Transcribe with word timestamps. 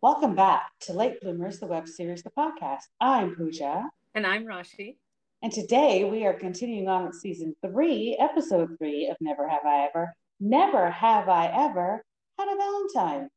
Welcome 0.00 0.36
back 0.36 0.70
to 0.82 0.92
Late 0.92 1.20
Bloomers, 1.20 1.58
the 1.58 1.66
web 1.66 1.88
series, 1.88 2.22
the 2.22 2.30
podcast. 2.30 2.82
I'm 3.00 3.34
Pooja. 3.34 3.82
And 4.14 4.24
I'm 4.24 4.44
Rashi. 4.44 4.94
And 5.42 5.50
today 5.50 6.04
we 6.04 6.24
are 6.24 6.34
continuing 6.34 6.86
on 6.86 7.06
with 7.06 7.16
season 7.16 7.56
three, 7.66 8.16
episode 8.20 8.76
three 8.78 9.08
of 9.08 9.16
Never 9.20 9.48
Have 9.48 9.66
I 9.66 9.88
Ever. 9.88 10.14
Never 10.38 10.88
Have 10.88 11.28
I 11.28 11.46
Ever 11.46 12.04
Had 12.38 12.48
a 12.48 12.56
Valentine. 12.56 13.28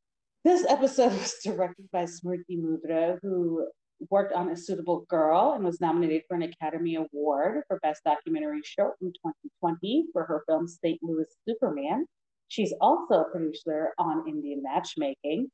This 0.44 0.64
episode 0.68 1.10
was 1.18 1.34
directed 1.42 1.90
by 1.90 2.04
Smriti 2.04 2.56
Mundhra, 2.56 3.18
who 3.22 3.66
worked 4.08 4.32
on 4.32 4.50
A 4.50 4.56
Suitable 4.56 5.04
Girl 5.08 5.54
and 5.54 5.64
was 5.64 5.80
nominated 5.80 6.22
for 6.28 6.36
an 6.36 6.42
Academy 6.42 6.94
Award 6.94 7.64
for 7.66 7.80
Best 7.80 8.04
Documentary 8.04 8.60
Short 8.62 8.94
in 9.00 9.08
2020 9.08 10.04
for 10.12 10.22
her 10.26 10.44
film 10.46 10.68
St. 10.68 11.00
Louis 11.02 11.26
Superman. 11.48 12.06
She's 12.46 12.72
also 12.80 13.14
a 13.14 13.30
producer 13.32 13.94
on 13.98 14.28
Indian 14.28 14.62
Matchmaking. 14.62 15.50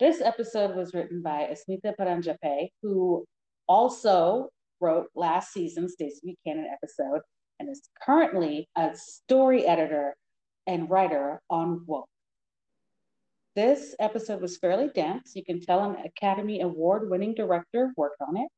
This 0.00 0.22
episode 0.22 0.74
was 0.74 0.94
written 0.94 1.20
by 1.20 1.46
Asmita 1.52 1.92
Paranjape, 2.00 2.70
who 2.82 3.26
also 3.68 4.48
wrote 4.80 5.08
last 5.14 5.52
season's 5.52 5.92
Stacey 5.92 6.38
Buchanan 6.42 6.70
episode 6.72 7.20
and 7.58 7.68
is 7.68 7.82
currently 8.02 8.66
a 8.78 8.92
story 8.96 9.66
editor 9.66 10.16
and 10.66 10.88
writer 10.88 11.42
on 11.50 11.84
Woke. 11.86 12.08
This 13.54 13.94
episode 14.00 14.40
was 14.40 14.56
fairly 14.56 14.88
dense. 14.94 15.32
You 15.34 15.44
can 15.44 15.60
tell 15.60 15.90
an 15.90 15.96
Academy 16.06 16.62
Award 16.62 17.10
winning 17.10 17.34
director 17.34 17.92
worked 17.98 18.22
on 18.26 18.38
it. 18.38 18.48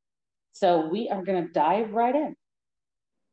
So 0.53 0.87
we 0.87 1.09
are 1.09 1.25
going 1.25 1.45
to 1.45 1.53
dive 1.53 1.93
right 1.93 2.15
in. 2.15 2.37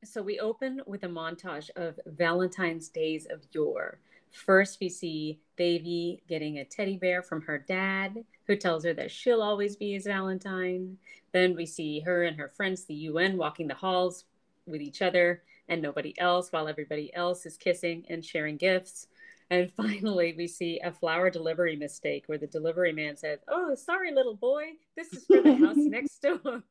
So 0.04 0.24
we 0.24 0.40
open 0.40 0.82
with 0.88 1.04
a 1.04 1.08
montage 1.08 1.70
of 1.76 2.00
Valentine's 2.08 2.90
days 2.90 3.28
of 3.30 3.46
yore. 3.52 4.00
First, 4.32 4.80
we 4.80 4.90
see 4.90 5.40
Devi 5.58 6.22
getting 6.28 6.60
a 6.60 6.66
teddy 6.66 6.98
bear 6.98 7.22
from 7.22 7.42
her 7.42 7.58
dad, 7.58 8.24
who 8.46 8.56
tells 8.56 8.84
her 8.84 8.94
that 8.94 9.12
she'll 9.12 9.42
always 9.42 9.76
be 9.76 9.94
his 9.94 10.06
Valentine. 10.06 10.98
Then 11.32 11.56
we 11.56 11.66
see 11.66 12.00
her 12.02 12.24
and 12.24 12.38
her 12.38 12.50
friends, 12.50 12.86
the 12.86 12.94
UN, 12.94 13.38
walking 13.38 13.68
the 13.68 13.76
halls 13.76 14.26
with 14.66 14.82
each 14.82 15.02
other 15.02 15.44
and 15.68 15.82
nobody 15.82 16.20
else, 16.20 16.52
while 16.52 16.68
everybody 16.68 17.14
else 17.14 17.46
is 17.46 17.58
kissing 17.58 18.06
and 18.10 18.26
sharing 18.26 18.58
gifts. 18.58 19.08
And 19.50 19.72
finally, 19.78 20.34
we 20.38 20.48
see 20.48 20.80
a 20.84 20.92
flower 20.92 21.30
delivery 21.30 21.76
mistake 21.76 22.24
where 22.28 22.38
the 22.38 22.48
delivery 22.48 22.92
man 22.94 23.18
says, 23.18 23.40
Oh, 23.48 23.76
sorry, 23.76 24.12
little 24.12 24.36
boy, 24.36 24.66
this 24.96 25.14
is 25.14 25.26
for 25.26 25.42
the 25.42 25.56
house 25.56 25.76
next 25.78 26.22
door. 26.22 26.64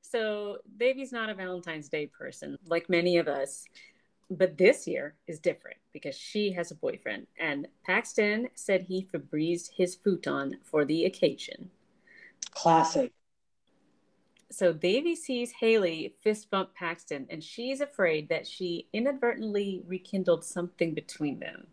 so, 0.00 0.58
Devi's 0.76 1.12
not 1.12 1.30
a 1.30 1.34
Valentine's 1.34 1.88
Day 1.88 2.06
person, 2.06 2.58
like 2.66 2.88
many 2.88 3.16
of 3.16 3.28
us. 3.28 3.64
But 4.34 4.56
this 4.56 4.86
year 4.86 5.14
is 5.26 5.40
different 5.40 5.76
because 5.92 6.14
she 6.16 6.52
has 6.52 6.70
a 6.70 6.74
boyfriend, 6.74 7.26
and 7.38 7.68
Paxton 7.84 8.48
said 8.54 8.80
he 8.82 9.06
Febrezed 9.12 9.72
his 9.76 9.94
futon 9.94 10.56
for 10.64 10.86
the 10.86 11.04
occasion. 11.04 11.70
Classic. 12.52 13.12
So 14.50 14.72
Devi 14.72 15.16
sees 15.16 15.52
Haley 15.52 16.14
fist 16.22 16.50
bump 16.50 16.74
Paxton, 16.74 17.26
and 17.28 17.44
she's 17.44 17.82
afraid 17.82 18.30
that 18.30 18.46
she 18.46 18.88
inadvertently 18.94 19.82
rekindled 19.86 20.44
something 20.44 20.94
between 20.94 21.38
them. 21.38 21.66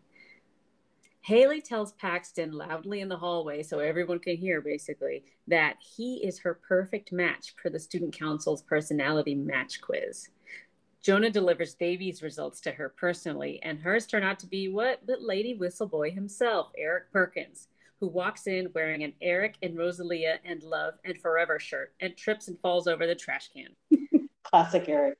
Haley 1.22 1.62
tells 1.62 1.92
Paxton 1.92 2.52
loudly 2.52 3.00
in 3.00 3.08
the 3.08 3.16
hallway, 3.16 3.62
so 3.62 3.78
everyone 3.78 4.18
can 4.18 4.36
hear 4.36 4.60
basically, 4.60 5.24
that 5.48 5.76
he 5.78 6.16
is 6.16 6.40
her 6.40 6.54
perfect 6.54 7.10
match 7.10 7.54
for 7.62 7.70
the 7.70 7.78
student 7.78 8.18
council's 8.18 8.62
personality 8.62 9.34
match 9.34 9.80
quiz. 9.80 10.28
Jonah 11.02 11.30
delivers 11.30 11.74
Devi's 11.74 12.22
results 12.22 12.60
to 12.60 12.72
her 12.72 12.90
personally, 12.90 13.58
and 13.62 13.78
hers 13.78 14.06
turn 14.06 14.22
out 14.22 14.38
to 14.40 14.46
be 14.46 14.68
what? 14.68 15.06
But 15.06 15.22
Lady 15.22 15.56
Whistleboy 15.58 16.12
himself, 16.12 16.70
Eric 16.76 17.10
Perkins, 17.10 17.68
who 18.00 18.08
walks 18.08 18.46
in 18.46 18.70
wearing 18.74 19.02
an 19.02 19.14
Eric 19.22 19.56
and 19.62 19.76
Rosalia 19.78 20.40
and 20.44 20.62
Love 20.62 20.94
and 21.04 21.18
Forever 21.18 21.58
shirt 21.58 21.94
and 22.00 22.16
trips 22.16 22.48
and 22.48 22.58
falls 22.60 22.86
over 22.86 23.06
the 23.06 23.14
trash 23.14 23.50
can. 23.52 23.68
Classic 24.42 24.88
Eric. 24.88 25.18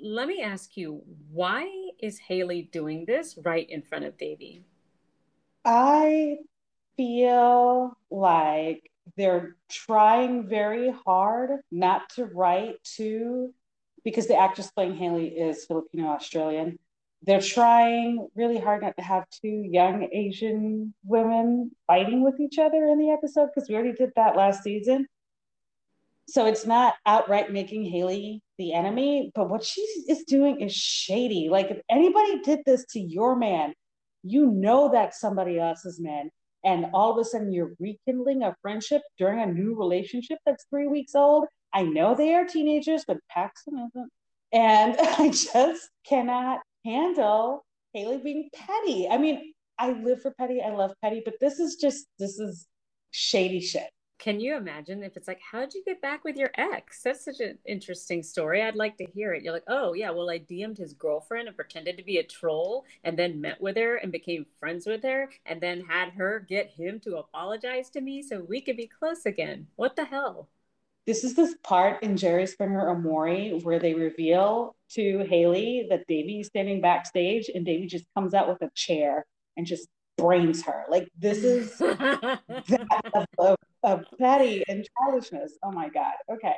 Let 0.00 0.28
me 0.28 0.42
ask 0.42 0.76
you, 0.76 1.02
why 1.30 1.68
is 2.00 2.18
Haley 2.18 2.68
doing 2.72 3.04
this 3.04 3.38
right 3.44 3.68
in 3.68 3.82
front 3.82 4.06
of 4.06 4.16
Devi? 4.16 4.64
I 5.64 6.38
feel 6.96 7.96
like 8.10 8.90
they're 9.16 9.56
trying 9.68 10.48
very 10.48 10.92
hard 11.04 11.60
not 11.70 12.08
to 12.10 12.24
write 12.26 12.82
to, 12.96 13.52
because 14.04 14.26
the 14.26 14.36
actress 14.36 14.70
playing 14.70 14.96
Haley 14.96 15.28
is 15.28 15.64
Filipino 15.64 16.08
Australian. 16.08 16.78
They're 17.22 17.40
trying 17.40 18.28
really 18.34 18.58
hard 18.58 18.82
not 18.82 18.96
to 18.96 19.02
have 19.02 19.24
two 19.42 19.62
young 19.70 20.08
Asian 20.12 20.94
women 21.04 21.70
fighting 21.86 22.22
with 22.22 22.40
each 22.40 22.58
other 22.58 22.86
in 22.86 22.98
the 22.98 23.10
episode 23.10 23.48
because 23.54 23.68
we 23.68 23.74
already 23.74 23.92
did 23.92 24.10
that 24.16 24.36
last 24.36 24.62
season. 24.62 25.06
So 26.26 26.46
it's 26.46 26.64
not 26.64 26.94
outright 27.04 27.52
making 27.52 27.84
Haley 27.84 28.40
the 28.56 28.72
enemy, 28.72 29.32
but 29.34 29.50
what 29.50 29.64
she 29.64 29.80
is 30.08 30.22
doing 30.24 30.60
is 30.60 30.72
shady. 30.72 31.48
Like 31.50 31.70
if 31.70 31.80
anybody 31.90 32.40
did 32.40 32.60
this 32.64 32.86
to 32.90 33.00
your 33.00 33.36
man, 33.36 33.74
you 34.22 34.46
know 34.46 34.90
that's 34.92 35.20
somebody 35.20 35.58
else's 35.58 36.00
man. 36.00 36.30
And 36.64 36.86
all 36.94 37.10
of 37.10 37.18
a 37.18 37.24
sudden 37.24 37.52
you're 37.52 37.72
rekindling 37.78 38.42
a 38.42 38.54
friendship 38.62 39.02
during 39.18 39.40
a 39.40 39.52
new 39.52 39.74
relationship 39.74 40.38
that's 40.46 40.66
three 40.70 40.86
weeks 40.86 41.14
old. 41.14 41.46
I 41.72 41.82
know 41.82 42.14
they 42.14 42.34
are 42.34 42.44
teenagers, 42.44 43.04
but 43.06 43.18
Paxton 43.28 43.88
isn't. 43.88 44.10
And 44.52 44.96
I 45.00 45.28
just 45.28 45.90
cannot 46.06 46.60
handle 46.84 47.64
Haley 47.92 48.18
being 48.18 48.48
petty. 48.54 49.08
I 49.08 49.18
mean, 49.18 49.52
I 49.78 49.92
live 49.92 50.22
for 50.22 50.32
petty. 50.32 50.60
I 50.60 50.70
love 50.70 50.92
petty, 51.02 51.22
but 51.24 51.34
this 51.40 51.58
is 51.58 51.76
just, 51.76 52.06
this 52.18 52.38
is 52.38 52.66
shady 53.10 53.60
shit. 53.60 53.90
Can 54.18 54.38
you 54.38 54.54
imagine 54.54 55.02
if 55.02 55.16
it's 55.16 55.26
like, 55.26 55.40
how'd 55.50 55.72
you 55.72 55.82
get 55.86 56.02
back 56.02 56.24
with 56.24 56.36
your 56.36 56.50
ex? 56.54 57.02
That's 57.02 57.24
such 57.24 57.40
an 57.40 57.56
interesting 57.64 58.22
story. 58.22 58.60
I'd 58.62 58.76
like 58.76 58.98
to 58.98 59.06
hear 59.06 59.32
it. 59.32 59.42
You're 59.42 59.54
like, 59.54 59.64
oh, 59.66 59.94
yeah, 59.94 60.10
well, 60.10 60.28
I 60.28 60.38
DM'd 60.38 60.76
his 60.76 60.92
girlfriend 60.92 61.48
and 61.48 61.56
pretended 61.56 61.96
to 61.96 62.04
be 62.04 62.18
a 62.18 62.22
troll 62.22 62.84
and 63.02 63.18
then 63.18 63.40
met 63.40 63.62
with 63.62 63.78
her 63.78 63.96
and 63.96 64.12
became 64.12 64.44
friends 64.58 64.86
with 64.86 65.02
her 65.04 65.30
and 65.46 65.58
then 65.58 65.80
had 65.80 66.10
her 66.10 66.44
get 66.46 66.68
him 66.68 67.00
to 67.00 67.16
apologize 67.16 67.88
to 67.90 68.02
me 68.02 68.20
so 68.20 68.44
we 68.46 68.60
could 68.60 68.76
be 68.76 68.86
close 68.86 69.24
again. 69.24 69.66
What 69.76 69.96
the 69.96 70.04
hell? 70.04 70.50
This 71.10 71.24
is 71.24 71.34
this 71.34 71.56
part 71.64 72.04
in 72.04 72.16
Jerry 72.16 72.46
Springer 72.46 72.88
Amori 72.88 73.58
where 73.64 73.80
they 73.80 73.94
reveal 73.94 74.76
to 74.90 75.26
Haley 75.28 75.88
that 75.90 76.06
Devi 76.06 76.38
is 76.38 76.46
standing 76.46 76.80
backstage 76.80 77.50
and 77.52 77.66
Devi 77.66 77.88
just 77.88 78.04
comes 78.16 78.32
out 78.32 78.48
with 78.48 78.62
a 78.62 78.70
chair 78.76 79.26
and 79.56 79.66
just 79.66 79.88
brains 80.16 80.62
her. 80.62 80.84
Like 80.88 81.08
this 81.18 81.38
is 81.38 81.76
that 81.78 83.26
of, 83.38 83.56
of 83.82 84.04
petty 84.20 84.62
and 84.68 84.86
childishness. 84.96 85.58
Oh 85.64 85.72
my 85.72 85.88
God. 85.88 86.12
Okay. 86.32 86.54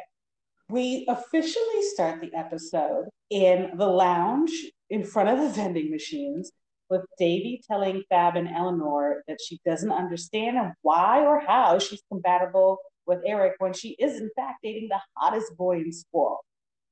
We 0.68 1.06
officially 1.08 1.82
start 1.94 2.20
the 2.20 2.34
episode 2.34 3.06
in 3.30 3.70
the 3.78 3.86
lounge 3.86 4.52
in 4.90 5.02
front 5.02 5.30
of 5.30 5.38
the 5.38 5.48
vending 5.48 5.90
machines 5.90 6.52
with 6.90 7.06
Devi 7.18 7.62
telling 7.66 8.02
Fab 8.10 8.36
and 8.36 8.48
Eleanor 8.54 9.24
that 9.28 9.38
she 9.40 9.60
doesn't 9.64 9.92
understand 9.92 10.74
why 10.82 11.24
or 11.24 11.40
how 11.40 11.78
she's 11.78 12.02
compatible 12.12 12.76
with 13.06 13.20
Eric 13.26 13.54
when 13.58 13.72
she 13.72 13.90
is 13.98 14.20
in 14.20 14.30
fact 14.36 14.58
dating 14.62 14.88
the 14.88 15.00
hottest 15.16 15.56
boy 15.56 15.78
in 15.78 15.92
school. 15.92 16.38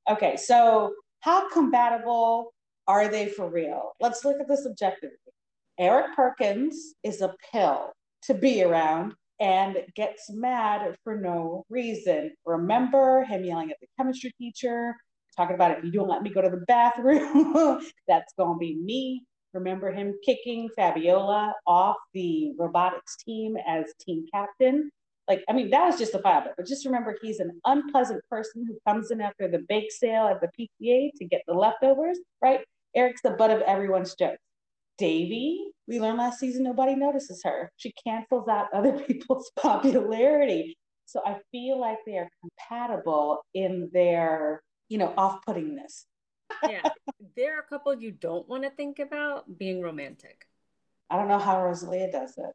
Okay, 0.09 0.35
so 0.37 0.93
how 1.21 1.49
compatible 1.49 2.53
are 2.87 3.07
they 3.07 3.27
for 3.27 3.49
real? 3.49 3.91
Let's 3.99 4.25
look 4.25 4.39
at 4.39 4.47
this 4.47 4.65
objectively. 4.65 5.17
Eric 5.79 6.15
Perkins 6.15 6.95
is 7.03 7.21
a 7.21 7.35
pill 7.51 7.91
to 8.23 8.33
be 8.33 8.63
around 8.63 9.13
and 9.39 9.77
gets 9.95 10.29
mad 10.29 10.95
for 11.03 11.17
no 11.17 11.65
reason. 11.69 12.31
Remember 12.45 13.23
him 13.23 13.43
yelling 13.43 13.71
at 13.71 13.77
the 13.81 13.87
chemistry 13.97 14.31
teacher, 14.37 14.95
talking 15.35 15.55
about 15.55 15.77
if 15.77 15.83
you 15.83 15.91
don't 15.91 16.09
let 16.09 16.21
me 16.21 16.29
go 16.29 16.41
to 16.41 16.49
the 16.49 16.63
bathroom, 16.67 17.81
that's 18.07 18.33
going 18.37 18.55
to 18.55 18.59
be 18.59 18.75
me. 18.75 19.23
Remember 19.53 19.91
him 19.91 20.13
kicking 20.23 20.69
Fabiola 20.75 21.53
off 21.67 21.97
the 22.13 22.53
robotics 22.57 23.17
team 23.17 23.57
as 23.67 23.85
team 23.99 24.25
captain. 24.33 24.89
Like, 25.31 25.45
I 25.47 25.53
mean, 25.53 25.69
that 25.69 25.85
was 25.85 25.97
just 25.97 26.09
a 26.09 26.17
justifiable, 26.17 26.51
but 26.57 26.67
just 26.67 26.85
remember 26.85 27.15
he's 27.21 27.39
an 27.39 27.57
unpleasant 27.63 28.21
person 28.29 28.65
who 28.67 28.77
comes 28.85 29.11
in 29.11 29.21
after 29.21 29.47
the 29.47 29.59
bake 29.69 29.89
sale 29.89 30.27
at 30.27 30.41
the 30.41 30.49
PTA 30.59 31.11
to 31.15 31.25
get 31.25 31.41
the 31.47 31.53
leftovers, 31.53 32.19
right? 32.41 32.59
Eric's 32.97 33.21
the 33.21 33.29
butt 33.29 33.49
of 33.49 33.61
everyone's 33.61 34.13
jokes. 34.15 34.41
Devi, 34.97 35.71
we 35.87 36.01
learned 36.01 36.17
last 36.17 36.37
season 36.37 36.63
nobody 36.63 36.95
notices 36.95 37.41
her. 37.45 37.71
She 37.77 37.93
cancels 38.05 38.49
out 38.49 38.67
other 38.73 38.91
people's 38.91 39.49
popularity. 39.57 40.77
So 41.05 41.21
I 41.25 41.37
feel 41.53 41.79
like 41.79 41.99
they 42.05 42.17
are 42.17 42.27
compatible 42.41 43.45
in 43.53 43.89
their, 43.93 44.61
you 44.89 44.97
know, 44.97 45.13
off-puttingness. 45.15 46.07
yeah. 46.67 46.89
There 47.37 47.55
are 47.55 47.61
a 47.61 47.67
couple 47.69 47.93
you 47.93 48.11
don't 48.11 48.49
want 48.49 48.63
to 48.63 48.69
think 48.69 48.99
about 48.99 49.57
being 49.57 49.81
romantic. 49.81 50.45
I 51.09 51.15
don't 51.15 51.29
know 51.29 51.39
how 51.39 51.63
Rosalia 51.63 52.11
does 52.11 52.33
it. 52.37 52.53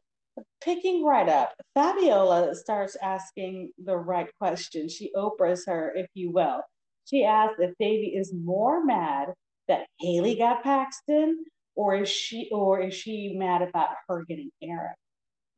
Picking 0.61 1.03
right 1.03 1.29
up, 1.29 1.53
Fabiola 1.73 2.55
starts 2.55 2.95
asking 3.01 3.71
the 3.83 3.97
right 3.97 4.27
question. 4.39 4.89
She 4.89 5.11
Oprahs 5.15 5.67
her, 5.67 5.93
if 5.95 6.07
you 6.13 6.31
will. 6.31 6.61
She 7.05 7.23
asks 7.23 7.55
if 7.59 7.73
Devi 7.79 8.13
is 8.15 8.33
more 8.33 8.83
mad 8.83 9.29
that 9.67 9.87
Haley 9.99 10.35
got 10.35 10.63
Paxton 10.63 11.45
or 11.75 11.95
is 11.95 12.09
she 12.09 12.49
or 12.51 12.81
is 12.81 12.93
she 12.93 13.33
mad 13.37 13.61
about 13.61 13.89
her 14.07 14.25
getting 14.27 14.51
Eric? 14.61 14.95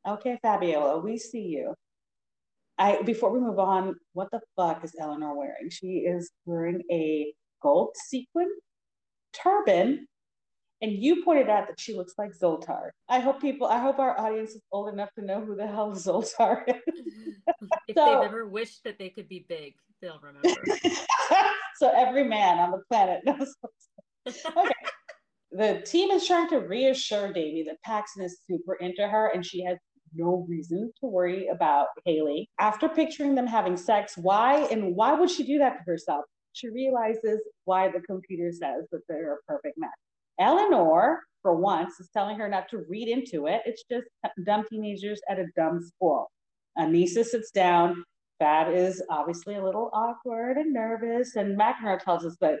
Okay, 0.06 0.38
Fabiola, 0.42 1.00
we 1.00 1.18
see 1.18 1.42
you. 1.42 1.74
I 2.78 3.02
before 3.02 3.30
we 3.30 3.40
move 3.40 3.58
on, 3.58 3.96
what 4.14 4.30
the 4.30 4.40
fuck 4.56 4.84
is 4.84 4.94
Eleanor 4.98 5.36
wearing? 5.36 5.70
She 5.70 5.98
is 5.98 6.30
wearing 6.46 6.82
a 6.90 7.32
gold 7.62 7.90
sequin 7.96 8.50
turban 9.32 10.06
and 10.82 10.92
you 10.92 11.24
pointed 11.24 11.48
out 11.48 11.66
that 11.68 11.78
she 11.78 11.94
looks 11.94 12.14
like 12.16 12.32
Zoltar. 12.32 12.90
I 13.08 13.20
hope 13.20 13.40
people, 13.40 13.66
I 13.66 13.78
hope 13.78 13.98
our 13.98 14.18
audience 14.18 14.52
is 14.52 14.62
old 14.72 14.92
enough 14.92 15.12
to 15.18 15.24
know 15.24 15.40
who 15.40 15.54
the 15.54 15.66
hell 15.66 15.92
Zoltar 15.94 16.62
is. 16.66 16.76
if 17.88 17.96
so, 17.96 18.04
they've 18.06 18.28
ever 18.28 18.46
wished 18.46 18.84
that 18.84 18.98
they 18.98 19.10
could 19.10 19.28
be 19.28 19.44
big, 19.48 19.74
they'll 20.00 20.20
remember. 20.20 20.62
so 21.76 21.92
every 21.94 22.24
man 22.24 22.58
on 22.58 22.70
the 22.70 22.82
planet 22.88 23.20
knows. 23.24 23.54
okay. 24.26 24.72
the 25.52 25.82
team 25.84 26.10
is 26.10 26.26
trying 26.26 26.48
to 26.48 26.58
reassure 26.58 27.32
Devi 27.32 27.64
that 27.64 27.82
Paxton 27.84 28.22
is 28.22 28.40
super 28.50 28.74
into 28.74 29.06
her 29.06 29.30
and 29.34 29.44
she 29.44 29.62
has 29.64 29.76
no 30.14 30.44
reason 30.48 30.92
to 31.00 31.06
worry 31.06 31.48
about 31.48 31.86
Haley. 32.04 32.48
After 32.58 32.88
picturing 32.88 33.34
them 33.34 33.46
having 33.46 33.76
sex, 33.76 34.16
why 34.16 34.66
and 34.70 34.96
why 34.96 35.12
would 35.12 35.30
she 35.30 35.44
do 35.44 35.58
that 35.58 35.78
to 35.78 35.82
herself? 35.86 36.24
She 36.52 36.68
realizes 36.68 37.40
why 37.64 37.88
the 37.88 38.00
computer 38.00 38.50
says 38.50 38.86
that 38.90 39.02
they're 39.08 39.34
a 39.34 39.42
perfect 39.46 39.78
match. 39.78 39.90
Eleanor, 40.40 41.20
for 41.42 41.54
once, 41.54 42.00
is 42.00 42.08
telling 42.12 42.38
her 42.38 42.48
not 42.48 42.68
to 42.70 42.84
read 42.88 43.08
into 43.08 43.46
it. 43.46 43.62
It's 43.66 43.84
just 43.90 44.06
dumb 44.44 44.64
teenagers 44.68 45.20
at 45.28 45.38
a 45.38 45.46
dumb 45.54 45.82
school. 45.82 46.30
Aneesa 46.78 47.24
sits 47.24 47.50
down. 47.50 48.02
Fab 48.38 48.72
is 48.74 49.02
obviously 49.10 49.56
a 49.56 49.64
little 49.64 49.90
awkward 49.92 50.56
and 50.56 50.72
nervous, 50.72 51.36
and 51.36 51.58
McEnroe 51.58 52.02
tells 52.02 52.24
us 52.24 52.36
that 52.40 52.60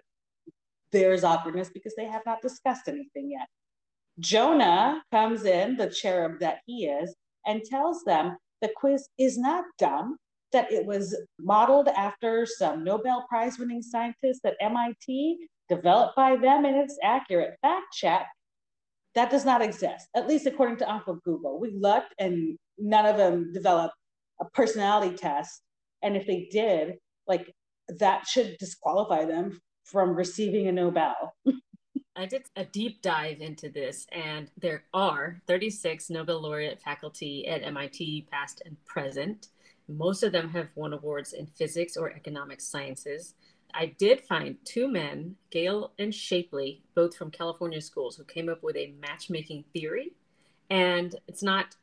there's 0.92 1.24
awkwardness 1.24 1.70
because 1.70 1.94
they 1.96 2.04
have 2.04 2.22
not 2.26 2.42
discussed 2.42 2.86
anything 2.86 3.30
yet. 3.30 3.48
Jonah 4.18 5.02
comes 5.10 5.44
in, 5.44 5.76
the 5.76 5.88
cherub 5.88 6.38
that 6.40 6.58
he 6.66 6.86
is, 6.86 7.14
and 7.46 7.64
tells 7.64 8.04
them 8.04 8.36
the 8.60 8.70
quiz 8.76 9.08
is 9.16 9.38
not 9.38 9.64
dumb, 9.78 10.16
that 10.52 10.70
it 10.70 10.84
was 10.84 11.16
modeled 11.38 11.88
after 11.88 12.44
some 12.44 12.84
Nobel 12.84 13.24
Prize 13.28 13.58
winning 13.58 13.80
scientists 13.82 14.40
at 14.44 14.56
MIT, 14.60 15.38
developed 15.70 16.16
by 16.16 16.36
them, 16.36 16.66
and 16.66 16.76
it's 16.76 16.98
accurate. 17.02 17.56
Fact 17.62 17.86
check. 17.94 18.26
That 19.14 19.30
does 19.30 19.44
not 19.44 19.62
exist, 19.62 20.06
at 20.14 20.28
least 20.28 20.46
according 20.46 20.76
to 20.78 20.92
Uncle 20.92 21.18
Google. 21.24 21.58
We 21.58 21.72
looked 21.72 22.14
and 22.18 22.56
none 22.78 23.06
of 23.06 23.16
them 23.16 23.52
developed 23.52 23.94
a 24.40 24.44
personality 24.50 25.16
test. 25.16 25.62
And 26.02 26.16
if 26.16 26.26
they 26.26 26.48
did, 26.50 26.94
like 27.26 27.52
that 27.98 28.26
should 28.26 28.56
disqualify 28.58 29.24
them 29.24 29.60
from 29.84 30.14
receiving 30.14 30.68
a 30.68 30.72
Nobel. 30.72 31.34
I 32.16 32.26
did 32.26 32.42
a 32.56 32.64
deep 32.64 33.02
dive 33.02 33.40
into 33.40 33.70
this, 33.70 34.06
and 34.12 34.50
there 34.58 34.84
are 34.92 35.40
36 35.46 36.10
Nobel 36.10 36.42
laureate 36.42 36.80
faculty 36.80 37.46
at 37.48 37.62
MIT, 37.64 38.28
past 38.30 38.62
and 38.66 38.76
present. 38.84 39.48
Most 39.88 40.22
of 40.22 40.32
them 40.32 40.50
have 40.50 40.68
won 40.74 40.92
awards 40.92 41.32
in 41.32 41.46
physics 41.46 41.96
or 41.96 42.12
economic 42.12 42.60
sciences. 42.60 43.34
I 43.74 43.86
did 43.86 44.20
find 44.20 44.56
two 44.64 44.88
men, 44.88 45.36
Gale 45.50 45.92
and 45.98 46.14
Shapley, 46.14 46.82
both 46.94 47.16
from 47.16 47.30
California 47.30 47.80
schools, 47.80 48.16
who 48.16 48.24
came 48.24 48.48
up 48.48 48.62
with 48.62 48.76
a 48.76 48.94
matchmaking 49.00 49.64
theory. 49.72 50.12
And 50.68 51.14
it's 51.26 51.42
not 51.42 51.76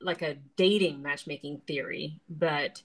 like 0.00 0.22
a 0.22 0.36
dating 0.56 1.02
matchmaking 1.02 1.62
theory, 1.66 2.20
but 2.28 2.82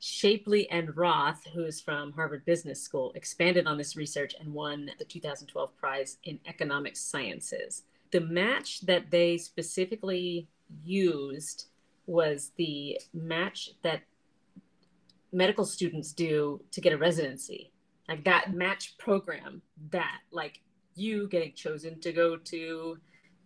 Shapley 0.00 0.68
and 0.68 0.96
Roth, 0.96 1.46
who 1.54 1.64
is 1.64 1.80
from 1.80 2.12
Harvard 2.12 2.44
Business 2.44 2.82
School, 2.82 3.12
expanded 3.14 3.66
on 3.66 3.78
this 3.78 3.96
research 3.96 4.34
and 4.38 4.52
won 4.52 4.90
the 4.98 5.04
2012 5.04 5.76
prize 5.76 6.18
in 6.24 6.40
economic 6.46 6.96
sciences. 6.96 7.84
The 8.10 8.20
match 8.20 8.80
that 8.80 9.10
they 9.10 9.38
specifically 9.38 10.48
used 10.84 11.66
was 12.06 12.50
the 12.56 13.00
match 13.14 13.70
that 13.82 14.02
medical 15.32 15.64
students 15.64 16.12
do 16.12 16.60
to 16.72 16.80
get 16.80 16.92
a 16.92 16.98
residency. 16.98 17.72
Like 18.08 18.24
that 18.24 18.52
match 18.52 18.96
program, 18.98 19.62
that 19.90 20.18
like 20.30 20.60
you 20.94 21.28
getting 21.28 21.54
chosen 21.54 22.00
to 22.00 22.12
go 22.12 22.36
to 22.36 22.98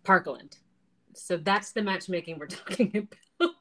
Parkland. 0.03 0.57
So 1.15 1.37
that's 1.37 1.71
the 1.71 1.81
matchmaking 1.81 2.37
we're 2.39 2.47
talking 2.47 3.07
about. 3.39 3.53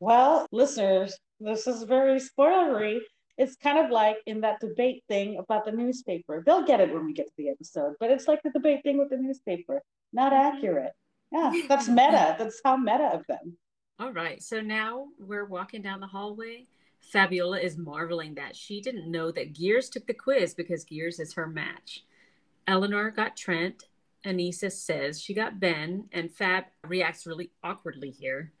Well, 0.00 0.46
listeners, 0.52 1.18
this 1.40 1.66
is 1.66 1.82
very 1.82 2.20
spoilery. 2.20 3.00
It's 3.36 3.56
kind 3.56 3.78
of 3.78 3.90
like 3.90 4.16
in 4.26 4.40
that 4.42 4.60
debate 4.60 5.02
thing 5.08 5.38
about 5.38 5.64
the 5.64 5.72
newspaper. 5.72 6.42
They'll 6.44 6.64
get 6.64 6.80
it 6.80 6.92
when 6.92 7.04
we 7.04 7.12
get 7.12 7.26
to 7.26 7.32
the 7.36 7.50
episode, 7.50 7.94
but 8.00 8.10
it's 8.10 8.28
like 8.28 8.42
the 8.42 8.50
debate 8.50 8.82
thing 8.82 8.98
with 8.98 9.10
the 9.10 9.16
newspaper. 9.16 9.82
Not 10.12 10.32
accurate. 10.32 10.92
Yeah, 11.32 11.52
that's 11.68 11.88
meta. 11.88 12.36
That's 12.38 12.60
how 12.64 12.76
meta 12.76 13.10
of 13.12 13.26
them. 13.28 13.56
All 14.00 14.12
right. 14.12 14.42
So 14.42 14.60
now 14.60 15.06
we're 15.18 15.44
walking 15.44 15.82
down 15.82 16.00
the 16.00 16.06
hallway. 16.06 16.66
Fabiola 17.10 17.58
is 17.58 17.78
marveling 17.78 18.34
that 18.34 18.54
she 18.54 18.80
didn't 18.80 19.10
know 19.10 19.30
that 19.32 19.54
Gears 19.54 19.88
took 19.88 20.06
the 20.06 20.14
quiz 20.14 20.54
because 20.54 20.84
Gears 20.84 21.18
is 21.18 21.34
her 21.34 21.46
match. 21.46 22.04
Eleanor 22.66 23.10
got 23.10 23.36
Trent. 23.36 23.84
Aneesa 24.26 24.70
says 24.70 25.20
she 25.20 25.32
got 25.32 25.60
Ben, 25.60 26.08
and 26.12 26.30
Fab 26.30 26.64
reacts 26.86 27.26
really 27.26 27.50
awkwardly 27.62 28.10
here. 28.10 28.52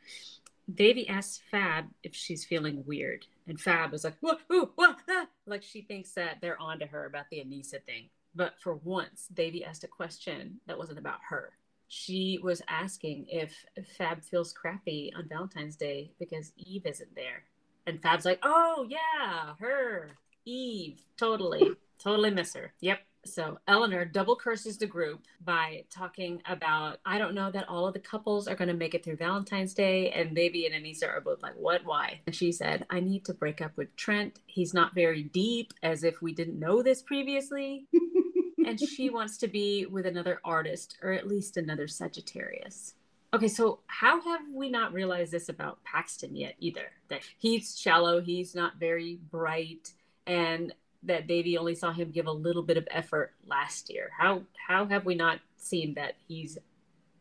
Devi 0.72 1.08
asks 1.08 1.40
Fab 1.50 1.86
if 2.02 2.14
she's 2.14 2.44
feeling 2.44 2.84
weird, 2.86 3.26
and 3.46 3.60
Fab 3.60 3.92
is 3.92 4.04
like, 4.04 4.16
what, 4.20 4.40
ooh, 4.52 4.70
what, 4.76 4.98
ah, 5.10 5.26
like 5.46 5.62
she 5.62 5.82
thinks 5.82 6.12
that 6.12 6.38
they're 6.40 6.60
onto 6.60 6.86
her 6.86 7.06
about 7.06 7.26
the 7.30 7.38
Aneesa 7.38 7.82
thing. 7.84 8.08
But 8.34 8.54
for 8.60 8.76
once, 8.76 9.28
Devi 9.34 9.64
asked 9.64 9.84
a 9.84 9.88
question 9.88 10.60
that 10.66 10.78
wasn't 10.78 10.98
about 10.98 11.18
her. 11.28 11.52
She 11.88 12.38
was 12.42 12.62
asking 12.68 13.26
if 13.28 13.52
Fab 13.96 14.22
feels 14.22 14.52
crappy 14.52 15.12
on 15.16 15.28
Valentine's 15.28 15.76
Day 15.76 16.12
because 16.18 16.52
Eve 16.56 16.86
isn't 16.86 17.14
there. 17.14 17.44
And 17.88 18.02
Fab's 18.02 18.26
like, 18.26 18.40
oh, 18.42 18.86
yeah, 18.86 19.54
her, 19.58 20.10
Eve, 20.44 21.00
totally, 21.16 21.70
totally 21.98 22.30
miss 22.30 22.52
her. 22.52 22.74
Yep. 22.80 22.98
So 23.24 23.58
Eleanor 23.66 24.04
double 24.04 24.36
curses 24.36 24.76
the 24.76 24.86
group 24.86 25.22
by 25.42 25.84
talking 25.90 26.42
about, 26.46 26.98
I 27.06 27.16
don't 27.16 27.34
know 27.34 27.50
that 27.50 27.66
all 27.66 27.86
of 27.86 27.94
the 27.94 27.98
couples 27.98 28.46
are 28.46 28.54
going 28.54 28.68
to 28.68 28.74
make 28.74 28.94
it 28.94 29.02
through 29.02 29.16
Valentine's 29.16 29.72
Day. 29.72 30.10
And 30.10 30.36
Devi 30.36 30.66
and 30.66 30.74
Aneesa 30.74 31.08
are 31.08 31.22
both 31.22 31.42
like, 31.42 31.54
what? 31.56 31.80
Why? 31.86 32.20
And 32.26 32.36
she 32.36 32.52
said, 32.52 32.84
I 32.90 33.00
need 33.00 33.24
to 33.24 33.32
break 33.32 33.62
up 33.62 33.74
with 33.78 33.96
Trent. 33.96 34.40
He's 34.44 34.74
not 34.74 34.94
very 34.94 35.22
deep, 35.22 35.72
as 35.82 36.04
if 36.04 36.20
we 36.20 36.34
didn't 36.34 36.58
know 36.58 36.82
this 36.82 37.00
previously. 37.00 37.86
and 38.66 38.78
she 38.78 39.08
wants 39.08 39.38
to 39.38 39.48
be 39.48 39.86
with 39.86 40.04
another 40.04 40.40
artist, 40.44 40.98
or 41.02 41.12
at 41.12 41.26
least 41.26 41.56
another 41.56 41.88
Sagittarius. 41.88 42.94
Okay, 43.34 43.48
so 43.48 43.80
how 43.88 44.22
have 44.22 44.40
we 44.54 44.70
not 44.70 44.94
realized 44.94 45.32
this 45.32 45.50
about 45.50 45.82
Paxton 45.84 46.34
yet 46.34 46.54
either? 46.58 46.92
That 47.08 47.20
he's 47.38 47.78
shallow, 47.78 48.22
he's 48.22 48.54
not 48.54 48.80
very 48.80 49.18
bright, 49.30 49.92
and 50.26 50.72
that 51.02 51.26
Devi 51.26 51.58
only 51.58 51.74
saw 51.74 51.92
him 51.92 52.10
give 52.10 52.26
a 52.26 52.32
little 52.32 52.62
bit 52.62 52.78
of 52.78 52.88
effort 52.90 53.34
last 53.46 53.90
year. 53.92 54.10
How 54.18 54.42
how 54.66 54.86
have 54.86 55.04
we 55.04 55.14
not 55.14 55.40
seen 55.56 55.94
that 55.94 56.14
he's 56.26 56.56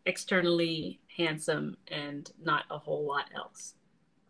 externally 0.05 1.01
handsome 1.15 1.75
and 1.89 2.31
not 2.41 2.63
a 2.71 2.77
whole 2.77 3.05
lot 3.05 3.25
else? 3.35 3.73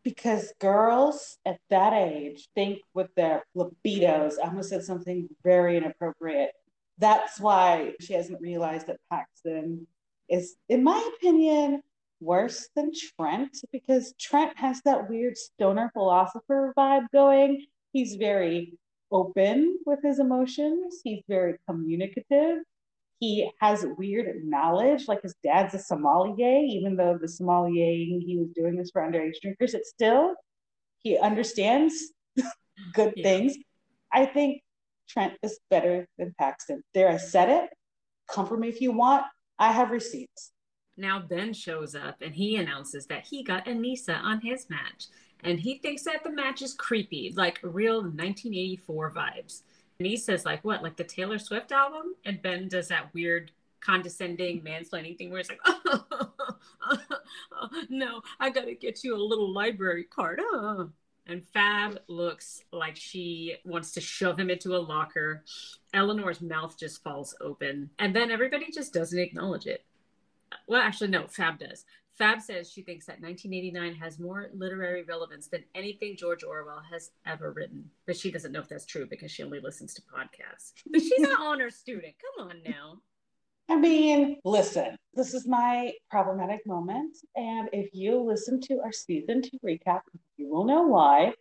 Because 0.04 0.54
girls 0.60 1.38
at 1.46 1.60
that 1.70 1.94
age 1.94 2.50
think 2.56 2.80
with 2.96 3.14
their 3.16 3.44
libidos. 3.56 4.36
I 4.44 4.48
almost 4.48 4.70
said 4.70 4.84
something 4.84 5.28
very 5.44 5.78
inappropriate. 5.78 6.52
That's 6.98 7.40
why 7.40 7.94
she 8.00 8.14
hasn't 8.14 8.42
realized 8.42 8.88
that 8.88 9.00
Paxton 9.12 9.86
is, 10.30 10.56
in 10.70 10.84
my 10.84 11.10
opinion, 11.16 11.82
worse 12.20 12.70
than 12.76 12.92
Trent 13.20 13.58
because 13.72 14.14
Trent 14.20 14.58
has 14.58 14.82
that 14.84 15.10
weird 15.10 15.38
stoner 15.38 15.92
philosopher 15.94 16.74
vibe 16.78 17.06
going. 17.14 17.66
He's 17.94 18.16
very 18.16 18.78
open 19.12 19.80
with 19.86 20.00
his 20.04 20.20
emotions. 20.20 21.02
He's 21.04 21.24
very 21.28 21.56
communicative. 21.68 22.60
He 23.20 23.50
has 23.62 23.86
weird 23.98 24.46
knowledge, 24.46 25.08
like 25.08 25.24
his 25.24 25.34
dad's 25.44 25.74
a 25.74 25.80
sommelier, 25.80 26.62
even 26.64 26.96
though 26.96 27.18
the 27.20 27.28
sommelier 27.28 27.92
he 27.92 28.38
was 28.40 28.50
doing 28.56 28.76
this 28.76 28.92
for 28.92 29.02
underage 29.02 29.42
drinkers, 29.42 29.74
it's 29.74 29.90
still 29.90 30.36
he 31.00 31.18
understands 31.18 32.12
good 32.94 33.14
yeah. 33.16 33.24
things. 33.24 33.58
I 34.12 34.26
think 34.26 34.62
Trent 35.10 35.34
is 35.42 35.60
better 35.70 36.08
than 36.18 36.36
Paxton. 36.38 36.84
There, 36.94 37.10
I 37.10 37.18
said 37.18 37.50
it. 37.50 37.70
Come 38.30 38.46
for 38.46 38.58
me 38.58 38.68
if 38.68 38.82
you 38.82 38.92
want. 38.92 39.24
I 39.60 39.72
have 39.72 39.92
receipts. 39.92 40.52
Now 40.98 41.20
Ben 41.20 41.54
shows 41.54 41.96
up 41.96 42.22
and 42.22 42.34
he 42.34 42.56
announces 42.56 43.06
that 43.08 43.26
he 43.26 43.44
got 43.44 43.66
Aneesa 43.66 44.20
on 44.22 44.42
his 44.42 44.70
match 44.70 45.06
and 45.44 45.60
he 45.60 45.78
thinks 45.78 46.04
that 46.04 46.24
the 46.24 46.32
match 46.32 46.62
is 46.62 46.74
creepy, 46.74 47.34
like 47.36 47.60
real 47.62 48.02
1984 48.02 49.12
vibes. 49.14 49.62
Says, 50.18 50.46
like, 50.46 50.64
what, 50.64 50.84
like 50.84 50.96
the 50.96 51.04
Taylor 51.04 51.40
Swift 51.40 51.72
album? 51.72 52.14
And 52.24 52.42
Ben 52.42 52.68
does 52.68 52.88
that 52.90 53.12
weird 53.16 53.52
condescending 53.80 54.62
mansplaining 54.62 55.18
thing 55.18 55.32
where 55.32 55.40
it's 55.40 55.50
like, 55.50 55.60
oh, 55.66 56.06
oh, 56.12 56.30
oh, 56.90 56.98
oh 57.54 57.84
no, 57.90 58.22
I 58.40 58.50
gotta 58.52 58.76
get 58.76 59.04
you 59.04 59.16
a 59.16 59.18
little 59.18 59.52
library 59.52 60.04
card. 60.04 60.40
Oh. 60.42 60.92
And 61.28 61.46
Fab 61.54 62.00
looks 62.08 62.64
like 62.72 62.96
she 62.96 63.56
wants 63.66 63.92
to 63.94 64.02
shove 64.02 64.40
him 64.40 64.50
into 64.50 64.76
a 64.76 64.80
locker. 64.80 65.44
Eleanor's 65.94 66.42
mouth 66.42 66.78
just 66.80 67.04
falls 67.04 67.36
open. 67.42 67.90
And 68.00 68.16
then 68.16 68.32
everybody 68.32 68.72
just 68.72 68.94
doesn't 68.94 69.20
acknowledge 69.20 69.68
it. 69.68 69.84
Well, 70.68 70.82
actually, 70.82 71.10
no, 71.10 71.28
Fab 71.28 71.60
does. 71.60 71.86
Fab 72.18 72.42
says 72.42 72.72
she 72.72 72.82
thinks 72.82 73.06
that 73.06 73.22
1989 73.22 73.94
has 73.96 74.18
more 74.18 74.50
literary 74.54 75.04
relevance 75.04 75.48
than 75.48 75.64
anything 75.76 76.16
George 76.18 76.44
Orwell 76.44 76.82
has 76.92 77.12
ever 77.28 77.52
written. 77.52 77.92
But 78.08 78.18
she 78.18 78.32
doesn't 78.32 78.52
know 78.52 78.60
if 78.60 78.70
that's 78.70 78.86
true 78.86 79.06
because 79.06 79.30
she 79.30 79.44
only 79.44 79.60
listens 79.60 79.94
to 79.96 80.02
podcasts. 80.02 80.74
But 80.90 81.02
she's 81.02 81.28
an 81.28 81.36
honor 81.40 81.70
student. 81.70 82.16
Come 82.38 82.48
on 82.48 82.62
now. 82.66 83.02
I 83.70 83.76
mean, 83.76 84.38
listen, 84.46 84.96
this 85.14 85.34
is 85.34 85.46
my 85.46 85.92
problematic 86.10 86.66
moment. 86.66 87.18
And 87.36 87.68
if 87.74 87.90
you 87.94 88.22
listen 88.22 88.62
to 88.62 88.80
our 88.84 88.94
season 88.94 89.42
two 89.42 89.58
recap, 89.66 90.02
you 90.38 90.50
will 90.50 90.64
know 90.64 90.84
why. 90.84 91.34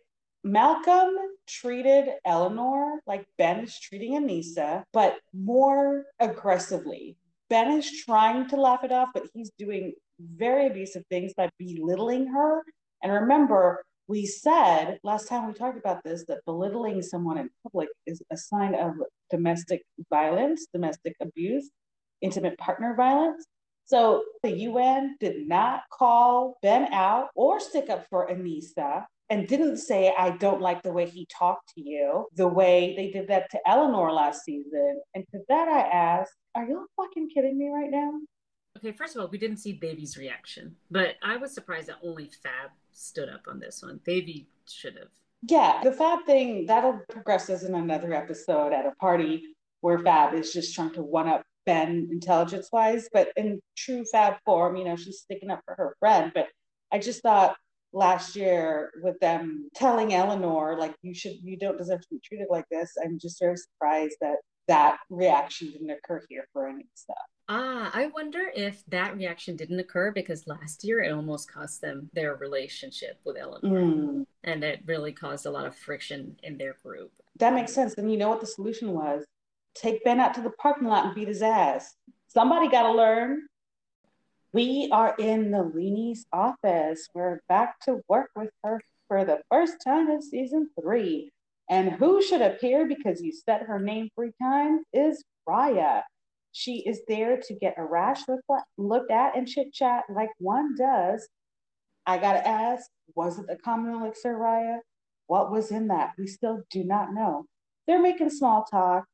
Malcolm 0.43 1.13
treated 1.47 2.09
Eleanor 2.25 2.99
like 3.07 3.25
Ben 3.37 3.61
is 3.61 3.79
treating 3.79 4.13
Aneesa, 4.13 4.83
but 4.91 5.17
more 5.33 6.05
aggressively. 6.19 7.17
Ben 7.49 7.71
is 7.71 8.03
trying 8.03 8.49
to 8.49 8.57
laugh 8.57 8.83
it 8.83 8.91
off, 8.91 9.09
but 9.13 9.23
he's 9.33 9.51
doing 9.57 9.93
very 10.19 10.67
abusive 10.67 11.03
things 11.09 11.33
by 11.35 11.49
belittling 11.57 12.27
her. 12.27 12.63
And 13.03 13.11
remember, 13.11 13.85
we 14.07 14.25
said 14.25 14.99
last 15.03 15.27
time 15.27 15.47
we 15.47 15.53
talked 15.53 15.77
about 15.77 16.03
this 16.03 16.25
that 16.27 16.43
belittling 16.45 17.01
someone 17.01 17.37
in 17.37 17.49
public 17.63 17.89
is 18.05 18.21
a 18.31 18.37
sign 18.37 18.75
of 18.75 18.93
domestic 19.29 19.83
violence, 20.09 20.67
domestic 20.73 21.15
abuse, 21.21 21.69
intimate 22.21 22.57
partner 22.57 22.95
violence. 22.95 23.45
So 23.85 24.23
the 24.43 24.51
UN 24.51 25.15
did 25.19 25.47
not 25.47 25.81
call 25.91 26.57
Ben 26.61 26.91
out 26.93 27.29
or 27.35 27.59
stick 27.59 27.89
up 27.89 28.05
for 28.09 28.27
Aneesa 28.27 29.05
and 29.29 29.47
didn't 29.47 29.77
say, 29.77 30.13
I 30.17 30.31
don't 30.31 30.61
like 30.61 30.83
the 30.83 30.91
way 30.91 31.09
he 31.09 31.27
talked 31.27 31.73
to 31.75 31.81
you, 31.81 32.27
the 32.35 32.47
way 32.47 32.93
they 32.97 33.11
did 33.11 33.27
that 33.29 33.49
to 33.51 33.59
Eleanor 33.65 34.11
last 34.11 34.43
season. 34.43 35.01
And 35.15 35.25
to 35.31 35.39
that 35.49 35.67
I 35.67 35.81
asked, 35.81 36.33
Are 36.55 36.65
you 36.65 36.87
fucking 36.95 37.29
kidding 37.29 37.57
me 37.57 37.69
right 37.69 37.91
now? 37.91 38.11
Okay, 38.77 38.91
first 38.91 39.15
of 39.15 39.21
all, 39.21 39.27
we 39.29 39.37
didn't 39.37 39.57
see 39.57 39.73
Baby's 39.73 40.17
reaction, 40.17 40.75
but 40.91 41.15
I 41.23 41.37
was 41.37 41.53
surprised 41.53 41.87
that 41.87 41.97
only 42.03 42.29
Fab 42.43 42.69
stood 42.93 43.27
up 43.27 43.41
on 43.47 43.59
this 43.59 43.81
one. 43.81 43.99
Baby 44.03 44.47
should 44.69 44.97
have. 44.97 45.07
Yeah, 45.49 45.81
the 45.83 45.91
Fab 45.91 46.25
thing 46.25 46.65
that'll 46.65 47.01
progress 47.09 47.49
as 47.49 47.63
in 47.63 47.73
another 47.73 48.13
episode 48.13 48.73
at 48.73 48.85
a 48.85 48.91
party 48.99 49.43
where 49.81 49.99
Fab 49.99 50.33
is 50.33 50.53
just 50.53 50.75
trying 50.75 50.93
to 50.93 51.01
one 51.01 51.27
up 51.27 51.43
Ben 51.67 52.07
intelligence 52.11 52.69
wise, 52.71 53.07
but 53.13 53.29
in 53.35 53.61
true 53.75 54.03
Fab 54.11 54.37
form, 54.45 54.75
you 54.75 54.85
know, 54.85 54.95
she's 54.95 55.19
sticking 55.19 55.51
up 55.51 55.61
for 55.65 55.75
her 55.75 55.95
friend. 55.99 56.31
But 56.33 56.47
I 56.91 56.97
just 56.97 57.21
thought 57.21 57.55
last 57.93 58.35
year 58.35 58.91
with 59.03 59.19
them 59.19 59.69
telling 59.75 60.13
Eleanor, 60.13 60.77
like, 60.79 60.95
you 61.03 61.13
should, 61.13 61.33
you 61.43 61.57
don't 61.57 61.77
deserve 61.77 62.01
to 62.01 62.07
be 62.09 62.19
treated 62.23 62.47
like 62.49 62.65
this. 62.71 62.93
I'm 63.03 63.19
just 63.19 63.39
very 63.39 63.57
surprised 63.57 64.17
that 64.21 64.37
that 64.67 64.97
reaction 65.09 65.71
didn't 65.71 65.91
occur 65.91 66.23
here 66.29 66.47
for 66.51 66.67
any 66.67 66.85
stuff. 66.95 67.17
Ah, 67.49 67.89
I 67.93 68.07
wonder 68.07 68.51
if 68.53 68.83
that 68.87 69.15
reaction 69.15 69.55
didn't 69.55 69.79
occur 69.79 70.11
because 70.11 70.47
last 70.47 70.83
year 70.83 71.01
it 71.01 71.13
almost 71.13 71.51
cost 71.51 71.79
them 71.81 72.09
their 72.13 72.35
relationship 72.35 73.19
with 73.25 73.37
Eleanor. 73.37 73.81
Mm. 73.81 74.25
And 74.43 74.63
it 74.63 74.81
really 74.85 75.13
caused 75.13 75.45
a 75.45 75.51
lot 75.51 75.65
of 75.65 75.75
friction 75.75 76.37
in 76.43 76.57
their 76.57 76.75
group. 76.83 77.11
That 77.37 77.53
makes 77.53 77.73
sense. 77.73 77.93
And 77.93 78.11
you 78.11 78.17
know 78.17 78.29
what 78.29 78.41
the 78.41 78.47
solution 78.47 78.91
was? 78.93 79.25
Take 79.81 80.03
Ben 80.03 80.19
out 80.19 80.33
to 80.35 80.41
the 80.41 80.49
parking 80.51 80.87
lot 80.87 81.05
and 81.05 81.15
beat 81.15 81.27
his 81.27 81.41
ass. 81.41 81.95
Somebody 82.27 82.69
got 82.69 82.83
to 82.83 82.91
learn. 82.91 83.43
We 84.53 84.89
are 84.91 85.15
in 85.19 85.51
the 85.51 85.57
Nalini's 85.57 86.25
office. 86.33 87.07
We're 87.13 87.41
back 87.47 87.79
to 87.81 88.01
work 88.07 88.29
with 88.35 88.49
her 88.63 88.81
for 89.07 89.23
the 89.23 89.41
first 89.51 89.75
time 89.85 90.09
in 90.09 90.21
season 90.21 90.69
three. 90.81 91.31
And 91.69 91.91
who 91.91 92.21
should 92.21 92.41
appear 92.41 92.87
because 92.87 93.21
you 93.21 93.31
said 93.31 93.63
her 93.63 93.79
name 93.79 94.09
three 94.15 94.31
times 94.41 94.81
is 94.93 95.23
Raya. 95.47 96.01
She 96.53 96.77
is 96.87 97.01
there 97.07 97.37
to 97.37 97.53
get 97.53 97.75
a 97.77 97.85
rash 97.85 98.21
looked 98.77 99.11
at 99.11 99.35
and 99.35 99.47
chit 99.47 99.73
chat 99.73 100.05
like 100.09 100.29
one 100.39 100.75
does. 100.75 101.27
I 102.05 102.17
got 102.17 102.33
to 102.33 102.47
ask, 102.47 102.89
was 103.15 103.37
it 103.37 103.47
the 103.47 103.57
common 103.57 103.93
elixir, 103.93 104.35
Raya? 104.35 104.79
What 105.27 105.51
was 105.51 105.71
in 105.71 105.89
that? 105.89 106.13
We 106.17 106.25
still 106.25 106.63
do 106.71 106.83
not 106.83 107.13
know. 107.13 107.45
They're 107.85 108.01
making 108.01 108.29
small 108.29 108.65
talk. 108.71 109.05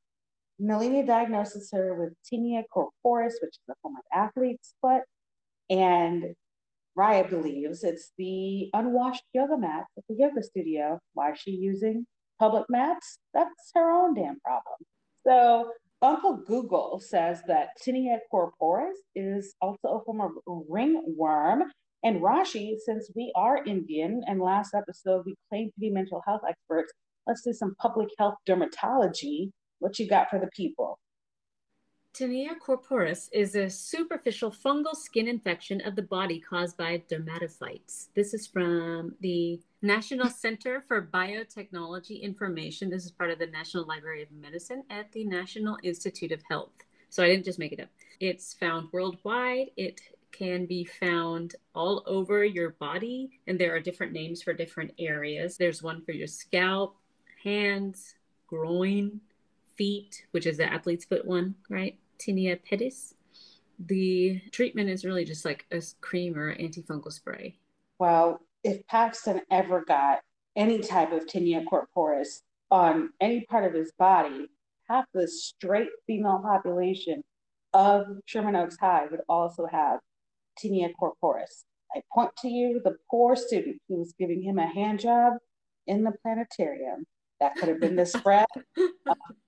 Nalini 0.60 1.06
diagnoses 1.06 1.70
her 1.72 1.96
with 1.96 2.14
tinea 2.24 2.64
corporis, 2.76 3.34
which 3.42 3.56
is 3.56 3.70
a 3.70 3.74
form 3.82 3.96
of 3.96 4.04
athlete's 4.14 4.76
foot. 4.82 5.02
And 5.70 6.36
Raya 6.98 7.30
believes 7.30 7.84
it's 7.84 8.12
the 8.18 8.70
unwashed 8.74 9.24
yoga 9.34 9.58
mat 9.58 9.86
at 9.98 10.04
the 10.08 10.16
yoga 10.16 10.44
studio. 10.44 11.00
Why 11.14 11.32
is 11.32 11.40
she 11.40 11.52
using 11.52 12.06
public 12.40 12.66
mats? 12.70 13.18
That's 13.34 13.72
her 13.74 13.92
own 13.92 14.14
damn 14.14 14.40
problem. 14.42 14.78
So 15.26 15.72
Uncle 16.02 16.38
Google 16.46 17.00
says 17.00 17.42
that 17.48 17.70
Tinea 17.82 18.20
corporis 18.32 18.98
is 19.16 19.56
also 19.62 19.88
a 19.88 20.04
form 20.04 20.22
of 20.22 20.32
ringworm. 20.70 21.64
And 22.04 22.22
Rashi, 22.22 22.76
since 22.78 23.10
we 23.16 23.32
are 23.36 23.64
Indian 23.64 24.22
and 24.28 24.42
last 24.42 24.76
episode 24.76 25.24
we 25.26 25.36
claimed 25.50 25.72
to 25.74 25.80
be 25.80 25.90
mental 25.90 26.22
health 26.28 26.42
experts, 26.48 26.92
let's 27.26 27.42
do 27.42 27.54
some 27.54 27.76
public 27.80 28.10
health 28.20 28.36
dermatology. 28.48 29.52
What 29.84 30.00
you 30.00 30.08
got 30.08 30.30
for 30.30 30.40
the 30.40 30.48
people? 30.48 30.98
Tinea 32.14 32.52
corporis 32.66 33.28
is 33.34 33.54
a 33.56 33.70
superficial 33.70 34.50
fungal 34.50 34.96
skin 34.96 35.28
infection 35.28 35.82
of 35.82 35.98
the 35.98 36.02
body 36.02 36.40
caused 36.40 36.78
by 36.78 37.04
dermatophytes. 37.12 38.08
This 38.16 38.34
is 38.34 38.48
from 38.48 39.16
the 39.20 39.60
National 39.82 40.30
Center 40.30 40.86
for 40.88 41.10
Biotechnology 41.14 42.22
Information. 42.22 42.90
This 42.90 43.04
is 43.04 43.12
part 43.12 43.30
of 43.30 43.40
the 43.40 43.48
National 43.48 43.86
Library 43.86 44.24
of 44.24 44.32
Medicine 44.32 44.84
at 44.90 45.12
the 45.12 45.26
National 45.26 45.78
Institute 45.84 46.32
of 46.32 46.42
Health. 46.50 46.72
So 47.10 47.22
I 47.22 47.28
didn't 47.28 47.44
just 47.44 47.60
make 47.60 47.74
it 47.74 47.82
up. 47.82 47.90
It's 48.22 48.54
found 48.54 48.88
worldwide. 48.94 49.72
It 49.76 50.00
can 50.32 50.66
be 50.66 50.86
found 50.86 51.56
all 51.76 52.04
over 52.06 52.46
your 52.46 52.70
body, 52.70 53.32
and 53.48 53.60
there 53.60 53.76
are 53.76 53.82
different 53.82 54.14
names 54.14 54.42
for 54.42 54.54
different 54.54 54.92
areas. 54.98 55.58
There's 55.58 55.84
one 55.84 56.02
for 56.06 56.14
your 56.14 56.28
scalp, 56.28 56.96
hands, 57.44 58.16
groin, 58.48 59.20
feet, 59.78 60.26
which 60.32 60.46
is 60.46 60.58
the 60.58 60.72
athlete's 60.72 61.06
foot 61.06 61.26
one, 61.26 61.56
right? 61.70 61.98
tinea 62.20 62.60
pedis. 62.70 63.14
The 63.80 64.42
treatment 64.52 64.90
is 64.90 65.06
really 65.06 65.26
just 65.26 65.46
like 65.46 65.66
a 65.72 65.82
cream 66.02 66.38
or 66.38 66.56
antifungal 66.56 67.12
spray. 67.12 67.58
Well, 68.00 68.42
if 68.64 68.86
Paxton 68.88 69.42
ever 69.52 69.84
got 69.86 70.20
any 70.56 70.80
type 70.80 71.12
of 71.12 71.26
tinea 71.26 71.66
corporis 71.66 72.42
on 72.72 73.10
any 73.20 73.42
part 73.42 73.66
of 73.66 73.74
his 73.74 73.92
body, 73.98 74.48
half 74.90 75.06
the 75.14 75.28
straight 75.28 75.90
female 76.08 76.40
population 76.40 77.24
of 77.74 78.06
Sherman 78.26 78.56
Oaks 78.56 78.78
High 78.80 79.08
would 79.10 79.22
also 79.28 79.66
have 79.66 80.00
tinea 80.62 80.90
corporis. 81.02 81.66
I 81.96 82.02
point 82.14 82.32
to 82.42 82.48
you 82.48 82.82
the 82.84 82.98
poor 83.10 83.36
student 83.36 83.82
who 83.88 83.98
was 83.98 84.14
giving 84.18 84.42
him 84.42 84.60
a 84.60 84.68
hand 84.68 85.00
job 85.00 85.34
in 85.88 86.04
the 86.04 86.14
planetarium 86.24 87.06
that 87.44 87.56
could 87.56 87.68
have 87.68 87.82
been 87.82 87.96
the 87.98 88.06
spread 88.06 88.46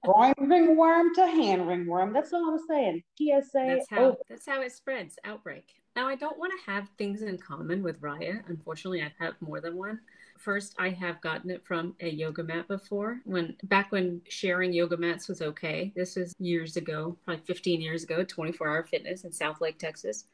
groin 0.04 0.34
ringworm 0.38 1.16
to 1.16 1.26
hand 1.26 1.66
ringworm. 1.66 2.12
That's 2.12 2.34
all 2.34 2.50
I'm 2.50 2.60
saying. 2.68 3.04
PSA. 3.18 3.48
That's 3.54 3.90
how, 3.90 4.18
that's 4.30 4.46
how 4.46 4.62
it 4.62 4.74
spreads. 4.74 5.16
Outbreak. 5.24 5.76
Now, 5.96 6.08
I 6.08 6.16
don't 6.16 6.38
want 6.38 6.52
to 6.52 6.72
have 6.72 6.90
things 6.98 7.22
in 7.22 7.38
common 7.38 7.82
with 7.82 8.02
Raya. 8.02 8.42
Unfortunately, 8.50 9.00
I 9.00 9.06
have 9.06 9.14
had 9.18 9.34
more 9.40 9.62
than 9.62 9.78
one. 9.78 10.02
First, 10.38 10.76
I 10.78 10.90
have 10.90 11.22
gotten 11.22 11.50
it 11.50 11.66
from 11.66 11.96
a 12.02 12.10
yoga 12.10 12.44
mat 12.44 12.68
before. 12.68 13.22
When 13.24 13.56
back 13.64 13.94
when 13.94 14.22
sharing 14.28 14.74
yoga 14.74 14.98
mats 14.98 15.30
was 15.30 15.42
okay. 15.42 15.94
This 15.96 16.18
was 16.18 16.36
years 16.38 16.76
ago, 16.76 17.16
probably 17.24 17.46
15 17.46 17.80
years 17.80 18.04
ago. 18.04 18.26
24 18.26 18.68
Hour 18.68 18.84
Fitness 18.84 19.24
in 19.24 19.32
Southlake, 19.32 19.78
Texas. 19.78 20.26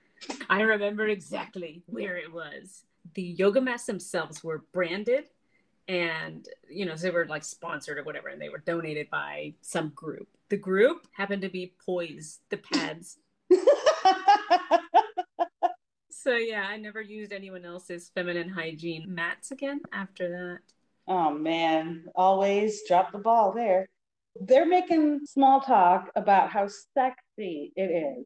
I 0.50 0.62
remember 0.62 1.08
exactly 1.08 1.84
where 1.86 2.18
it 2.18 2.34
was. 2.34 2.86
The 3.14 3.22
yoga 3.22 3.62
mats 3.62 3.86
themselves 3.86 4.44
were 4.44 4.64
branded 4.74 5.26
and 5.88 6.48
you 6.70 6.86
know 6.86 6.96
they 6.96 7.10
were 7.10 7.26
like 7.26 7.44
sponsored 7.44 7.98
or 7.98 8.04
whatever 8.04 8.30
and 8.30 8.42
they 8.42 8.50
were 8.50 8.64
donated 8.66 9.10
by 9.10 9.54
some 9.62 9.90
group. 9.90 10.28
The 10.50 10.58
group 10.58 11.08
happened 11.14 11.42
to 11.44 11.50
be 11.50 11.74
poise 11.86 12.40
the 12.50 12.58
pads 12.58 13.18
so 16.10 16.36
yeah 16.36 16.64
i 16.68 16.78
never 16.78 17.02
used 17.02 17.34
anyone 17.34 17.66
else's 17.66 18.12
feminine 18.14 18.48
hygiene 18.50 19.06
mats 19.14 19.52
again 19.52 19.82
after 19.92 20.30
that. 20.30 20.60
Oh 21.08 21.32
man. 21.32 22.06
Always 22.16 22.82
drop 22.88 23.12
the 23.12 23.18
ball 23.18 23.52
there. 23.54 23.90
They're 24.40 24.66
making 24.66 25.26
small 25.26 25.60
talk 25.60 26.10
about 26.16 26.50
how 26.50 26.68
sexy 26.68 27.74
it 27.76 27.92
is 27.92 28.26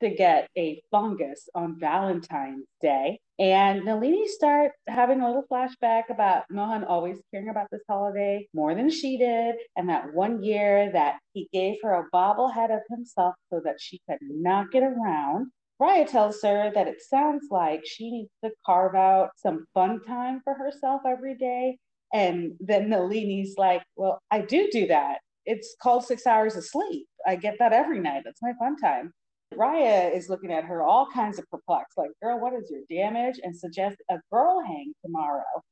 to 0.00 0.10
get 0.10 0.48
a 0.56 0.82
fungus 0.90 1.48
on 1.54 1.78
Valentine's 1.78 2.66
Day. 2.80 3.20
And 3.38 3.84
Nalini 3.84 4.28
starts 4.28 4.76
having 4.86 5.20
a 5.20 5.26
little 5.26 5.44
flashback 5.50 6.04
about 6.10 6.44
Mohan 6.50 6.84
always 6.84 7.18
caring 7.30 7.48
about 7.48 7.68
this 7.70 7.82
holiday 7.88 8.46
more 8.52 8.74
than 8.74 8.90
she 8.90 9.16
did. 9.16 9.56
And 9.76 9.88
that 9.88 10.12
one 10.12 10.42
year 10.42 10.90
that 10.92 11.18
he 11.32 11.48
gave 11.52 11.76
her 11.82 11.94
a 11.94 12.08
bobblehead 12.14 12.74
of 12.74 12.82
himself 12.90 13.34
so 13.50 13.60
that 13.64 13.80
she 13.80 14.00
could 14.08 14.18
not 14.20 14.70
get 14.70 14.82
around. 14.82 15.50
Raya 15.80 16.06
tells 16.06 16.42
her 16.42 16.70
that 16.74 16.88
it 16.88 17.00
sounds 17.00 17.46
like 17.50 17.86
she 17.86 18.10
needs 18.10 18.30
to 18.44 18.50
carve 18.66 18.94
out 18.94 19.30
some 19.36 19.64
fun 19.72 20.02
time 20.04 20.42
for 20.44 20.52
herself 20.52 21.00
every 21.06 21.34
day. 21.36 21.78
And 22.12 22.52
then 22.60 22.90
Nalini's 22.90 23.54
like, 23.56 23.82
Well, 23.96 24.20
I 24.30 24.42
do 24.42 24.68
do 24.70 24.88
that. 24.88 25.20
It's 25.46 25.74
called 25.82 26.04
six 26.04 26.26
hours 26.26 26.56
of 26.56 26.64
sleep. 26.64 27.06
I 27.26 27.36
get 27.36 27.56
that 27.58 27.72
every 27.72 28.00
night. 28.00 28.22
That's 28.24 28.42
my 28.42 28.52
fun 28.58 28.76
time. 28.76 29.12
Raya 29.54 30.14
is 30.14 30.28
looking 30.28 30.52
at 30.52 30.64
her 30.64 30.82
all 30.82 31.08
kinds 31.12 31.38
of 31.38 31.50
perplexed, 31.50 31.98
like, 31.98 32.10
girl, 32.22 32.40
what 32.40 32.52
is 32.54 32.70
your 32.70 32.82
damage? 32.88 33.40
And 33.42 33.56
suggests 33.56 34.00
a 34.10 34.18
girl 34.32 34.62
hang 34.66 34.92
tomorrow. 35.04 35.62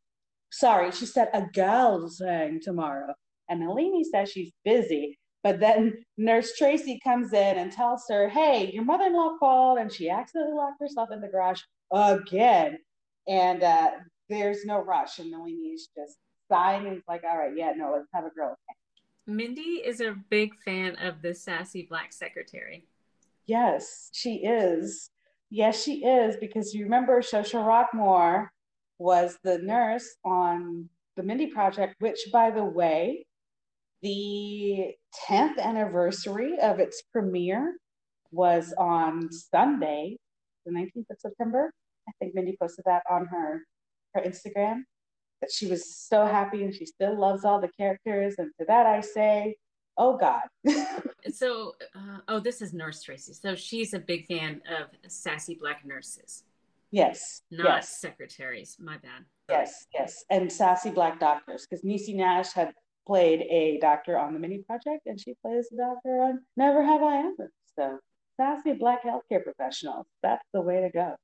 Sorry, 0.50 0.90
she 0.90 1.06
said 1.06 1.28
a 1.32 1.42
girl's 1.52 2.20
hang 2.24 2.60
tomorrow. 2.60 3.14
And 3.48 3.60
Nalini 3.60 4.04
says 4.04 4.30
she's 4.30 4.52
busy. 4.64 5.18
But 5.44 5.60
then 5.60 5.94
Nurse 6.16 6.56
Tracy 6.56 6.98
comes 7.04 7.32
in 7.32 7.58
and 7.58 7.70
tells 7.70 8.04
her, 8.10 8.28
hey, 8.28 8.70
your 8.72 8.84
mother 8.84 9.04
in 9.04 9.14
law 9.14 9.36
called 9.38 9.78
and 9.78 9.92
she 9.92 10.10
accidentally 10.10 10.54
locked 10.54 10.80
herself 10.80 11.10
in 11.12 11.20
the 11.20 11.28
garage 11.28 11.60
again. 11.92 12.78
And 13.28 13.62
uh, 13.62 13.90
there's 14.28 14.64
no 14.64 14.80
rush. 14.80 15.20
And 15.20 15.30
Nalini's 15.30 15.88
just 15.96 16.18
sighing 16.50 16.88
and 16.88 17.02
like, 17.06 17.22
all 17.22 17.38
right, 17.38 17.52
yeah, 17.56 17.72
no, 17.76 17.92
let's 17.92 18.08
have 18.12 18.24
a 18.24 18.30
girl. 18.30 18.56
Hang. 18.68 19.36
Mindy 19.36 19.82
is 19.84 20.00
a 20.00 20.16
big 20.28 20.56
fan 20.64 20.96
of 20.96 21.22
the 21.22 21.34
sassy 21.34 21.86
black 21.88 22.12
secretary. 22.12 22.87
Yes, 23.48 24.10
she 24.12 24.44
is. 24.44 25.10
Yes, 25.50 25.82
she 25.82 26.04
is, 26.04 26.36
because 26.36 26.74
you 26.74 26.84
remember 26.84 27.22
Xosha 27.22 27.54
Roquemore 27.64 28.48
was 28.98 29.38
the 29.42 29.56
nurse 29.58 30.16
on 30.22 30.90
the 31.16 31.22
Mindy 31.22 31.46
Project, 31.46 31.94
which, 31.98 32.18
by 32.30 32.50
the 32.50 32.64
way, 32.64 33.24
the 34.02 34.92
10th 35.26 35.58
anniversary 35.58 36.58
of 36.60 36.78
its 36.78 37.02
premiere 37.10 37.78
was 38.30 38.74
on 38.78 39.32
Sunday, 39.32 40.18
the 40.66 40.72
19th 40.72 41.10
of 41.10 41.16
September. 41.18 41.72
I 42.06 42.12
think 42.18 42.34
Mindy 42.34 42.54
posted 42.60 42.84
that 42.84 43.02
on 43.10 43.26
her, 43.26 43.62
her 44.14 44.20
Instagram 44.20 44.82
that 45.40 45.50
she 45.50 45.68
was 45.68 45.96
so 45.96 46.26
happy 46.26 46.64
and 46.64 46.74
she 46.74 46.84
still 46.84 47.18
loves 47.18 47.46
all 47.46 47.60
the 47.60 47.70
characters. 47.78 48.34
And 48.36 48.50
to 48.60 48.66
that 48.66 48.84
I 48.86 49.00
say, 49.00 49.56
oh 49.98 50.16
God. 50.16 50.42
so, 51.32 51.74
uh, 51.94 52.18
oh, 52.28 52.40
this 52.40 52.62
is 52.62 52.72
Nurse 52.72 53.02
Tracy. 53.02 53.34
So 53.34 53.54
she's 53.54 53.92
a 53.92 53.98
big 53.98 54.26
fan 54.26 54.62
of 54.80 54.88
sassy 55.10 55.58
black 55.60 55.84
nurses. 55.84 56.44
Yes. 56.90 57.42
Not 57.50 57.66
yes. 57.66 58.00
secretaries. 58.00 58.76
My 58.80 58.96
bad. 58.98 59.24
Yes, 59.50 59.86
yes. 59.92 60.24
And 60.30 60.50
sassy 60.50 60.90
black 60.90 61.20
doctors, 61.20 61.66
because 61.68 61.84
Niecy 61.84 62.14
Nash 62.14 62.52
had 62.52 62.72
played 63.06 63.42
a 63.42 63.78
doctor 63.80 64.18
on 64.18 64.34
the 64.34 64.38
Mindy 64.38 64.62
Project 64.66 65.06
and 65.06 65.20
she 65.20 65.34
plays 65.42 65.68
a 65.72 65.76
doctor 65.76 66.22
on 66.22 66.40
Never 66.56 66.82
Have 66.84 67.02
I 67.02 67.18
Ever. 67.18 67.50
So 67.76 67.98
sassy 68.38 68.74
black 68.74 69.02
healthcare 69.04 69.42
professionals. 69.42 70.06
That's 70.22 70.44
the 70.52 70.60
way 70.60 70.80
to 70.80 70.90
go. 70.90 71.16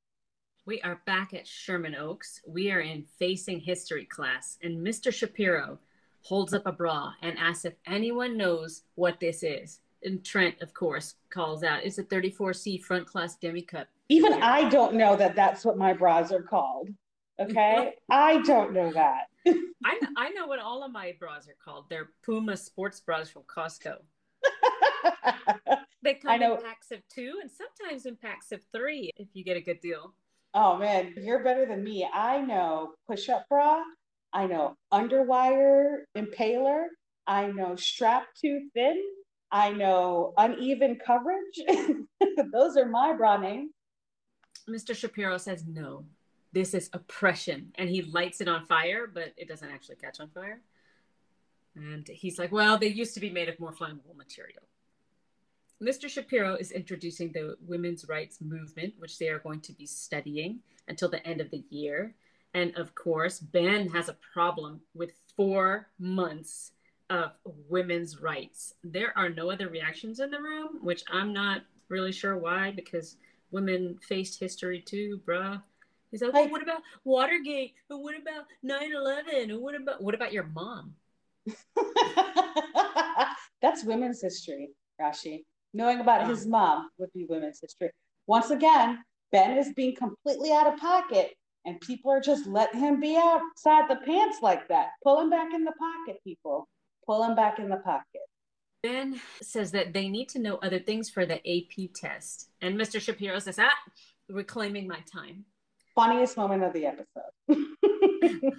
We 0.67 0.81
are 0.81 1.03
back 1.05 1.35
at 1.35 1.47
Sherman 1.47 1.95
Oaks. 1.95 2.41
We 2.47 2.71
are 2.71 2.81
in 2.81 3.05
Facing 3.19 3.61
History 3.61 4.07
class, 4.07 4.57
and 4.63 4.85
Mr. 4.85 5.13
Shapiro 5.13 5.79
holds 6.25 6.55
up 6.55 6.67
a 6.67 6.73
bra 6.73 7.13
and 7.23 7.39
asks 7.39 7.67
if 7.67 7.75
anyone 7.87 8.37
knows 8.37 8.83
what 8.95 9.21
this 9.21 9.43
is. 9.43 9.81
And 10.03 10.25
Trent, 10.25 10.61
of 10.61 10.75
course, 10.75 11.15
calls 11.31 11.63
out, 11.63 11.85
"It's 11.85 11.99
a 11.99 12.03
34C 12.05 12.79
front 12.79 13.07
class 13.07 13.37
demi 13.37 13.63
cup." 13.63 13.89
Even 14.09 14.35
I 14.35 14.69
don't 14.69 14.95
know 14.95 15.17
that 15.17 15.37
that's 15.37 15.65
what 15.65 15.79
my 15.79 15.93
bras 15.93 16.33
are 16.33 16.43
called. 16.43 16.91
Okay, 17.39 17.95
I 18.11 18.43
don't 18.43 18.73
know 18.73 18.93
that. 18.93 19.27
I 19.47 20.01
I 20.17 20.31
know 20.31 20.47
what 20.47 20.59
all 20.59 20.83
of 20.83 20.93
my 20.93 21.15
bras 21.19 21.49
are 21.49 21.57
called. 21.63 21.87
They're 21.89 22.11
Puma 22.25 22.57
sports 22.57 23.01
bras 23.01 23.31
from 23.31 23.43
Costco. 23.43 23.97
they 26.03 26.15
come 26.15 26.43
in 26.43 26.57
packs 26.63 26.91
of 26.91 27.01
two 27.09 27.39
and 27.41 27.51
sometimes 27.51 28.07
in 28.07 28.17
packs 28.17 28.53
of 28.53 28.61
three 28.73 29.11
if 29.17 29.29
you 29.33 29.45
get 29.45 29.57
a 29.57 29.61
good 29.61 29.81
deal. 29.81 30.15
Oh 30.53 30.77
man, 30.79 31.15
you're 31.17 31.43
better 31.43 31.67
than 31.67 31.83
me. 31.83 32.09
I 32.13 32.41
know 32.41 32.93
push 33.07 33.29
up 33.29 33.49
bra. 33.49 33.83
I 34.35 34.47
know 34.47 34.77
underwire 34.93 36.01
impaler. 36.17 36.87
I 37.27 37.47
know 37.47 37.77
strap 37.77 38.27
too 38.35 38.69
thin. 38.75 39.01
I 39.51 39.71
know 39.71 40.35
uneven 40.37 40.99
coverage. 40.99 41.61
Those 42.53 42.77
are 42.77 42.87
my 42.87 43.15
bra 43.15 43.37
names. 43.37 43.71
Mr. 44.69 44.97
Shapiro 44.97 45.39
says 45.39 45.65
no. 45.67 46.05
This 46.53 46.75
is 46.75 46.91
oppression. 46.93 47.73
And 47.77 47.89
he 47.89 48.03
lights 48.03 48.41
it 48.41 48.49
on 48.49 48.67
fire, 48.67 49.07
but 49.07 49.33
it 49.37 49.49
doesn't 49.49 49.71
actually 49.71 49.97
catch 49.97 50.19
on 50.19 50.29
fire. 50.31 50.61
And 51.77 52.07
he's 52.09 52.39
like, 52.39 52.51
well, 52.51 52.77
they 52.77 52.89
used 52.89 53.15
to 53.15 53.21
be 53.21 53.31
made 53.31 53.49
of 53.49 53.59
more 53.61 53.73
flammable 53.73 54.17
material. 54.17 54.63
Mr. 55.83 56.09
Shapiro 56.09 56.55
is 56.55 56.71
introducing 56.71 57.33
the 57.33 57.57
women's 57.67 58.09
rights 58.09 58.41
movement, 58.41 58.95
which 58.99 59.19
they 59.19 59.29
are 59.29 59.41
going 59.41 59.61
to 59.61 59.73
be 59.73 59.87
studying 59.87 60.61
until 60.89 61.09
the 61.09 61.25
end 61.27 61.41
of 61.41 61.51
the 61.51 61.65
year. 61.71 62.15
And 62.55 62.77
of 62.77 62.95
course, 62.95 63.41
Ben 63.41 63.89
has 63.91 64.09
a 64.09 64.17
problem 64.33 64.81
with 64.95 65.13
four 65.37 65.89
months 65.99 66.73
of 67.11 67.33
women's 67.69 68.21
rights. 68.21 68.75
There 68.83 69.13
are 69.17 69.29
no 69.29 69.51
other 69.51 69.69
reactions 69.69 70.21
in 70.21 70.31
the 70.31 70.41
room, 70.41 70.79
which 70.83 71.03
I'm 71.11 71.33
not 71.33 71.63
really 71.89 72.13
sure 72.13 72.37
why, 72.37 72.71
because 72.71 73.17
women 73.51 73.99
faced 74.01 74.41
history 74.41 74.81
too, 74.81 75.21
bruh. 75.27 75.61
He's 76.11 76.23
like, 76.23 76.33
well, 76.33 76.49
what 76.49 76.63
about 76.63 76.83
Watergate? 77.03 77.75
And 77.91 78.01
what 78.01 78.15
about 78.17 78.45
9-11? 78.65 79.51
And 79.51 79.61
what 79.61 79.75
about 79.75 80.01
what 80.03 80.15
about 80.15 80.33
your 80.33 80.45
mom? 80.45 80.95
That's 83.61 83.85
women's 83.85 84.23
history, 84.23 84.71
Rashi 85.01 85.45
knowing 85.75 86.01
about 86.01 86.27
his 86.27 86.47
mom 86.47 86.89
would 86.97 87.13
be 87.13 87.27
women's 87.29 87.61
history. 87.61 87.91
Once 88.27 88.51
again, 88.51 89.05
Ben 89.33 89.59
is 89.59 89.73
being 89.75 89.95
completely 89.95 90.53
out 90.53 90.73
of 90.73 90.79
pocket, 90.79 91.35
and 91.65 91.81
people 91.81 92.11
are 92.11 92.21
just 92.21 92.47
letting 92.47 92.81
him 92.81 93.01
be 93.01 93.17
outside 93.17 93.89
the 93.89 94.01
pants 94.05 94.39
like 94.43 94.69
that. 94.69 94.91
Pull 95.03 95.21
him 95.21 95.31
back 95.31 95.53
in 95.55 95.65
the 95.65 95.73
pocket, 95.73 96.21
people. 96.25 96.69
Pull 97.07 97.25
him 97.25 97.35
back 97.35 97.59
in 97.59 97.69
the 97.69 97.77
pocket. 97.77 98.23
Ben 98.83 99.19
says 99.41 99.71
that 99.73 99.95
they 99.95 100.09
need 100.09 100.29
to 100.29 100.39
know 100.39 100.57
other 100.57 100.79
things 100.79 101.09
for 101.09 101.25
the 101.25 101.37
AP 101.37 101.91
test. 101.95 102.51
And 102.61 102.77
Mr. 102.79 103.01
Shapiro 103.01 103.39
says, 103.39 103.59
ah, 103.59 103.71
reclaiming 104.29 104.87
my 104.87 104.99
time. 105.11 105.47
Funniest 105.95 106.37
moment 106.37 106.65
of 106.65 106.73
the 106.75 106.87
episode. 106.87 107.23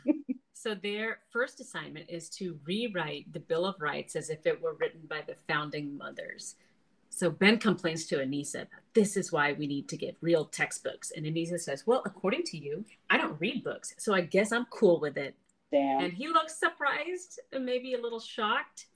so 0.54 0.74
their 0.74 1.20
first 1.32 1.60
assignment 1.60 2.10
is 2.10 2.30
to 2.30 2.58
rewrite 2.66 3.32
the 3.34 3.40
Bill 3.40 3.66
of 3.66 3.76
Rights 3.80 4.16
as 4.16 4.32
if 4.32 4.48
it 4.48 4.60
were 4.60 4.76
written 4.80 5.02
by 5.08 5.22
the 5.28 5.36
founding 5.48 5.96
mothers. 5.96 6.56
So 7.16 7.30
Ben 7.30 7.60
complains 7.60 8.08
to 8.08 8.18
Aneesa, 8.18 8.68
this 8.94 9.16
is 9.16 9.32
why 9.32 9.54
we 9.54 9.68
need 9.68 9.88
to 9.88 9.96
get 9.96 10.18
real 10.20 10.44
textbooks. 10.44 11.12
And 11.16 11.26
Aneesa 11.26 11.58
says, 11.58 11.88
well, 11.88 12.02
according 12.06 12.44
to 12.44 12.58
you, 12.58 12.84
I 13.10 13.16
don't 13.16 13.40
read 13.40 13.64
books, 13.64 13.96
so 13.98 14.14
I 14.14 14.20
guess 14.20 14.52
I'm 14.52 14.66
cool 14.66 15.00
with 15.00 15.16
it. 15.16 15.34
Damn. 15.72 16.04
And 16.04 16.14
he 16.14 16.28
looks 16.28 16.60
surprised 16.60 17.40
and 17.54 17.66
maybe 17.66 17.94
a 17.94 18.02
little 18.02 18.20
shocked. 18.20 18.88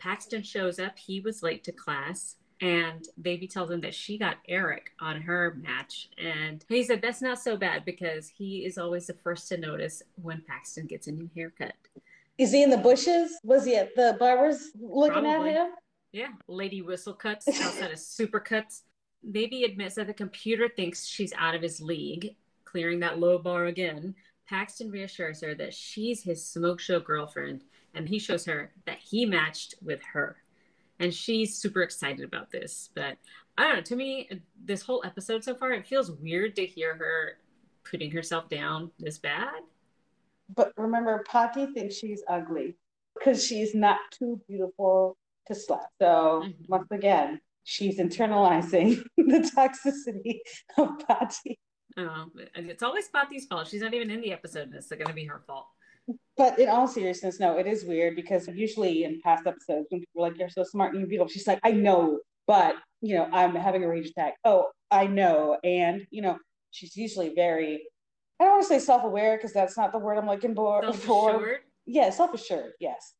Paxton 0.00 0.42
shows 0.42 0.80
up. 0.80 0.98
He 0.98 1.20
was 1.20 1.44
late 1.44 1.62
to 1.64 1.72
class. 1.72 2.34
And 2.60 3.06
Baby 3.22 3.46
tells 3.46 3.70
him 3.70 3.80
that 3.82 3.94
she 3.94 4.18
got 4.18 4.38
Eric 4.48 4.90
on 5.00 5.20
her 5.20 5.56
match. 5.62 6.10
And 6.18 6.64
he 6.68 6.82
said 6.82 7.00
that's 7.00 7.22
not 7.22 7.38
so 7.38 7.56
bad 7.56 7.84
because 7.84 8.28
he 8.28 8.64
is 8.64 8.76
always 8.76 9.06
the 9.06 9.14
first 9.14 9.48
to 9.50 9.56
notice 9.56 10.02
when 10.20 10.42
Paxton 10.48 10.86
gets 10.86 11.06
a 11.06 11.12
new 11.12 11.30
haircut. 11.36 11.74
Is 12.38 12.50
he 12.50 12.64
in 12.64 12.70
the 12.70 12.76
bushes? 12.76 13.38
Was 13.44 13.64
he 13.64 13.76
at 13.76 13.94
the 13.94 14.16
barber's 14.18 14.70
looking 14.80 15.22
Probably. 15.22 15.50
at 15.50 15.66
him? 15.66 15.72
Yeah, 16.12 16.28
Lady 16.46 16.82
Whistle 16.82 17.14
cuts 17.14 17.48
outside 17.62 17.92
of 17.92 17.98
super 17.98 18.40
cuts. 18.40 18.82
Baby 19.30 19.64
admits 19.64 19.96
that 19.96 20.06
the 20.06 20.14
computer 20.14 20.68
thinks 20.68 21.06
she's 21.06 21.32
out 21.36 21.54
of 21.54 21.62
his 21.62 21.80
league, 21.80 22.36
clearing 22.64 23.00
that 23.00 23.18
low 23.18 23.38
bar 23.38 23.66
again. 23.66 24.14
Paxton 24.48 24.90
reassures 24.90 25.42
her 25.42 25.54
that 25.56 25.74
she's 25.74 26.22
his 26.22 26.44
smoke 26.44 26.80
show 26.80 27.00
girlfriend, 27.00 27.64
and 27.94 28.08
he 28.08 28.18
shows 28.18 28.44
her 28.46 28.72
that 28.86 28.98
he 28.98 29.26
matched 29.26 29.74
with 29.82 30.00
her. 30.12 30.36
And 31.00 31.12
she's 31.12 31.58
super 31.58 31.82
excited 31.82 32.24
about 32.24 32.50
this. 32.50 32.90
But 32.94 33.18
I 33.56 33.64
don't 33.64 33.76
know, 33.76 33.82
to 33.82 33.96
me, 33.96 34.30
this 34.64 34.82
whole 34.82 35.02
episode 35.04 35.44
so 35.44 35.54
far, 35.54 35.72
it 35.72 35.86
feels 35.86 36.10
weird 36.10 36.56
to 36.56 36.66
hear 36.66 36.94
her 36.94 37.38
putting 37.88 38.10
herself 38.10 38.48
down 38.48 38.90
this 38.98 39.18
bad. 39.18 39.62
But 40.54 40.72
remember, 40.76 41.24
Pati 41.28 41.66
thinks 41.66 41.94
she's 41.96 42.22
ugly 42.28 42.76
because 43.14 43.44
she's 43.44 43.74
not 43.74 43.98
too 44.10 44.40
beautiful 44.48 45.16
to 45.48 45.54
slap. 45.54 45.88
So 46.00 46.42
mm-hmm. 46.44 46.50
once 46.68 46.88
again, 46.90 47.40
she's 47.64 47.98
internalizing 47.98 49.02
the 49.16 49.50
toxicity 49.56 50.38
of 50.78 50.98
Pati. 51.06 51.58
Oh, 51.96 52.26
it's 52.54 52.82
always 52.82 53.08
Pati's 53.08 53.46
fault. 53.46 53.68
She's 53.68 53.82
not 53.82 53.94
even 53.94 54.10
in 54.10 54.20
the 54.20 54.32
episode. 54.32 54.70
It's 54.74 54.88
going 54.88 55.06
to 55.06 55.12
be 55.12 55.24
her 55.24 55.42
fault. 55.46 55.66
But 56.36 56.58
in 56.58 56.68
all 56.68 56.86
seriousness, 56.86 57.40
no, 57.40 57.58
it 57.58 57.66
is 57.66 57.84
weird 57.84 58.16
because 58.16 58.48
usually 58.48 59.04
in 59.04 59.20
past 59.22 59.46
episodes, 59.46 59.86
when 59.90 60.00
people 60.00 60.24
are 60.24 60.28
like, 60.28 60.38
you're 60.38 60.48
so 60.48 60.62
smart 60.62 60.92
and 60.92 61.00
you're 61.00 61.08
beautiful, 61.08 61.28
she's 61.28 61.46
like, 61.46 61.60
I 61.64 61.72
know, 61.72 62.20
but, 62.46 62.76
you 63.00 63.16
know, 63.16 63.28
I'm 63.32 63.54
having 63.54 63.84
a 63.84 63.88
rage 63.88 64.08
attack. 64.08 64.34
Oh, 64.44 64.68
I 64.90 65.06
know. 65.06 65.58
And, 65.64 66.06
you 66.10 66.22
know, 66.22 66.38
she's 66.70 66.96
usually 66.96 67.34
very, 67.34 67.82
I 68.40 68.44
don't 68.44 68.54
want 68.54 68.62
to 68.62 68.68
say 68.68 68.78
self 68.78 69.04
aware 69.04 69.36
because 69.36 69.52
that's 69.52 69.76
not 69.76 69.92
the 69.92 69.98
word 69.98 70.16
I'm 70.16 70.26
looking 70.26 70.54
for. 70.54 70.82
Self-assured? 70.82 71.58
Yeah, 71.86 72.10
self 72.10 72.32
assured. 72.32 72.72
Yes. 72.80 73.14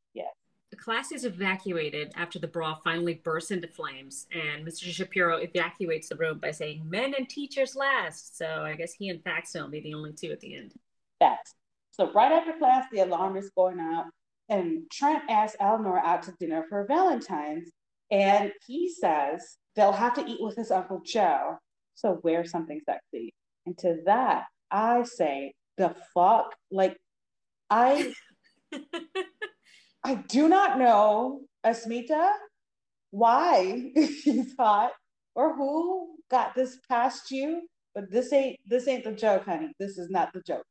The 0.71 0.77
class 0.77 1.13
is 1.13 1.25
evacuated 1.25 2.13
after 2.15 2.39
the 2.39 2.47
bra 2.47 2.77
finally 2.85 3.15
bursts 3.25 3.51
into 3.51 3.69
flames, 3.69 4.27
and 4.33 4.67
Mr. 4.67 4.85
Shapiro 4.85 5.39
evacuates 5.39 6.11
the 6.11 6.17
room 6.17 6.39
by 6.39 6.51
saying, 6.51 6.83
Men 6.85 7.15
and 7.17 7.29
teachers 7.29 7.75
last. 7.75 8.37
So 8.37 8.63
I 8.65 8.75
guess 8.75 8.93
he 8.93 9.09
and 9.09 9.25
Paxton 9.25 9.63
will 9.63 9.71
be 9.71 9.81
the 9.81 9.95
only 9.95 10.13
two 10.13 10.31
at 10.31 10.41
the 10.41 10.55
end. 10.55 10.75
Facts. 11.19 11.55
So 11.91 12.13
right 12.13 12.33
after 12.33 12.53
class, 12.53 12.85
the 12.93 13.01
alarm 13.01 13.37
is 13.37 13.51
going 13.57 13.81
out, 13.81 14.07
and 14.49 14.83
Trent 14.91 15.23
asks 15.31 15.57
Eleanor 15.59 16.01
out 16.01 16.23
to 16.25 16.33
dinner 16.39 16.65
for 16.69 16.85
Valentine's. 16.87 17.71
And 18.11 18.53
he 18.67 18.93
says 18.93 19.57
they'll 19.75 19.93
have 19.93 20.15
to 20.15 20.27
eat 20.27 20.41
with 20.41 20.57
his 20.57 20.71
Uncle 20.71 21.01
Joe. 21.05 21.59
So 21.95 22.21
wear 22.23 22.45
something 22.45 22.81
sexy. 22.85 23.35
And 23.67 23.77
to 23.79 23.99
that, 24.07 24.45
I 24.71 25.03
say, 25.03 25.55
the 25.77 25.95
fuck? 26.15 26.55
Like, 26.71 26.97
I 27.71 28.15
I 30.05 30.17
do 30.17 30.49
not 30.49 30.79
know, 30.79 31.43
Asmita, 31.65 32.31
why 33.11 33.93
you 33.97 34.45
thought 34.57 34.93
or 35.35 35.55
who 35.57 36.17
got 36.31 36.55
this 36.55 36.79
past 36.89 37.31
you, 37.31 37.63
but 37.95 38.11
this 38.11 38.33
ain't 38.33 38.59
this 38.67 38.89
ain't 38.89 39.05
the 39.05 39.13
joke, 39.13 39.45
honey. 39.45 39.71
This 39.79 39.99
is 39.99 40.11
not 40.11 40.33
the 40.33 40.43
joke. 40.43 40.65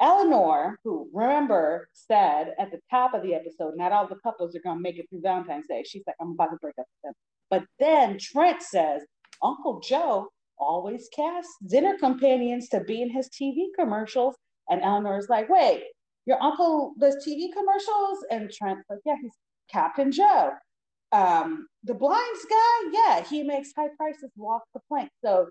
Eleanor, 0.00 0.78
who 0.84 1.08
remember 1.12 1.88
said 1.92 2.54
at 2.58 2.70
the 2.70 2.80
top 2.90 3.14
of 3.14 3.22
the 3.22 3.34
episode, 3.34 3.74
not 3.76 3.92
all 3.92 4.06
the 4.06 4.16
couples 4.22 4.54
are 4.54 4.60
gonna 4.64 4.80
make 4.80 4.98
it 4.98 5.06
through 5.08 5.22
Valentine's 5.22 5.66
Day. 5.68 5.82
She's 5.86 6.02
like, 6.06 6.16
I'm 6.20 6.32
about 6.32 6.50
to 6.50 6.58
break 6.60 6.74
up 6.78 6.86
with 6.86 7.02
them. 7.04 7.14
But 7.50 7.64
then 7.78 8.18
Trent 8.18 8.62
says, 8.62 9.02
Uncle 9.42 9.80
Joe 9.80 10.28
always 10.58 11.08
casts 11.14 11.54
dinner 11.68 11.96
companions 11.98 12.68
to 12.70 12.80
be 12.80 13.02
in 13.02 13.10
his 13.10 13.28
TV 13.28 13.66
commercials. 13.78 14.36
And 14.68 14.82
Eleanor's 14.82 15.28
like, 15.28 15.48
wait, 15.48 15.84
your 16.26 16.42
uncle 16.42 16.92
does 16.98 17.16
TV 17.26 17.52
commercials? 17.52 18.18
And 18.30 18.50
Trent's 18.50 18.84
like, 18.90 19.00
yeah, 19.04 19.14
he's 19.20 19.32
Captain 19.70 20.12
Joe. 20.12 20.52
Um, 21.12 21.68
the 21.84 21.94
blinds 21.94 22.46
guy, 22.50 22.90
yeah, 22.92 23.22
he 23.22 23.42
makes 23.42 23.72
high 23.76 23.88
prices 23.96 24.30
walk 24.36 24.62
the 24.74 24.80
plank. 24.88 25.08
So 25.24 25.46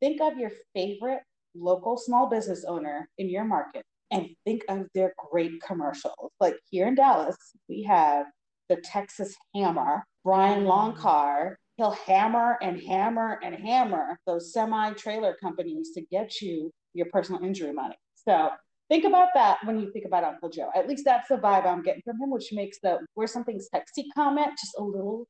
think 0.00 0.20
of 0.20 0.38
your 0.38 0.52
favorite 0.74 1.20
local 1.54 1.96
small 1.96 2.28
business 2.28 2.64
owner 2.66 3.08
in 3.18 3.28
your 3.28 3.44
market 3.44 3.82
and 4.10 4.28
think 4.44 4.62
of 4.68 4.86
their 4.94 5.14
great 5.30 5.60
commercials. 5.60 6.30
Like 6.40 6.56
here 6.70 6.86
in 6.86 6.94
Dallas, 6.94 7.36
we 7.68 7.82
have 7.82 8.26
the 8.68 8.76
Texas 8.76 9.34
Hammer, 9.54 10.04
Brian 10.24 10.64
Loncar. 10.64 11.56
He'll 11.76 11.90
hammer 11.90 12.56
and 12.62 12.80
hammer 12.80 13.40
and 13.42 13.54
hammer 13.54 14.16
those 14.26 14.52
semi 14.52 14.92
trailer 14.92 15.36
companies 15.42 15.90
to 15.94 16.02
get 16.02 16.40
you 16.40 16.70
your 16.92 17.06
personal 17.12 17.42
injury 17.42 17.72
money. 17.72 17.96
So 18.14 18.50
think 18.94 19.06
about 19.06 19.30
that 19.34 19.58
when 19.64 19.80
you 19.80 19.90
think 19.90 20.04
about 20.04 20.22
Uncle 20.22 20.48
Joe. 20.48 20.70
At 20.76 20.88
least 20.88 21.04
that's 21.04 21.28
the 21.28 21.36
vibe 21.36 21.66
I'm 21.66 21.82
getting 21.82 22.02
from 22.02 22.20
him, 22.20 22.30
which 22.30 22.52
makes 22.52 22.78
the 22.80 23.00
wear 23.16 23.26
something 23.26 23.58
sexy 23.58 24.06
comment 24.14 24.50
just 24.52 24.76
a 24.78 24.82
little 24.84 25.26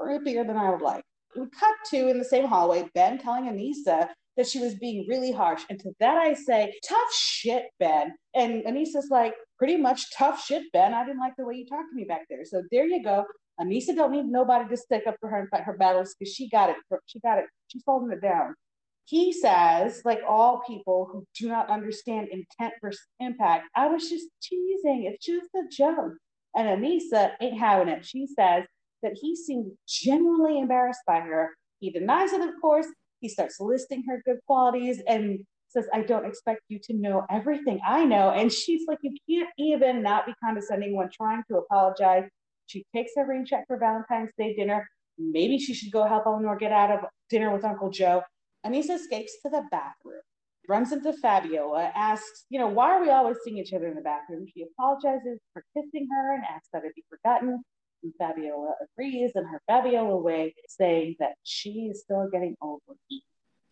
creepier 0.00 0.46
than 0.46 0.56
I 0.56 0.70
would 0.70 0.80
like. 0.80 1.04
We 1.36 1.44
cut 1.58 1.74
to 1.90 2.08
in 2.08 2.18
the 2.18 2.24
same 2.24 2.46
hallway, 2.46 2.88
Ben 2.94 3.18
telling 3.18 3.44
Aneesa 3.44 4.08
that 4.38 4.46
she 4.46 4.60
was 4.60 4.76
being 4.76 5.04
really 5.06 5.30
harsh. 5.30 5.62
And 5.68 5.78
to 5.80 5.92
that 6.00 6.16
I 6.16 6.32
say, 6.32 6.72
tough 6.88 7.12
shit, 7.12 7.64
Ben. 7.78 8.14
And 8.34 8.64
Aneesa's 8.64 9.10
like, 9.10 9.34
pretty 9.58 9.76
much 9.76 10.06
tough 10.16 10.42
shit, 10.42 10.62
Ben. 10.72 10.94
I 10.94 11.04
didn't 11.04 11.20
like 11.20 11.34
the 11.36 11.44
way 11.44 11.56
you 11.56 11.66
talked 11.66 11.90
to 11.90 11.94
me 11.96 12.04
back 12.04 12.22
there. 12.30 12.46
So 12.46 12.62
there 12.70 12.86
you 12.86 13.02
go. 13.02 13.26
Aneesa 13.60 13.94
don't 13.94 14.12
need 14.12 14.24
nobody 14.24 14.66
to 14.70 14.76
stick 14.76 15.02
up 15.06 15.16
for 15.20 15.28
her 15.28 15.38
and 15.38 15.50
fight 15.50 15.64
her 15.64 15.76
battles 15.76 16.14
because 16.18 16.34
she 16.34 16.48
got 16.48 16.70
it. 16.70 16.76
She 17.04 17.20
got 17.20 17.38
it. 17.38 17.44
She's 17.68 17.82
holding 17.86 18.10
it 18.10 18.22
down. 18.22 18.54
He 19.04 19.32
says, 19.32 20.02
like 20.04 20.20
all 20.26 20.62
people 20.66 21.08
who 21.10 21.26
do 21.38 21.48
not 21.48 21.70
understand 21.70 22.28
intent 22.28 22.74
versus 22.80 23.06
impact, 23.20 23.64
I 23.74 23.88
was 23.88 24.08
just 24.08 24.28
teasing. 24.42 25.04
It's 25.04 25.24
just 25.24 25.48
a 25.54 25.68
joke. 25.70 26.14
And 26.54 26.68
Aneesa 26.68 27.32
ain't 27.40 27.58
having 27.58 27.88
it. 27.88 28.04
She 28.04 28.26
says 28.26 28.64
that 29.02 29.16
he 29.20 29.34
seemed 29.34 29.72
genuinely 29.88 30.58
embarrassed 30.58 31.02
by 31.06 31.20
her. 31.20 31.50
He 31.80 31.90
denies 31.90 32.32
it, 32.32 32.40
of 32.40 32.54
course, 32.60 32.86
he 33.20 33.28
starts 33.28 33.60
listing 33.60 34.04
her 34.08 34.22
good 34.24 34.38
qualities 34.46 35.00
and 35.06 35.40
says, 35.68 35.86
I 35.94 36.02
don't 36.02 36.26
expect 36.26 36.60
you 36.68 36.78
to 36.84 36.92
know 36.92 37.24
everything 37.30 37.80
I 37.86 38.04
know. 38.04 38.30
And 38.30 38.52
she's 38.52 38.86
like, 38.86 38.98
You 39.02 39.16
can't 39.28 39.48
even 39.58 40.02
not 40.02 40.26
be 40.26 40.34
condescending 40.44 40.94
when 40.94 41.08
trying 41.10 41.42
to 41.48 41.58
apologize. 41.58 42.24
She 42.66 42.84
takes 42.94 43.12
a 43.16 43.24
rain 43.24 43.46
check 43.46 43.64
for 43.66 43.78
Valentine's 43.78 44.30
Day 44.36 44.54
dinner. 44.54 44.86
Maybe 45.18 45.58
she 45.58 45.72
should 45.72 45.92
go 45.92 46.06
help 46.06 46.24
Eleanor 46.26 46.56
get 46.56 46.72
out 46.72 46.90
of 46.90 47.00
dinner 47.30 47.52
with 47.52 47.64
Uncle 47.64 47.90
Joe. 47.90 48.22
Aneesa 48.64 48.96
escapes 48.96 49.40
to 49.42 49.50
the 49.50 49.64
bathroom, 49.70 50.22
runs 50.68 50.92
into 50.92 51.12
Fabiola, 51.12 51.90
asks, 51.94 52.44
you 52.48 52.58
know, 52.58 52.68
why 52.68 52.92
are 52.92 53.02
we 53.02 53.10
always 53.10 53.36
seeing 53.44 53.58
each 53.58 53.72
other 53.72 53.88
in 53.88 53.94
the 53.94 54.02
bathroom? 54.02 54.46
She 54.54 54.64
apologizes 54.64 55.40
for 55.52 55.64
kissing 55.76 56.08
her 56.10 56.34
and 56.34 56.44
asks 56.44 56.68
that 56.72 56.84
it 56.84 56.94
be 56.94 57.04
forgotten. 57.08 57.62
And 58.02 58.12
Fabiola 58.18 58.74
agrees 58.82 59.32
in 59.34 59.44
her 59.44 59.60
Fabiola 59.68 60.16
way, 60.16 60.54
saying 60.68 61.16
that 61.20 61.34
she 61.42 61.88
is 61.90 62.02
still 62.02 62.28
getting 62.32 62.56
over 62.60 62.80
Eve. 63.10 63.22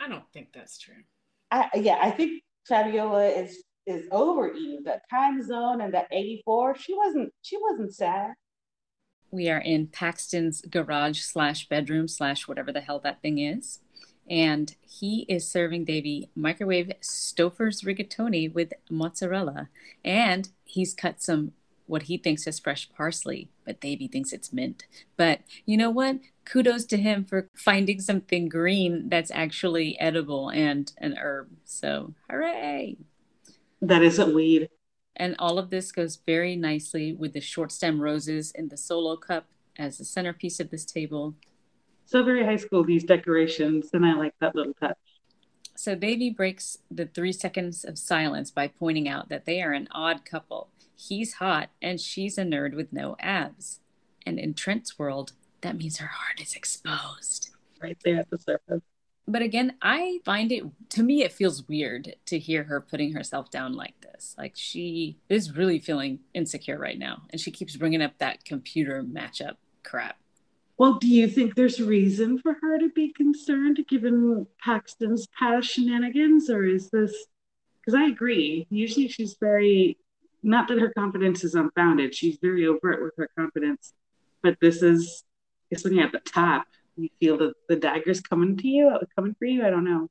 I 0.00 0.08
don't 0.08 0.30
think 0.32 0.48
that's 0.52 0.78
true. 0.78 1.02
I, 1.50 1.68
yeah, 1.74 1.98
I 2.00 2.10
think 2.10 2.42
Fabiola 2.66 3.26
is 3.26 3.64
is 3.86 4.06
over 4.12 4.52
Eve. 4.52 4.84
That 4.84 5.02
time 5.10 5.42
zone 5.42 5.80
and 5.80 5.92
that 5.94 6.06
84, 6.12 6.76
she 6.76 6.94
wasn't 6.94 7.32
she 7.42 7.56
wasn't 7.60 7.94
sad. 7.94 8.32
We 9.32 9.48
are 9.48 9.58
in 9.58 9.86
Paxton's 9.86 10.60
garage 10.62 11.20
slash 11.20 11.68
bedroom 11.68 12.08
slash 12.08 12.48
whatever 12.48 12.72
the 12.72 12.80
hell 12.80 12.98
that 13.00 13.22
thing 13.22 13.38
is. 13.38 13.80
And 14.30 14.74
he 14.88 15.26
is 15.28 15.46
serving 15.46 15.84
Devi 15.84 16.30
microwave 16.34 16.92
Stouffer's 17.02 17.82
rigatoni 17.82 18.52
with 18.52 18.72
mozzarella. 18.88 19.68
And 20.04 20.48
he's 20.64 20.94
cut 20.94 21.20
some 21.20 21.52
what 21.90 22.04
he 22.04 22.16
thinks 22.16 22.46
is 22.46 22.60
fresh 22.60 22.88
parsley, 22.96 23.48
but 23.64 23.80
Devi 23.80 24.06
thinks 24.06 24.32
it's 24.32 24.52
mint. 24.52 24.84
But 25.16 25.40
you 25.66 25.76
know 25.76 25.90
what? 25.90 26.20
Kudos 26.44 26.84
to 26.86 26.96
him 26.96 27.24
for 27.24 27.48
finding 27.56 28.00
something 28.00 28.48
green 28.48 29.08
that's 29.08 29.32
actually 29.32 29.98
edible 29.98 30.50
and 30.50 30.92
an 30.98 31.16
herb. 31.18 31.48
So, 31.64 32.14
hooray! 32.30 32.96
That 33.82 34.02
isn't 34.02 34.32
weed. 34.32 34.68
And 35.16 35.34
all 35.40 35.58
of 35.58 35.70
this 35.70 35.90
goes 35.90 36.20
very 36.24 36.54
nicely 36.54 37.12
with 37.12 37.32
the 37.32 37.40
short 37.40 37.72
stem 37.72 38.00
roses 38.00 38.52
in 38.52 38.68
the 38.68 38.76
solo 38.76 39.16
cup 39.16 39.46
as 39.76 39.98
the 39.98 40.04
centerpiece 40.04 40.60
of 40.60 40.70
this 40.70 40.84
table. 40.84 41.34
So 42.10 42.24
very 42.24 42.44
high 42.44 42.56
school, 42.56 42.82
these 42.82 43.04
decorations, 43.04 43.90
and 43.92 44.04
I 44.04 44.14
like 44.14 44.34
that 44.40 44.56
little 44.56 44.74
touch. 44.74 44.98
So 45.76 45.94
Baby 45.94 46.28
breaks 46.28 46.76
the 46.90 47.06
three 47.06 47.32
seconds 47.32 47.84
of 47.84 47.98
silence 47.98 48.50
by 48.50 48.66
pointing 48.66 49.08
out 49.08 49.28
that 49.28 49.44
they 49.44 49.62
are 49.62 49.70
an 49.70 49.86
odd 49.92 50.24
couple. 50.24 50.70
He's 50.96 51.34
hot 51.34 51.70
and 51.80 52.00
she's 52.00 52.36
a 52.36 52.42
nerd 52.42 52.74
with 52.74 52.92
no 52.92 53.14
abs. 53.20 53.78
And 54.26 54.40
in 54.40 54.54
Trent's 54.54 54.98
world, 54.98 55.34
that 55.60 55.76
means 55.76 55.98
her 55.98 56.08
heart 56.08 56.40
is 56.40 56.56
exposed. 56.56 57.50
Right 57.80 57.96
there 58.04 58.18
at 58.18 58.28
the 58.28 58.38
surface. 58.38 58.82
But 59.28 59.42
again, 59.42 59.74
I 59.80 60.18
find 60.24 60.50
it, 60.50 60.64
to 60.88 61.04
me, 61.04 61.22
it 61.22 61.30
feels 61.30 61.68
weird 61.68 62.16
to 62.26 62.40
hear 62.40 62.64
her 62.64 62.80
putting 62.80 63.12
herself 63.12 63.52
down 63.52 63.74
like 63.74 64.00
this. 64.00 64.34
Like 64.36 64.54
she 64.56 65.18
is 65.28 65.56
really 65.56 65.78
feeling 65.78 66.18
insecure 66.34 66.76
right 66.76 66.98
now. 66.98 67.22
And 67.30 67.40
she 67.40 67.52
keeps 67.52 67.76
bringing 67.76 68.02
up 68.02 68.18
that 68.18 68.44
computer 68.44 69.04
matchup 69.04 69.58
crap. 69.84 70.19
Well, 70.80 70.94
do 70.94 71.08
you 71.08 71.28
think 71.28 71.54
there's 71.54 71.78
reason 71.78 72.38
for 72.38 72.56
her 72.62 72.78
to 72.78 72.88
be 72.88 73.12
concerned 73.12 73.84
given 73.86 74.46
Paxton's 74.64 75.26
past 75.38 75.68
shenanigans? 75.68 76.48
Or 76.48 76.64
is 76.64 76.88
this, 76.88 77.14
because 77.78 77.92
I 77.94 78.06
agree, 78.06 78.66
usually 78.70 79.06
she's 79.06 79.36
very 79.38 79.98
not 80.42 80.68
that 80.68 80.78
her 80.78 80.90
confidence 80.96 81.44
is 81.44 81.54
unfounded. 81.54 82.14
She's 82.14 82.38
very 82.40 82.66
overt 82.66 83.02
with 83.02 83.12
her 83.18 83.28
confidence, 83.36 83.92
but 84.42 84.56
this 84.62 84.82
is, 84.82 85.22
it's 85.70 85.84
when 85.84 85.96
you're 85.96 86.06
at 86.06 86.12
the 86.12 86.20
top, 86.20 86.64
you 86.96 87.10
feel 87.20 87.36
the, 87.36 87.52
the 87.68 87.76
daggers 87.76 88.22
coming 88.22 88.56
to 88.56 88.66
you, 88.66 88.98
coming 89.14 89.36
for 89.38 89.44
you. 89.44 89.62
I 89.66 89.68
don't 89.68 89.84
know. 89.84 90.08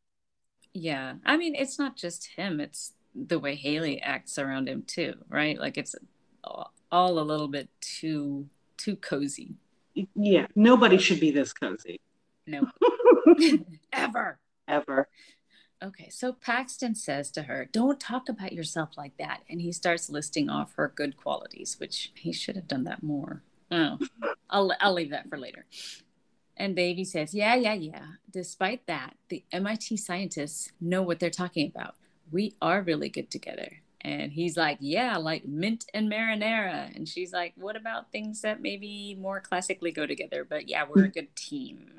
Yeah. 0.76 1.16
I 1.26 1.36
mean, 1.38 1.56
it's 1.56 1.80
not 1.80 1.96
just 1.96 2.28
him, 2.36 2.60
it's 2.60 2.94
the 3.16 3.40
way 3.40 3.56
Haley 3.56 4.00
acts 4.04 4.38
around 4.38 4.70
him 4.70 4.84
too, 4.84 5.16
right? 5.30 5.58
Like 5.60 5.80
it's 5.80 5.96
all 6.44 7.18
a 7.18 7.26
little 7.26 7.48
bit 7.48 7.70
too, 7.82 8.48
too 8.78 8.96
cozy. 8.98 9.56
Yeah. 9.94 10.48
Nobody 10.56 10.98
should 10.98 11.20
be 11.20 11.32
this 11.32 11.54
cozy. 11.54 12.00
No. 12.46 12.68
Ever. 13.94 14.40
Ever. 14.68 15.08
Okay, 15.82 16.10
so 16.10 16.34
Paxton 16.34 16.94
says 16.94 17.32
to 17.32 17.44
her, 17.44 17.68
Don't 17.72 18.00
talk 18.00 18.28
about 18.28 18.54
yourself 18.54 18.98
like 18.98 19.16
that. 19.18 19.42
And 19.50 19.62
he 19.62 19.72
starts 19.72 20.10
listing 20.10 20.50
off 20.50 20.74
her 20.76 20.92
good 20.94 21.16
qualities, 21.16 21.78
which 21.80 22.12
he 22.16 22.34
should 22.34 22.56
have 22.56 22.68
done 22.68 22.84
that 22.84 23.02
more. 23.02 23.44
Oh, 23.72 23.98
I'll, 24.50 24.72
I'll 24.80 24.94
leave 24.94 25.12
that 25.12 25.30
for 25.30 25.38
later. 25.38 25.66
And 26.58 26.76
Devi 26.76 27.06
says, 27.06 27.34
Yeah, 27.34 27.56
yeah, 27.56 27.76
yeah. 27.76 28.06
Despite 28.30 28.86
that, 28.88 29.16
the 29.30 29.44
MIT 29.52 29.98
scientists 29.98 30.72
know 30.82 31.02
what 31.02 31.20
they're 31.20 31.30
talking 31.30 31.68
about. 31.74 31.96
We 32.32 32.56
are 32.62 32.82
really 32.82 33.10
good 33.10 33.32
together. 33.32 33.78
And 34.02 34.32
he's 34.32 34.58
like, 34.58 34.78
Yeah, 34.80 35.18
like 35.18 35.46
mint 35.46 35.86
and 35.94 36.12
marinara. 36.12 36.96
And 36.96 37.08
she's 37.08 37.34
like, 37.34 37.54
What 37.56 37.76
about 37.76 38.12
things 38.12 38.42
that 38.42 38.62
maybe 38.62 39.18
more 39.20 39.40
classically 39.40 39.92
go 39.92 40.06
together? 40.06 40.46
But 40.48 40.68
yeah, 40.68 40.86
we're 40.88 41.06
a 41.06 41.10
good 41.10 41.36
team. 41.36 41.96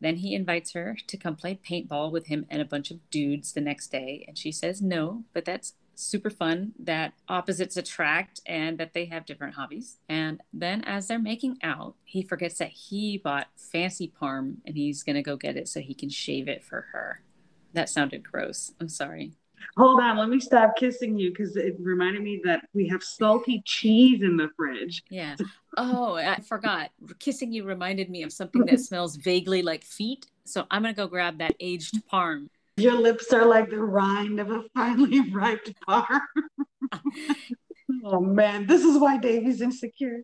Then 0.00 0.16
he 0.16 0.34
invites 0.34 0.72
her 0.72 0.96
to 1.06 1.16
come 1.16 1.36
play 1.36 1.58
paintball 1.64 2.10
with 2.10 2.26
him 2.26 2.44
and 2.50 2.60
a 2.60 2.66
bunch 2.66 2.90
of 2.90 3.08
dudes 3.10 3.52
the 3.52 3.60
next 3.60 3.92
day. 3.92 4.24
And 4.26 4.36
she 4.36 4.50
says 4.50 4.82
no, 4.82 5.24
but 5.32 5.44
that's 5.44 5.74
super 5.94 6.30
fun 6.30 6.72
that 6.78 7.12
opposites 7.28 7.76
attract 7.76 8.40
and 8.46 8.78
that 8.78 8.94
they 8.94 9.04
have 9.06 9.26
different 9.26 9.54
hobbies. 9.54 9.98
And 10.08 10.40
then 10.52 10.82
as 10.84 11.06
they're 11.06 11.18
making 11.18 11.58
out, 11.62 11.94
he 12.04 12.22
forgets 12.22 12.58
that 12.58 12.70
he 12.70 13.18
bought 13.18 13.48
fancy 13.56 14.12
parm 14.20 14.56
and 14.66 14.76
he's 14.76 15.02
going 15.02 15.16
to 15.16 15.22
go 15.22 15.36
get 15.36 15.56
it 15.56 15.68
so 15.68 15.80
he 15.80 15.94
can 15.94 16.08
shave 16.08 16.48
it 16.48 16.64
for 16.64 16.88
her. 16.92 17.22
That 17.72 17.88
sounded 17.88 18.30
gross. 18.30 18.72
I'm 18.80 18.88
sorry. 18.88 19.32
Hold 19.76 20.00
on, 20.00 20.16
let 20.16 20.28
me 20.28 20.40
stop 20.40 20.76
kissing 20.76 21.18
you 21.18 21.30
because 21.30 21.56
it 21.56 21.76
reminded 21.80 22.22
me 22.22 22.40
that 22.44 22.66
we 22.74 22.88
have 22.88 23.02
salty 23.02 23.62
cheese 23.64 24.22
in 24.22 24.36
the 24.36 24.48
fridge. 24.56 25.02
Yeah. 25.10 25.36
Oh, 25.76 26.16
I 26.16 26.40
forgot. 26.40 26.90
Kissing 27.18 27.52
you 27.52 27.64
reminded 27.64 28.10
me 28.10 28.22
of 28.22 28.32
something 28.32 28.64
that 28.66 28.80
smells 28.80 29.16
vaguely 29.16 29.62
like 29.62 29.84
feet. 29.84 30.26
So 30.44 30.66
I'm 30.70 30.82
gonna 30.82 30.94
go 30.94 31.06
grab 31.06 31.38
that 31.38 31.54
aged 31.60 31.94
parm. 32.12 32.48
Your 32.76 32.94
lips 32.94 33.32
are 33.32 33.46
like 33.46 33.70
the 33.70 33.78
rind 33.78 34.40
of 34.40 34.50
a 34.50 34.64
finely 34.74 35.30
ripe 35.30 35.66
parm. 35.88 36.20
oh 38.04 38.20
man, 38.20 38.66
this 38.66 38.84
is 38.84 38.98
why 38.98 39.18
Devi's 39.18 39.60
insecure 39.60 40.22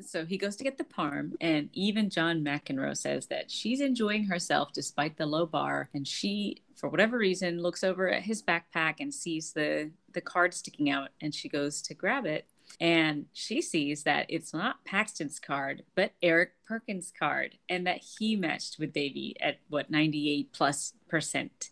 so 0.00 0.24
he 0.24 0.36
goes 0.36 0.56
to 0.56 0.64
get 0.64 0.78
the 0.78 0.84
parm, 0.84 1.32
and 1.40 1.68
even 1.72 2.10
John 2.10 2.42
McEnroe 2.42 2.96
says 2.96 3.26
that 3.26 3.50
she's 3.50 3.80
enjoying 3.80 4.24
herself 4.24 4.72
despite 4.72 5.16
the 5.16 5.26
low 5.26 5.46
bar, 5.46 5.88
and 5.94 6.06
she, 6.06 6.62
for 6.84 6.90
whatever 6.90 7.16
reason, 7.16 7.62
looks 7.62 7.82
over 7.82 8.10
at 8.10 8.24
his 8.24 8.42
backpack 8.42 8.96
and 9.00 9.14
sees 9.14 9.54
the 9.54 9.90
the 10.12 10.20
card 10.20 10.52
sticking 10.52 10.90
out, 10.90 11.08
and 11.22 11.34
she 11.34 11.48
goes 11.48 11.80
to 11.80 11.94
grab 11.94 12.26
it, 12.26 12.46
and 12.78 13.24
she 13.32 13.62
sees 13.62 14.02
that 14.02 14.26
it's 14.28 14.52
not 14.52 14.84
Paxton's 14.84 15.40
card, 15.40 15.84
but 15.94 16.12
Eric 16.22 16.50
Perkins' 16.68 17.10
card, 17.18 17.56
and 17.70 17.86
that 17.86 18.02
he 18.18 18.36
matched 18.36 18.78
with 18.78 18.92
Devi 18.92 19.34
at 19.40 19.60
what 19.70 19.90
ninety 19.90 20.28
eight 20.28 20.52
plus 20.52 20.92
percent. 21.08 21.70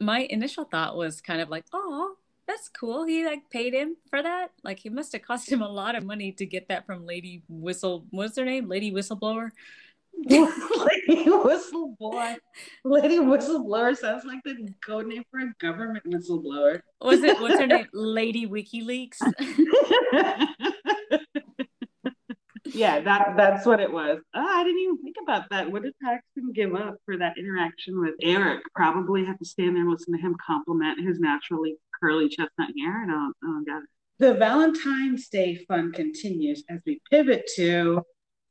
My 0.00 0.20
initial 0.20 0.64
thought 0.64 0.96
was 0.96 1.20
kind 1.20 1.42
of 1.42 1.50
like, 1.50 1.66
oh, 1.74 2.16
that's 2.48 2.70
cool. 2.70 3.04
He 3.04 3.26
like 3.26 3.50
paid 3.50 3.74
him 3.74 3.94
for 4.08 4.22
that. 4.22 4.52
Like 4.62 4.78
he 4.78 4.88
must 4.88 5.12
have 5.12 5.20
cost 5.20 5.52
him 5.52 5.60
a 5.60 5.68
lot 5.68 5.96
of 5.96 6.02
money 6.02 6.32
to 6.32 6.46
get 6.46 6.68
that 6.68 6.86
from 6.86 7.04
Lady 7.04 7.42
Whistle. 7.50 8.06
What's 8.08 8.38
her 8.38 8.46
name? 8.46 8.70
Lady 8.70 8.90
Whistleblower. 8.90 9.50
Lady 10.26 11.26
Whistleblower. 11.26 12.36
Lady 12.84 13.18
Whistleblower 13.18 13.96
sounds 13.96 14.24
like 14.24 14.40
the 14.44 14.68
code 14.84 15.06
name 15.06 15.24
for 15.30 15.40
a 15.40 15.52
government 15.60 16.04
whistleblower. 16.06 16.80
Was 17.00 17.22
it? 17.22 17.40
What's 17.40 17.58
her 17.58 17.66
name? 17.68 17.86
Lady 17.92 18.46
WikiLeaks. 18.46 19.18
yeah, 22.64 23.00
that 23.00 23.34
that's 23.36 23.66
what 23.66 23.80
it 23.80 23.92
was. 23.92 24.20
Oh, 24.34 24.46
I 24.46 24.64
didn't 24.64 24.80
even 24.80 24.98
think 25.02 25.16
about 25.22 25.50
that. 25.50 25.70
What 25.70 25.82
did 25.82 25.94
Paxton 26.02 26.52
give 26.54 26.74
up 26.74 26.94
for 27.04 27.18
that 27.18 27.36
interaction 27.36 28.00
with 28.00 28.14
Eric? 28.22 28.62
Probably 28.74 29.24
have 29.24 29.38
to 29.38 29.44
stand 29.44 29.76
there 29.76 29.82
and 29.82 29.90
listen 29.90 30.14
to 30.14 30.20
him 30.20 30.36
compliment 30.46 31.06
his 31.06 31.18
naturally 31.20 31.76
curly 32.00 32.28
chestnut 32.28 32.70
hair. 32.78 33.02
I 33.02 33.06
don't, 33.06 33.34
I 33.42 33.46
don't 33.46 33.64
get 33.66 33.76
it. 33.76 33.88
The 34.20 34.34
Valentine's 34.34 35.28
Day 35.28 35.56
fun 35.66 35.92
continues 35.92 36.62
as 36.70 36.78
we 36.86 37.00
pivot 37.10 37.50
to 37.56 38.02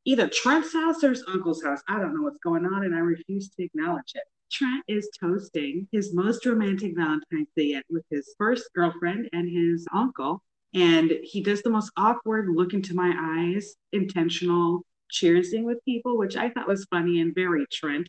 either 0.06 0.28
Trent's 0.28 0.74
house 0.74 1.04
or 1.04 1.10
his 1.10 1.24
uncle's 1.28 1.64
house. 1.64 1.82
I 1.88 2.00
don't 2.00 2.16
know 2.16 2.24
what's 2.24 2.40
going 2.40 2.66
on, 2.66 2.84
and 2.84 2.96
I 2.96 3.00
refuse 3.00 3.50
to 3.50 3.64
acknowledge 3.64 4.12
it. 4.16 4.24
Trent 4.52 4.84
is 4.88 5.10
toasting 5.20 5.88
his 5.92 6.14
most 6.14 6.46
romantic 6.46 6.96
Valentine's 6.96 7.48
Day 7.56 7.64
yet 7.64 7.86
with 7.90 8.04
his 8.12 8.36
first 8.38 8.70
girlfriend 8.76 9.30
and 9.34 9.50
his 9.50 9.88
uncle. 9.94 10.44
And 10.76 11.12
he 11.24 11.42
does 11.42 11.62
the 11.62 11.70
most 11.70 11.92
awkward 11.98 12.50
look 12.50 12.74
into 12.74 12.96
my 12.96 13.14
eyes, 13.18 13.76
intentional 13.92 14.84
cheersing 15.12 15.64
with 15.64 15.84
people, 15.86 16.18
which 16.18 16.36
I 16.36 16.50
thought 16.50 16.68
was 16.68 16.86
funny 16.86 17.22
and 17.22 17.34
very 17.34 17.66
Trent. 17.72 18.08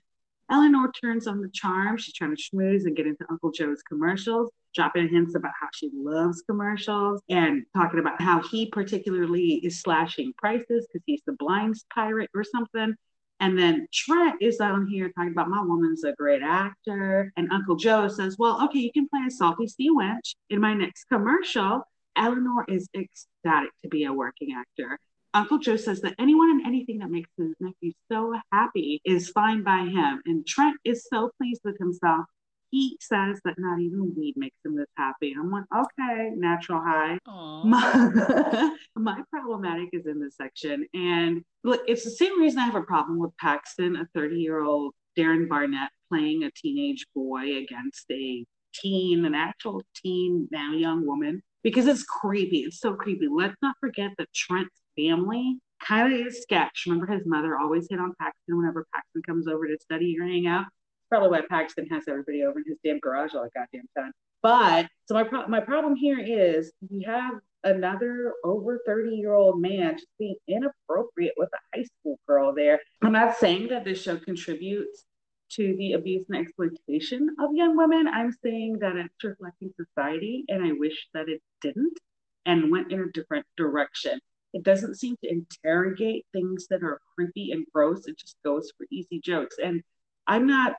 Eleanor 0.50 0.92
turns 0.92 1.26
on 1.26 1.40
the 1.40 1.50
charm. 1.52 1.96
She's 1.96 2.14
trying 2.14 2.37
to 2.37 2.42
schmooze 2.42 2.85
and 2.85 2.96
get 2.96 3.07
into 3.07 3.24
Uncle 3.30 3.50
Joe's 3.50 3.83
commercials, 3.83 4.50
dropping 4.75 5.09
hints 5.09 5.35
about 5.35 5.53
how 5.61 5.69
she 5.73 5.91
loves 5.95 6.43
commercials 6.43 7.21
and 7.29 7.65
talking 7.75 8.01
about 8.01 8.21
how 8.21 8.43
he 8.43 8.67
particularly 8.71 9.61
is 9.65 9.81
slashing 9.81 10.33
prices 10.37 10.87
because 10.87 11.03
he's 11.07 11.23
the 11.27 11.37
blinds 11.39 11.85
pirate 11.95 12.31
or 12.35 12.45
something. 12.45 12.95
And 13.41 13.59
then 13.59 13.89
Trent 13.93 14.37
is 14.41 14.61
on 14.61 14.87
here 14.87 15.11
talking 15.11 15.33
about 15.33 15.49
my 15.49 15.63
woman's 15.63 16.05
a 16.05 16.13
great 16.13 16.43
actor. 16.43 17.33
And 17.37 17.51
Uncle 17.53 17.77
Joe 17.77 18.09
says, 18.09 18.37
Well, 18.39 18.63
okay, 18.65 18.79
you 18.79 18.93
can 18.93 19.09
play 19.09 19.21
a 19.27 19.31
salty 19.31 19.67
sea 19.67 19.91
wench 19.91 20.35
in 20.51 20.61
my 20.61 20.75
next 20.75 21.05
commercial. 21.05 21.83
Eleanor 22.17 22.65
is 22.69 22.89
ecstatic 22.97 23.71
to 23.83 23.89
be 23.89 24.05
a 24.05 24.13
working 24.13 24.55
actor. 24.57 24.99
Uncle 25.35 25.59
Joe 25.59 25.77
says 25.77 26.01
that 26.03 26.15
anyone 26.21 26.49
and 26.51 26.65
anything 26.65 26.99
that 26.99 27.11
makes 27.11 27.29
his 27.37 27.55
nephew 27.59 27.93
so 28.11 28.35
happy 28.53 29.01
is 29.05 29.31
fine 29.31 29.65
by 29.65 29.79
him. 29.79 30.23
And 30.27 30.47
Trent 30.47 30.77
is 30.85 31.07
so 31.13 31.33
pleased 31.37 31.61
with 31.65 31.77
himself. 31.79 32.27
He 32.75 32.97
says 33.01 33.41
that 33.45 33.55
not 33.57 33.81
even 33.81 34.13
weed 34.17 34.35
makes 34.37 34.57
him 34.65 34.75
this 34.77 34.91
happy. 34.97 35.33
I'm 35.39 35.49
like, 35.49 35.63
okay, 35.73 36.31
natural 36.35 36.81
high. 36.81 37.19
My, 37.65 38.71
my 38.97 39.23
problematic 39.31 39.91
is 39.93 40.07
in 40.07 40.21
this 40.21 40.37
section. 40.37 40.85
And 40.93 41.45
look, 41.63 41.83
it's 41.87 42.03
the 42.03 42.11
same 42.11 42.41
reason 42.41 42.59
I 42.59 42.65
have 42.65 42.75
a 42.75 42.83
problem 42.83 43.21
with 43.21 43.31
Paxton, 43.37 43.95
a 43.95 44.07
30 44.13 44.41
year 44.41 44.61
old 44.61 44.93
Darren 45.17 45.49
Barnett 45.49 45.91
playing 46.09 46.43
a 46.43 46.51
teenage 46.51 47.07
boy 47.15 47.59
against 47.59 48.11
a 48.11 48.45
teen, 48.75 49.25
an 49.25 49.37
actual 49.37 49.83
teen, 49.95 50.49
now 50.51 50.73
young 50.73 51.07
woman, 51.07 51.43
because 51.63 51.87
it's 51.87 52.03
creepy. 52.03 52.63
It's 52.63 52.81
so 52.81 52.95
creepy. 52.95 53.29
Let's 53.33 53.57
not 53.63 53.77
forget 53.79 54.11
that 54.19 54.33
Trent's 54.35 54.81
family 54.97 55.59
kind 55.81 56.13
of 56.13 56.27
is 56.27 56.43
sketch. 56.43 56.85
Remember, 56.87 57.07
his 57.07 57.25
mother 57.25 57.57
always 57.57 57.87
hit 57.89 58.01
on 58.01 58.15
Paxton 58.21 58.57
whenever 58.57 58.85
Paxton 58.93 59.23
comes 59.23 59.47
over 59.47 59.69
to 59.69 59.77
study 59.81 60.17
or 60.19 60.25
hang 60.27 60.49
out. 60.49 60.65
Probably 61.14 61.31
why 61.31 61.46
Paxton 61.48 61.87
has 61.92 62.09
everybody 62.09 62.42
over 62.42 62.59
in 62.59 62.64
his 62.66 62.77
damn 62.83 62.98
garage 62.98 63.35
all 63.35 63.44
the 63.44 63.50
goddamn 63.55 63.87
time. 63.96 64.11
But 64.42 64.88
so 65.05 65.14
my 65.14 65.22
pro- 65.22 65.46
my 65.46 65.61
problem 65.61 65.94
here 65.94 66.18
is 66.18 66.72
we 66.90 67.05
have 67.05 67.35
another 67.62 68.33
over 68.42 68.81
30 68.85 69.14
year 69.14 69.33
old 69.33 69.61
man 69.61 69.94
just 69.94 70.09
being 70.18 70.35
inappropriate 70.48 71.35
with 71.37 71.50
a 71.55 71.79
high 71.79 71.85
school 71.85 72.18
girl 72.27 72.53
there. 72.53 72.81
I'm 73.00 73.12
not 73.12 73.37
saying 73.37 73.68
that 73.68 73.85
this 73.85 74.03
show 74.03 74.16
contributes 74.16 75.05
to 75.50 75.77
the 75.79 75.92
abuse 75.92 76.27
and 76.29 76.37
exploitation 76.37 77.29
of 77.38 77.55
young 77.55 77.77
women. 77.77 78.09
I'm 78.09 78.33
saying 78.42 78.81
that 78.81 78.96
it's 78.96 79.22
reflecting 79.22 79.72
society, 79.77 80.44
and 80.48 80.64
I 80.64 80.72
wish 80.72 81.07
that 81.14 81.29
it 81.29 81.40
didn't 81.61 81.96
and 82.44 82.72
went 82.72 82.90
in 82.90 82.98
a 82.98 83.12
different 83.12 83.46
direction. 83.57 84.18
It 84.53 84.64
doesn't 84.64 84.96
seem 84.96 85.14
to 85.22 85.31
interrogate 85.31 86.27
things 86.33 86.66
that 86.70 86.83
are 86.83 87.00
creepy 87.14 87.53
and 87.53 87.64
gross. 87.72 88.09
It 88.09 88.18
just 88.18 88.35
goes 88.44 88.72
for 88.77 88.85
easy 88.90 89.20
jokes. 89.20 89.55
And 89.62 89.81
I'm 90.27 90.46
not 90.46 90.74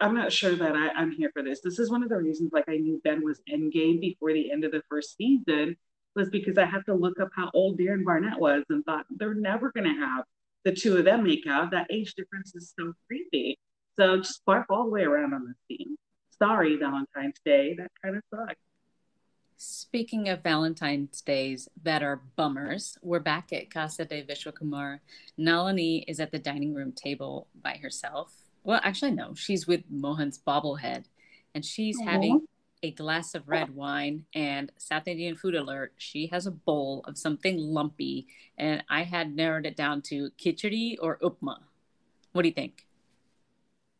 I'm 0.00 0.14
not 0.14 0.32
sure 0.32 0.54
that 0.54 0.76
I, 0.76 0.88
I'm 0.90 1.10
here 1.10 1.30
for 1.32 1.42
this. 1.42 1.60
This 1.60 1.78
is 1.78 1.90
one 1.90 2.02
of 2.02 2.08
the 2.08 2.16
reasons 2.16 2.52
like 2.52 2.68
I 2.68 2.76
knew 2.76 3.00
Ben 3.02 3.24
was 3.24 3.40
endgame 3.50 4.00
before 4.00 4.32
the 4.32 4.52
end 4.52 4.64
of 4.64 4.70
the 4.70 4.82
first 4.88 5.16
season, 5.16 5.76
was 6.14 6.30
because 6.30 6.56
I 6.56 6.66
had 6.66 6.84
to 6.86 6.94
look 6.94 7.18
up 7.20 7.30
how 7.34 7.50
old 7.52 7.78
Darren 7.78 8.04
Barnett 8.04 8.38
was 8.38 8.64
and 8.70 8.84
thought 8.84 9.06
they're 9.10 9.34
never 9.34 9.72
gonna 9.72 9.94
have 9.94 10.24
the 10.64 10.72
two 10.72 10.96
of 10.96 11.04
them 11.04 11.24
make 11.24 11.46
out. 11.48 11.70
That 11.70 11.86
age 11.90 12.14
difference 12.14 12.54
is 12.54 12.72
so 12.78 12.92
creepy. 13.06 13.58
So 13.96 14.18
just 14.18 14.44
barf 14.46 14.66
all 14.70 14.84
the 14.84 14.90
way 14.90 15.02
around 15.02 15.34
on 15.34 15.46
this 15.46 15.56
theme. 15.66 15.96
Sorry, 16.38 16.76
Valentine's 16.76 17.40
Day. 17.44 17.74
That 17.74 17.90
kind 18.02 18.16
of 18.16 18.22
sucks. 18.32 18.60
Speaking 19.56 20.28
of 20.28 20.44
Valentine's 20.44 21.20
Days 21.20 21.68
that 21.82 22.00
are 22.04 22.22
bummers, 22.36 22.96
we're 23.02 23.18
back 23.18 23.52
at 23.52 23.70
Casa 23.70 24.04
de 24.04 24.22
Vishwakumar. 24.22 25.00
Nalini 25.36 26.04
is 26.06 26.20
at 26.20 26.30
the 26.30 26.38
dining 26.38 26.74
room 26.74 26.92
table 26.92 27.48
by 27.60 27.80
herself. 27.82 28.37
Well, 28.64 28.80
actually, 28.82 29.12
no, 29.12 29.34
she's 29.34 29.66
with 29.66 29.84
Mohan's 29.90 30.38
bobblehead, 30.38 31.04
and 31.54 31.64
she's 31.64 31.98
Aww. 32.00 32.04
having 32.04 32.46
a 32.82 32.90
glass 32.92 33.34
of 33.34 33.48
red 33.48 33.74
wine 33.74 34.24
and 34.34 34.70
South 34.78 35.08
Indian 35.08 35.36
food 35.36 35.54
alert. 35.54 35.94
She 35.98 36.28
has 36.28 36.46
a 36.46 36.50
bowl 36.50 37.02
of 37.06 37.18
something 37.18 37.58
lumpy, 37.58 38.26
and 38.56 38.84
I 38.88 39.02
had 39.02 39.34
narrowed 39.34 39.66
it 39.66 39.76
down 39.76 40.02
to 40.02 40.30
khichdi 40.38 40.96
or 41.00 41.18
upma. 41.18 41.58
What 42.32 42.42
do 42.42 42.48
you 42.48 42.54
think? 42.54 42.86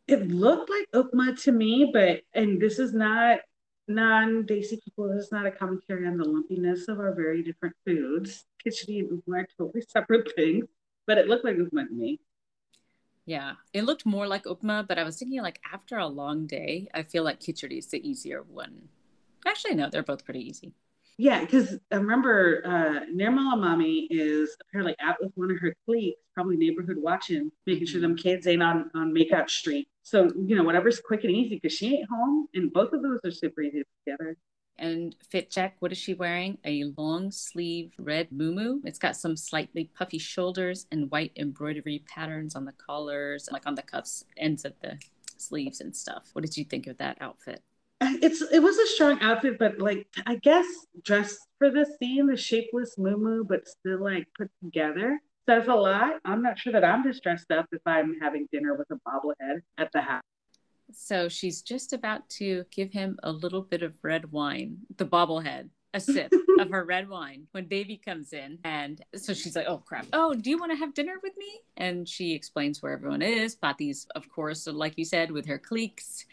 It 0.07 0.29
looked 0.29 0.71
like 0.71 0.88
upma 0.92 1.40
to 1.42 1.53
me, 1.53 1.90
but 1.92 2.23
and 2.35 2.61
this 2.61 2.79
is 2.79 2.94
not 2.94 3.40
non-Desi 3.88 4.83
people, 4.85 5.09
this 5.09 5.27
is 5.27 5.33
not 5.33 5.47
a 5.47 5.51
commentary 5.51 6.07
on 6.07 6.16
the 6.18 6.25
lumpiness 6.25 6.88
of 6.88 7.01
our 7.01 7.14
very 7.14 7.42
different 7.42 7.75
foods. 7.87 8.44
Khichdi 8.64 9.01
and 9.01 9.23
upma 9.23 9.42
are 9.42 9.49
totally 9.59 9.83
separate 9.88 10.33
things, 10.37 10.66
but 11.07 11.18
it 11.18 11.27
looked 11.27 11.44
like 11.44 11.57
upma 11.57 11.88
to 11.88 11.94
me. 11.94 12.21
Yeah, 13.29 13.57
it 13.75 13.85
looked 13.85 14.07
more 14.07 14.27
like 14.27 14.45
upma, 14.45 14.88
but 14.88 14.99
I 14.99 15.05
was 15.05 15.19
thinking 15.19 15.43
like 15.43 15.61
after 15.71 15.99
a 15.99 16.07
long 16.07 16.47
day, 16.47 16.88
I 16.95 17.03
feel 17.03 17.25
like 17.25 17.41
khichdi 17.41 17.77
is 17.77 17.88
the 17.88 18.01
easier 18.09 18.43
one. 18.43 18.88
Actually, 19.47 19.75
no, 19.75 19.91
they're 19.91 20.03
both 20.03 20.25
pretty 20.25 20.49
easy. 20.49 20.73
Yeah, 21.19 21.41
because 21.41 21.79
I 21.93 21.97
remember 21.97 22.62
uh, 22.64 23.05
Nirmala 23.14 23.59
Mami 23.59 24.07
is 24.09 24.57
apparently 24.62 24.97
out 24.99 25.17
with 25.21 25.33
one 25.35 25.51
of 25.51 25.59
her 25.61 25.77
cliques, 25.85 26.19
probably 26.33 26.57
neighborhood 26.57 26.97
watching, 26.97 27.53
making 27.67 27.88
sure 27.88 28.01
them 28.01 28.17
kids 28.17 28.47
ain't 28.47 28.62
on, 28.62 28.91
on 28.95 29.12
Makeout 29.12 29.51
Street. 29.51 29.88
So, 30.05 30.31
you 30.47 30.57
know, 30.57 30.64
whatever's 30.64 30.99
quick 30.99 31.25
and 31.25 31.33
easy 31.35 31.57
because 31.57 31.77
she 31.77 31.97
ain't 31.97 32.09
home. 32.09 32.47
And 32.55 32.73
both 32.73 32.95
of 32.95 33.03
those 33.03 33.21
are 33.27 33.31
super 33.31 33.61
easy 33.61 33.83
together. 34.07 34.38
And 34.79 35.14
fit 35.29 35.51
check, 35.51 35.77
what 35.81 35.93
is 35.93 35.99
she 35.99 36.14
wearing? 36.14 36.59
A 36.64 36.85
long 36.97 37.31
sleeve 37.31 37.93
red 37.99 38.29
muumuu. 38.31 38.81
It's 38.85 38.99
got 38.99 39.17
some 39.17 39.37
slightly 39.37 39.91
puffy 39.97 40.19
shoulders 40.19 40.87
and 40.93 41.11
white 41.11 41.33
embroidery 41.37 42.05
patterns 42.07 42.55
on 42.55 42.64
the 42.64 42.73
collars, 42.73 43.49
like 43.51 43.67
on 43.67 43.75
the 43.75 43.83
cuffs, 43.83 44.25
ends 44.37 44.64
of 44.64 44.75
the 44.81 44.99
sleeves 45.37 45.81
and 45.81 45.97
stuff. 45.97 46.31
What 46.33 46.45
did 46.45 46.57
you 46.57 46.64
think 46.64 46.87
of 46.87 46.99
that 46.99 47.19
outfit? 47.21 47.62
it's 48.01 48.41
it 48.43 48.61
was 48.61 48.79
a 48.79 48.87
strong 48.87 49.19
outfit, 49.21 49.59
but 49.59 49.81
like 49.81 50.07
I 50.27 50.37
guess 50.37 50.67
dressed 51.03 51.41
for 51.59 51.71
the 51.71 51.85
scene, 51.99 52.27
the 52.27 52.37
shapeless 52.37 52.95
muumuu, 52.97 53.47
but 53.49 53.67
still 53.67 54.03
like 54.03 54.29
put 54.37 54.51
together 54.62 55.19
says 55.49 55.67
a 55.67 55.75
lot. 55.75 56.17
I'm 56.25 56.43
not 56.43 56.59
sure 56.59 56.75
that 56.75 56.85
I'm 56.85 57.03
just 57.03 57.23
dressed 57.23 57.51
up 57.51 57.67
if 57.73 57.81
I'm 57.87 58.19
having 58.21 58.47
dinner 58.53 58.75
with 58.75 58.88
a 58.91 58.97
bobblehead 59.09 59.61
at 59.79 59.91
the 59.93 60.03
house. 60.03 60.23
So 60.92 61.29
she's 61.29 61.62
just 61.62 61.92
about 61.92 62.29
to 62.31 62.64
give 62.70 62.92
him 62.92 63.18
a 63.22 63.33
little 63.33 63.62
bit 63.62 63.83
of 63.83 63.94
red 64.03 64.31
wine, 64.33 64.79
the 64.96 65.07
bobblehead, 65.07 65.68
a 65.94 66.01
sip 66.01 66.33
of 66.59 66.70
her 66.70 66.85
red 66.85 67.09
wine 67.09 67.46
when 67.53 67.66
Devi 67.68 67.96
comes 67.96 68.33
in. 68.33 68.59
And 68.64 69.03
so 69.14 69.35
she's 69.35 69.57
like, 69.57 69.66
oh 69.68 69.79
crap. 69.79 70.07
Oh, 70.12 70.35
do 70.35 70.51
you 70.51 70.59
want 70.59 70.72
to 70.72 70.79
have 70.79 70.94
dinner 70.94 71.14
with 71.22 71.37
me? 71.37 71.61
And 71.77 72.09
she 72.09 72.35
explains 72.35 72.83
where 72.83 72.92
everyone 72.92 73.22
is. 73.22 73.55
Pati's, 73.55 74.07
of 74.14 74.29
course, 74.29 74.66
like 74.66 74.98
you 74.98 75.05
said, 75.05 75.31
with 75.31 75.46
her 75.46 75.59
cliques. 75.59 76.27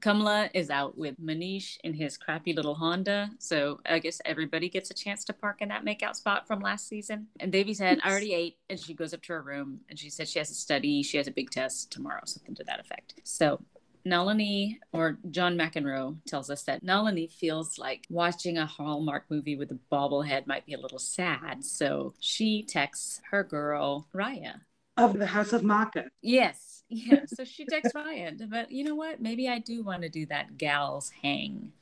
Kamala 0.00 0.48
is 0.54 0.70
out 0.70 0.96
with 0.96 1.20
Manish 1.20 1.76
in 1.84 1.92
his 1.92 2.16
crappy 2.16 2.54
little 2.54 2.74
Honda. 2.74 3.30
So 3.38 3.80
I 3.84 3.98
guess 3.98 4.22
everybody 4.24 4.70
gets 4.70 4.90
a 4.90 4.94
chance 4.94 5.22
to 5.24 5.34
park 5.34 5.60
in 5.60 5.68
that 5.68 5.84
makeout 5.84 6.16
spot 6.16 6.46
from 6.46 6.60
last 6.60 6.88
season. 6.88 7.26
And 7.40 7.52
Devi 7.52 7.74
said, 7.74 8.00
I 8.02 8.10
already 8.10 8.32
ate. 8.32 8.56
And 8.70 8.80
she 8.80 8.94
goes 8.94 9.12
up 9.12 9.22
to 9.24 9.34
her 9.34 9.42
room 9.42 9.80
and 9.90 9.98
she 9.98 10.08
said 10.08 10.28
she 10.28 10.38
has 10.38 10.48
to 10.48 10.54
study. 10.54 11.02
She 11.02 11.18
has 11.18 11.28
a 11.28 11.30
big 11.30 11.50
test 11.50 11.92
tomorrow, 11.92 12.22
something 12.24 12.54
to 12.54 12.64
that 12.64 12.80
effect. 12.80 13.14
So 13.24 13.60
Nalini 14.04 14.78
or 14.92 15.18
John 15.30 15.56
McEnroe 15.56 16.16
tells 16.26 16.50
us 16.50 16.62
that 16.64 16.82
Nalini 16.82 17.26
feels 17.28 17.78
like 17.78 18.06
watching 18.10 18.58
a 18.58 18.66
Hallmark 18.66 19.24
movie 19.30 19.56
with 19.56 19.70
a 19.70 19.78
bobblehead 19.90 20.46
might 20.46 20.66
be 20.66 20.74
a 20.74 20.80
little 20.80 20.98
sad. 20.98 21.64
So 21.64 22.14
she 22.20 22.62
texts 22.62 23.20
her 23.30 23.44
girl, 23.44 24.08
Raya. 24.14 24.60
Of 24.96 25.18
the 25.18 25.26
House 25.26 25.52
of 25.52 25.62
Makkah. 25.62 26.06
Yes. 26.20 26.68
Yeah. 26.94 27.20
So 27.26 27.44
she 27.44 27.64
texts 27.64 27.94
Raya. 27.94 28.50
But 28.50 28.70
you 28.70 28.84
know 28.84 28.94
what? 28.94 29.18
Maybe 29.18 29.48
I 29.48 29.60
do 29.60 29.82
want 29.82 30.02
to 30.02 30.10
do 30.10 30.26
that 30.26 30.58
gals 30.58 31.10
hang. 31.22 31.72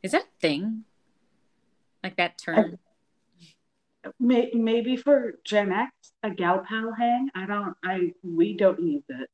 Is 0.00 0.12
that 0.12 0.26
thing? 0.40 0.84
Like 2.04 2.14
that 2.18 2.38
term? 2.38 2.78
May, 4.20 4.52
maybe 4.54 4.96
for 4.96 5.40
Gen 5.42 5.72
X, 5.72 5.90
a 6.22 6.30
gal 6.30 6.60
pal 6.60 6.92
hang. 6.92 7.30
I 7.34 7.46
don't, 7.46 7.74
I, 7.82 8.12
we 8.22 8.56
don't 8.56 8.80
use 8.80 9.02
it 9.08 9.28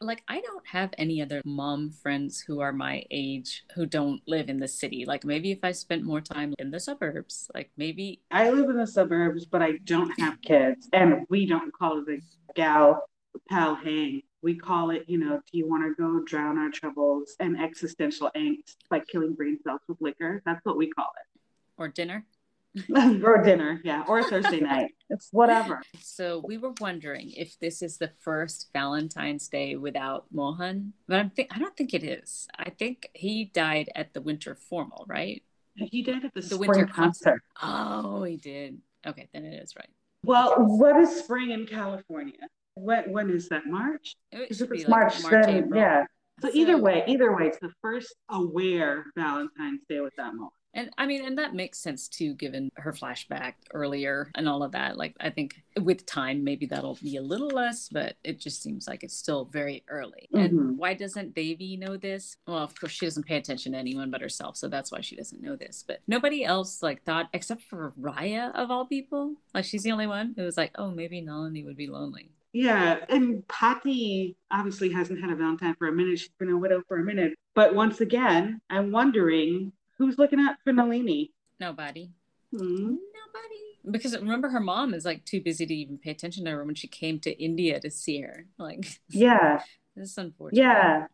like 0.00 0.22
I 0.28 0.40
don't 0.40 0.66
have 0.66 0.90
any 0.98 1.20
other 1.22 1.42
mom 1.44 1.90
friends 1.90 2.40
who 2.40 2.60
are 2.60 2.72
my 2.72 3.04
age 3.10 3.64
who 3.74 3.86
don't 3.86 4.20
live 4.26 4.48
in 4.48 4.60
the 4.60 4.68
city. 4.68 5.04
Like 5.04 5.24
maybe 5.24 5.50
if 5.50 5.60
I 5.62 5.72
spent 5.72 6.04
more 6.04 6.20
time 6.20 6.54
in 6.58 6.70
the 6.70 6.80
suburbs, 6.80 7.50
like 7.54 7.70
maybe 7.76 8.20
I 8.30 8.50
live 8.50 8.70
in 8.70 8.76
the 8.76 8.86
suburbs, 8.86 9.44
but 9.44 9.62
I 9.62 9.78
don't 9.84 10.18
have 10.20 10.40
kids, 10.42 10.88
and 10.92 11.26
we 11.28 11.46
don't 11.46 11.72
call 11.72 12.02
it 12.06 12.08
a 12.08 12.52
gal 12.54 13.04
pal 13.48 13.74
hang. 13.74 14.22
We 14.42 14.56
call 14.56 14.90
it, 14.90 15.04
you 15.06 15.18
know, 15.18 15.36
do 15.50 15.58
you 15.58 15.66
want 15.66 15.84
to 15.84 16.02
go 16.02 16.22
drown 16.22 16.58
our 16.58 16.70
troubles 16.70 17.34
and 17.40 17.58
existential 17.58 18.30
angst 18.36 18.76
by 18.90 19.00
killing 19.00 19.32
brain 19.32 19.58
cells 19.64 19.80
with 19.88 19.98
liquor? 20.02 20.42
That's 20.44 20.64
what 20.64 20.76
we 20.76 20.90
call 20.90 21.10
it. 21.16 21.40
Or 21.78 21.88
dinner. 21.88 22.26
or 23.24 23.42
dinner, 23.42 23.80
yeah, 23.84 24.04
or 24.08 24.22
Thursday 24.22 24.60
night. 24.60 24.92
It's 25.10 25.28
whatever. 25.30 25.82
So 26.00 26.42
we 26.44 26.56
were 26.56 26.72
wondering 26.80 27.30
if 27.36 27.58
this 27.60 27.82
is 27.82 27.98
the 27.98 28.10
first 28.20 28.70
Valentine's 28.72 29.46
Day 29.48 29.76
without 29.76 30.24
Mohan, 30.32 30.94
but 31.06 31.18
I'm 31.20 31.30
th- 31.30 31.48
I 31.52 31.58
don't 31.58 31.76
think 31.76 31.92
it 31.92 32.02
is. 32.02 32.48
I 32.58 32.70
think 32.70 33.08
he 33.12 33.44
died 33.44 33.90
at 33.94 34.14
the 34.14 34.22
winter 34.22 34.56
formal, 34.56 35.04
right? 35.06 35.42
He 35.76 36.02
died 36.02 36.24
at 36.24 36.32
the, 36.34 36.40
the 36.40 36.56
winter 36.56 36.86
concert. 36.86 37.42
concert. 37.54 38.06
Oh, 38.16 38.24
he 38.24 38.38
did. 38.38 38.78
Okay, 39.06 39.28
then 39.32 39.44
it 39.44 39.62
is 39.62 39.76
right. 39.76 39.90
Well, 40.24 40.54
what 40.56 40.96
is 40.96 41.14
spring 41.14 41.50
in 41.50 41.66
California? 41.66 42.48
When 42.74 43.12
when 43.12 43.30
is 43.30 43.48
that? 43.50 43.66
March? 43.66 44.16
It 44.32 44.56
should 44.56 44.70
be 44.70 44.78
like 44.78 44.88
March, 44.88 45.22
March 45.22 45.46
then, 45.46 45.56
April. 45.56 45.78
yeah. 45.80 46.04
So, 46.40 46.48
so 46.48 46.54
either 46.54 46.78
way, 46.78 47.04
either 47.06 47.36
way, 47.36 47.46
it's 47.46 47.58
the 47.60 47.72
first 47.82 48.12
aware 48.30 49.04
Valentine's 49.16 49.82
Day 49.88 50.00
without 50.00 50.34
Mohan. 50.34 50.50
And 50.74 50.90
I 50.98 51.06
mean, 51.06 51.24
and 51.24 51.38
that 51.38 51.54
makes 51.54 51.78
sense 51.78 52.08
too, 52.08 52.34
given 52.34 52.70
her 52.74 52.92
flashback 52.92 53.54
earlier 53.72 54.30
and 54.34 54.48
all 54.48 54.62
of 54.62 54.72
that. 54.72 54.96
Like, 54.96 55.14
I 55.20 55.30
think 55.30 55.62
with 55.80 56.04
time, 56.04 56.44
maybe 56.44 56.66
that'll 56.66 56.98
be 57.02 57.16
a 57.16 57.22
little 57.22 57.48
less, 57.48 57.88
but 57.88 58.16
it 58.24 58.40
just 58.40 58.62
seems 58.62 58.88
like 58.88 59.04
it's 59.04 59.16
still 59.16 59.44
very 59.46 59.84
early. 59.88 60.28
Mm-hmm. 60.34 60.44
And 60.44 60.78
why 60.78 60.94
doesn't 60.94 61.34
Devi 61.34 61.76
know 61.76 61.96
this? 61.96 62.36
Well, 62.46 62.58
of 62.58 62.78
course, 62.78 62.92
she 62.92 63.06
doesn't 63.06 63.26
pay 63.26 63.36
attention 63.36 63.72
to 63.72 63.78
anyone 63.78 64.10
but 64.10 64.20
herself, 64.20 64.56
so 64.56 64.68
that's 64.68 64.90
why 64.90 65.00
she 65.00 65.16
doesn't 65.16 65.42
know 65.42 65.56
this. 65.56 65.84
But 65.86 66.00
nobody 66.06 66.44
else 66.44 66.82
like 66.82 67.04
thought, 67.04 67.28
except 67.32 67.62
for 67.62 67.92
Raya 68.00 68.52
of 68.54 68.70
all 68.70 68.84
people, 68.86 69.34
like 69.54 69.64
she's 69.64 69.84
the 69.84 69.92
only 69.92 70.06
one 70.06 70.34
who 70.36 70.42
was 70.42 70.56
like, 70.56 70.72
oh, 70.74 70.90
maybe 70.90 71.20
Nalini 71.20 71.62
would 71.64 71.76
be 71.76 71.86
lonely. 71.86 72.30
Yeah, 72.52 72.98
and 73.08 73.46
Patty 73.48 74.36
obviously 74.50 74.92
hasn't 74.92 75.20
had 75.20 75.30
a 75.30 75.34
Valentine 75.34 75.74
for 75.76 75.88
a 75.88 75.92
minute. 75.92 76.20
She's 76.20 76.30
been 76.38 76.50
a 76.50 76.56
widow 76.56 76.82
for 76.86 76.98
a 76.98 77.02
minute. 77.02 77.34
But 77.54 77.74
once 77.74 78.00
again, 78.00 78.60
I'm 78.70 78.92
wondering 78.92 79.72
Who's 79.98 80.18
looking 80.18 80.40
out 80.40 80.56
for 80.64 80.72
Nalini? 80.72 81.32
Nobody. 81.60 82.10
Hmm? 82.50 82.96
Nobody. 82.96 83.90
Because 83.90 84.16
remember, 84.16 84.48
her 84.48 84.60
mom 84.60 84.94
is 84.94 85.04
like 85.04 85.24
too 85.24 85.40
busy 85.40 85.66
to 85.66 85.74
even 85.74 85.98
pay 85.98 86.10
attention 86.10 86.44
to 86.44 86.50
her 86.52 86.64
when 86.64 86.74
she 86.74 86.88
came 86.88 87.20
to 87.20 87.42
India 87.42 87.78
to 87.80 87.90
see 87.90 88.20
her. 88.20 88.46
Like, 88.58 89.00
yeah, 89.10 89.60
this 89.94 90.10
is 90.10 90.18
unfortunate. 90.18 90.60
Yeah. 90.60 91.06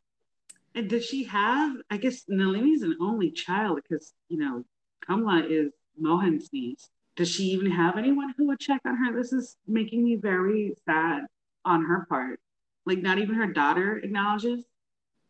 And 0.74 0.88
does 0.88 1.04
she 1.04 1.24
have? 1.24 1.74
I 1.90 1.96
guess 1.96 2.24
Nalini's 2.28 2.82
an 2.82 2.96
only 3.00 3.32
child 3.32 3.80
because 3.82 4.12
you 4.28 4.38
know 4.38 4.64
Kamala 5.04 5.44
is 5.48 5.72
Mohan's 5.98 6.48
niece. 6.52 6.88
Does 7.16 7.28
she 7.28 7.44
even 7.44 7.70
have 7.70 7.98
anyone 7.98 8.32
who 8.38 8.46
would 8.46 8.60
check 8.60 8.80
on 8.86 8.96
her? 8.96 9.12
This 9.12 9.32
is 9.32 9.56
making 9.66 10.04
me 10.04 10.16
very 10.16 10.74
sad 10.86 11.24
on 11.64 11.84
her 11.84 12.06
part. 12.08 12.40
Like, 12.86 12.98
not 12.98 13.18
even 13.18 13.34
her 13.34 13.46
daughter 13.46 13.98
acknowledges. 13.98 14.64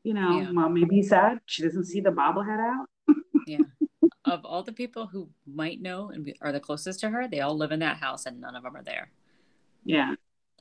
You 0.05 0.15
know, 0.15 0.41
yeah. 0.41 0.51
mom 0.53 0.75
may 0.75 0.85
be 0.85 1.03
sad. 1.03 1.41
She 1.47 1.63
doesn't 1.63 1.87
see 1.87 2.01
the 2.01 2.11
bobblehead 2.11 2.61
out 2.61 2.87
yeah. 3.51 3.59
Of 4.25 4.45
all 4.45 4.63
the 4.63 4.73
people 4.73 5.07
who 5.07 5.29
might 5.47 5.81
know 5.81 6.11
and 6.11 6.33
are 6.41 6.53
the 6.53 6.61
closest 6.61 7.01
to 7.01 7.11
her, 7.11 7.27
they 7.27 7.41
all 7.41 7.57
live 7.57 7.73
in 7.73 7.81
that 7.81 7.97
house 7.97 8.27
and 8.27 8.41
none 8.41 8.55
of 8.55 8.63
them 8.63 8.77
are 8.77 8.83
there. 8.83 9.11
Yeah. 9.85 10.15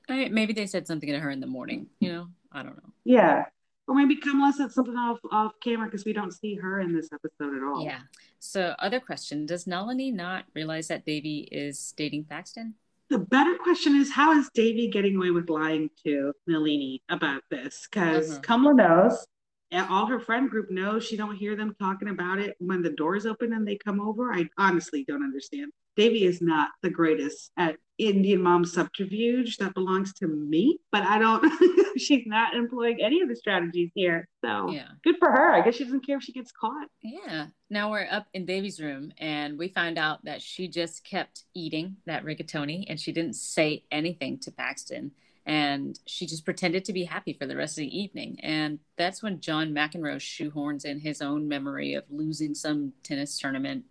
I 0.09 0.29
maybe 0.29 0.53
they 0.53 0.65
said 0.65 0.87
something 0.87 1.09
to 1.09 1.19
her 1.19 1.29
in 1.29 1.39
the 1.39 1.47
morning, 1.47 1.87
you 1.99 2.11
know? 2.11 2.27
I 2.51 2.63
don't 2.63 2.77
know. 2.77 2.93
Yeah. 3.03 3.45
Or 3.87 3.95
maybe 3.95 4.15
Kamala 4.15 4.53
said 4.53 4.71
something 4.71 4.95
off 4.95 5.19
off 5.31 5.53
camera 5.63 5.87
because 5.87 6.05
we 6.05 6.13
don't 6.13 6.31
see 6.31 6.55
her 6.55 6.79
in 6.79 6.93
this 6.93 7.09
episode 7.13 7.57
at 7.57 7.63
all. 7.63 7.83
Yeah. 7.83 8.01
So, 8.39 8.75
other 8.77 8.99
question: 8.99 9.47
Does 9.47 9.65
Nalini 9.65 10.11
not 10.11 10.45
realize 10.53 10.87
that 10.89 11.05
Devi 11.05 11.49
is 11.51 11.93
dating 11.97 12.25
Paxton? 12.25 12.75
The 13.09 13.17
better 13.17 13.55
question 13.57 13.95
is 13.95 14.11
how 14.11 14.37
is 14.37 14.47
Devi 14.53 14.89
getting 14.89 15.15
away 15.15 15.31
with 15.31 15.49
lying 15.49 15.89
to 16.05 16.33
Nalini 16.45 17.01
about 17.09 17.41
this? 17.49 17.87
Because 17.89 18.29
uh-huh. 18.29 18.41
Kamala 18.41 18.75
knows, 18.75 19.25
all 19.73 20.05
her 20.05 20.19
friend 20.19 20.49
group 20.49 20.71
knows 20.71 21.05
she 21.05 21.17
don't 21.17 21.35
hear 21.35 21.55
them 21.55 21.75
talking 21.79 22.09
about 22.09 22.39
it 22.39 22.55
when 22.59 22.81
the 22.81 22.91
doors 22.91 23.25
open 23.25 23.53
and 23.53 23.67
they 23.67 23.77
come 23.77 23.99
over. 23.99 24.33
I 24.33 24.49
honestly 24.57 25.03
don't 25.07 25.23
understand. 25.23 25.71
Devi 25.95 26.25
is 26.25 26.41
not 26.41 26.69
the 26.81 26.89
greatest 26.89 27.51
at 27.57 27.75
indian 27.97 28.41
mom 28.41 28.63
subterfuge 28.63 29.57
that 29.57 29.73
belongs 29.73 30.13
to 30.13 30.25
me 30.25 30.79
but 30.89 31.03
i 31.03 31.19
don't 31.19 31.43
she's 31.99 32.25
not 32.25 32.55
employing 32.55 33.01
any 33.01 33.21
of 33.21 33.29
the 33.29 33.35
strategies 33.35 33.91
here. 33.93 34.27
So 34.43 34.69
yeah. 34.71 34.87
good 35.03 35.17
for 35.19 35.29
her. 35.29 35.53
I 35.53 35.61
guess 35.61 35.75
she 35.75 35.83
doesn't 35.83 36.05
care 36.05 36.17
if 36.17 36.23
she 36.23 36.31
gets 36.31 36.51
caught. 36.51 36.87
Yeah. 37.01 37.47
Now 37.69 37.91
we're 37.91 38.07
up 38.09 38.27
in 38.33 38.45
Devi's 38.45 38.79
room 38.79 39.11
and 39.17 39.57
we 39.57 39.67
find 39.67 39.97
out 39.97 40.23
that 40.25 40.41
she 40.41 40.67
just 40.67 41.03
kept 41.03 41.43
eating 41.53 41.97
that 42.05 42.23
rigatoni 42.23 42.85
and 42.87 42.99
she 42.99 43.11
didn't 43.11 43.35
say 43.35 43.83
anything 43.91 44.39
to 44.39 44.51
paxton 44.51 45.11
and 45.49 45.99
she 46.05 46.27
just 46.27 46.45
pretended 46.45 46.85
to 46.85 46.93
be 46.93 47.05
happy 47.05 47.33
for 47.33 47.47
the 47.47 47.55
rest 47.55 47.75
of 47.79 47.81
the 47.81 47.99
evening. 47.99 48.39
And 48.43 48.77
that's 48.97 49.23
when 49.23 49.41
John 49.41 49.71
McEnroe 49.71 50.17
shoehorns 50.17 50.85
in 50.85 50.99
his 50.99 51.23
own 51.23 51.47
memory 51.47 51.95
of 51.95 52.03
losing 52.11 52.53
some 52.53 52.93
tennis 53.01 53.39
tournament 53.39 53.85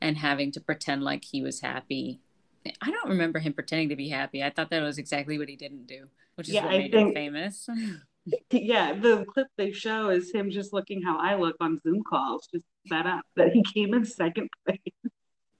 and 0.00 0.16
having 0.16 0.52
to 0.52 0.60
pretend 0.60 1.02
like 1.02 1.22
he 1.22 1.42
was 1.42 1.60
happy. 1.60 2.22
I 2.80 2.90
don't 2.90 3.10
remember 3.10 3.40
him 3.40 3.52
pretending 3.52 3.90
to 3.90 3.96
be 3.96 4.08
happy. 4.08 4.42
I 4.42 4.48
thought 4.48 4.70
that 4.70 4.82
was 4.82 4.96
exactly 4.96 5.38
what 5.38 5.50
he 5.50 5.56
didn't 5.56 5.86
do, 5.86 6.06
which 6.36 6.48
is 6.48 6.54
yeah, 6.54 6.64
what 6.64 6.74
I 6.74 6.78
made 6.78 6.92
think, 6.92 7.08
him 7.08 7.14
famous. 7.14 7.68
yeah, 8.50 8.94
the 8.94 9.26
clip 9.26 9.48
they 9.58 9.72
show 9.72 10.08
is 10.08 10.32
him 10.32 10.50
just 10.50 10.72
looking 10.72 11.02
how 11.02 11.18
I 11.18 11.34
look 11.34 11.56
on 11.60 11.78
Zoom 11.82 12.04
calls, 12.08 12.48
just 12.50 12.64
set 12.88 13.04
up 13.04 13.26
that 13.36 13.52
he 13.52 13.62
came 13.62 13.92
in 13.92 14.06
second 14.06 14.48
place. 14.64 14.78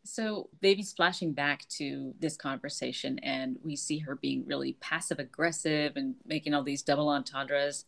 So 0.07 0.49
Devi's 0.63 0.93
flashing 0.93 1.33
back 1.33 1.67
to 1.71 2.15
this 2.21 2.37
conversation, 2.37 3.19
and 3.21 3.59
we 3.65 3.75
see 3.75 3.99
her 3.99 4.15
being 4.15 4.47
really 4.47 4.75
passive 4.75 5.19
aggressive 5.19 5.97
and 5.97 6.15
making 6.25 6.55
all 6.55 6.63
these 6.63 6.83
double 6.83 7.09
entendres, 7.09 7.87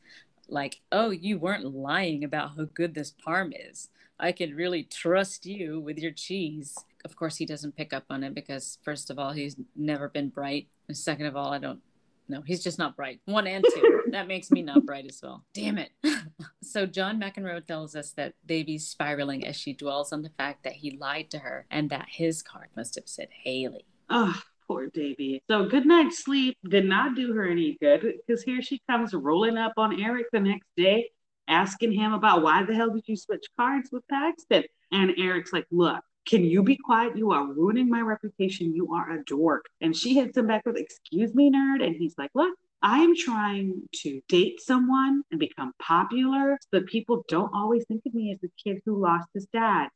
like, 0.49 0.81
"Oh, 0.91 1.11
you 1.11 1.39
weren't 1.39 1.75
lying 1.75 2.25
about 2.25 2.57
how 2.57 2.65
good 2.65 2.95
this 2.95 3.13
parm 3.13 3.53
is. 3.55 3.89
I 4.19 4.33
can 4.33 4.57
really 4.57 4.83
trust 4.83 5.47
you 5.47 5.81
with 5.81 5.99
your 5.99 6.11
cheese." 6.11 6.77
Of 7.05 7.15
course, 7.15 7.37
he 7.37 7.47
doesn't 7.47 7.77
pick 7.77 7.93
up 7.93 8.07
on 8.11 8.25
it 8.25 8.35
because, 8.35 8.79
first 8.83 9.11
of 9.11 9.19
all, 9.19 9.33
he's 9.33 9.57
never 9.77 10.09
been 10.09 10.29
bright, 10.29 10.69
and 10.89 10.97
second 10.97 11.27
of 11.27 11.37
all, 11.37 11.53
I 11.53 11.59
don't 11.59 11.83
no, 12.29 12.43
he's 12.43 12.63
just 12.63 12.79
not 12.79 12.97
bright. 12.97 13.21
One 13.25 13.47
and 13.47 13.65
two. 13.75 14.03
that 14.13 14.29
makes 14.29 14.51
me 14.51 14.63
not 14.63 14.85
bright 14.85 15.07
as 15.09 15.21
well. 15.23 15.45
Damn 15.55 15.79
it. 15.79 15.91
so 16.63 16.87
John 16.87 17.21
McEnroe 17.21 17.65
tells 17.65 17.97
us 17.97 18.13
that 18.13 18.35
Devi's 18.47 18.87
spiraling 18.87 19.47
as 19.47 19.57
she 19.57 19.73
dwells 19.73 20.13
on 20.13 20.23
the 20.23 20.31
fact 20.31 20.65
that 20.65 20.75
he 20.75 20.99
lied 20.99 21.31
to 21.31 21.39
her 21.39 21.67
and 21.71 21.91
that 21.91 22.07
his 22.09 22.43
card 22.43 22.69
must 22.77 22.95
have 22.97 23.09
said 23.09 23.29
Haley. 23.45 23.87
Oh, 24.11 24.39
poor 24.67 24.89
Devi. 24.89 25.43
So 25.51 25.67
good 25.69 25.87
night's 25.87 26.23
sleep 26.23 26.57
did 26.69 26.85
not 26.85 27.15
do 27.15 27.33
her 27.33 27.49
any 27.49 27.77
good 27.81 28.03
because 28.27 28.43
here 28.43 28.63
she 28.63 28.81
comes 28.89 29.15
rolling 29.15 29.57
up 29.57 29.73
on 29.77 30.01
Eric 30.01 30.27
the 30.33 30.41
next 30.41 30.69
day, 30.77 31.11
asking 31.49 31.93
him 31.93 32.13
about 32.13 32.43
why 32.43 32.65
the 32.65 32.75
hell 32.75 32.91
did 32.91 33.05
you 33.07 33.17
switch 33.17 33.47
cards 33.57 33.91
with 33.91 34.07
Paxton? 34.09 34.65
And 34.93 35.13
Eric's 35.19 35.53
like, 35.53 35.67
look, 35.71 36.03
can 36.29 36.45
you 36.45 36.63
be 36.63 36.77
quiet? 36.77 37.17
You 37.17 37.33
are 37.33 37.47
ruining 37.47 37.89
my 37.89 38.01
reputation. 38.01 38.75
You 38.75 38.93
are 38.93 39.11
a 39.13 39.25
dork. 39.25 39.65
And 39.81 39.97
she 39.97 40.15
hits 40.15 40.37
him 40.37 40.47
back 40.47 40.67
with, 40.67 40.77
Excuse 40.77 41.35
me, 41.35 41.51
nerd. 41.51 41.83
And 41.83 41.97
he's 41.97 42.15
like, 42.19 42.31
Look, 42.35 42.55
I 42.83 42.99
am 42.99 43.17
trying 43.17 43.83
to 44.03 44.21
date 44.29 44.61
someone 44.61 45.23
and 45.31 45.41
become 45.41 45.73
popular 45.81 46.59
so 46.61 46.69
that 46.73 46.87
people 46.87 47.25
don't 47.29 47.51
always 47.55 47.85
think 47.89 48.03
of 48.07 48.15
me 48.15 48.33
as 48.33 48.41
the 48.41 48.51
kid 48.63 48.83
who 48.85 49.01
lost 49.01 49.29
his 49.33 49.47
dad 49.53 49.89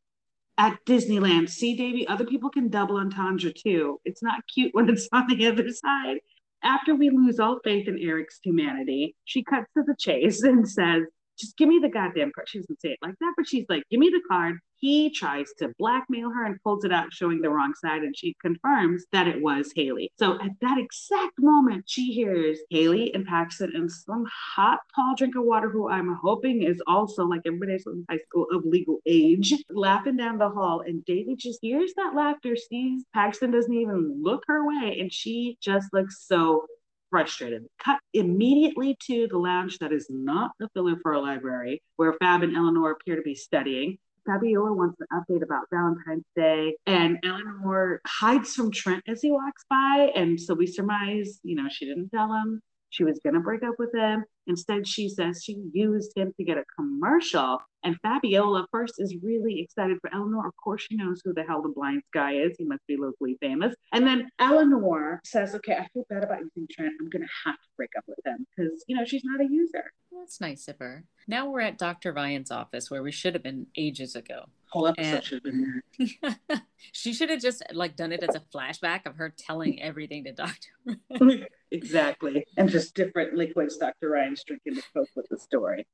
at 0.58 0.78
Disneyland. 0.86 1.50
See, 1.50 1.76
Devi, 1.76 2.08
other 2.08 2.24
people 2.24 2.50
can 2.50 2.68
double 2.68 2.96
entendre 2.96 3.52
too. 3.52 4.00
It's 4.04 4.22
not 4.22 4.42
cute 4.52 4.74
when 4.74 4.88
it's 4.88 5.08
on 5.12 5.26
the 5.28 5.46
other 5.46 5.68
side. 5.68 6.18
After 6.64 6.94
we 6.94 7.10
lose 7.10 7.40
all 7.40 7.58
faith 7.62 7.88
in 7.88 7.98
Eric's 7.98 8.38
humanity, 8.42 9.16
she 9.24 9.42
cuts 9.42 9.66
to 9.76 9.82
the 9.84 9.96
chase 9.98 10.42
and 10.42 10.68
says, 10.68 11.02
just 11.38 11.56
give 11.56 11.68
me 11.68 11.78
the 11.78 11.88
goddamn 11.88 12.32
card. 12.34 12.48
She 12.48 12.58
doesn't 12.58 12.80
say 12.80 12.90
it 12.90 12.98
like 13.02 13.14
that, 13.20 13.34
but 13.36 13.48
she's 13.48 13.66
like, 13.68 13.82
give 13.90 14.00
me 14.00 14.10
the 14.10 14.22
card. 14.28 14.58
He 14.76 15.10
tries 15.10 15.46
to 15.58 15.72
blackmail 15.78 16.30
her 16.30 16.44
and 16.44 16.60
pulls 16.64 16.84
it 16.84 16.92
out, 16.92 17.12
showing 17.12 17.40
the 17.40 17.50
wrong 17.50 17.72
side, 17.74 18.02
and 18.02 18.16
she 18.16 18.34
confirms 18.42 19.04
that 19.12 19.28
it 19.28 19.40
was 19.40 19.70
Haley. 19.76 20.10
So 20.18 20.40
at 20.40 20.50
that 20.60 20.76
exact 20.76 21.34
moment, 21.38 21.84
she 21.86 22.12
hears 22.12 22.58
Haley 22.68 23.14
and 23.14 23.24
Paxton 23.24 23.70
and 23.76 23.90
some 23.90 24.24
hot, 24.54 24.80
tall 24.92 25.14
drink 25.16 25.36
of 25.36 25.44
water, 25.44 25.70
who 25.70 25.88
I'm 25.88 26.18
hoping 26.20 26.64
is 26.64 26.82
also 26.88 27.24
like 27.24 27.42
everybody 27.46 27.74
else 27.74 27.86
in 27.86 28.04
high 28.10 28.18
school 28.18 28.48
of 28.50 28.64
legal 28.64 28.98
age, 29.06 29.54
laughing 29.70 30.16
down 30.16 30.38
the 30.38 30.50
hall. 30.50 30.82
And 30.84 31.04
David 31.04 31.38
just 31.38 31.60
hears 31.62 31.92
that 31.96 32.16
laughter, 32.16 32.56
sees 32.56 33.04
Paxton 33.14 33.52
doesn't 33.52 33.72
even 33.72 34.20
look 34.20 34.42
her 34.48 34.66
way, 34.66 34.98
and 34.98 35.12
she 35.12 35.58
just 35.60 35.92
looks 35.92 36.26
so 36.26 36.66
frustrated. 37.12 37.62
Cut 37.78 38.00
immediately 38.14 38.96
to 39.06 39.28
the 39.28 39.38
lounge 39.38 39.78
that 39.78 39.92
is 39.92 40.06
not 40.10 40.50
the 40.58 40.68
filler 40.74 40.96
for 41.02 41.12
a 41.12 41.20
library, 41.20 41.80
where 41.96 42.14
Fab 42.14 42.42
and 42.42 42.56
Eleanor 42.56 42.90
appear 42.90 43.14
to 43.14 43.22
be 43.22 43.36
studying. 43.36 43.98
Fabiola 44.26 44.72
wants 44.72 44.96
an 45.00 45.06
update 45.12 45.42
about 45.42 45.66
Valentine's 45.72 46.24
Day, 46.34 46.74
and 46.86 47.18
Eleanor 47.24 48.00
hides 48.06 48.54
from 48.54 48.70
Trent 48.70 49.02
as 49.06 49.20
he 49.20 49.30
walks 49.30 49.64
by. 49.68 50.10
And 50.14 50.40
so 50.40 50.54
we 50.54 50.66
surmise, 50.66 51.38
you 51.42 51.54
know, 51.54 51.68
she 51.68 51.86
didn't 51.86 52.10
tell 52.10 52.32
him 52.32 52.60
she 52.92 53.04
was 53.04 53.18
going 53.24 53.34
to 53.34 53.40
break 53.40 53.62
up 53.62 53.74
with 53.78 53.92
him. 53.94 54.24
Instead, 54.46 54.86
she 54.86 55.08
says 55.08 55.42
she 55.42 55.56
used 55.72 56.12
him 56.14 56.32
to 56.36 56.44
get 56.44 56.58
a 56.58 56.64
commercial. 56.76 57.58
And 57.84 57.96
Fabiola 58.02 58.66
first 58.70 58.94
is 58.98 59.16
really 59.22 59.60
excited 59.60 59.96
for 60.00 60.14
Eleanor. 60.14 60.46
Of 60.46 60.52
course, 60.62 60.82
she 60.82 60.96
knows 60.96 61.22
who 61.24 61.32
the 61.32 61.42
hell 61.42 61.62
the 61.62 61.70
blind 61.70 62.02
guy 62.12 62.34
is. 62.34 62.54
He 62.58 62.64
must 62.64 62.86
be 62.86 62.96
locally 62.98 63.38
famous. 63.40 63.74
And 63.92 64.06
then 64.06 64.28
Eleanor 64.38 65.20
says, 65.24 65.54
Okay, 65.54 65.72
I 65.72 65.86
feel 65.92 66.04
bad 66.10 66.22
about 66.22 66.40
using 66.40 66.68
Trent. 66.70 66.92
I'm 67.00 67.08
going 67.08 67.22
to 67.22 67.32
have 67.46 67.54
to 67.54 67.68
break 67.76 67.90
up 67.96 68.04
with 68.06 68.18
him 68.26 68.46
because, 68.54 68.84
you 68.86 68.96
know, 68.96 69.04
she's 69.04 69.24
not 69.24 69.40
a 69.40 69.48
user. 69.50 69.90
That's 70.12 70.40
nice 70.40 70.68
of 70.68 70.78
her. 70.78 71.04
Now 71.26 71.48
we're 71.48 71.60
at 71.60 71.78
Dr. 71.78 72.12
Ryan's 72.12 72.50
office 72.50 72.90
where 72.90 73.02
we 73.02 73.10
should 73.10 73.34
have 73.34 73.42
been 73.42 73.68
ages 73.76 74.14
ago. 74.14 74.44
Whole 74.68 74.86
episode 74.86 75.14
and... 75.14 75.24
should 75.24 75.34
have 75.34 75.42
been 75.44 75.82
there. 76.20 76.60
she 76.92 77.14
should 77.14 77.30
have 77.30 77.40
just 77.40 77.62
like 77.72 77.96
done 77.96 78.12
it 78.12 78.22
as 78.22 78.34
a 78.34 78.42
flashback 78.54 79.06
of 79.06 79.16
her 79.16 79.32
telling 79.36 79.80
everything 79.80 80.24
to 80.24 80.32
Dr. 80.32 81.46
exactly. 81.72 82.44
And 82.56 82.68
just 82.68 82.94
different 82.94 83.34
liquids 83.34 83.76
Dr. 83.76 84.10
Ryan's 84.10 84.44
drinking 84.44 84.76
to 84.76 84.82
cope 84.94 85.08
with 85.16 85.28
the 85.28 85.38
story. 85.38 85.86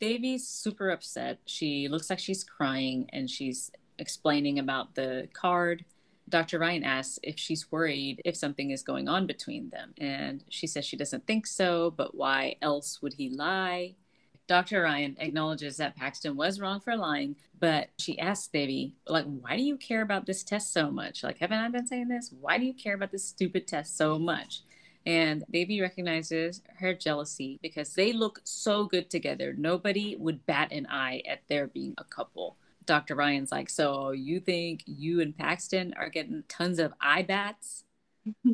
Devi's 0.00 0.46
super 0.46 0.90
upset. 0.90 1.38
She 1.46 1.88
looks 1.88 2.10
like 2.10 2.18
she's 2.18 2.44
crying 2.44 3.08
and 3.12 3.30
she's 3.30 3.70
explaining 3.98 4.58
about 4.58 4.94
the 4.94 5.28
card. 5.32 5.84
Dr. 6.28 6.58
Ryan 6.58 6.84
asks 6.84 7.18
if 7.22 7.38
she's 7.38 7.70
worried 7.70 8.20
if 8.24 8.34
something 8.36 8.70
is 8.70 8.82
going 8.82 9.08
on 9.08 9.26
between 9.26 9.70
them. 9.70 9.94
And 9.98 10.42
she 10.48 10.66
says 10.66 10.84
she 10.84 10.96
doesn't 10.96 11.26
think 11.26 11.46
so, 11.46 11.92
but 11.96 12.14
why 12.14 12.56
else 12.62 13.02
would 13.02 13.14
he 13.14 13.28
lie? 13.30 13.94
Dr. 14.46 14.82
Ryan 14.82 15.16
acknowledges 15.20 15.78
that 15.78 15.96
Paxton 15.96 16.36
was 16.36 16.60
wrong 16.60 16.80
for 16.80 16.96
lying, 16.96 17.36
but 17.60 17.88
she 17.98 18.18
asks 18.18 18.48
Devi, 18.48 18.94
like, 19.06 19.24
why 19.24 19.56
do 19.56 19.62
you 19.62 19.76
care 19.76 20.02
about 20.02 20.26
this 20.26 20.42
test 20.42 20.72
so 20.72 20.90
much? 20.90 21.22
Like, 21.22 21.38
haven't 21.38 21.58
I 21.58 21.68
been 21.68 21.86
saying 21.86 22.08
this? 22.08 22.30
Why 22.40 22.58
do 22.58 22.66
you 22.66 22.74
care 22.74 22.94
about 22.94 23.10
this 23.10 23.24
stupid 23.24 23.66
test 23.66 23.96
so 23.96 24.18
much? 24.18 24.60
And 25.06 25.44
Devi 25.50 25.80
recognizes 25.80 26.62
her 26.78 26.94
jealousy 26.94 27.58
because 27.62 27.94
they 27.94 28.12
look 28.12 28.40
so 28.44 28.86
good 28.86 29.10
together. 29.10 29.54
Nobody 29.56 30.16
would 30.16 30.46
bat 30.46 30.72
an 30.72 30.86
eye 30.88 31.22
at 31.28 31.42
their 31.48 31.66
being 31.66 31.94
a 31.98 32.04
couple. 32.04 32.56
Dr. 32.86 33.14
Ryan's 33.14 33.52
like, 33.52 33.68
So 33.68 34.12
you 34.12 34.40
think 34.40 34.82
you 34.86 35.20
and 35.20 35.36
Paxton 35.36 35.94
are 35.96 36.08
getting 36.08 36.44
tons 36.48 36.78
of 36.78 36.92
eye 37.00 37.22
bats? 37.22 37.84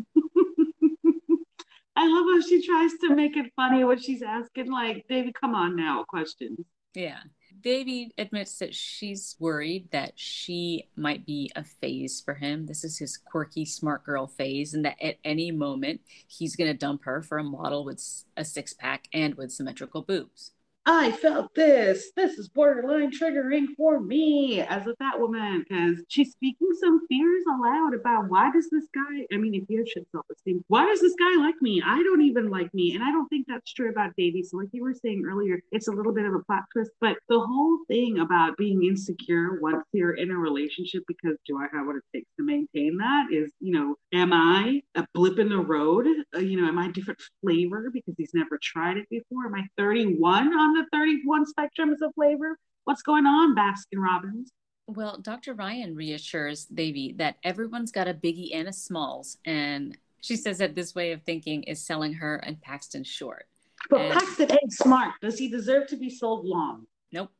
I 1.96 2.06
love 2.06 2.24
how 2.32 2.40
she 2.48 2.66
tries 2.66 2.92
to 3.02 3.14
make 3.14 3.36
it 3.36 3.52
funny 3.56 3.84
when 3.84 3.98
she's 3.98 4.22
asking, 4.22 4.70
like, 4.70 5.06
Devi, 5.08 5.32
come 5.38 5.54
on 5.54 5.76
now, 5.76 6.04
questions. 6.04 6.58
Yeah. 6.94 7.18
Devi 7.60 8.12
admits 8.16 8.58
that 8.58 8.74
she's 8.74 9.36
worried 9.38 9.90
that 9.90 10.12
she 10.16 10.88
might 10.96 11.26
be 11.26 11.50
a 11.54 11.64
phase 11.64 12.20
for 12.20 12.34
him. 12.34 12.66
This 12.66 12.84
is 12.84 12.98
his 12.98 13.16
quirky, 13.16 13.64
smart 13.64 14.04
girl 14.04 14.26
phase, 14.26 14.74
and 14.74 14.84
that 14.84 15.00
at 15.02 15.18
any 15.24 15.50
moment 15.50 16.00
he's 16.26 16.56
going 16.56 16.70
to 16.70 16.76
dump 16.76 17.04
her 17.04 17.22
for 17.22 17.38
a 17.38 17.44
model 17.44 17.84
with 17.84 18.02
a 18.36 18.44
six 18.44 18.72
pack 18.72 19.08
and 19.12 19.34
with 19.34 19.52
symmetrical 19.52 20.02
boobs. 20.02 20.52
I 20.86 21.12
felt 21.12 21.54
this. 21.54 22.10
This 22.16 22.38
is 22.38 22.48
borderline 22.48 23.10
triggering 23.12 23.66
for 23.76 24.00
me 24.00 24.62
as 24.62 24.86
a 24.86 24.96
fat 24.96 25.20
woman 25.20 25.64
because 25.68 26.02
she's 26.08 26.32
speaking 26.32 26.68
some 26.80 27.06
fears 27.06 27.42
aloud 27.46 27.92
about 27.94 28.30
why 28.30 28.50
does 28.50 28.70
this 28.70 28.86
guy, 28.94 29.26
I 29.32 29.36
mean, 29.36 29.54
if 29.54 29.64
you 29.68 29.78
have 29.78 29.88
shit 29.88 30.06
self 30.10 30.24
esteem, 30.32 30.64
why 30.68 30.86
does 30.86 31.00
this 31.00 31.14
guy 31.18 31.36
like 31.36 31.56
me? 31.60 31.82
I 31.84 32.02
don't 32.02 32.22
even 32.22 32.48
like 32.48 32.72
me. 32.72 32.94
And 32.94 33.04
I 33.04 33.12
don't 33.12 33.28
think 33.28 33.46
that's 33.46 33.72
true 33.74 33.90
about 33.90 34.16
Devi. 34.16 34.42
So, 34.42 34.56
like 34.56 34.70
you 34.72 34.82
were 34.82 34.94
saying 34.94 35.22
earlier, 35.30 35.60
it's 35.70 35.88
a 35.88 35.92
little 35.92 36.14
bit 36.14 36.24
of 36.24 36.34
a 36.34 36.40
plot 36.40 36.64
twist, 36.72 36.92
but 37.00 37.18
the 37.28 37.40
whole 37.40 37.80
thing 37.86 38.18
about 38.18 38.56
being 38.56 38.82
insecure 38.82 39.60
once 39.60 39.84
you're 39.92 40.14
in 40.14 40.30
a 40.30 40.36
relationship 40.36 41.02
because 41.06 41.36
do 41.46 41.58
I 41.58 41.66
have 41.76 41.86
what 41.86 41.96
it 41.96 42.02
takes 42.14 42.30
to 42.38 42.44
maintain 42.44 42.96
that 42.98 43.26
is, 43.30 43.50
you 43.60 43.72
know, 43.72 43.96
am 44.14 44.32
I 44.32 44.80
a 44.94 45.06
blip 45.12 45.38
in 45.38 45.50
the 45.50 45.58
road? 45.58 46.06
Uh, 46.34 46.38
you 46.38 46.58
know, 46.60 46.68
am 46.68 46.78
I 46.78 46.86
a 46.86 46.92
different 46.92 47.20
flavor 47.42 47.90
because 47.92 48.14
he's 48.16 48.32
never 48.32 48.58
tried 48.62 48.96
it 48.96 49.08
before? 49.10 49.46
Am 49.46 49.54
I 49.54 49.66
31 49.76 50.48
on 50.48 50.69
the 50.74 50.86
31 50.92 51.44
spectrums 51.46 52.02
of 52.02 52.14
flavor? 52.14 52.56
What's 52.84 53.02
going 53.02 53.26
on, 53.26 53.54
Baskin 53.54 53.98
Robbins? 53.98 54.50
Well, 54.86 55.18
Dr. 55.18 55.54
Ryan 55.54 55.94
reassures 55.94 56.64
Devi 56.64 57.14
that 57.18 57.36
everyone's 57.44 57.92
got 57.92 58.08
a 58.08 58.14
biggie 58.14 58.54
and 58.54 58.68
a 58.68 58.72
smalls, 58.72 59.38
and 59.44 59.96
she 60.20 60.36
says 60.36 60.58
that 60.58 60.74
this 60.74 60.94
way 60.94 61.12
of 61.12 61.22
thinking 61.22 61.62
is 61.64 61.84
selling 61.84 62.14
her 62.14 62.36
and 62.36 62.60
Paxton 62.60 63.04
short. 63.04 63.46
But 63.88 64.00
and... 64.00 64.12
Paxton 64.12 64.50
ain't 64.50 64.72
smart. 64.72 65.14
Does 65.20 65.38
he 65.38 65.48
deserve 65.48 65.86
to 65.88 65.96
be 65.96 66.10
sold 66.10 66.44
long? 66.44 66.86
Nope. 67.12 67.30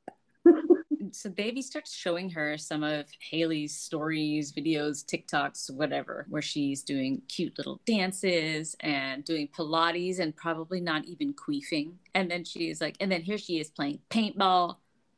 so 1.15 1.31
Devi 1.31 1.63
starts 1.63 1.95
showing 1.95 2.31
her 2.31 2.57
some 2.59 2.83
of 2.83 3.07
Haley's 3.31 3.77
stories, 3.77 4.53
videos, 4.53 5.05
TikToks, 5.05 5.71
whatever, 5.73 6.27
where 6.29 6.43
she's 6.43 6.83
doing 6.83 7.23
cute 7.29 7.57
little 7.59 7.81
dances 7.87 8.77
and 8.81 9.25
doing 9.25 9.49
Pilates 9.49 10.19
and 10.19 10.35
probably 10.35 10.81
not 10.81 11.05
even 11.05 11.35
queefing. 11.35 11.93
And 12.15 12.31
then 12.31 12.45
she's 12.45 12.81
like, 12.81 12.97
and 13.01 13.11
then 13.11 13.23
here 13.23 13.39
she 13.39 13.61
is 13.61 13.71
playing 13.71 14.01
paintball. 14.11 14.77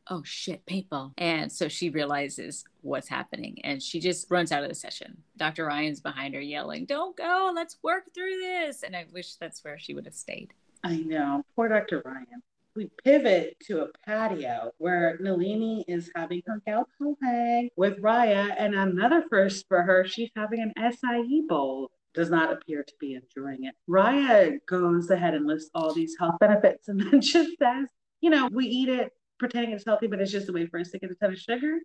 Oh 0.09 0.23
shit, 0.25 0.67
paintball. 0.67 1.13
And 1.17 1.51
so 1.51 1.69
she 1.69 1.91
realizes 1.91 2.65
what's 2.81 3.09
happening 3.09 3.61
and 3.65 3.83
she 3.83 4.01
just 4.01 4.31
runs 4.31 4.53
out 4.53 4.63
of 4.63 4.69
the 4.69 4.75
session. 4.75 5.17
Dr. 5.37 5.67
Ryan's 5.67 6.01
behind 6.01 6.35
her 6.35 6.41
yelling, 6.41 6.85
Don't 6.87 7.17
go, 7.17 7.53
let's 7.55 7.79
work 7.83 8.13
through 8.15 8.41
this. 8.41 8.83
And 8.83 8.97
I 8.97 9.07
wish 9.13 9.37
that's 9.37 9.63
where 9.65 9.79
she 9.79 9.95
would 9.95 10.07
have 10.07 10.15
stayed. 10.15 10.53
I 10.85 10.97
know. 10.97 11.45
Poor 11.55 11.69
Dr. 11.69 12.03
Ryan 12.05 12.43
we 12.75 12.91
pivot 13.05 13.57
to 13.67 13.83
a 13.83 13.89
patio 14.07 14.71
where 14.79 15.19
Nalini 15.21 15.85
is 15.89 16.11
having 16.15 16.43
her 16.47 16.63
gal 16.67 16.87
hang 17.23 17.69
with 17.77 18.01
Raya, 18.01 18.55
and 18.59 18.75
another 18.75 19.25
first 19.31 19.67
for 19.69 19.83
her, 19.83 20.05
she's 20.07 20.31
having 20.37 20.61
an 20.61 20.73
acai 20.79 21.47
bowl. 21.47 21.91
Does 22.15 22.29
not 22.29 22.53
appear 22.53 22.83
to 22.83 22.93
be 23.01 23.15
enjoying 23.15 23.65
it. 23.65 23.75
Raya 23.89 24.59
goes 24.69 25.09
ahead 25.09 25.33
and 25.33 25.47
lists 25.47 25.71
all 25.75 25.95
these 25.95 26.15
health 26.19 26.35
benefits 26.41 26.89
and 26.89 27.01
then 27.11 27.23
just 27.23 27.53
says, 27.59 27.87
you 28.21 28.29
know, 28.29 28.51
we 28.53 28.67
eat 28.67 28.91
it 28.91 29.13
pretending 29.39 29.73
it's 29.73 29.87
healthy, 29.87 30.09
but 30.09 30.21
it's 30.21 30.31
just 30.31 30.49
a 30.51 30.53
way 30.53 30.67
for 30.67 30.79
us 30.79 30.91
to 30.91 30.99
get 30.99 31.11
a 31.11 31.15
ton 31.15 31.33
of 31.33 31.39
sugar. 31.39 31.79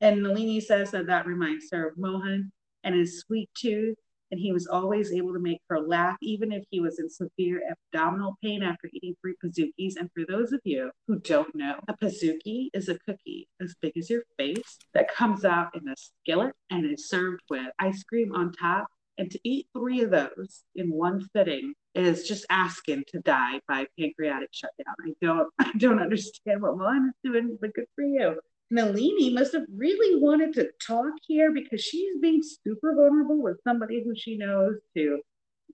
And 0.00 0.22
Nalini 0.22 0.60
says 0.60 0.90
that 0.90 1.06
that 1.06 1.26
reminds 1.26 1.70
her 1.70 1.88
of 1.88 1.96
Mohan 1.96 2.50
and 2.82 2.94
his 2.94 3.20
sweet 3.20 3.50
tooth 3.56 3.96
and 4.30 4.40
he 4.40 4.52
was 4.52 4.66
always 4.66 5.12
able 5.12 5.32
to 5.32 5.38
make 5.38 5.60
her 5.68 5.80
laugh, 5.80 6.16
even 6.20 6.52
if 6.52 6.64
he 6.70 6.80
was 6.80 6.98
in 6.98 7.08
severe 7.08 7.62
abdominal 7.70 8.36
pain 8.42 8.62
after 8.62 8.88
eating 8.92 9.14
three 9.20 9.34
Pizookies. 9.42 9.96
And 9.98 10.10
for 10.14 10.24
those 10.28 10.52
of 10.52 10.60
you 10.64 10.90
who 11.06 11.18
don't 11.20 11.54
know, 11.54 11.76
a 11.88 11.94
Pizookie 11.94 12.68
is 12.74 12.88
a 12.88 12.98
cookie 12.98 13.48
as 13.60 13.74
big 13.80 13.96
as 13.96 14.10
your 14.10 14.22
face 14.36 14.78
that 14.94 15.12
comes 15.12 15.44
out 15.44 15.74
in 15.74 15.88
a 15.88 15.94
skillet 15.96 16.54
and 16.70 16.84
is 16.84 17.08
served 17.08 17.40
with 17.48 17.66
ice 17.78 18.02
cream 18.04 18.34
on 18.34 18.52
top. 18.52 18.88
And 19.16 19.30
to 19.32 19.40
eat 19.42 19.66
three 19.76 20.02
of 20.02 20.10
those 20.10 20.62
in 20.76 20.92
one 20.92 21.26
sitting 21.34 21.74
is 21.94 22.28
just 22.28 22.46
asking 22.50 23.02
to 23.08 23.18
die 23.20 23.60
by 23.66 23.86
pancreatic 23.98 24.50
shutdown. 24.52 24.94
I 25.04 25.12
don't, 25.20 25.48
I 25.58 25.72
don't 25.76 26.00
understand 26.00 26.62
what 26.62 26.76
Mohan 26.76 27.08
is 27.08 27.32
doing, 27.32 27.58
but 27.60 27.74
good 27.74 27.86
for 27.96 28.04
you. 28.04 28.38
Nalini 28.70 29.32
must 29.32 29.54
have 29.54 29.64
really 29.74 30.20
wanted 30.20 30.52
to 30.54 30.70
talk 30.86 31.12
here 31.26 31.52
because 31.52 31.82
she's 31.82 32.18
being 32.20 32.42
super 32.42 32.94
vulnerable 32.94 33.42
with 33.42 33.58
somebody 33.64 34.02
who 34.04 34.14
she 34.14 34.36
knows 34.36 34.76
to 34.96 35.20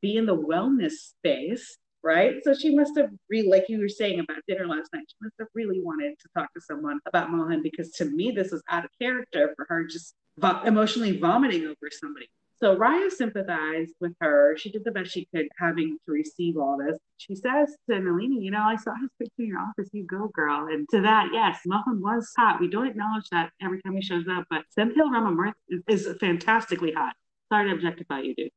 be 0.00 0.16
in 0.16 0.26
the 0.26 0.36
wellness 0.36 0.92
space, 0.92 1.76
right? 2.02 2.36
So 2.44 2.54
she 2.54 2.74
must 2.74 2.96
have 2.96 3.10
really, 3.28 3.48
like 3.48 3.68
you 3.68 3.80
were 3.80 3.88
saying 3.88 4.20
about 4.20 4.42
dinner 4.46 4.66
last 4.66 4.90
night, 4.92 5.04
she 5.08 5.16
must 5.20 5.34
have 5.40 5.48
really 5.54 5.80
wanted 5.82 6.14
to 6.20 6.28
talk 6.36 6.52
to 6.54 6.60
someone 6.60 7.00
about 7.06 7.30
Mohan 7.30 7.62
because 7.62 7.90
to 7.92 8.04
me, 8.04 8.30
this 8.30 8.52
was 8.52 8.62
out 8.68 8.84
of 8.84 8.90
character 9.00 9.52
for 9.56 9.66
her 9.68 9.84
just 9.84 10.14
vo- 10.38 10.62
emotionally 10.62 11.18
vomiting 11.18 11.64
over 11.64 11.90
somebody. 11.90 12.28
So 12.60 12.76
Raya 12.76 13.10
sympathized 13.10 13.94
with 14.00 14.14
her. 14.20 14.56
She 14.56 14.70
did 14.70 14.84
the 14.84 14.92
best 14.92 15.12
she 15.12 15.26
could 15.34 15.48
having 15.58 15.98
to 16.06 16.12
receive 16.12 16.56
all 16.56 16.78
this. 16.78 16.98
She 17.16 17.34
says 17.34 17.76
to 17.90 17.98
Nalini, 17.98 18.40
you 18.40 18.50
know, 18.50 18.62
I 18.62 18.76
saw 18.76 18.92
his 19.00 19.10
picture 19.18 19.42
in 19.42 19.48
your 19.48 19.58
office. 19.58 19.88
You 19.92 20.04
go, 20.04 20.28
girl. 20.28 20.68
And 20.70 20.88
to 20.90 21.00
that, 21.02 21.30
yes, 21.32 21.60
Mohan 21.66 22.00
was 22.00 22.30
hot. 22.36 22.60
We 22.60 22.68
don't 22.68 22.86
acknowledge 22.86 23.28
that 23.30 23.50
every 23.60 23.82
time 23.82 23.96
he 23.96 24.02
shows 24.02 24.24
up, 24.30 24.44
but 24.50 24.62
Sendhil 24.70 25.10
Ramamurthy 25.10 25.52
is, 25.68 26.06
is 26.06 26.16
fantastically 26.20 26.92
hot. 26.92 27.14
Sorry 27.52 27.68
to 27.68 27.74
objectify 27.74 28.20
you, 28.20 28.34
dude. 28.34 28.50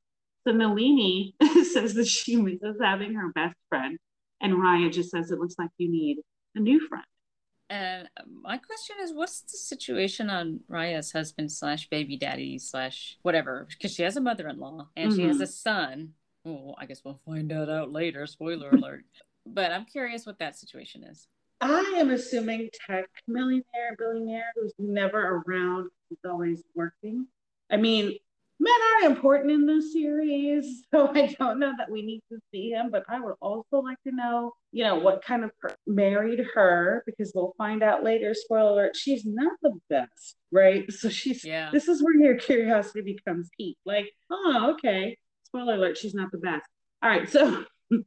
So 0.47 0.53
Nalini 0.53 1.35
says 1.73 1.95
that 1.95 2.07
she 2.07 2.35
misses 2.35 2.77
having 2.81 3.15
her 3.15 3.31
best 3.33 3.55
friend. 3.69 3.97
And 4.41 4.53
Raya 4.53 4.91
just 4.91 5.09
says 5.09 5.31
it 5.31 5.39
looks 5.39 5.55
like 5.57 5.71
you 5.77 5.89
need 5.89 6.17
a 6.55 6.59
new 6.59 6.79
friend. 6.87 7.03
And 7.69 8.07
my 8.25 8.57
question 8.57 8.95
is, 9.01 9.13
what's 9.13 9.41
the 9.41 9.57
situation 9.57 10.29
on 10.29 10.61
Raya's 10.69 11.11
husband 11.11 11.51
slash 11.51 11.89
baby 11.89 12.17
daddy 12.17 12.59
slash 12.59 13.17
whatever? 13.23 13.67
Because 13.69 13.93
she 13.93 14.03
has 14.03 14.15
a 14.15 14.21
mother-in-law 14.21 14.87
and 14.95 15.11
mm-hmm. 15.11 15.19
she 15.19 15.27
has 15.27 15.35
mm-hmm. 15.35 15.43
a 15.43 15.47
son. 15.47 16.13
Well, 16.45 16.75
I 16.77 16.85
guess 16.85 17.01
we'll 17.03 17.19
find 17.25 17.51
that 17.51 17.69
out 17.69 17.91
later. 17.91 18.25
Spoiler 18.25 18.69
alert. 18.71 19.03
But 19.45 19.71
I'm 19.71 19.85
curious 19.85 20.25
what 20.25 20.39
that 20.39 20.57
situation 20.57 21.03
is. 21.03 21.27
I 21.59 21.95
am 21.97 22.11
assuming 22.11 22.69
tech 22.87 23.09
millionaire, 23.27 23.95
billionaire 23.97 24.53
who's 24.55 24.73
never 24.77 25.41
around, 25.47 25.89
he's 26.07 26.19
always 26.23 26.63
working. 26.75 27.27
I 27.69 27.77
mean, 27.77 28.17
men 28.67 29.09
are 29.09 29.11
important 29.11 29.51
in 29.51 29.65
this 29.65 29.93
series, 29.93 30.83
so 30.93 31.09
I 31.13 31.35
don't 31.39 31.59
know 31.59 31.73
that 31.77 31.89
we 31.89 32.01
need 32.01 32.21
to 32.31 32.39
see 32.51 32.69
him, 32.69 32.89
but 32.91 33.03
I 33.09 33.19
would 33.19 33.35
also 33.41 33.79
like 33.79 34.01
to 34.05 34.15
know, 34.15 34.53
you 34.71 34.83
know, 34.83 34.95
what 34.95 35.23
kind 35.23 35.43
of 35.43 35.51
per- 35.59 35.75
married 35.85 36.45
her 36.53 37.03
because 37.05 37.31
we'll 37.33 37.53
find 37.57 37.83
out 37.83 38.03
later. 38.03 38.33
Spoiler 38.33 38.71
alert: 38.71 38.95
she's 38.95 39.25
not 39.25 39.53
the 39.61 39.73
best, 39.89 40.35
right? 40.51 40.85
So 40.97 41.09
she's 41.09 41.45
yeah. 41.45 41.69
This 41.71 41.87
is 41.87 42.03
where 42.03 42.15
your 42.15 42.35
curiosity 42.35 43.01
becomes 43.01 43.49
peaked. 43.57 43.79
Like, 43.85 44.09
oh, 44.31 44.73
okay. 44.73 45.17
Spoiler 45.43 45.75
alert: 45.75 45.97
she's 45.97 46.15
not 46.15 46.31
the 46.31 46.39
best. 46.39 46.65
All 47.01 47.09
right, 47.09 47.29
so. 47.29 47.63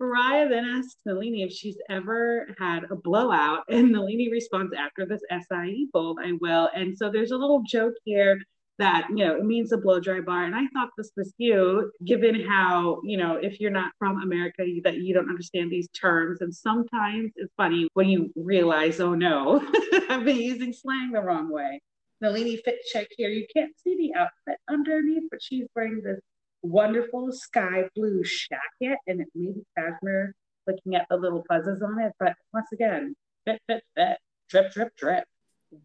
Mariah 0.00 0.48
then 0.48 0.64
asks 0.64 0.96
Nalini 1.04 1.42
if 1.42 1.52
she's 1.52 1.76
ever 1.90 2.46
had 2.58 2.84
a 2.90 2.96
blowout, 2.96 3.64
and 3.68 3.92
Nalini 3.92 4.30
responds, 4.30 4.72
After 4.74 5.04
this 5.04 5.20
acai 5.30 5.84
bowl, 5.92 6.16
I 6.18 6.32
will. 6.40 6.70
And 6.74 6.96
so 6.96 7.10
there's 7.10 7.30
a 7.30 7.36
little 7.36 7.62
joke 7.66 7.92
here 8.06 8.38
that 8.78 9.06
you 9.10 9.24
know 9.24 9.36
it 9.36 9.44
means 9.44 9.72
a 9.72 9.78
blow 9.78 10.00
dry 10.00 10.20
bar. 10.20 10.44
And 10.44 10.54
i 10.54 10.66
thought 10.72 10.90
this 10.96 11.10
was 11.16 11.32
cute 11.38 11.90
given 12.04 12.46
how 12.46 13.00
you 13.04 13.16
know 13.16 13.36
if 13.36 13.60
you're 13.60 13.70
not 13.70 13.92
from 13.98 14.20
america 14.22 14.64
that 14.82 14.96
you 14.96 15.14
don't 15.14 15.28
understand 15.28 15.70
these 15.70 15.88
terms. 15.88 16.40
And 16.40 16.54
sometimes 16.54 17.32
it's 17.36 17.52
funny 17.56 17.88
when 17.94 18.08
you 18.08 18.30
realize 18.36 19.00
oh 19.00 19.14
no 19.14 19.62
i've 20.08 20.24
been 20.24 20.36
using 20.36 20.72
slang 20.72 21.12
the 21.12 21.20
wrong 21.20 21.50
way. 21.50 21.80
Nalini 22.20 22.56
fit 22.64 22.76
check 22.90 23.08
here. 23.16 23.28
You 23.28 23.46
can't 23.54 23.72
see 23.82 23.96
the 23.96 24.18
outfit 24.18 24.58
underneath 24.68 25.24
but 25.30 25.42
she's 25.42 25.66
wearing 25.74 26.00
this 26.02 26.20
wonderful 26.62 27.30
sky 27.32 27.84
blue 27.94 28.22
jacket 28.24 28.98
and 29.06 29.20
it 29.20 29.28
may 29.34 29.52
be 29.52 29.62
cashmere 29.76 30.34
looking 30.66 30.94
at 30.94 31.06
the 31.10 31.16
little 31.16 31.44
fuzzes 31.50 31.82
on 31.82 32.00
it. 32.00 32.12
But 32.18 32.34
once 32.52 32.68
again 32.72 33.14
fit 33.44 33.60
fit 33.68 33.82
fit. 33.96 34.18
Drip 34.48 34.72
drip 34.72 34.96
drip 34.96 35.24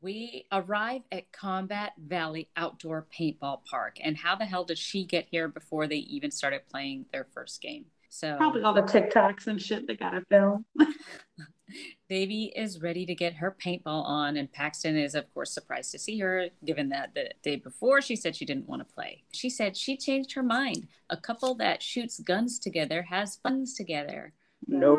we 0.01 0.45
arrive 0.51 1.01
at 1.11 1.31
Combat 1.31 1.93
Valley 1.97 2.49
Outdoor 2.55 3.07
Paintball 3.17 3.63
Park. 3.65 3.97
And 4.01 4.17
how 4.17 4.35
the 4.35 4.45
hell 4.45 4.63
did 4.63 4.77
she 4.77 5.05
get 5.05 5.27
here 5.29 5.47
before 5.47 5.87
they 5.87 5.97
even 5.97 6.31
started 6.31 6.61
playing 6.69 7.05
their 7.11 7.27
first 7.33 7.61
game? 7.61 7.85
So 8.09 8.35
probably 8.37 8.63
all 8.63 8.73
the 8.73 8.81
TikToks 8.81 9.47
and 9.47 9.61
shit 9.61 9.87
they 9.87 9.95
gotta 9.95 10.23
film. 10.29 10.65
Devi 12.09 12.51
is 12.55 12.81
ready 12.81 13.05
to 13.05 13.13
get 13.13 13.35
her 13.35 13.55
paintball 13.63 14.03
on, 14.03 14.37
and 14.37 14.51
Paxton 14.51 14.97
is, 14.97 15.13
of 15.13 15.31
course, 15.33 15.51
surprised 15.51 15.91
to 15.91 15.99
see 15.99 16.17
her, 16.17 16.47
given 16.65 16.89
that 16.89 17.13
the 17.13 17.29
day 17.43 17.57
before 17.57 18.01
she 18.01 18.15
said 18.15 18.35
she 18.35 18.45
didn't 18.45 18.67
want 18.67 18.87
to 18.87 18.93
play. 18.93 19.23
She 19.31 19.51
said 19.51 19.77
she 19.77 19.95
changed 19.95 20.33
her 20.33 20.41
mind. 20.41 20.87
A 21.11 21.17
couple 21.17 21.53
that 21.55 21.83
shoots 21.83 22.19
guns 22.19 22.57
together 22.57 23.03
has 23.03 23.37
funs 23.43 23.75
together. 23.75 24.33
No. 24.67 24.95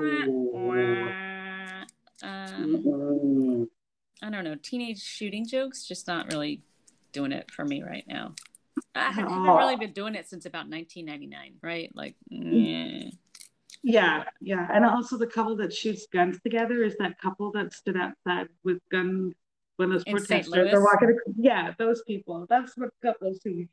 Um, 2.22 3.68
I 4.22 4.30
don't 4.30 4.44
know, 4.44 4.56
teenage 4.62 5.02
shooting 5.02 5.46
jokes, 5.46 5.86
just 5.86 6.06
not 6.06 6.32
really 6.32 6.62
doing 7.12 7.32
it 7.32 7.50
for 7.50 7.64
me 7.64 7.82
right 7.82 8.04
now. 8.06 8.34
I 8.94 9.10
haven't 9.10 9.32
oh. 9.32 9.56
really 9.56 9.76
been 9.76 9.92
doing 9.92 10.14
it 10.14 10.28
since 10.28 10.46
about 10.46 10.68
1999, 10.68 11.54
right? 11.62 11.90
Like, 11.94 12.16
mm. 12.32 13.12
yeah, 13.82 14.24
yeah. 14.40 14.68
And 14.72 14.84
also 14.84 15.16
the 15.16 15.26
couple 15.26 15.56
that 15.56 15.72
shoots 15.72 16.06
guns 16.12 16.38
together 16.42 16.82
is 16.82 16.96
that 16.98 17.18
couple 17.18 17.50
that 17.52 17.72
stood 17.72 17.96
outside 17.96 18.48
with 18.64 18.78
guns 18.90 19.34
when 19.76 19.90
those 19.90 20.04
protesters 20.04 20.72
are 20.72 20.82
walking. 20.82 21.16
Yeah, 21.36 21.72
those 21.78 22.02
people. 22.06 22.46
That's 22.48 22.76
what 22.76 22.90
couples 23.02 23.40
who 23.44 23.66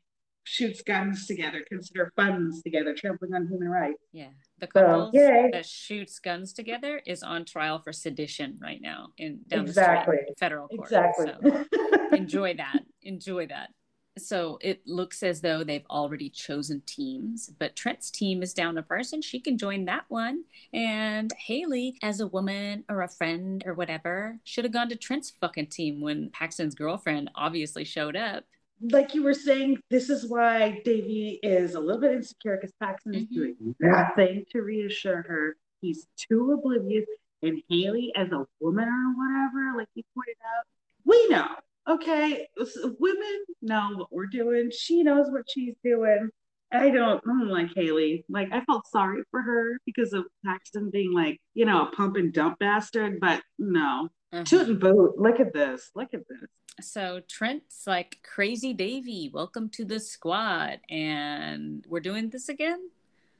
shoots 0.48 0.82
guns 0.82 1.26
together, 1.26 1.62
consider 1.68 2.10
funds 2.16 2.62
together, 2.62 2.94
trampling 2.94 3.34
on 3.34 3.46
human 3.48 3.68
rights. 3.68 4.02
Yeah. 4.12 4.28
The 4.60 4.66
couple 4.66 5.10
so, 5.14 5.48
that 5.52 5.66
shoots 5.66 6.18
guns 6.18 6.54
together 6.54 7.02
is 7.06 7.22
on 7.22 7.44
trial 7.44 7.80
for 7.80 7.92
sedition 7.92 8.58
right 8.60 8.80
now 8.80 9.08
in 9.18 9.40
down 9.46 9.66
exactly. 9.66 10.16
the 10.16 10.22
street, 10.22 10.38
federal 10.38 10.68
court. 10.68 10.80
Exactly. 10.80 11.32
So 11.42 12.16
enjoy 12.16 12.54
that. 12.54 12.80
Enjoy 13.02 13.46
that. 13.48 13.70
So 14.16 14.58
it 14.62 14.80
looks 14.86 15.22
as 15.22 15.42
though 15.42 15.62
they've 15.62 15.86
already 15.90 16.30
chosen 16.30 16.82
teams, 16.86 17.50
but 17.58 17.76
Trent's 17.76 18.10
team 18.10 18.42
is 18.42 18.52
down 18.52 18.78
a 18.78 18.82
person. 18.82 19.22
She 19.22 19.38
can 19.38 19.58
join 19.58 19.84
that 19.84 20.06
one. 20.08 20.44
And 20.72 21.30
Haley, 21.38 21.98
as 22.02 22.20
a 22.20 22.26
woman 22.26 22.84
or 22.88 23.02
a 23.02 23.08
friend 23.08 23.62
or 23.64 23.74
whatever, 23.74 24.38
should 24.42 24.64
have 24.64 24.72
gone 24.72 24.88
to 24.88 24.96
Trent's 24.96 25.30
fucking 25.40 25.68
team 25.68 26.00
when 26.00 26.30
Paxton's 26.30 26.74
girlfriend 26.74 27.30
obviously 27.36 27.84
showed 27.84 28.16
up 28.16 28.44
like 28.80 29.14
you 29.14 29.22
were 29.22 29.34
saying, 29.34 29.78
this 29.90 30.10
is 30.10 30.28
why 30.28 30.80
Devi 30.84 31.40
is 31.42 31.74
a 31.74 31.80
little 31.80 32.00
bit 32.00 32.12
insecure 32.12 32.56
because 32.56 32.72
Paxton 32.80 33.14
is 33.14 33.24
mm-hmm. 33.24 33.34
doing 33.34 33.74
nothing 33.80 34.44
to 34.52 34.62
reassure 34.62 35.22
her. 35.22 35.56
He's 35.80 36.06
too 36.16 36.52
oblivious. 36.52 37.06
And 37.42 37.62
Haley, 37.68 38.12
as 38.16 38.32
a 38.32 38.44
woman 38.60 38.88
or 38.88 39.14
whatever, 39.16 39.78
like 39.78 39.88
you 39.94 40.02
pointed 40.14 40.36
out, 40.44 40.66
we 41.04 41.28
know. 41.28 41.48
Okay, 41.88 42.46
women 42.98 43.44
know 43.62 43.92
what 43.94 44.12
we're 44.12 44.26
doing. 44.26 44.70
She 44.76 45.02
knows 45.02 45.30
what 45.30 45.44
she's 45.48 45.74
doing. 45.82 46.28
I 46.70 46.90
don't, 46.90 47.22
I 47.24 47.28
don't 47.28 47.48
like 47.48 47.70
Haley. 47.74 48.24
Like 48.28 48.48
I 48.52 48.62
felt 48.64 48.86
sorry 48.88 49.22
for 49.30 49.40
her 49.40 49.78
because 49.86 50.12
of 50.12 50.26
Paxton 50.44 50.90
being 50.90 51.14
like, 51.14 51.40
you 51.54 51.64
know, 51.64 51.86
a 51.86 51.90
pump 51.92 52.16
and 52.16 52.32
dump 52.32 52.58
bastard. 52.58 53.20
But 53.20 53.40
no, 53.58 54.08
mm-hmm. 54.34 54.44
toot 54.44 54.68
and 54.68 54.80
boot. 54.80 55.14
Look 55.16 55.40
at 55.40 55.54
this. 55.54 55.90
Look 55.94 56.12
at 56.12 56.28
this. 56.28 56.50
So 56.80 57.20
Trent's 57.26 57.86
like, 57.86 58.18
crazy 58.22 58.72
Devi, 58.72 59.30
welcome 59.32 59.68
to 59.70 59.84
the 59.84 59.98
squad. 59.98 60.78
And 60.88 61.84
we're 61.88 62.00
doing 62.00 62.30
this 62.30 62.48
again? 62.48 62.90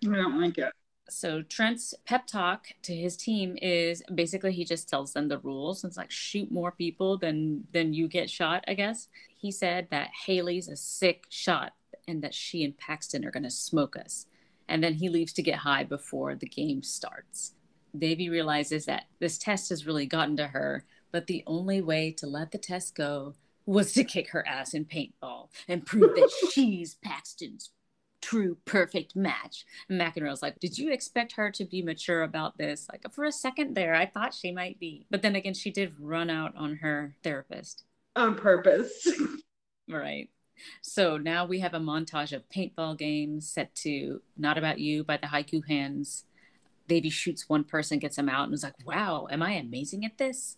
I 0.05 0.16
don't 0.16 0.41
like 0.41 0.59
it. 0.59 0.72
So 1.09 1.43
Trent's 1.43 1.95
pep 2.05 2.26
talk 2.26 2.66
to 2.82 2.95
his 2.95 3.16
team 3.16 3.57
is 3.62 4.03
basically 4.14 4.53
he 4.53 4.64
just 4.64 4.89
tells 4.89 5.12
them 5.12 5.28
the 5.28 5.39
rules. 5.39 5.84
It's 5.84 5.97
like 5.97 6.11
shoot 6.11 6.51
more 6.51 6.72
people 6.72 7.16
than 7.16 7.64
than 7.72 7.95
you 7.95 8.09
get 8.09 8.28
shot, 8.28 8.64
I 8.68 8.74
guess. 8.74 9.09
He 9.36 9.51
said 9.51 9.86
that 9.91 10.11
Haley's 10.26 10.68
a 10.68 10.76
sick 10.76 11.24
shot 11.30 11.72
and 12.07 12.22
that 12.22 12.34
she 12.34 12.64
and 12.64 12.76
Paxton 12.76 13.24
are 13.24 13.30
gonna 13.30 13.51
smoke 13.51 13.97
us. 13.97 14.26
And 14.68 14.82
then 14.82 14.95
he 14.95 15.09
leaves 15.09 15.32
to 15.34 15.43
get 15.43 15.57
high 15.57 15.84
before 15.84 16.34
the 16.34 16.49
game 16.49 16.82
starts. 16.82 17.55
Devi 17.97 18.28
realizes 18.28 18.84
that 18.84 19.05
this 19.18 19.39
test 19.39 19.70
has 19.70 19.86
really 19.86 20.07
gotten 20.07 20.36
to 20.36 20.49
her 20.49 20.84
but 21.12 21.26
the 21.26 21.42
only 21.46 21.80
way 21.80 22.12
to 22.12 22.26
let 22.26 22.52
the 22.52 22.59
test 22.59 22.94
go 22.94 23.34
was 23.66 23.92
to 23.92 24.04
kick 24.04 24.30
her 24.30 24.46
ass 24.46 24.72
in 24.72 24.84
paintball 24.84 25.48
and 25.68 25.84
prove 25.84 26.14
that 26.14 26.30
she's 26.52 26.96
Paxton's 27.04 27.70
true 28.20 28.56
perfect 28.64 29.14
match. 29.14 29.64
And 29.88 30.00
McEnroe's 30.00 30.42
like, 30.42 30.59
Did 30.59 30.78
you 30.78 30.92
expect 30.92 31.32
her 31.32 31.50
to 31.52 31.64
be 31.64 31.82
mature 31.82 32.22
about 32.22 32.59
this? 32.59 32.88
Like, 32.90 33.04
for 33.12 33.24
a 33.24 33.32
second 33.32 33.74
there, 33.74 33.94
I 33.94 34.06
thought 34.06 34.34
she 34.34 34.52
might 34.52 34.78
be. 34.80 35.06
But 35.11 35.22
then 35.22 35.36
again, 35.36 35.54
she 35.54 35.70
did 35.70 35.94
run 35.98 36.30
out 36.30 36.54
on 36.56 36.76
her 36.76 37.14
therapist. 37.22 37.84
On 38.16 38.34
purpose. 38.34 39.06
right. 39.88 40.30
So 40.82 41.18
now 41.18 41.44
we 41.46 41.61
have 41.61 41.74
a 41.74 41.78
montage 41.78 42.32
of 42.32 42.48
paintball 42.48 42.98
games 42.98 43.48
set 43.48 43.74
to 43.76 44.20
Not 44.36 44.59
About 44.59 44.80
You 44.80 45.04
by 45.04 45.16
the 45.16 45.28
Haiku 45.28 45.66
Hands. 45.68 46.24
Devi 46.88 47.11
shoots 47.11 47.48
one 47.48 47.64
person, 47.64 47.98
gets 47.98 48.18
him 48.18 48.28
out, 48.28 48.44
and 48.44 48.50
was 48.50 48.62
like, 48.62 48.74
Wow, 48.84 49.28
am 49.30 49.42
I 49.42 49.52
amazing 49.52 50.04
at 50.04 50.18
this? 50.18 50.56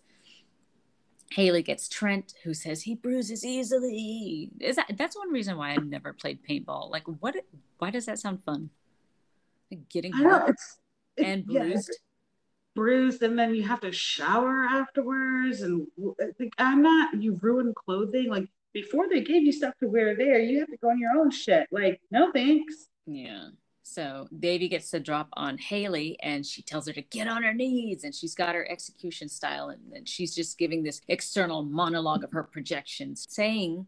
Haley 1.31 1.63
gets 1.63 1.87
Trent, 1.87 2.33
who 2.43 2.53
says 2.53 2.81
he 2.81 2.95
bruises 2.95 3.45
easily. 3.45 4.49
Is 4.59 4.75
that 4.75 4.91
that's 4.97 5.15
one 5.15 5.31
reason 5.31 5.57
why 5.57 5.71
I've 5.71 5.85
never 5.85 6.13
played 6.13 6.39
paintball? 6.47 6.91
Like, 6.91 7.03
what? 7.19 7.35
Why 7.77 7.89
does 7.89 8.05
that 8.05 8.19
sound 8.19 8.43
fun? 8.43 8.69
Like 9.71 9.87
getting 9.89 10.11
hurt 10.11 10.49
it's, 10.49 10.77
it's, 11.15 11.27
and 11.27 11.45
bruised. 11.45 11.89
Yeah, 11.89 11.97
bruised, 12.75 13.23
and 13.23 13.39
then 13.39 13.55
you 13.55 13.63
have 13.63 13.79
to 13.81 13.91
shower 13.91 14.65
afterwards. 14.65 15.61
And 15.61 15.87
uh, 16.05 16.25
like, 16.39 16.53
I'm 16.57 16.81
not. 16.81 17.21
You 17.21 17.39
ruin 17.41 17.73
clothing. 17.73 18.29
Like 18.29 18.49
before 18.73 19.07
they 19.09 19.21
gave 19.21 19.43
you 19.43 19.53
stuff 19.53 19.73
to 19.79 19.87
wear 19.87 20.15
there, 20.15 20.39
you 20.39 20.59
have 20.59 20.69
to 20.69 20.77
go 20.77 20.89
on 20.89 20.99
your 20.99 21.17
own 21.17 21.31
shit. 21.31 21.67
Like, 21.71 22.01
no 22.11 22.31
thanks. 22.33 22.87
Yeah. 23.05 23.49
So 23.91 24.29
Devi 24.39 24.69
gets 24.69 24.89
to 24.91 25.01
drop 25.01 25.27
on 25.33 25.57
Haley 25.57 26.17
and 26.23 26.45
she 26.45 26.61
tells 26.61 26.87
her 26.87 26.93
to 26.93 27.01
get 27.01 27.27
on 27.27 27.43
her 27.43 27.53
knees 27.53 28.05
and 28.05 28.15
she's 28.15 28.33
got 28.33 28.55
her 28.55 28.65
execution 28.71 29.27
style 29.27 29.67
and, 29.67 29.81
and 29.91 30.07
she's 30.07 30.33
just 30.33 30.57
giving 30.57 30.81
this 30.81 31.01
external 31.09 31.61
monologue 31.61 32.23
of 32.23 32.31
her 32.31 32.43
projections, 32.43 33.27
saying 33.29 33.87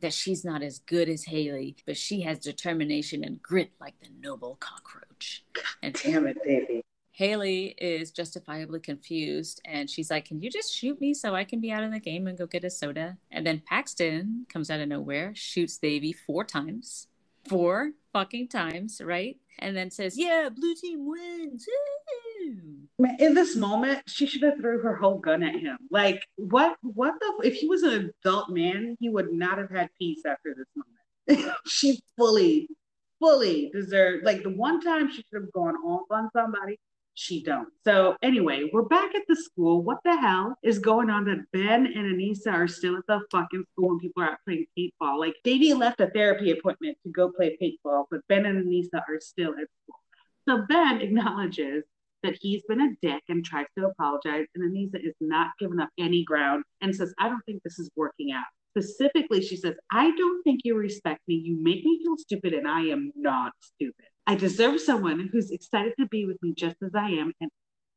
that 0.00 0.14
she's 0.14 0.46
not 0.46 0.62
as 0.62 0.78
good 0.78 1.10
as 1.10 1.24
Haley, 1.24 1.76
but 1.84 1.98
she 1.98 2.22
has 2.22 2.38
determination 2.38 3.22
and 3.22 3.42
grit 3.42 3.72
like 3.78 4.00
the 4.00 4.08
noble 4.18 4.56
cockroach. 4.60 5.44
And 5.82 5.92
Damn 5.92 6.26
it, 6.26 6.38
Devi. 6.42 6.82
Haley 7.10 7.74
is 7.76 8.12
justifiably 8.12 8.80
confused 8.80 9.60
and 9.66 9.90
she's 9.90 10.10
like, 10.10 10.24
Can 10.24 10.40
you 10.40 10.48
just 10.48 10.74
shoot 10.74 10.98
me 11.02 11.12
so 11.12 11.34
I 11.34 11.44
can 11.44 11.60
be 11.60 11.70
out 11.70 11.84
of 11.84 11.92
the 11.92 12.00
game 12.00 12.28
and 12.28 12.38
go 12.38 12.46
get 12.46 12.64
a 12.64 12.70
soda? 12.70 13.18
And 13.30 13.46
then 13.46 13.62
Paxton 13.68 14.46
comes 14.48 14.70
out 14.70 14.80
of 14.80 14.88
nowhere, 14.88 15.32
shoots 15.34 15.76
Devi 15.76 16.14
four 16.14 16.44
times. 16.44 17.08
Four 17.48 17.92
fucking 18.12 18.48
times, 18.48 19.00
right? 19.04 19.36
And 19.58 19.76
then 19.76 19.90
says, 19.90 20.18
Yeah, 20.18 20.48
blue 20.48 20.74
team 20.74 21.06
wins. 21.06 21.66
Woo! 22.98 23.06
In 23.18 23.34
this 23.34 23.56
moment, 23.56 24.02
she 24.06 24.26
should 24.26 24.42
have 24.42 24.58
threw 24.58 24.80
her 24.80 24.96
whole 24.96 25.18
gun 25.18 25.42
at 25.42 25.56
him. 25.56 25.78
Like, 25.90 26.22
what? 26.36 26.76
What 26.82 27.14
the? 27.20 27.46
If 27.46 27.54
he 27.54 27.68
was 27.68 27.82
an 27.82 28.12
adult 28.24 28.50
man, 28.50 28.96
he 29.00 29.08
would 29.08 29.32
not 29.32 29.58
have 29.58 29.70
had 29.70 29.90
peace 29.98 30.22
after 30.26 30.54
this 30.56 30.66
moment. 30.76 31.56
she 31.66 32.00
fully, 32.16 32.68
fully 33.20 33.70
deserved. 33.72 34.24
Like 34.24 34.42
the 34.42 34.50
one 34.50 34.80
time 34.80 35.10
she 35.10 35.16
should 35.16 35.42
have 35.42 35.52
gone 35.52 35.76
off 35.76 36.06
on 36.10 36.30
somebody, 36.32 36.78
she 37.14 37.42
don't. 37.42 37.68
So 37.84 38.16
anyway, 38.22 38.68
we're 38.72 38.82
back 38.82 39.14
at 39.14 39.22
the 39.28 39.36
school. 39.36 39.82
What 39.82 39.98
the 40.04 40.16
hell 40.16 40.56
is 40.62 40.78
going 40.78 41.10
on 41.10 41.24
that 41.24 41.44
Ben 41.52 41.86
and 41.86 42.14
Aneesa 42.14 42.52
are 42.52 42.68
still 42.68 42.96
at 42.96 43.06
the 43.06 43.20
fucking 43.30 43.64
school 43.72 43.92
and 43.92 44.00
people 44.00 44.22
are 44.22 44.32
out 44.32 44.38
playing 44.44 44.66
paintball? 44.76 45.18
Like 45.18 45.34
Devi 45.44 45.74
left 45.74 46.00
a 46.00 46.10
therapy 46.10 46.50
appointment 46.50 46.98
to 47.04 47.12
go 47.12 47.30
play 47.30 47.56
paintball, 47.62 48.04
but 48.10 48.20
Ben 48.28 48.46
and 48.46 48.66
Aneesa 48.66 49.00
are 49.08 49.20
still 49.20 49.52
at 49.52 49.68
school. 49.82 50.00
So 50.48 50.64
Ben 50.68 51.00
acknowledges 51.00 51.84
that 52.24 52.36
he's 52.40 52.62
been 52.68 52.80
a 52.80 52.94
dick 53.00 53.22
and 53.28 53.44
tries 53.44 53.66
to 53.78 53.86
apologize, 53.86 54.46
and 54.54 54.64
Aneesa 54.64 54.96
is 54.96 55.14
not 55.20 55.50
giving 55.60 55.78
up 55.78 55.90
any 55.98 56.24
ground 56.24 56.64
and 56.80 56.94
says, 56.94 57.14
I 57.18 57.28
don't 57.28 57.42
think 57.46 57.62
this 57.62 57.78
is 57.78 57.90
working 57.96 58.32
out. 58.32 58.44
Specifically, 58.76 59.40
she 59.40 59.56
says, 59.56 59.74
I 59.92 60.10
don't 60.16 60.42
think 60.42 60.62
you 60.64 60.74
respect 60.74 61.20
me. 61.28 61.36
You 61.36 61.62
make 61.62 61.84
me 61.84 62.00
feel 62.02 62.16
stupid, 62.16 62.54
and 62.54 62.66
I 62.66 62.80
am 62.86 63.12
not 63.14 63.52
stupid. 63.60 64.06
I 64.26 64.34
deserve 64.34 64.80
someone 64.80 65.28
who's 65.32 65.50
excited 65.50 65.94
to 65.98 66.06
be 66.06 66.24
with 66.24 66.42
me 66.42 66.54
just 66.56 66.76
as 66.82 66.94
I 66.94 67.10
am 67.10 67.32
and 67.40 67.50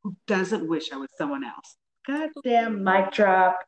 who 0.04 0.16
doesn't 0.28 0.68
wish 0.68 0.92
I 0.92 0.98
was 0.98 1.10
someone 1.18 1.44
else. 1.44 1.78
Goddamn 2.06 2.84
mic 2.84 3.12
drop. 3.12 3.60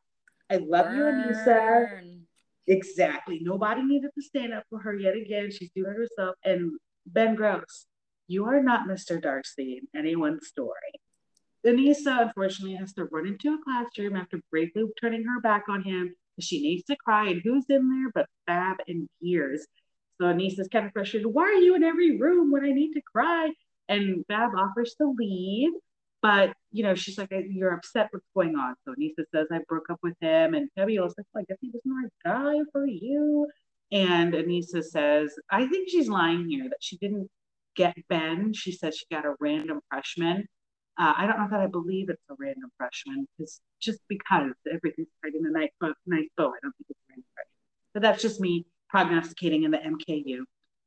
I 0.49 0.57
love 0.57 0.87
Burn. 0.87 0.97
you, 0.97 1.03
Aneesa. 1.03 2.19
Exactly. 2.67 3.39
Nobody 3.41 3.83
needed 3.83 4.11
to 4.13 4.21
stand 4.21 4.53
up 4.53 4.63
for 4.69 4.79
her 4.79 4.95
yet 4.95 5.15
again. 5.15 5.51
She's 5.51 5.71
doing 5.75 5.91
it 5.91 5.97
herself. 5.97 6.35
And 6.43 6.71
Ben 7.05 7.35
Gross, 7.35 7.85
you 8.27 8.45
are 8.45 8.61
not 8.61 8.87
Mr. 8.87 9.21
Darcy 9.21 9.81
in 9.93 9.99
anyone's 9.99 10.47
story. 10.47 11.01
Aneesa 11.65 12.27
unfortunately 12.27 12.75
has 12.75 12.93
to 12.93 13.05
run 13.05 13.27
into 13.27 13.53
a 13.53 13.63
classroom 13.63 14.15
after 14.15 14.39
bravely 14.51 14.83
turning 15.01 15.23
her 15.23 15.41
back 15.41 15.63
on 15.67 15.83
him. 15.83 16.15
She 16.39 16.61
needs 16.61 16.85
to 16.85 16.95
cry, 16.95 17.27
and 17.27 17.41
who's 17.43 17.65
in 17.69 17.89
there 17.89 18.11
but 18.13 18.27
Fab 18.47 18.77
and 18.87 19.09
Gears? 19.21 19.67
So 20.19 20.25
Aneesa's 20.25 20.67
kind 20.67 20.85
of 20.85 20.91
frustrated. 20.91 21.27
Why 21.27 21.43
are 21.43 21.53
you 21.53 21.75
in 21.75 21.83
every 21.83 22.17
room 22.17 22.51
when 22.51 22.65
I 22.65 22.71
need 22.71 22.93
to 22.93 23.01
cry? 23.01 23.49
And 23.87 24.25
Fab 24.27 24.51
offers 24.55 24.93
to 24.99 25.15
leave, 25.17 25.71
but 26.21 26.53
you 26.71 26.83
know, 26.83 26.93
she's 26.93 27.17
like, 27.17 27.31
You're 27.31 27.73
upset 27.73 28.09
what's 28.11 28.25
going 28.35 28.55
on. 28.55 28.75
So 28.85 28.93
Aneesa 28.93 29.23
says, 29.33 29.47
I 29.51 29.59
broke 29.67 29.89
up 29.89 29.99
with 30.03 30.15
him. 30.21 30.53
And 30.53 30.69
Fabiola's 30.77 31.15
like, 31.17 31.25
I 31.35 31.43
guess 31.47 31.57
he 31.61 31.71
was 31.73 31.81
not 31.85 32.05
a 32.05 32.09
guy 32.27 32.59
for 32.71 32.85
you. 32.85 33.47
And 33.91 34.33
Aneesa 34.33 34.83
says, 34.83 35.33
I 35.49 35.65
think 35.67 35.89
she's 35.89 36.09
lying 36.09 36.47
here 36.47 36.65
that 36.65 36.77
she 36.81 36.97
didn't 36.97 37.29
get 37.75 37.95
Ben. 38.09 38.53
She 38.53 38.71
said 38.71 38.93
she 38.93 39.05
got 39.11 39.25
a 39.25 39.33
random 39.39 39.79
freshman. 39.89 40.47
Uh, 40.99 41.13
I 41.17 41.25
don't 41.25 41.39
know 41.39 41.47
that 41.49 41.61
I 41.61 41.67
believe 41.67 42.09
it's 42.09 42.21
a 42.29 42.35
random 42.37 42.69
freshman 42.77 43.25
because 43.37 43.61
just 43.81 43.99
because 44.09 44.51
everything's 44.71 45.07
right 45.23 45.33
in 45.33 45.43
the 45.43 45.49
nice 45.49 45.69
bow, 45.79 45.93
nice 46.05 46.27
bow, 46.37 46.47
I 46.47 46.59
don't 46.61 46.73
think 46.75 46.87
it's 46.89 46.99
a 46.99 47.09
random 47.09 47.25
freshman. 47.33 47.53
But 47.93 48.01
that's 48.03 48.21
just 48.21 48.41
me 48.41 48.65
prognosticating 48.89 49.63
in 49.63 49.71
the 49.71 49.77
MKU. 49.77 50.39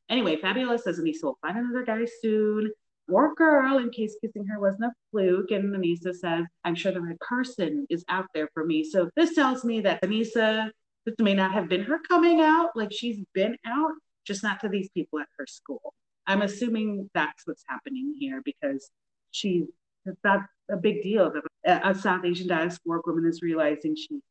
Anyway, 0.09 0.37
Fabiola 0.37 0.79
says 0.79 1.01
Aneesa 1.01 1.25
will 1.25 1.39
find 1.41 1.57
another 1.57 1.85
guy 1.85 2.05
soon 2.21 2.71
or 3.09 3.35
girl 3.35 3.79
in 3.79 3.91
case 3.91 4.17
kissing 4.21 4.47
her 4.47 4.61
wasn't 4.61 4.85
a 4.85 4.93
fluke. 5.11 5.51
And 5.51 5.75
Aneesa 5.75 6.15
says, 6.15 6.45
I'm 6.65 6.75
sure 6.75 6.93
the 6.93 7.01
right 7.01 7.19
person 7.21 7.87
is 7.91 8.05
out 8.09 8.27
there 8.35 8.49
for 8.55 8.65
me. 8.65 8.85
So 8.85 9.11
this 9.17 9.35
tells 9.35 9.65
me 9.65 9.81
that 9.81 10.03
Aneesa, 10.03 10.71
this 11.07 11.15
may 11.19 11.35
not 11.35 11.53
have 11.53 11.69
been 11.69 11.83
her 11.85 11.99
coming 12.09 12.41
out, 12.41 12.71
like 12.75 12.93
she's 12.93 13.21
been 13.35 13.57
out, 13.67 13.93
just 14.27 14.43
not 14.43 14.61
to 14.61 14.69
these 14.69 14.89
people 14.91 15.19
at 15.19 15.27
her 15.39 15.47
school. 15.47 15.95
I'm 16.27 16.43
assuming 16.43 17.11
that's 17.15 17.47
what's 17.47 17.65
happening 17.69 18.15
here 18.19 18.41
because 18.45 18.91
she's 19.33 19.65
that's 20.23 20.47
a 20.71 20.77
big 20.77 21.03
deal 21.03 21.33
that 21.65 21.87
a 21.87 21.95
South 21.95 22.25
Asian 22.25 22.49
diaspora 22.49 23.01
woman 23.07 23.27
is 23.27 23.43
realizing 23.43 23.95
she's 23.95 24.23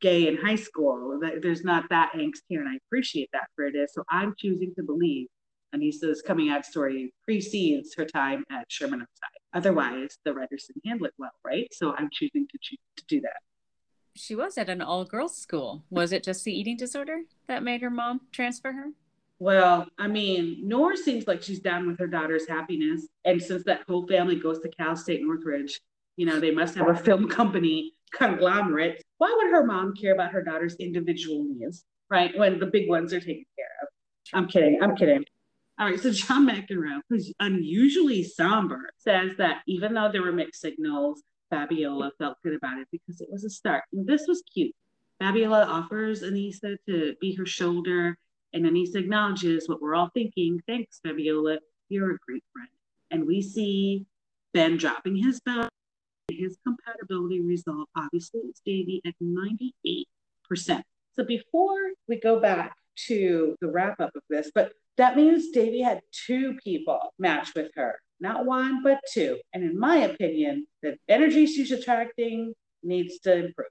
gay 0.00 0.28
in 0.28 0.36
high 0.36 0.56
school. 0.56 1.20
There's 1.42 1.64
not 1.64 1.84
that 1.90 2.12
angst 2.14 2.42
here, 2.48 2.60
and 2.60 2.68
I 2.68 2.78
appreciate 2.86 3.30
that 3.32 3.48
for 3.54 3.64
it 3.64 3.74
is. 3.74 3.92
So 3.94 4.04
I'm 4.10 4.34
choosing 4.38 4.72
to 4.76 4.82
believe 4.82 5.28
Aneesa's 5.74 6.22
coming 6.22 6.50
out 6.50 6.64
story 6.64 7.12
precedes 7.24 7.94
her 7.96 8.04
time 8.04 8.44
at 8.50 8.64
Sherman 8.68 9.02
Oaks. 9.02 9.20
Otherwise, 9.54 10.18
the 10.24 10.32
writers 10.32 10.66
didn't 10.66 10.86
handle 10.86 11.06
it 11.06 11.14
well, 11.18 11.32
right? 11.44 11.68
So 11.72 11.94
I'm 11.96 12.08
choosing 12.12 12.46
to 12.48 12.58
choose 12.60 12.78
to 12.96 13.04
do 13.08 13.20
that. 13.22 13.38
She 14.16 14.36
was 14.36 14.56
at 14.58 14.68
an 14.68 14.80
all 14.80 15.04
girls 15.04 15.36
school. 15.36 15.84
Was 15.90 16.12
it 16.12 16.22
just 16.22 16.44
the 16.44 16.52
eating 16.52 16.76
disorder 16.76 17.22
that 17.48 17.64
made 17.64 17.80
her 17.82 17.90
mom 17.90 18.20
transfer 18.30 18.72
her? 18.72 18.90
Well, 19.40 19.88
I 19.98 20.06
mean, 20.06 20.60
Noor 20.62 20.94
seems 20.94 21.26
like 21.26 21.42
she's 21.42 21.58
down 21.58 21.88
with 21.88 21.98
her 21.98 22.06
daughter's 22.06 22.46
happiness. 22.48 23.08
And 23.24 23.42
since 23.42 23.64
that 23.64 23.82
whole 23.88 24.06
family 24.06 24.36
goes 24.36 24.60
to 24.60 24.68
Cal 24.68 24.94
State 24.94 25.22
Northridge, 25.24 25.80
you 26.16 26.26
know, 26.26 26.38
they 26.38 26.52
must 26.52 26.76
have 26.76 26.88
a 26.88 26.94
film 26.94 27.28
company 27.28 27.93
conglomerate. 28.16 29.02
Why 29.18 29.32
would 29.36 29.50
her 29.50 29.64
mom 29.64 29.94
care 29.94 30.14
about 30.14 30.32
her 30.32 30.42
daughter's 30.42 30.76
individual 30.76 31.44
needs, 31.44 31.84
right? 32.10 32.36
When 32.36 32.58
the 32.58 32.66
big 32.66 32.88
ones 32.88 33.12
are 33.12 33.20
taken 33.20 33.44
care 33.56 33.66
of. 33.82 33.88
I'm 34.32 34.48
kidding. 34.48 34.78
I'm 34.82 34.96
kidding. 34.96 35.24
All 35.78 35.86
right, 35.86 36.00
so 36.00 36.12
John 36.12 36.48
McEnroe, 36.48 37.00
who's 37.08 37.32
unusually 37.40 38.22
somber, 38.22 38.90
says 38.96 39.32
that 39.38 39.62
even 39.66 39.94
though 39.94 40.08
there 40.12 40.22
were 40.22 40.30
mixed 40.30 40.60
signals, 40.60 41.22
Fabiola 41.50 42.12
felt 42.18 42.36
good 42.44 42.54
about 42.54 42.78
it 42.78 42.86
because 42.92 43.20
it 43.20 43.28
was 43.30 43.44
a 43.44 43.50
start. 43.50 43.82
And 43.92 44.06
this 44.06 44.26
was 44.28 44.42
cute. 44.52 44.74
Fabiola 45.18 45.64
offers 45.64 46.22
Aneesa 46.22 46.76
to 46.88 47.14
be 47.20 47.34
her 47.34 47.46
shoulder, 47.46 48.16
and 48.52 48.64
Aneesa 48.64 48.96
acknowledges 48.96 49.68
what 49.68 49.82
we're 49.82 49.96
all 49.96 50.10
thinking. 50.14 50.60
Thanks, 50.68 51.00
Fabiola. 51.04 51.58
You're 51.88 52.12
a 52.12 52.18
great 52.24 52.44
friend. 52.52 52.68
And 53.10 53.26
we 53.26 53.42
see 53.42 54.06
Ben 54.52 54.76
dropping 54.76 55.16
his 55.16 55.40
belt 55.40 55.70
his 56.30 56.56
compatibility 56.64 57.40
result 57.40 57.88
obviously 57.96 58.40
is 58.40 58.60
Devi 58.64 59.02
at 59.06 59.14
98%. 59.22 60.82
So 61.12 61.24
before 61.24 61.78
we 62.08 62.18
go 62.18 62.40
back 62.40 62.76
to 63.06 63.56
the 63.60 63.68
wrap 63.68 64.00
up 64.00 64.10
of 64.14 64.22
this, 64.30 64.50
but 64.54 64.72
that 64.96 65.16
means 65.16 65.50
Devi 65.50 65.80
had 65.80 66.00
two 66.12 66.56
people 66.62 67.12
match 67.18 67.54
with 67.54 67.70
her, 67.74 67.98
not 68.20 68.46
one, 68.46 68.82
but 68.82 69.00
two. 69.12 69.38
And 69.52 69.64
in 69.64 69.78
my 69.78 69.98
opinion, 69.98 70.66
the 70.82 70.96
energy 71.08 71.46
she's 71.46 71.72
attracting 71.72 72.54
needs 72.82 73.18
to 73.20 73.34
improve 73.34 73.68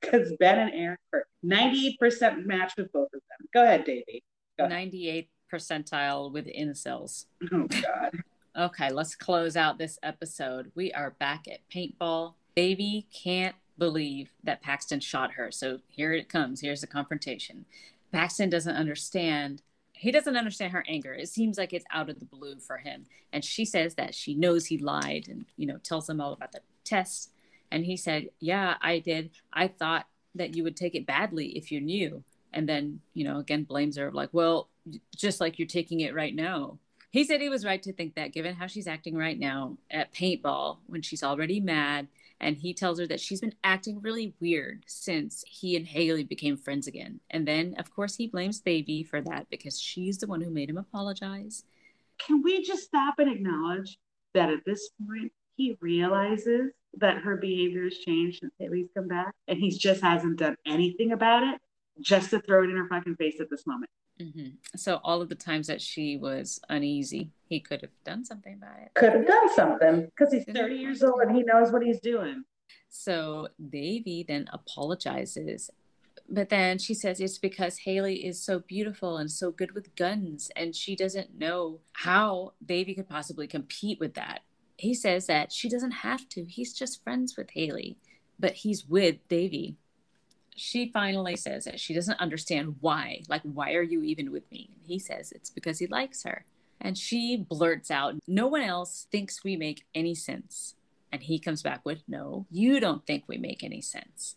because 0.00 0.32
Ben 0.38 0.58
and 0.58 0.72
Eric 0.74 1.00
are 1.12 1.26
98% 1.44 2.44
match 2.44 2.74
with 2.76 2.92
both 2.92 3.08
of 3.14 3.20
them. 3.20 3.48
Go 3.52 3.64
ahead, 3.64 3.84
Devi. 3.84 4.22
Go 4.58 4.66
ahead. 4.66 4.78
98 4.78 5.28
percentile 5.52 6.32
with 6.32 6.46
incels. 6.46 7.26
Oh, 7.52 7.66
God. 7.66 8.10
Okay, 8.58 8.90
let's 8.90 9.14
close 9.14 9.54
out 9.54 9.76
this 9.76 9.98
episode. 10.02 10.72
We 10.74 10.90
are 10.92 11.10
back 11.10 11.46
at 11.46 11.68
paintball. 11.68 12.34
Devi 12.54 13.06
can't 13.12 13.54
believe 13.76 14.32
that 14.44 14.62
Paxton 14.62 15.00
shot 15.00 15.32
her. 15.32 15.50
So 15.50 15.80
here 15.88 16.14
it 16.14 16.30
comes. 16.30 16.62
Here's 16.62 16.80
the 16.80 16.86
confrontation. 16.86 17.66
Paxton 18.12 18.48
doesn't 18.48 18.74
understand. 18.74 19.60
He 19.92 20.10
doesn't 20.10 20.38
understand 20.38 20.72
her 20.72 20.86
anger. 20.88 21.12
It 21.12 21.28
seems 21.28 21.58
like 21.58 21.74
it's 21.74 21.84
out 21.92 22.08
of 22.08 22.18
the 22.18 22.24
blue 22.24 22.58
for 22.58 22.78
him. 22.78 23.04
And 23.30 23.44
she 23.44 23.66
says 23.66 23.96
that 23.96 24.14
she 24.14 24.34
knows 24.34 24.64
he 24.64 24.78
lied 24.78 25.26
and, 25.28 25.44
you 25.58 25.66
know, 25.66 25.76
tells 25.76 26.08
him 26.08 26.18
all 26.18 26.32
about 26.32 26.52
the 26.52 26.60
test. 26.82 27.32
And 27.70 27.84
he 27.84 27.94
said, 27.98 28.30
Yeah, 28.40 28.76
I 28.80 29.00
did. 29.00 29.32
I 29.52 29.68
thought 29.68 30.06
that 30.34 30.56
you 30.56 30.64
would 30.64 30.76
take 30.76 30.94
it 30.94 31.06
badly 31.06 31.48
if 31.58 31.70
you 31.70 31.82
knew. 31.82 32.24
And 32.54 32.66
then, 32.66 33.00
you 33.12 33.24
know, 33.24 33.38
again 33.38 33.64
blames 33.64 33.98
her 33.98 34.10
like, 34.10 34.30
Well, 34.32 34.70
just 35.14 35.42
like 35.42 35.58
you're 35.58 35.68
taking 35.68 36.00
it 36.00 36.14
right 36.14 36.34
now. 36.34 36.78
He 37.10 37.24
said 37.24 37.40
he 37.40 37.48
was 37.48 37.64
right 37.64 37.82
to 37.82 37.92
think 37.92 38.14
that, 38.14 38.32
given 38.32 38.56
how 38.56 38.66
she's 38.66 38.86
acting 38.86 39.16
right 39.16 39.38
now 39.38 39.78
at 39.90 40.12
paintball 40.12 40.78
when 40.86 41.02
she's 41.02 41.22
already 41.22 41.60
mad. 41.60 42.08
And 42.38 42.58
he 42.58 42.74
tells 42.74 42.98
her 42.98 43.06
that 43.06 43.20
she's 43.20 43.40
been 43.40 43.54
acting 43.64 44.02
really 44.02 44.34
weird 44.40 44.84
since 44.86 45.42
he 45.46 45.74
and 45.74 45.86
Haley 45.86 46.24
became 46.24 46.58
friends 46.58 46.86
again. 46.86 47.20
And 47.30 47.48
then, 47.48 47.74
of 47.78 47.90
course, 47.94 48.16
he 48.16 48.26
blames 48.26 48.60
Baby 48.60 49.02
for 49.02 49.22
that 49.22 49.48
because 49.48 49.80
she's 49.80 50.18
the 50.18 50.26
one 50.26 50.42
who 50.42 50.50
made 50.50 50.68
him 50.68 50.76
apologize. 50.76 51.64
Can 52.18 52.42
we 52.42 52.62
just 52.62 52.84
stop 52.84 53.18
and 53.18 53.32
acknowledge 53.32 53.98
that 54.34 54.50
at 54.50 54.64
this 54.66 54.90
point, 55.06 55.32
he 55.56 55.78
realizes 55.80 56.72
that 56.98 57.18
her 57.18 57.36
behavior 57.36 57.84
has 57.84 57.96
changed 57.98 58.40
since 58.40 58.52
Haley's 58.58 58.88
come 58.94 59.08
back 59.08 59.34
and 59.48 59.58
he 59.58 59.70
just 59.70 60.02
hasn't 60.02 60.38
done 60.38 60.56
anything 60.66 61.12
about 61.12 61.42
it 61.42 61.60
just 62.00 62.30
to 62.30 62.40
throw 62.40 62.62
it 62.62 62.70
in 62.70 62.76
her 62.76 62.88
fucking 62.88 63.16
face 63.16 63.40
at 63.40 63.48
this 63.50 63.66
moment? 63.66 63.90
Mm-hmm. 64.20 64.48
So 64.76 65.00
all 65.04 65.20
of 65.20 65.28
the 65.28 65.34
times 65.34 65.66
that 65.66 65.82
she 65.82 66.16
was 66.16 66.60
uneasy, 66.68 67.30
he 67.48 67.60
could 67.60 67.82
have 67.82 67.90
done 68.04 68.24
something 68.24 68.54
about 68.54 68.78
it. 68.82 68.94
Could 68.94 69.12
have 69.12 69.26
done 69.26 69.54
something 69.54 70.06
because 70.06 70.32
he's 70.32 70.44
30 70.44 70.74
years 70.74 71.02
old 71.02 71.20
and 71.20 71.36
he 71.36 71.42
knows 71.42 71.70
what 71.70 71.82
he's 71.82 72.00
doing. 72.00 72.44
So 72.88 73.48
Devi 73.70 74.24
then 74.26 74.48
apologizes 74.52 75.70
But 76.28 76.48
then 76.48 76.78
she 76.78 76.94
says 76.94 77.20
it's 77.20 77.38
because 77.38 77.78
Haley 77.78 78.26
is 78.26 78.42
so 78.42 78.58
beautiful 78.60 79.18
and 79.18 79.30
so 79.30 79.50
good 79.50 79.72
with 79.72 79.94
guns, 79.96 80.50
and 80.56 80.74
she 80.74 80.96
doesn't 80.96 81.38
know 81.38 81.80
how 81.92 82.54
Devi 82.64 82.94
could 82.94 83.08
possibly 83.08 83.46
compete 83.46 84.00
with 84.00 84.14
that. 84.14 84.40
He 84.76 84.94
says 84.94 85.26
that 85.26 85.52
she 85.52 85.68
doesn't 85.68 85.92
have 85.92 86.28
to. 86.30 86.44
He's 86.44 86.72
just 86.72 87.02
friends 87.04 87.36
with 87.36 87.50
Haley, 87.50 87.98
but 88.38 88.52
he's 88.54 88.86
with 88.86 89.16
Devi. 89.28 89.76
She 90.56 90.90
finally 90.90 91.36
says 91.36 91.64
that 91.64 91.78
she 91.78 91.94
doesn't 91.94 92.20
understand 92.20 92.76
why. 92.80 93.22
Like, 93.28 93.42
why 93.42 93.74
are 93.74 93.82
you 93.82 94.02
even 94.02 94.32
with 94.32 94.50
me? 94.50 94.70
And 94.74 94.86
he 94.86 94.98
says 94.98 95.30
it's 95.32 95.50
because 95.50 95.78
he 95.78 95.86
likes 95.86 96.24
her. 96.24 96.44
And 96.80 96.96
she 96.96 97.36
blurts 97.36 97.90
out, 97.90 98.14
No 98.26 98.46
one 98.46 98.62
else 98.62 99.06
thinks 99.10 99.44
we 99.44 99.56
make 99.56 99.84
any 99.94 100.14
sense. 100.14 100.74
And 101.12 101.22
he 101.22 101.38
comes 101.38 101.62
back 101.62 101.84
with, 101.84 102.02
No, 102.08 102.46
you 102.50 102.80
don't 102.80 103.06
think 103.06 103.24
we 103.26 103.36
make 103.36 103.62
any 103.62 103.82
sense. 103.82 104.36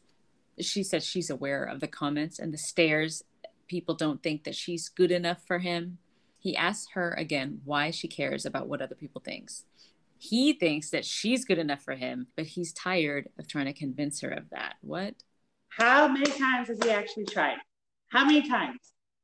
She 0.59 0.83
says 0.83 1.05
she's 1.05 1.29
aware 1.29 1.63
of 1.63 1.79
the 1.79 1.87
comments 1.87 2.37
and 2.37 2.53
the 2.53 2.57
stares. 2.57 3.23
People 3.67 3.95
don't 3.95 4.21
think 4.21 4.43
that 4.43 4.55
she's 4.55 4.89
good 4.89 5.11
enough 5.11 5.41
for 5.47 5.59
him. 5.59 5.99
He 6.37 6.55
asks 6.55 6.91
her 6.93 7.13
again 7.13 7.61
why 7.63 7.91
she 7.91 8.07
cares 8.07 8.45
about 8.45 8.67
what 8.67 8.81
other 8.81 8.95
people 8.95 9.21
thinks. 9.23 9.63
He 10.17 10.51
thinks 10.51 10.89
that 10.89 11.05
she's 11.05 11.45
good 11.45 11.59
enough 11.59 11.81
for 11.81 11.95
him, 11.95 12.27
but 12.35 12.45
he's 12.45 12.73
tired 12.73 13.29
of 13.39 13.47
trying 13.47 13.67
to 13.67 13.73
convince 13.73 14.19
her 14.19 14.29
of 14.29 14.49
that. 14.49 14.75
What? 14.81 15.15
How 15.69 16.07
many 16.07 16.29
times 16.31 16.67
has 16.67 16.79
he 16.83 16.89
actually 16.89 17.25
tried? 17.25 17.57
How 18.09 18.25
many 18.25 18.47
times? 18.47 18.79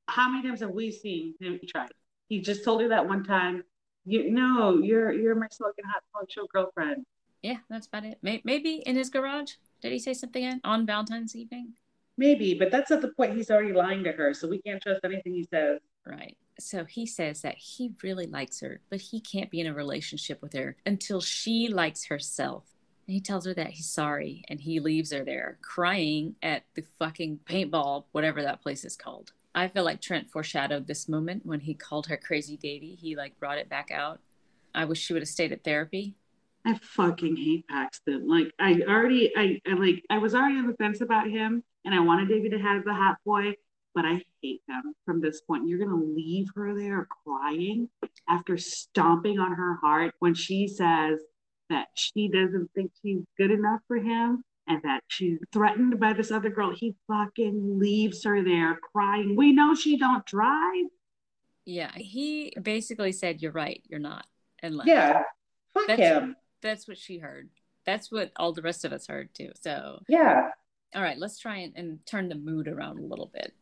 How 0.07 0.29
many 0.29 0.47
times 0.47 0.61
have 0.61 0.71
we 0.71 0.91
seen 0.91 1.33
him 1.39 1.59
try? 1.67 1.87
He 2.27 2.41
just 2.41 2.63
told 2.63 2.81
her 2.81 2.89
that 2.89 3.07
one 3.07 3.23
time. 3.23 3.63
You 4.05 4.31
no, 4.31 4.77
you're 4.77 5.11
you're 5.11 5.35
my 5.35 5.47
smoking 5.51 5.85
hot 5.85 6.03
talk 6.13 6.29
show 6.29 6.45
girlfriend. 6.53 7.05
Yeah, 7.41 7.57
that's 7.69 7.87
about 7.87 8.05
it. 8.05 8.19
Maybe 8.21 8.83
in 8.85 8.95
his 8.95 9.09
garage. 9.09 9.53
Did 9.81 9.91
he 9.91 9.99
say 9.99 10.13
something 10.13 10.61
on 10.63 10.85
Valentine's 10.85 11.35
evening? 11.35 11.73
Maybe, 12.17 12.53
but 12.53 12.71
that's 12.71 12.91
at 12.91 13.01
the 13.01 13.09
point 13.09 13.35
he's 13.35 13.51
already 13.51 13.73
lying 13.73 14.03
to 14.05 14.11
her, 14.11 14.33
so 14.33 14.47
we 14.47 14.61
can't 14.61 14.81
trust 14.81 15.01
anything 15.03 15.33
he 15.33 15.43
says. 15.43 15.79
Right. 16.05 16.37
So 16.59 16.85
he 16.85 17.05
says 17.05 17.41
that 17.41 17.57
he 17.57 17.93
really 18.01 18.25
likes 18.25 18.61
her, 18.61 18.79
but 18.89 19.01
he 19.01 19.19
can't 19.19 19.51
be 19.51 19.59
in 19.59 19.67
a 19.67 19.73
relationship 19.73 20.41
with 20.41 20.53
her 20.53 20.77
until 20.85 21.19
she 21.19 21.67
likes 21.67 22.05
herself. 22.05 22.63
And 23.07 23.13
he 23.13 23.21
tells 23.21 23.45
her 23.45 23.53
that 23.53 23.71
he's 23.71 23.89
sorry 23.89 24.43
and 24.49 24.59
he 24.59 24.79
leaves 24.79 25.11
her 25.11 25.23
there 25.23 25.57
crying 25.61 26.35
at 26.41 26.63
the 26.75 26.83
fucking 26.97 27.39
paintball, 27.45 28.05
whatever 28.11 28.41
that 28.41 28.61
place 28.61 28.83
is 28.83 28.95
called. 28.95 29.31
I 29.53 29.67
feel 29.67 29.85
like 29.85 30.01
Trent 30.01 30.29
foreshadowed 30.29 30.87
this 30.87 31.07
moment 31.07 31.45
when 31.45 31.61
he 31.61 31.73
called 31.75 32.07
her 32.07 32.17
crazy 32.17 32.57
Devi. 32.57 32.95
He 32.95 33.15
like 33.15 33.39
brought 33.39 33.57
it 33.57 33.69
back 33.69 33.91
out. 33.91 34.19
I 34.73 34.85
wish 34.85 34.99
she 34.99 35.13
would 35.13 35.21
have 35.21 35.29
stayed 35.29 35.51
at 35.51 35.63
therapy. 35.63 36.15
I 36.65 36.77
fucking 36.81 37.37
hate 37.37 37.67
Paxton. 37.67 38.27
Like 38.27 38.51
I 38.59 38.81
already 38.87 39.31
I, 39.37 39.61
I 39.67 39.73
like 39.73 40.03
I 40.09 40.17
was 40.17 40.33
already 40.33 40.57
on 40.57 40.67
the 40.67 40.73
fence 40.73 41.01
about 41.01 41.29
him 41.29 41.63
and 41.85 41.93
I 41.93 41.99
wanted 41.99 42.27
Devi 42.27 42.49
to 42.49 42.57
have 42.59 42.83
the 42.83 42.93
hot 42.93 43.17
boy, 43.23 43.53
but 43.93 44.03
I 44.03 44.23
hate 44.41 44.61
him 44.67 44.95
from 45.05 45.21
this 45.21 45.41
point. 45.41 45.67
You're 45.67 45.79
gonna 45.79 46.03
leave 46.03 46.47
her 46.55 46.73
there 46.77 47.07
crying 47.23 47.87
after 48.27 48.57
stomping 48.57 49.39
on 49.39 49.53
her 49.53 49.75
heart 49.75 50.15
when 50.19 50.33
she 50.33 50.67
says 50.67 51.19
that 51.69 51.87
she 51.95 52.27
doesn't 52.27 52.69
think 52.75 52.91
she's 53.01 53.21
good 53.37 53.51
enough 53.51 53.81
for 53.87 53.97
him 53.97 54.43
and 54.67 54.81
that 54.83 55.03
she's 55.07 55.39
threatened 55.51 55.99
by 55.99 56.13
this 56.13 56.31
other 56.31 56.49
girl. 56.49 56.73
He 56.73 56.95
fucking 57.07 57.79
leaves 57.79 58.23
her 58.23 58.43
there 58.43 58.79
crying. 58.91 59.35
We 59.35 59.51
know 59.51 59.75
she 59.75 59.97
don't 59.97 60.25
drive. 60.25 60.85
Yeah, 61.65 61.91
he 61.95 62.53
basically 62.61 63.11
said, 63.11 63.41
"You're 63.41 63.51
right, 63.51 63.81
you're 63.87 63.99
not," 63.99 64.27
and 64.59 64.75
left. 64.75 64.87
Yeah, 64.87 65.23
fuck 65.73 65.87
that's, 65.87 65.99
him. 65.99 66.35
That's 66.61 66.87
what 66.87 66.97
she 66.97 67.17
heard. 67.17 67.49
That's 67.85 68.11
what 68.11 68.31
all 68.35 68.53
the 68.53 68.61
rest 68.61 68.85
of 68.85 68.93
us 68.93 69.07
heard 69.07 69.33
too. 69.33 69.51
So 69.61 70.01
yeah. 70.07 70.49
All 70.93 71.01
right, 71.01 71.17
let's 71.17 71.39
try 71.39 71.57
and, 71.57 71.73
and 71.75 72.05
turn 72.05 72.29
the 72.29 72.35
mood 72.35 72.67
around 72.67 72.99
a 72.99 73.05
little 73.05 73.29
bit. 73.33 73.53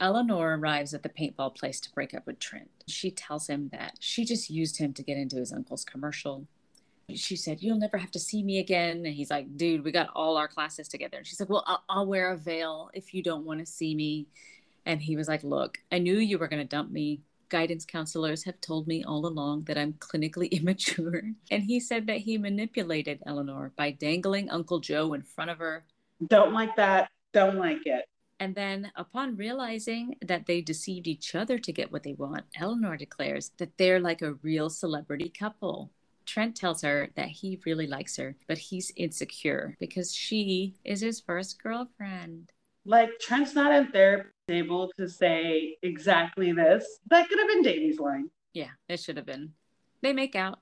Eleanor 0.00 0.56
arrives 0.56 0.94
at 0.94 1.02
the 1.02 1.08
paintball 1.10 1.54
place 1.54 1.78
to 1.80 1.92
break 1.92 2.14
up 2.14 2.26
with 2.26 2.38
Trent. 2.38 2.70
She 2.88 3.10
tells 3.10 3.48
him 3.48 3.68
that 3.70 3.96
she 4.00 4.24
just 4.24 4.48
used 4.48 4.78
him 4.78 4.94
to 4.94 5.02
get 5.02 5.18
into 5.18 5.36
his 5.36 5.52
uncle's 5.52 5.84
commercial 5.84 6.46
she 7.18 7.36
said, 7.36 7.62
You'll 7.62 7.78
never 7.78 7.98
have 7.98 8.10
to 8.12 8.18
see 8.18 8.42
me 8.42 8.58
again. 8.58 9.04
And 9.04 9.14
he's 9.14 9.30
like, 9.30 9.56
Dude, 9.56 9.84
we 9.84 9.92
got 9.92 10.10
all 10.14 10.36
our 10.36 10.48
classes 10.48 10.88
together. 10.88 11.18
And 11.18 11.26
she's 11.26 11.40
like, 11.40 11.48
Well, 11.48 11.64
I'll, 11.66 11.82
I'll 11.88 12.06
wear 12.06 12.32
a 12.32 12.36
veil 12.36 12.90
if 12.94 13.14
you 13.14 13.22
don't 13.22 13.44
want 13.44 13.60
to 13.60 13.66
see 13.66 13.94
me. 13.94 14.26
And 14.86 15.00
he 15.00 15.16
was 15.16 15.28
like, 15.28 15.44
Look, 15.44 15.78
I 15.90 15.98
knew 15.98 16.18
you 16.18 16.38
were 16.38 16.48
going 16.48 16.62
to 16.62 16.68
dump 16.68 16.90
me. 16.90 17.22
Guidance 17.48 17.84
counselors 17.84 18.44
have 18.44 18.60
told 18.60 18.86
me 18.86 19.02
all 19.02 19.26
along 19.26 19.64
that 19.64 19.76
I'm 19.76 19.94
clinically 19.94 20.50
immature. 20.60 21.22
And 21.50 21.62
he 21.62 21.80
said 21.80 22.06
that 22.06 22.18
he 22.18 22.38
manipulated 22.38 23.22
Eleanor 23.26 23.72
by 23.76 23.90
dangling 23.90 24.50
Uncle 24.50 24.80
Joe 24.80 25.14
in 25.14 25.22
front 25.22 25.50
of 25.50 25.58
her. 25.58 25.84
Don't 26.28 26.52
like 26.52 26.76
that. 26.76 27.10
Don't 27.32 27.56
like 27.56 27.86
it. 27.86 28.04
And 28.40 28.54
then, 28.54 28.90
upon 28.96 29.36
realizing 29.36 30.16
that 30.22 30.46
they 30.46 30.62
deceived 30.62 31.06
each 31.06 31.34
other 31.34 31.58
to 31.58 31.72
get 31.72 31.92
what 31.92 32.02
they 32.02 32.14
want, 32.14 32.46
Eleanor 32.56 32.96
declares 32.96 33.50
that 33.58 33.76
they're 33.76 34.00
like 34.00 34.22
a 34.22 34.32
real 34.42 34.70
celebrity 34.70 35.28
couple. 35.28 35.90
Trent 36.30 36.54
tells 36.54 36.82
her 36.82 37.08
that 37.16 37.26
he 37.26 37.58
really 37.66 37.88
likes 37.88 38.16
her, 38.16 38.36
but 38.46 38.56
he's 38.56 38.92
insecure 38.94 39.76
because 39.80 40.14
she 40.14 40.76
is 40.84 41.00
his 41.00 41.20
first 41.20 41.60
girlfriend. 41.60 42.52
Like 42.84 43.10
Trent's 43.18 43.52
not 43.56 43.72
in 43.74 43.90
therapy 43.90 44.28
able 44.48 44.92
to 44.96 45.08
say 45.08 45.76
exactly 45.82 46.52
this. 46.52 46.86
That 47.08 47.28
could 47.28 47.40
have 47.40 47.48
been 47.48 47.62
Devi's 47.62 47.98
line. 47.98 48.30
Yeah, 48.52 48.68
it 48.88 49.00
should 49.00 49.16
have 49.16 49.26
been. 49.26 49.54
They 50.02 50.12
make 50.12 50.36
out. 50.36 50.60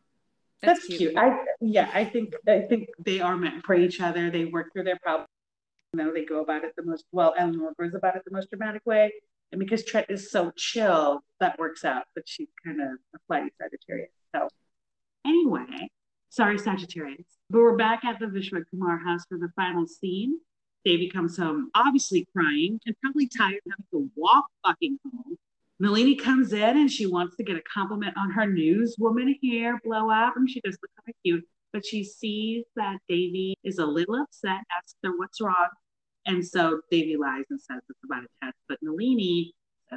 That's, 0.63 0.79
That's 0.79 0.87
cute. 0.87 0.99
cute. 1.01 1.19
I 1.19 1.37
yeah, 1.61 1.91
I 1.93 2.03
think 2.03 2.33
I 2.49 2.61
think 2.61 2.89
they 2.99 3.21
are 3.21 3.37
meant 3.37 3.63
for 3.67 3.75
each 3.75 4.01
other. 4.01 4.31
They 4.31 4.47
work 4.47 4.73
through 4.73 4.85
their 4.85 4.99
problems. 5.03 5.29
You 5.93 6.03
know, 6.03 6.15
they 6.15 6.25
go 6.25 6.41
about 6.41 6.65
it 6.65 6.77
the 6.77 6.83
most 6.83 7.05
well. 7.13 7.35
Eleanor 7.37 7.75
goes 7.79 7.93
about 7.95 8.17
it 8.17 8.23
the 8.25 8.35
most 8.35 8.49
dramatic 8.49 8.87
way, 8.87 9.13
and 9.53 9.59
because 9.59 9.85
Trent 9.85 10.07
is 10.09 10.31
so 10.31 10.51
chill, 10.57 11.21
that 11.41 11.59
works 11.59 11.85
out. 11.85 12.05
But 12.15 12.27
she's 12.27 12.49
kind 12.65 12.81
of 12.81 12.89
a 13.15 13.19
flighty 13.27 13.51
Sagittarius, 13.61 14.09
so 14.35 14.49
Anyway, 15.25 15.91
sorry, 16.29 16.59
Sagittarius. 16.59 17.27
But 17.51 17.59
we're 17.59 17.77
back 17.77 18.05
at 18.05 18.19
the 18.19 18.27
Vishwakumar 18.27 19.03
house 19.05 19.25
for 19.29 19.39
the 19.39 19.51
final 19.57 19.87
scene. 19.87 20.39
Devi 20.85 21.09
comes 21.11 21.37
home, 21.37 21.71
obviously 21.75 22.27
crying 22.35 22.81
and 22.87 22.97
probably 23.03 23.29
tired 23.29 23.61
of 23.67 23.73
having 23.73 23.87
to 23.93 24.11
walk 24.17 24.47
fucking 24.65 24.99
home. 25.05 25.37
Nalini 25.81 26.17
comes 26.17 26.53
in 26.53 26.77
and 26.77 26.91
she 26.91 27.07
wants 27.07 27.37
to 27.37 27.45
get 27.45 27.57
a 27.57 27.63
compliment 27.63 28.17
on 28.17 28.31
her 28.31 28.47
newswoman 28.47 29.35
hair 29.43 29.79
blowout, 29.85 30.37
and 30.37 30.49
she 30.51 30.61
does 30.61 30.77
look 30.83 30.91
kind 30.97 31.09
of 31.09 31.15
cute. 31.25 31.45
But 31.73 31.85
she 31.85 32.03
sees 32.03 32.65
that 32.77 32.99
Devi 33.09 33.55
is 33.63 33.79
a 33.79 33.87
little 33.87 34.17
upset, 34.17 34.61
asks 34.77 34.97
her 35.05 35.17
what's 35.17 35.41
wrong. 35.41 35.69
And 36.27 36.45
so 36.47 36.81
Devi 36.91 37.17
lies 37.17 37.45
and 37.51 37.61
says 37.61 37.81
it's 37.89 38.01
about 38.05 38.25
a 38.25 38.45
test. 38.45 38.57
But 38.69 38.79
Nalini 38.83 39.53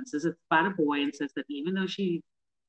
says 0.06 0.26
it's 0.26 0.38
about 0.50 0.68
a 0.68 0.70
boy 0.72 1.02
and 1.02 1.14
says 1.14 1.32
that 1.36 1.46
even 1.50 1.74
though 1.74 1.88
she 1.88 2.22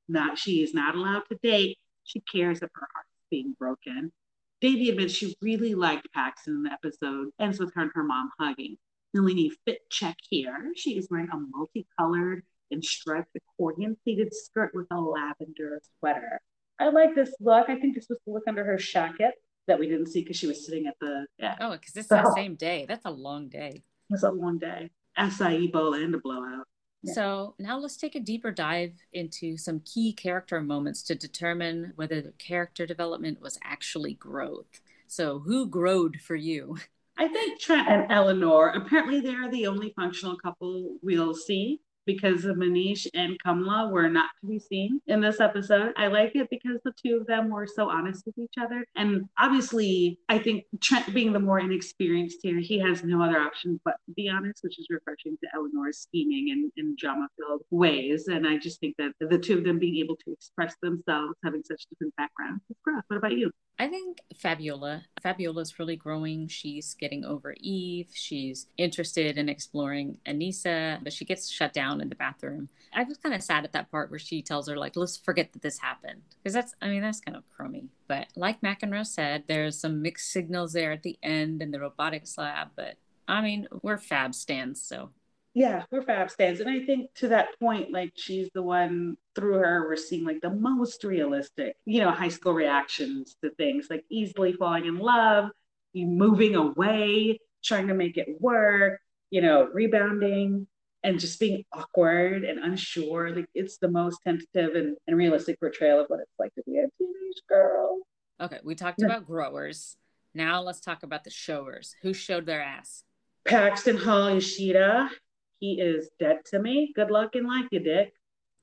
not 0.09 0.39
she 0.39 0.63
is 0.63 0.75
not 0.75 0.95
allowed 0.95 1.23
to 1.31 1.39
date, 1.43 1.79
she 2.05 2.21
cares 2.21 2.59
if 2.59 2.71
her 2.75 2.89
heart's 2.95 3.09
being 3.31 3.55
broken. 3.59 4.13
Devi 4.61 4.91
admits 4.91 5.15
she 5.15 5.37
really 5.43 5.75
liked 5.75 6.09
Paxton 6.15 6.55
in 6.55 6.63
the 6.63 6.73
episode, 6.73 7.31
ends 7.41 7.59
with 7.59 7.75
her 7.75 7.83
and 7.83 7.91
her 7.95 8.05
mom 8.05 8.31
hugging. 8.39 8.77
Nalini 9.15 9.51
fit 9.65 9.79
check 9.91 10.17
here. 10.31 10.73
She 10.77 10.97
is 10.97 11.09
wearing 11.11 11.29
a 11.33 11.37
multicolored 11.37 12.45
and 12.71 12.85
striped 12.85 13.37
accordion 13.37 13.97
pleated 14.05 14.33
skirt 14.33 14.71
with 14.75 14.87
a 14.91 15.01
lavender 15.01 15.81
sweater. 15.99 16.41
I 16.79 16.89
like 16.89 17.15
this 17.15 17.35
look. 17.41 17.69
I 17.69 17.79
think 17.79 17.95
this 17.95 18.07
was 18.09 18.19
the 18.27 18.33
look 18.33 18.45
under 18.47 18.65
her 18.65 18.77
jacket 18.77 19.35
that 19.69 19.79
we 19.79 19.89
didn't 19.89 20.07
see 20.07 20.23
because 20.23 20.37
she 20.37 20.47
was 20.47 20.65
sitting 20.65 20.87
at 20.87 20.95
the 21.01 21.27
yeah. 21.39 21.57
Oh, 21.61 21.73
because 21.73 21.95
it's 21.97 22.09
so, 22.09 22.17
that 22.17 22.33
same 22.35 22.55
day. 22.55 22.87
That's 22.89 23.05
a 23.05 23.11
long 23.11 23.49
day. 23.49 23.85
It's 24.11 24.23
a 24.23 24.31
long 24.31 24.59
day. 24.59 24.91
Acai 25.19 25.71
bowl 25.71 25.95
and 25.95 26.15
a 26.15 26.19
blowout. 26.19 26.67
So 27.05 27.55
now 27.59 27.79
let's 27.79 27.97
take 27.97 28.15
a 28.15 28.21
deeper 28.21 28.53
dive 28.53 28.93
into 29.13 29.57
some 29.57 29.81
key 29.81 30.13
character 30.13 30.61
moments 30.61 31.03
to 31.05 31.15
determine 31.15 31.93
whether 31.97 32.21
the 32.21 32.33
character 32.33 32.87
development 32.87 33.41
was 33.41 33.59
actually 33.65 34.15
growth. 34.15 34.81
So 35.09 35.41
who 35.41 35.67
growed 35.67 36.21
for 36.21 36.37
you? 36.37 36.77
I 37.19 37.29
think 37.29 37.61
Trent 37.61 37.89
and 37.89 38.11
Eleanor, 38.11 38.69
apparently 38.69 39.21
they're 39.21 39.51
the 39.51 39.67
only 39.67 39.93
functional 39.95 40.37
couple 40.37 40.97
we'll 41.03 41.35
see 41.35 41.81
because 42.07 42.45
Manish 42.45 43.07
and 43.15 43.39
Kamala 43.45 43.91
were 43.91 44.09
not 44.09 44.31
to 44.41 44.47
be 44.47 44.59
seen 44.59 45.01
in 45.07 45.21
this 45.21 45.41
episode. 45.41 45.93
I 45.97 46.09
like 46.09 46.35
it 46.35 46.49
because 46.51 46.81
the 46.85 46.93
two 46.93 47.17
of 47.21 47.27
them 47.27 47.51
were 47.51 47.67
so 47.67 47.91
honest 47.91 48.25
with 48.27 48.39
each 48.39 48.55
other. 48.61 48.85
And 48.97 49.23
obviously, 49.39 50.19
I 50.29 50.39
think 50.39 50.65
Trent 50.81 51.13
being 51.15 51.33
the 51.33 51.41
more 51.41 51.61
inexperienced 51.61 52.39
here, 52.43 52.59
he 52.59 52.79
has 52.81 53.05
no 53.05 53.23
other 53.23 53.39
option 53.39 53.81
but 53.85 53.97
to 54.07 54.13
be 54.15 54.29
honest, 54.29 54.63
which 54.63 54.79
is 54.79 54.87
refreshing 54.91 55.37
to 55.43 55.49
Eleanor's 55.55 55.99
scheming 55.99 56.51
and, 56.51 56.73
and 56.77 56.97
drama 56.97 57.29
filled 57.39 57.63
ways. 57.71 58.29
And 58.29 58.47
I 58.47 58.59
just 58.59 58.81
think 58.81 58.97
that 58.99 59.13
the 59.21 59.39
two 59.39 59.59
of 59.59 59.65
them 59.65 59.79
being 59.79 59.97
able 59.97 60.17
to 60.17 60.33
express 60.33 60.75
themselves, 60.83 61.35
having 61.45 61.63
such 61.65 61.87
different 61.91 62.15
backgrounds, 62.17 62.63
is. 62.71 62.77
What 63.09 63.17
about 63.17 63.33
you? 63.33 63.51
I 63.79 63.89
think 63.89 64.19
Fabiola. 64.37 65.03
Fabiola's 65.23 65.79
really 65.79 65.97
growing. 65.97 66.47
She's 66.47 66.95
getting 66.95 67.25
over 67.25 67.55
Eve. 67.59 68.09
She's 68.13 68.67
interested 68.77 69.39
in 69.39 69.49
exploring 69.49 70.19
Aneesa, 70.27 71.03
but 71.03 71.13
she 71.13 71.25
gets 71.25 71.51
shut 71.51 71.73
down 71.73 71.92
in 72.01 72.09
the 72.09 72.15
bathroom. 72.15 72.69
I 72.93 73.05
was 73.05 73.19
kind 73.19 73.35
of 73.35 73.43
sad 73.43 73.65
at 73.65 73.73
that 73.73 73.91
part 73.91 74.11
where 74.11 74.19
she 74.19 74.43
tells 74.43 74.69
her, 74.69 74.77
like, 74.77 74.97
let's 74.97 75.17
forget 75.17 75.53
that 75.53 75.63
this 75.63 75.79
happened. 75.79 76.23
Because 76.43 76.55
that's, 76.55 76.75
I 76.81 76.89
mean, 76.89 77.03
that's 77.03 77.21
kind 77.21 77.37
of 77.37 77.45
crummy. 77.55 77.89
But 78.09 78.29
like 78.37 78.61
McEnroe 78.61 79.07
said, 79.07 79.45
there's 79.47 79.79
some 79.81 80.03
mixed 80.03 80.31
signals 80.31 80.73
there 80.73 80.93
at 80.93 81.03
the 81.03 81.19
end 81.23 81.63
in 81.63 81.71
the 81.71 81.81
robotics 81.81 82.39
lab. 82.39 82.69
But 82.77 82.97
I 83.29 83.41
mean, 83.43 83.69
we're 83.83 83.99
Fab 83.99 84.35
stands, 84.35 84.83
so 84.83 85.11
Yeah, 85.55 85.85
we're 85.91 86.03
fab 86.03 86.31
stands. 86.31 86.61
And 86.61 86.71
I 86.71 86.85
think 86.87 87.13
to 87.17 87.29
that 87.29 87.49
point, 87.61 87.93
like 87.93 88.13
she's 88.17 88.49
the 88.55 88.63
one 88.63 89.17
through 89.35 89.55
her, 89.55 89.87
we're 89.87 89.97
seeing 89.97 90.25
like 90.25 90.41
the 90.41 90.51
most 90.51 91.05
realistic, 91.05 91.77
you 91.85 92.01
know, 92.01 92.11
high 92.11 92.29
school 92.29 92.55
reactions 92.55 93.37
to 93.43 93.51
things 93.51 93.89
like 93.91 94.05
easily 94.11 94.55
falling 94.55 94.87
in 94.87 94.97
love, 94.99 95.51
moving 95.95 96.55
away, 96.55 97.39
trying 97.63 97.89
to 97.89 97.95
make 97.95 98.17
it 98.17 98.29
work, 98.41 99.01
you 99.31 99.43
know, 99.43 99.69
rebounding 99.73 100.67
and 101.05 101.19
just 101.19 101.41
being 101.41 101.65
awkward 101.73 102.45
and 102.45 102.59
unsure. 102.59 103.35
Like 103.35 103.47
it's 103.55 103.79
the 103.79 103.89
most 103.89 104.19
tentative 104.25 104.75
and, 104.75 104.97
and 105.07 105.17
realistic 105.17 105.59
portrayal 105.61 106.01
of 106.01 106.07
what 106.09 106.21
it's 106.21 106.39
like 106.39 106.55
to 106.55 106.63
be 106.67 106.79
a 106.79 106.87
teenage 106.99 107.43
girl. 107.49 107.99
Okay, 108.41 108.59
we 108.65 108.75
talked 108.75 109.03
about 109.03 109.27
growers. 109.27 109.97
Now 110.35 110.63
let's 110.63 110.81
talk 110.81 111.03
about 111.03 111.25
the 111.25 111.31
showers. 111.31 111.95
Who 112.03 112.15
showed 112.15 112.47
their 112.47 112.63
ass? 112.63 113.05
Paxton 113.45 113.97
Hall 113.97 114.31
Yoshida. 114.31 115.11
He 115.59 115.81
is 115.81 116.09
dead 116.19 116.39
to 116.47 116.59
me. 116.59 116.93
Good 116.95 117.11
luck 117.11 117.37
in 117.37 117.47
life, 117.47 117.67
you 117.71 117.81
dick. 117.81 118.13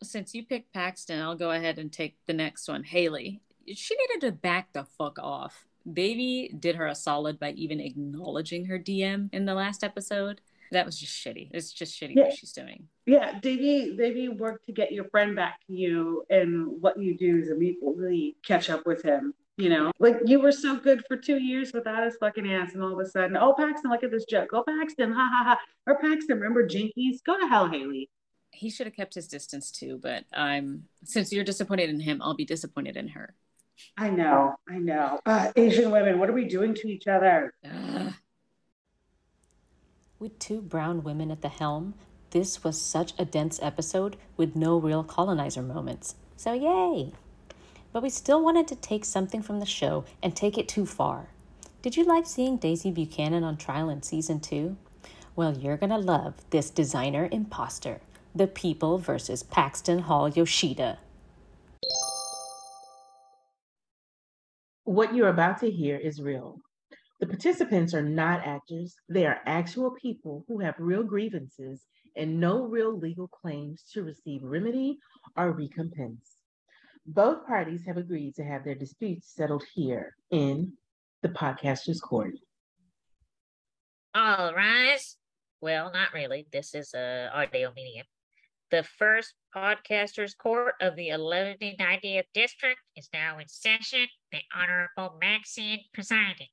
Since 0.01 0.33
you 0.33 0.45
picked 0.45 0.73
Paxton, 0.73 1.21
I'll 1.21 1.35
go 1.35 1.51
ahead 1.51 1.79
and 1.79 1.91
take 1.91 2.17
the 2.25 2.33
next 2.33 2.67
one. 2.67 2.83
Haley. 2.83 3.41
She 3.73 3.95
needed 3.95 4.25
to 4.25 4.31
back 4.31 4.73
the 4.73 4.85
fuck 4.97 5.19
off. 5.19 5.67
Baby 5.91 6.53
did 6.57 6.75
her 6.75 6.87
a 6.87 6.95
solid 6.95 7.39
by 7.39 7.51
even 7.51 7.79
acknowledging 7.79 8.65
her 8.65 8.79
DM 8.79 9.29
in 9.31 9.45
the 9.45 9.53
last 9.53 9.83
episode. 9.83 10.41
That 10.71 10.85
was 10.85 10.99
just 10.99 11.13
shitty. 11.13 11.49
It's 11.53 11.71
just 11.71 11.99
shitty 11.99 12.15
Yeah. 12.15 12.23
what 12.25 12.33
she's 12.33 12.51
doing. 12.51 12.87
Yeah, 13.05 13.39
Devi, 13.39 13.95
Devi 13.97 14.29
worked 14.29 14.65
to 14.65 14.71
get 14.71 14.91
your 14.91 15.05
friend 15.05 15.35
back 15.35 15.59
to 15.67 15.73
you, 15.73 16.23
and 16.29 16.81
what 16.81 17.01
you 17.01 17.17
do 17.17 17.37
is 17.39 17.49
immediately 17.49 18.37
catch 18.45 18.69
up 18.69 18.85
with 18.85 19.01
him. 19.03 19.33
You 19.57 19.67
know, 19.69 19.91
like 19.99 20.17
you 20.25 20.39
were 20.39 20.53
so 20.53 20.77
good 20.77 21.03
for 21.07 21.17
two 21.17 21.37
years 21.37 21.73
without 21.73 22.03
his 22.05 22.15
fucking 22.17 22.49
ass, 22.49 22.75
and 22.75 22.83
all 22.83 22.93
of 22.93 22.99
a 23.05 23.09
sudden, 23.09 23.35
oh 23.35 23.53
Paxton, 23.57 23.91
look 23.91 24.03
at 24.03 24.11
this 24.11 24.23
joke. 24.25 24.51
Oh 24.53 24.63
Paxton, 24.65 25.11
ha 25.11 25.29
ha 25.31 25.43
ha. 25.43 25.59
Or 25.85 25.99
Paxton, 25.99 26.37
remember 26.37 26.65
Jinkies? 26.65 27.21
Go 27.25 27.37
to 27.37 27.45
hell, 27.47 27.67
Haley. 27.67 28.09
He 28.51 28.69
should 28.69 28.87
have 28.87 28.95
kept 28.95 29.13
his 29.15 29.27
distance 29.27 29.69
too, 29.71 29.99
but 30.01 30.23
I'm 30.33 30.85
since 31.03 31.33
you're 31.33 31.43
disappointed 31.43 31.89
in 31.89 31.99
him, 31.99 32.21
I'll 32.21 32.35
be 32.35 32.45
disappointed 32.45 32.95
in 32.95 33.09
her. 33.09 33.35
I 33.97 34.09
know, 34.09 34.55
I 34.67 34.77
know. 34.77 35.19
Uh, 35.25 35.51
Asian 35.55 35.91
women, 35.91 36.19
what 36.19 36.29
are 36.29 36.33
we 36.33 36.45
doing 36.45 36.73
to 36.75 36.87
each 36.87 37.07
other? 37.07 37.53
With 40.19 40.37
two 40.37 40.59
brown 40.59 41.03
women 41.03 41.31
at 41.31 41.41
the 41.41 41.47
helm, 41.47 41.93
this 42.31 42.61
was 42.61 42.79
such 42.79 43.13
a 43.17 43.23
dense 43.23 43.57
episode 43.61 44.17
with 44.35 44.53
no 44.53 44.77
real 44.77 45.01
colonizer 45.01 45.61
moments. 45.61 46.15
So, 46.35 46.51
yay! 46.51 47.13
But 47.93 48.03
we 48.03 48.09
still 48.09 48.43
wanted 48.43 48.67
to 48.67 48.75
take 48.75 49.05
something 49.05 49.41
from 49.41 49.61
the 49.61 49.65
show 49.65 50.03
and 50.21 50.35
take 50.35 50.57
it 50.57 50.67
too 50.67 50.85
far. 50.85 51.29
Did 51.81 51.95
you 51.95 52.03
like 52.03 52.25
seeing 52.25 52.57
Daisy 52.57 52.91
Buchanan 52.91 53.45
on 53.45 53.55
trial 53.55 53.89
in 53.89 54.03
season 54.03 54.41
two? 54.41 54.75
Well, 55.37 55.57
you're 55.57 55.77
gonna 55.77 55.97
love 55.97 56.33
this 56.49 56.69
designer 56.69 57.29
imposter 57.31 58.01
The 58.35 58.47
People 58.47 58.97
versus 58.97 59.41
Paxton 59.41 59.99
Hall 59.99 60.27
Yoshida. 60.27 60.99
What 64.83 65.15
you're 65.15 65.29
about 65.29 65.61
to 65.61 65.71
hear 65.71 65.95
is 65.95 66.21
real. 66.21 66.59
The 67.19 67.27
participants 67.27 67.93
are 67.93 68.01
not 68.01 68.45
actors, 68.45 68.95
they 69.09 69.25
are 69.25 69.41
actual 69.45 69.91
people 69.91 70.45
who 70.47 70.59
have 70.59 70.75
real 70.77 71.03
grievances 71.03 71.85
and 72.15 72.39
no 72.39 72.63
real 72.63 72.97
legal 72.97 73.27
claims 73.27 73.83
to 73.93 74.03
receive 74.03 74.41
remedy 74.41 74.99
or 75.35 75.51
recompense. 75.51 76.37
Both 77.05 77.45
parties 77.45 77.81
have 77.85 77.97
agreed 77.97 78.35
to 78.35 78.43
have 78.43 78.63
their 78.63 78.75
disputes 78.75 79.33
settled 79.35 79.63
here 79.73 80.15
in 80.31 80.73
the 81.21 81.29
podcaster's 81.29 81.99
court. 81.99 82.35
All 84.15 84.53
rise. 84.53 85.17
Well, 85.61 85.91
not 85.91 86.13
really. 86.13 86.47
This 86.53 86.73
is 86.73 86.93
a 86.93 87.29
audio 87.33 87.73
medium. 87.75 88.05
The 88.71 88.83
first 88.83 89.33
podcasters 89.53 90.37
court 90.37 90.75
of 90.79 90.95
the 90.95 91.09
1190th 91.09 92.23
district 92.33 92.79
is 92.95 93.09
now 93.13 93.39
in 93.39 93.47
session. 93.47 94.07
The 94.31 94.39
Honorable 94.55 95.17
Maxine 95.19 95.79
presiding. 95.93 96.47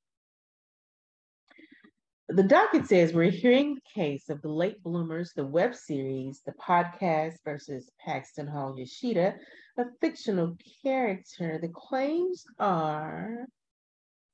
The 2.29 2.43
docket 2.43 2.89
says 2.89 3.13
we're 3.13 3.31
hearing 3.31 3.77
the 3.77 3.81
case 3.95 4.29
of 4.31 4.43
the 4.43 4.49
late 4.49 4.83
bloomers, 4.83 5.33
the 5.37 5.47
web 5.47 5.77
series, 5.77 6.43
the 6.45 6.53
podcast 6.53 7.35
versus 7.45 7.89
Paxton 8.05 8.49
Hall 8.49 8.75
Yoshida, 8.77 9.37
a 9.79 9.85
fictional 10.01 10.57
character. 10.83 11.59
The 11.63 11.69
claims 11.69 12.45
are 12.59 13.47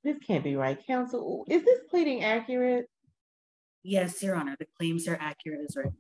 this 0.05 0.17
can't 0.27 0.43
be 0.43 0.57
right, 0.57 0.79
counsel. 0.87 1.45
Is 1.49 1.65
this 1.65 1.81
pleading 1.91 2.25
accurate? 2.25 2.87
Yes, 3.83 4.23
Your 4.23 4.37
Honor, 4.37 4.57
the 4.59 4.67
claims 4.79 5.07
are 5.07 5.19
accurate 5.21 5.61
as 5.69 5.77
written. 5.77 5.97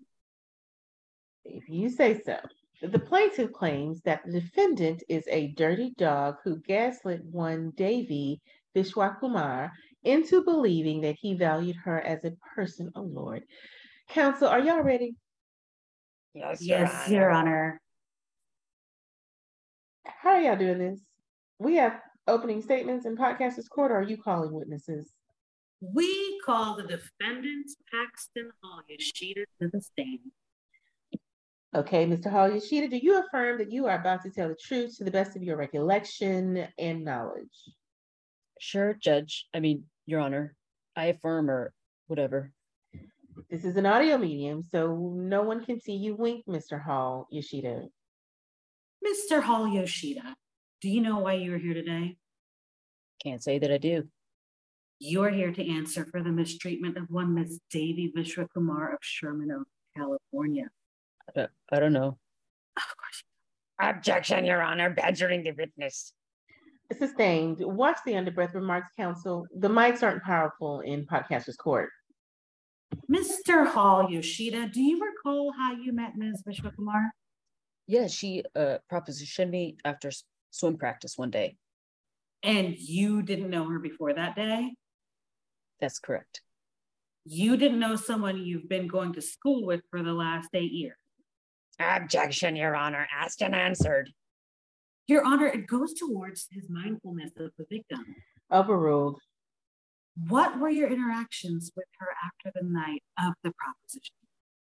If 1.44 1.68
you 1.68 1.88
say 1.88 2.20
so. 2.24 2.38
The 2.80 2.98
plaintiff 2.98 3.52
claims 3.52 4.00
that 4.02 4.24
the 4.24 4.40
defendant 4.40 5.04
is 5.08 5.24
a 5.28 5.52
dirty 5.52 5.92
dog 5.96 6.36
who 6.42 6.56
gaslit 6.56 7.22
one 7.24 7.72
Devi 7.76 8.40
Vishwakumar 8.74 9.70
into 10.04 10.44
believing 10.44 11.02
that 11.02 11.16
he 11.20 11.34
valued 11.34 11.76
her 11.84 12.00
as 12.00 12.24
a 12.24 12.32
person. 12.54 12.90
Oh 12.94 13.02
Lord. 13.02 13.44
Counsel, 14.08 14.48
are 14.48 14.60
y'all 14.60 14.82
ready? 14.82 15.14
Yes, 16.34 16.62
Yes, 16.62 17.08
Your 17.08 17.30
Honor. 17.30 17.80
How 20.04 20.30
are 20.30 20.40
y'all 20.40 20.56
doing 20.56 20.78
this? 20.78 21.00
We 21.58 21.76
have 21.76 22.00
opening 22.26 22.62
statements 22.62 23.06
in 23.06 23.16
podcasters 23.16 23.68
court, 23.68 23.90
or 23.90 23.96
are 23.96 24.02
you 24.02 24.16
calling 24.16 24.52
witnesses? 24.52 25.12
We 25.80 26.40
call 26.44 26.76
the 26.76 26.84
defendants 26.84 27.76
Paxton 27.90 28.50
Hall 28.62 28.80
Yoshida 28.88 29.44
to 29.60 29.68
the 29.68 29.80
stand. 29.80 30.20
Okay, 31.74 32.06
Mr. 32.06 32.30
Hall 32.30 32.50
Yoshida, 32.50 32.88
do 32.88 32.98
you 32.98 33.18
affirm 33.18 33.58
that 33.58 33.72
you 33.72 33.86
are 33.86 33.98
about 33.98 34.22
to 34.22 34.30
tell 34.30 34.48
the 34.48 34.54
truth 34.54 34.98
to 34.98 35.04
the 35.04 35.10
best 35.10 35.36
of 35.36 35.42
your 35.42 35.56
recollection 35.56 36.68
and 36.78 37.04
knowledge? 37.04 37.70
Sure, 38.60 38.94
Judge. 38.94 39.48
I 39.54 39.60
mean, 39.60 39.84
Your 40.06 40.20
Honor, 40.20 40.54
I 40.96 41.06
affirm 41.06 41.50
or 41.50 41.72
whatever. 42.06 42.52
This 43.50 43.64
is 43.64 43.76
an 43.76 43.86
audio 43.86 44.18
medium, 44.18 44.62
so 44.62 45.14
no 45.14 45.42
one 45.42 45.64
can 45.64 45.80
see 45.80 45.94
you 45.94 46.14
wink, 46.14 46.44
Mr. 46.46 46.82
Hall 46.82 47.26
Yoshida. 47.30 47.88
Mr. 49.04 49.42
Hall 49.42 49.66
Yoshida, 49.66 50.36
do 50.80 50.88
you 50.88 51.00
know 51.00 51.18
why 51.18 51.34
you 51.34 51.54
are 51.54 51.58
here 51.58 51.74
today? 51.74 52.16
Can't 53.22 53.42
say 53.42 53.58
that 53.58 53.72
I 53.72 53.78
do. 53.78 54.08
You're 54.98 55.30
here 55.30 55.52
to 55.52 55.68
answer 55.68 56.04
for 56.04 56.22
the 56.22 56.30
mistreatment 56.30 56.96
of 56.96 57.04
one 57.08 57.34
Miss 57.34 57.58
Devi 57.70 58.12
Vishwakumar 58.16 58.92
of 58.92 58.98
Sherman 59.00 59.50
Oaks, 59.50 59.70
California. 59.96 60.68
I 61.28 61.32
don't, 61.40 61.50
I 61.72 61.80
don't 61.80 61.92
know. 61.92 62.18
Of 62.76 62.96
course. 62.96 63.24
Objection, 63.80 64.44
Your 64.44 64.62
Honor. 64.62 64.90
Badgering 64.90 65.42
the 65.42 65.52
witness. 65.52 66.12
Sustained. 66.98 67.58
Watch 67.60 67.98
the 68.04 68.12
underbreath 68.12 68.54
remarks, 68.54 68.88
counsel. 68.96 69.46
The 69.58 69.68
mics 69.68 70.02
aren't 70.02 70.22
powerful 70.22 70.80
in 70.80 71.06
podcasters 71.06 71.56
court. 71.56 71.90
Mr. 73.10 73.66
Hall 73.66 74.10
Yoshida, 74.10 74.68
do 74.68 74.80
you 74.80 75.00
recall 75.00 75.52
how 75.52 75.72
you 75.72 75.92
met 75.92 76.16
Ms. 76.16 76.42
Vishwakumar? 76.46 77.08
Yeah, 77.86 78.06
she 78.06 78.44
uh 78.54 78.78
propositioned 78.90 79.50
me 79.50 79.76
after 79.84 80.10
swim 80.50 80.76
practice 80.76 81.16
one 81.16 81.30
day. 81.30 81.56
And 82.42 82.76
you 82.78 83.22
didn't 83.22 83.50
know 83.50 83.68
her 83.68 83.78
before 83.78 84.12
that 84.14 84.36
day? 84.36 84.74
That's 85.80 85.98
correct. 85.98 86.40
You 87.24 87.56
didn't 87.56 87.78
know 87.78 87.96
someone 87.96 88.36
you've 88.38 88.68
been 88.68 88.88
going 88.88 89.12
to 89.14 89.22
school 89.22 89.64
with 89.64 89.82
for 89.90 90.02
the 90.02 90.12
last 90.12 90.48
eight 90.54 90.72
years. 90.72 90.96
Objection, 91.78 92.56
Your 92.56 92.74
Honor. 92.74 93.06
Asked 93.12 93.42
and 93.42 93.54
answered. 93.54 94.10
Your 95.12 95.26
Honor, 95.26 95.46
it 95.46 95.66
goes 95.66 95.92
towards 95.92 96.48
his 96.50 96.70
mindfulness 96.70 97.32
of 97.38 97.50
the 97.58 97.66
victim. 97.70 98.02
Overruled. 98.50 99.20
What 100.26 100.58
were 100.58 100.70
your 100.70 100.90
interactions 100.90 101.70
with 101.76 101.84
her 101.98 102.06
after 102.24 102.58
the 102.58 102.66
night 102.66 103.02
of 103.18 103.34
the 103.44 103.52
proposition? 103.52 104.14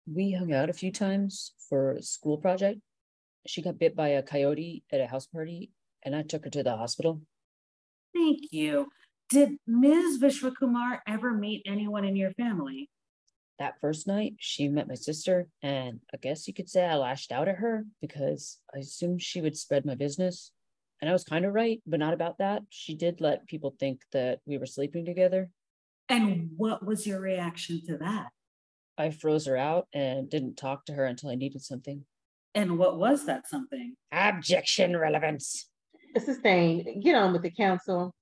We 0.05 0.33
hung 0.33 0.53
out 0.53 0.69
a 0.69 0.73
few 0.73 0.91
times 0.91 1.53
for 1.67 1.93
a 1.93 2.03
school 2.03 2.37
project. 2.37 2.81
She 3.47 3.63
got 3.63 3.79
bit 3.79 3.95
by 3.95 4.09
a 4.09 4.21
coyote 4.21 4.83
at 4.91 5.01
a 5.01 5.07
house 5.07 5.25
party, 5.25 5.71
and 6.03 6.15
I 6.15 6.21
took 6.21 6.43
her 6.43 6.51
to 6.51 6.61
the 6.61 6.77
hospital. 6.77 7.19
Thank 8.13 8.51
you. 8.51 8.89
Did 9.31 9.57
Ms. 9.65 10.19
Vishwakumar 10.21 10.99
ever 11.07 11.33
meet 11.33 11.63
anyone 11.65 12.05
in 12.05 12.15
your 12.15 12.33
family? 12.33 12.91
That 13.59 13.79
first 13.81 14.07
night, 14.07 14.35
she 14.37 14.67
met 14.67 14.87
my 14.87 14.93
sister, 14.95 15.47
and 15.63 15.99
I 16.13 16.17
guess 16.17 16.47
you 16.47 16.53
could 16.53 16.69
say 16.69 16.85
I 16.85 16.95
lashed 16.95 17.31
out 17.31 17.47
at 17.47 17.55
her 17.55 17.85
because 18.01 18.59
I 18.73 18.79
assumed 18.79 19.21
she 19.21 19.41
would 19.41 19.57
spread 19.57 19.85
my 19.85 19.95
business. 19.95 20.51
And 21.01 21.09
I 21.09 21.13
was 21.13 21.23
kind 21.23 21.45
of 21.45 21.53
right, 21.53 21.81
but 21.85 21.99
not 21.99 22.13
about 22.13 22.37
that. 22.37 22.63
She 22.69 22.95
did 22.95 23.21
let 23.21 23.47
people 23.47 23.75
think 23.79 24.01
that 24.13 24.39
we 24.45 24.57
were 24.57 24.65
sleeping 24.65 25.05
together. 25.05 25.49
And 26.09 26.51
what 26.55 26.85
was 26.85 27.05
your 27.05 27.19
reaction 27.19 27.81
to 27.87 27.97
that? 27.97 28.27
I 28.97 29.11
froze 29.11 29.45
her 29.45 29.57
out 29.57 29.87
and 29.93 30.29
didn't 30.29 30.55
talk 30.55 30.85
to 30.85 30.93
her 30.93 31.05
until 31.05 31.29
I 31.29 31.35
needed 31.35 31.61
something. 31.61 32.05
And 32.55 32.79
what 32.79 32.97
was 32.97 33.25
that 33.25 33.47
something? 33.47 33.95
Objection, 34.11 34.97
relevance. 34.97 35.69
Sustained. 36.17 37.03
Get 37.03 37.15
on 37.15 37.33
with 37.33 37.43
the 37.43 37.51
counsel. 37.51 38.15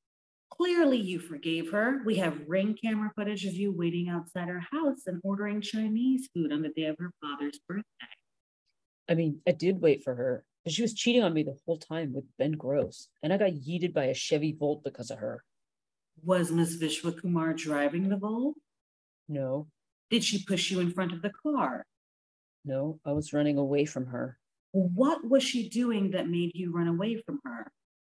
Clearly, 0.51 0.97
you 0.97 1.19
forgave 1.19 1.71
her. 1.71 2.01
We 2.05 2.15
have 2.15 2.47
ring 2.47 2.77
camera 2.81 3.11
footage 3.15 3.45
of 3.45 3.53
you 3.53 3.71
waiting 3.71 4.09
outside 4.09 4.47
her 4.47 4.63
house 4.71 5.01
and 5.07 5.19
ordering 5.23 5.59
Chinese 5.61 6.29
food 6.33 6.51
on 6.53 6.61
the 6.61 6.69
day 6.69 6.85
of 6.85 6.95
her 6.99 7.11
father's 7.21 7.59
birthday. 7.67 7.83
I 9.09 9.15
mean, 9.15 9.41
I 9.47 9.51
did 9.51 9.81
wait 9.81 10.03
for 10.03 10.15
her, 10.15 10.43
but 10.63 10.73
she 10.73 10.81
was 10.81 10.93
cheating 10.93 11.23
on 11.23 11.33
me 11.33 11.43
the 11.43 11.57
whole 11.65 11.77
time 11.77 12.13
with 12.13 12.25
Ben 12.39 12.53
Gross, 12.53 13.09
and 13.21 13.33
I 13.33 13.37
got 13.37 13.51
yeeted 13.51 13.93
by 13.93 14.05
a 14.05 14.13
Chevy 14.13 14.55
Volt 14.57 14.83
because 14.83 15.11
of 15.11 15.19
her. 15.19 15.43
Was 16.23 16.51
Ms. 16.51 16.77
Vishwakumar 16.81 17.55
driving 17.57 18.07
the 18.09 18.17
Volt? 18.17 18.55
No, 19.27 19.67
Did 20.09 20.23
she 20.23 20.43
push 20.45 20.71
you 20.71 20.79
in 20.79 20.91
front 20.91 21.11
of 21.11 21.21
the 21.21 21.31
car? 21.43 21.85
no, 22.63 22.99
I 23.05 23.11
was 23.11 23.31
running 23.33 23.57
away 23.59 23.85
from 23.85 24.07
her. 24.07 24.39
What 24.71 25.27
was 25.29 25.43
she 25.43 25.69
doing 25.69 26.11
that 26.11 26.27
made 26.29 26.51
you 26.55 26.71
run 26.73 26.87
away 26.87 27.21
from 27.25 27.39
her? 27.45 27.71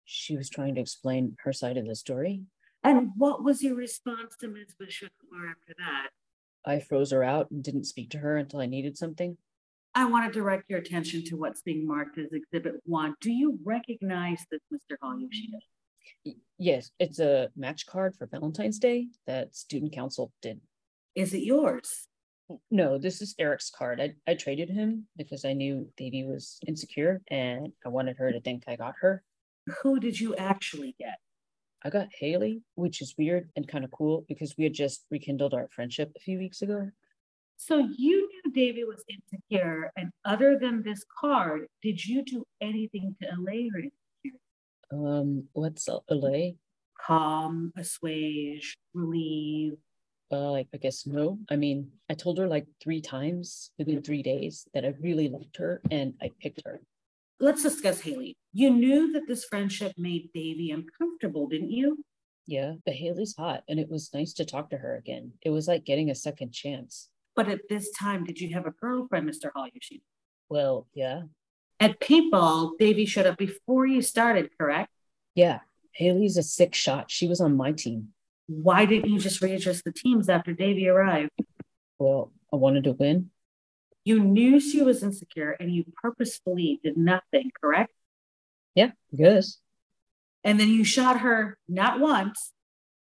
She 0.07 0.37
was 0.37 0.49
trying 0.49 0.77
to 0.77 0.81
explain 0.81 1.37
her 1.41 1.53
side 1.53 1.77
of 1.77 1.87
the 1.87 1.97
story. 1.97 2.43
And 2.85 3.11
what 3.17 3.43
was 3.43 3.63
your 3.63 3.75
response 3.75 4.37
to 4.41 4.49
Ms. 4.49 4.77
Vishwakumar 4.81 5.51
after 5.51 5.75
that? 5.79 6.09
I 6.65 6.79
froze 6.79 7.11
her 7.11 7.25
out 7.25 7.51
and 7.51 7.63
didn't 7.63 7.85
speak 7.85 8.11
to 8.11 8.19
her 8.19 8.37
until 8.37 8.61
I 8.61 8.67
needed 8.67 8.97
something. 8.97 9.37
I 9.95 10.05
want 10.05 10.33
to 10.33 10.39
direct 10.39 10.71
your 10.71 10.79
attention 10.79 11.25
to 11.25 11.37
what's 11.37 11.63
being 11.63 11.87
marked 11.87 12.19
as 12.19 12.33
Exhibit 12.33 12.75
1. 12.85 13.15
Do 13.21 13.33
you 13.33 13.59
recognize 13.65 14.45
this, 14.51 14.61
Mr. 14.73 14.97
Y- 16.25 16.35
Yes, 16.59 16.91
it's 16.99 17.19
a 17.19 17.49
match 17.57 17.87
card 17.87 18.15
for 18.15 18.27
Valentine's 18.27 18.79
Day 18.79 19.09
that 19.27 19.57
student 19.57 19.93
council 19.93 20.33
did. 20.41 20.61
Is 21.15 21.35
it 21.35 21.43
yours? 21.43 22.07
No, 22.71 22.97
this 22.99 23.21
is 23.21 23.35
Eric's 23.39 23.71
card. 23.71 24.01
I, 24.01 24.15
I 24.31 24.35
traded 24.35 24.71
him 24.71 25.07
because 25.17 25.45
I 25.45 25.53
knew 25.53 25.89
Devi 25.97 26.25
was 26.25 26.59
insecure 26.67 27.21
and 27.29 27.73
I 27.85 27.89
wanted 27.89 28.19
her 28.19 28.31
to 28.31 28.41
think 28.41 28.65
I 28.69 28.77
got 28.77 28.95
her. 29.01 29.25
Who 29.83 30.01
did 30.01 30.19
you 30.19 30.35
actually 30.37 30.95
get? 30.99 31.19
I 31.83 31.91
got 31.91 32.09
Haley, 32.19 32.63
which 32.75 33.01
is 33.01 33.15
weird 33.17 33.51
and 33.55 33.69
kind 33.69 33.85
of 33.85 33.91
cool 33.91 34.25
because 34.29 34.57
we 34.57 34.65
had 34.65 34.75
just 34.75 35.05
rekindled 35.11 35.55
our 35.55 35.69
friendship 35.69 36.13
a 36.17 36.21
few 36.21 36.39
weeks 36.39 36.63
ago. 36.63 36.91
So 37.57 37.79
you 37.79 38.29
knew 38.29 38.53
Devi 38.53 38.85
was 38.85 39.03
insecure, 39.09 39.91
and 39.97 40.11
other 40.25 40.59
than 40.59 40.83
this 40.83 41.05
card, 41.21 41.67
did 41.83 42.05
you 42.05 42.23
do 42.23 42.45
anything 42.61 43.17
to 43.23 43.35
allay 43.35 43.69
her? 43.73 43.81
insecurity? 43.81 44.41
Um, 44.93 45.45
what's 45.53 45.89
LA? 46.11 46.53
Calm, 47.01 47.73
assuage, 47.77 48.77
relieve. 48.93 49.75
Uh, 50.31 50.55
I 50.55 50.67
I 50.75 50.77
guess 50.77 51.07
no. 51.07 51.39
I 51.51 51.57
mean, 51.57 51.91
I 52.11 52.15
told 52.15 52.39
her 52.39 52.49
like 52.49 52.67
three 52.83 53.01
times 53.01 53.71
within 53.79 54.03
three 54.03 54.23
days 54.23 54.67
that 54.75 54.85
I 54.85 54.93
really 55.01 55.29
loved 55.29 55.57
her 55.57 55.81
and 55.91 56.15
I 56.21 56.33
picked 56.41 56.63
her. 56.67 56.81
Let's 57.39 57.63
discuss 57.63 58.01
Haley. 58.01 58.37
You 58.53 58.71
knew 58.71 59.13
that 59.13 59.27
this 59.29 59.45
friendship 59.45 59.93
made 59.99 60.31
Devi 60.35 60.71
uncomfortable, 60.71 61.47
didn't 61.49 61.71
you? 61.71 62.03
Yeah, 62.47 62.75
but 62.85 62.95
Haley's 62.95 63.35
hot 63.37 63.65
and 63.69 63.79
it 63.81 63.91
was 63.91 64.11
nice 64.15 64.33
to 64.35 64.45
talk 64.45 64.71
to 64.71 64.79
her 64.79 64.97
again. 64.97 65.33
It 65.43 65.51
was 65.51 65.69
like 65.69 65.85
getting 65.85 66.11
a 66.11 66.15
second 66.15 66.53
chance. 66.53 67.09
But 67.35 67.49
at 67.49 67.69
this 67.69 67.91
time, 67.93 68.25
did 68.25 68.41
you 68.41 68.55
have 68.55 68.67
a 68.67 68.71
girlfriend, 68.71 69.29
Mr. 69.29 69.51
Hall 69.55 69.67
Yoshida? 69.73 70.01
Well, 70.49 70.87
yeah, 70.95 71.23
At 71.81 72.01
paintball, 72.01 72.79
Devi 72.79 73.05
showed 73.05 73.27
up 73.27 73.37
before 73.37 73.85
you 73.87 74.01
started, 74.01 74.51
correct? 74.59 74.91
yeah. 75.35 75.61
Haley's 75.93 76.37
a 76.37 76.43
sick 76.43 76.75
shot. 76.75 77.11
She 77.11 77.27
was 77.27 77.41
on 77.41 77.57
my 77.57 77.73
team. 77.73 78.09
Why 78.49 78.85
didn't 78.85 79.09
you 79.11 79.19
just 79.19 79.41
readjust 79.41 79.83
the 79.85 79.93
teams 79.93 80.29
after 80.29 80.53
Devi 80.53 80.89
arrived? 80.89 81.31
Well, 81.99 82.33
I 82.53 82.57
wanted 82.57 82.85
to 82.85 82.93
win. 82.93 83.31
You 84.07 84.23
knew 84.23 84.61
she 84.61 84.83
was 84.83 85.03
insecure 85.03 85.57
and 85.59 85.75
you 85.75 85.85
purposefully 86.01 86.79
did 86.85 86.97
nothing, 86.97 87.51
correct? 87.61 87.93
Yeah, 88.77 88.93
guess. 89.13 89.59
And 90.45 90.61
then 90.61 90.69
you 90.69 90.85
shot 90.85 91.21
her 91.23 91.59
not 91.69 91.99
once, 91.99 92.53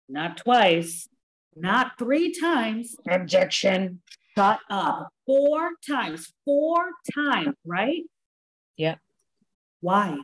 not 0.07 0.37
twice, 0.37 1.09
not 1.57 1.99
three 1.99 2.31
times, 2.31 2.95
Objection. 3.05 4.01
shot 4.37 4.61
up 4.69 5.09
four 5.25 5.71
times, 5.85 6.31
four 6.45 6.91
times, 7.13 7.57
right? 7.65 8.03
Yeah. 8.77 8.95
Why? 9.81 10.19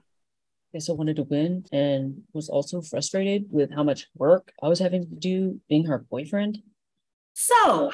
Guess 0.71 0.89
I 0.89 0.93
wanted 0.93 1.17
to 1.17 1.23
win 1.23 1.65
and 1.73 2.21
was 2.31 2.47
also 2.47 2.81
frustrated 2.81 3.47
with 3.51 3.73
how 3.75 3.83
much 3.83 4.07
work 4.15 4.53
I 4.63 4.69
was 4.69 4.79
having 4.79 5.01
to 5.09 5.15
do 5.15 5.59
being 5.67 5.87
her 5.87 5.97
boyfriend. 5.97 6.59
So, 7.33 7.91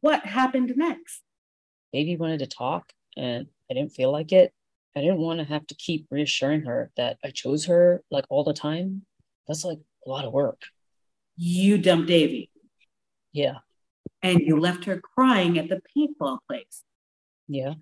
what 0.00 0.26
happened 0.26 0.72
next? 0.76 1.20
Devi 1.94 2.16
wanted 2.16 2.40
to 2.40 2.46
talk 2.46 2.92
and 3.16 3.46
I 3.70 3.74
didn't 3.74 3.92
feel 3.92 4.10
like 4.10 4.32
it. 4.32 4.52
I 4.96 5.00
didn't 5.00 5.18
want 5.18 5.38
to 5.38 5.44
have 5.44 5.66
to 5.68 5.74
keep 5.76 6.06
reassuring 6.10 6.62
her 6.62 6.90
that 6.96 7.18
I 7.24 7.30
chose 7.30 7.66
her 7.66 8.02
like 8.10 8.24
all 8.28 8.42
the 8.44 8.52
time. 8.52 9.02
That's 9.46 9.64
like 9.64 9.78
a 10.06 10.10
lot 10.10 10.24
of 10.24 10.32
work. 10.32 10.60
You 11.36 11.78
dumped 11.78 12.08
Devi 12.08 12.50
Yeah, 13.32 13.58
and 14.22 14.40
you 14.40 14.58
left 14.58 14.84
her 14.86 15.00
crying 15.00 15.58
at 15.58 15.68
the 15.68 15.80
paintball 15.96 16.38
place. 16.48 16.82
yeah. 17.48 17.74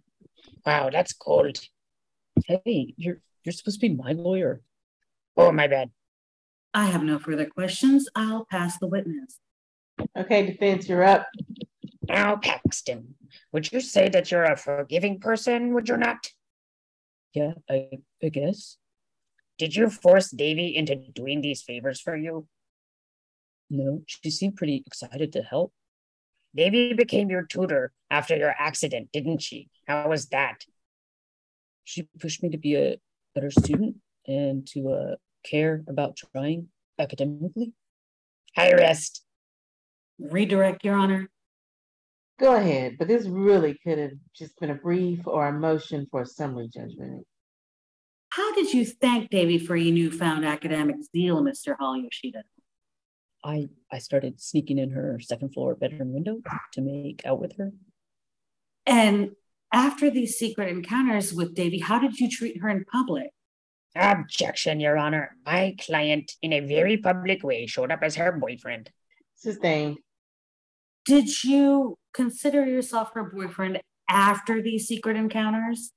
Wow, 0.67 0.91
that's 0.91 1.13
cold. 1.13 1.59
Hey, 2.47 2.95
you're 2.97 3.21
you're 3.45 3.53
supposed 3.53 3.81
to 3.81 3.89
be 3.89 3.95
my 3.95 4.13
lawyer. 4.13 4.61
Oh, 5.37 5.53
my 5.53 5.69
bad. 5.69 5.91
I 6.75 6.87
have 6.87 7.03
no 7.03 7.19
further 7.19 7.47
questions. 7.47 8.09
I'll 8.15 8.47
pass 8.51 8.79
the 8.79 8.87
witness. 8.87 9.39
Okay, 10.17 10.47
defense, 10.47 10.89
you're 10.89 11.05
up. 11.05 11.27
Now, 12.13 12.37
Paxton, 12.37 13.15
would 13.53 13.73
you 13.73 13.81
say 13.81 14.11
that 14.11 14.31
you're 14.31 14.45
a 14.45 14.55
forgiving 14.55 15.19
person, 15.19 15.73
would 15.73 15.89
you 15.89 15.97
not? 15.97 16.29
Yeah, 17.33 17.55
I, 17.71 17.89
I 18.23 18.29
guess. 18.29 18.77
Did 19.57 19.75
you 19.75 19.89
force 19.89 20.31
Devi 20.31 20.77
into 20.77 20.95
doing 20.95 21.41
these 21.41 21.63
favors 21.63 22.03
for 22.03 22.15
you? 22.15 22.47
No, 23.71 24.03
she 24.07 24.31
seemed 24.31 24.57
pretty 24.57 24.85
excited 24.87 25.33
to 25.33 25.43
help. 25.43 25.73
Devi 26.55 26.93
became 26.93 27.31
your 27.31 27.47
tutor 27.47 27.93
after 28.11 28.37
your 28.37 28.55
accident, 28.59 29.09
didn't 29.11 29.41
she? 29.41 29.71
How 29.89 30.07
was 30.11 30.27
that? 30.27 30.67
She 31.85 32.07
pushed 32.21 32.43
me 32.43 32.51
to 32.51 32.59
be 32.59 32.77
a 32.77 32.99
better 33.35 33.51
student 33.51 33.97
and 34.27 34.67
to 34.69 34.91
uh, 34.91 35.15
care 35.47 35.83
about 35.89 36.19
trying 36.19 36.69
academically. 36.99 37.73
I 38.55 38.75
rest. 38.75 39.25
Redirect, 40.19 40.85
Your 40.85 40.97
Honor. 40.97 41.31
Go 42.43 42.57
ahead, 42.57 42.97
but 42.99 43.07
this 43.07 43.25
really 43.25 43.79
could 43.85 43.99
have 43.99 44.11
just 44.35 44.59
been 44.59 44.71
a 44.71 44.75
brief 44.75 45.29
or 45.29 45.47
a 45.47 45.53
motion 45.53 46.09
for 46.11 46.23
a 46.23 46.27
summary 46.27 46.69
judgment. 46.69 47.25
How 48.31 48.53
did 48.55 48.75
you 48.75 48.85
thank 48.85 49.31
Devi 49.31 49.59
for 49.59 49.77
your 49.77 49.95
newfound 49.95 50.45
academic 50.45 50.97
zeal, 51.15 51.41
Mr. 51.41 51.77
Hall 51.79 51.97
Yoshida? 51.97 52.43
I 53.45 53.69
I 53.93 53.99
started 53.99 54.41
sneaking 54.41 54.79
in 54.79 54.91
her 54.91 55.21
second 55.21 55.55
floor 55.55 55.77
bedroom 55.77 56.13
window 56.13 56.39
to 56.73 56.81
make 56.81 57.23
out 57.25 57.41
with 57.41 57.57
her. 57.59 57.71
And 58.87 59.31
after 59.73 60.11
these 60.11 60.37
secret 60.37 60.69
encounters 60.69 61.33
with 61.33 61.55
Devi, 61.55 61.79
how 61.79 62.01
did 62.01 62.19
you 62.19 62.29
treat 62.29 62.61
her 62.61 62.69
in 62.69 62.85
public? 62.87 63.31
Objection, 63.95 64.81
Your 64.81 64.99
Honor. 64.99 65.37
My 65.47 65.77
client, 65.79 66.33
in 66.43 66.53
a 66.53 66.61
very 66.61 66.97
public 66.97 67.45
way, 67.45 67.67
showed 67.67 67.93
up 67.93 68.01
as 68.03 68.17
her 68.17 68.33
boyfriend. 68.33 68.91
Sustained. 69.37 69.99
Did 71.05 71.45
you 71.45 71.99
consider 72.13 72.65
yourself 72.67 73.13
her 73.15 73.25
boyfriend 73.25 73.81
after 74.09 74.63
these 74.63 74.87
secret 74.87 75.17
encounters? 75.17 75.93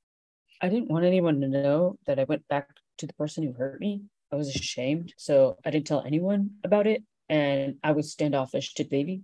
I 0.62 0.70
didn't 0.70 0.90
want 0.90 1.06
anyone 1.06 1.42
to 1.42 1.48
know 1.48 1.98
that 2.08 2.20
I 2.20 2.24
went 2.24 2.48
back 2.48 2.70
to 3.00 3.08
the 3.08 3.14
person 3.14 3.44
who 3.44 3.54
hurt 3.54 3.80
me. 3.80 4.04
I 4.32 4.36
was 4.36 4.56
ashamed, 4.56 5.14
so 5.18 5.58
I 5.66 5.70
didn't 5.70 5.88
tell 5.88 6.04
anyone 6.06 6.52
about 6.64 6.88
it, 6.88 7.04
and 7.30 7.76
I 7.84 7.92
was 7.92 8.12
standoffish 8.12 8.74
to 8.76 8.84
baby. 8.84 9.22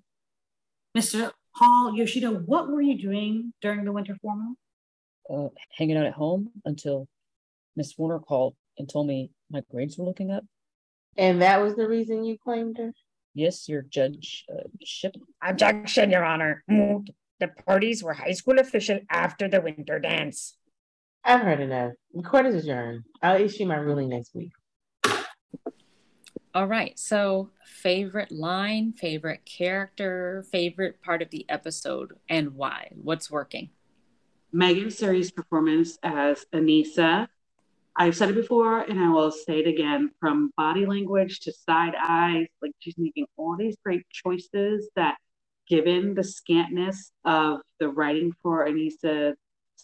Mr. 0.97 1.31
Hall 1.55 1.95
Yoshida, 1.95 2.29
what 2.31 2.69
were 2.69 2.81
you 2.81 2.97
doing 2.97 3.53
during 3.61 3.85
the 3.85 3.91
winter 3.91 4.15
formal? 4.21 4.55
uh, 5.31 5.47
hanging 5.77 5.97
out 5.97 6.05
at 6.05 6.13
home 6.13 6.49
until 6.65 7.07
Miss 7.75 7.97
Warner 7.97 8.19
called 8.19 8.55
and 8.77 8.89
told 8.89 9.07
me 9.07 9.31
my 9.49 9.61
grades 9.71 9.97
were 9.97 10.05
looking 10.05 10.31
up. 10.31 10.43
And 11.17 11.41
that 11.41 11.61
was 11.61 11.75
the 11.75 11.87
reason 11.87 12.23
you 12.23 12.37
claimed 12.37 12.77
her? 12.77 12.93
Yes, 13.33 13.69
your 13.69 13.81
judge 13.83 14.45
uh, 14.51 14.67
ship. 14.83 15.15
Objection, 15.41 16.11
Your 16.11 16.25
Honor. 16.25 16.63
The 16.67 17.47
parties 17.65 18.03
were 18.03 18.13
high 18.13 18.33
school 18.33 18.59
official 18.59 18.99
after 19.09 19.47
the 19.47 19.61
winter 19.61 19.99
dance. 19.99 20.57
I've 21.23 21.41
heard 21.41 21.59
enough. 21.59 21.93
The 22.13 22.23
court 22.23 22.45
is 22.45 22.55
adjourned. 22.55 23.03
I'll 23.21 23.41
issue 23.41 23.65
my 23.65 23.75
ruling 23.75 24.09
next 24.09 24.35
week. 24.35 24.51
All 26.53 26.67
right. 26.67 26.99
So, 26.99 27.51
favorite 27.65 28.31
line, 28.31 28.91
favorite 28.93 29.45
character, 29.45 30.45
favorite 30.51 31.01
part 31.01 31.21
of 31.21 31.29
the 31.29 31.45
episode, 31.47 32.13
and 32.27 32.55
why? 32.55 32.91
What's 32.91 33.31
working? 33.31 33.69
Megan 34.51 34.89
Suri's 34.89 35.31
performance 35.31 35.97
as 36.03 36.45
Aneesa. 36.53 37.27
I've 37.95 38.15
said 38.15 38.29
it 38.29 38.35
before 38.35 38.79
and 38.79 38.99
I 38.99 39.09
will 39.09 39.31
say 39.31 39.59
it 39.59 39.67
again 39.67 40.11
from 40.19 40.51
body 40.55 40.85
language 40.85 41.41
to 41.41 41.51
side 41.51 41.93
eyes, 42.01 42.47
like 42.61 42.71
she's 42.79 42.97
making 42.97 43.25
all 43.37 43.55
these 43.57 43.75
great 43.83 44.05
choices 44.11 44.89
that, 44.95 45.17
given 45.67 46.13
the 46.15 46.23
scantness 46.23 47.11
of 47.25 47.59
the 47.79 47.89
writing 47.89 48.33
for 48.41 48.65
Aneesa's 48.65 49.35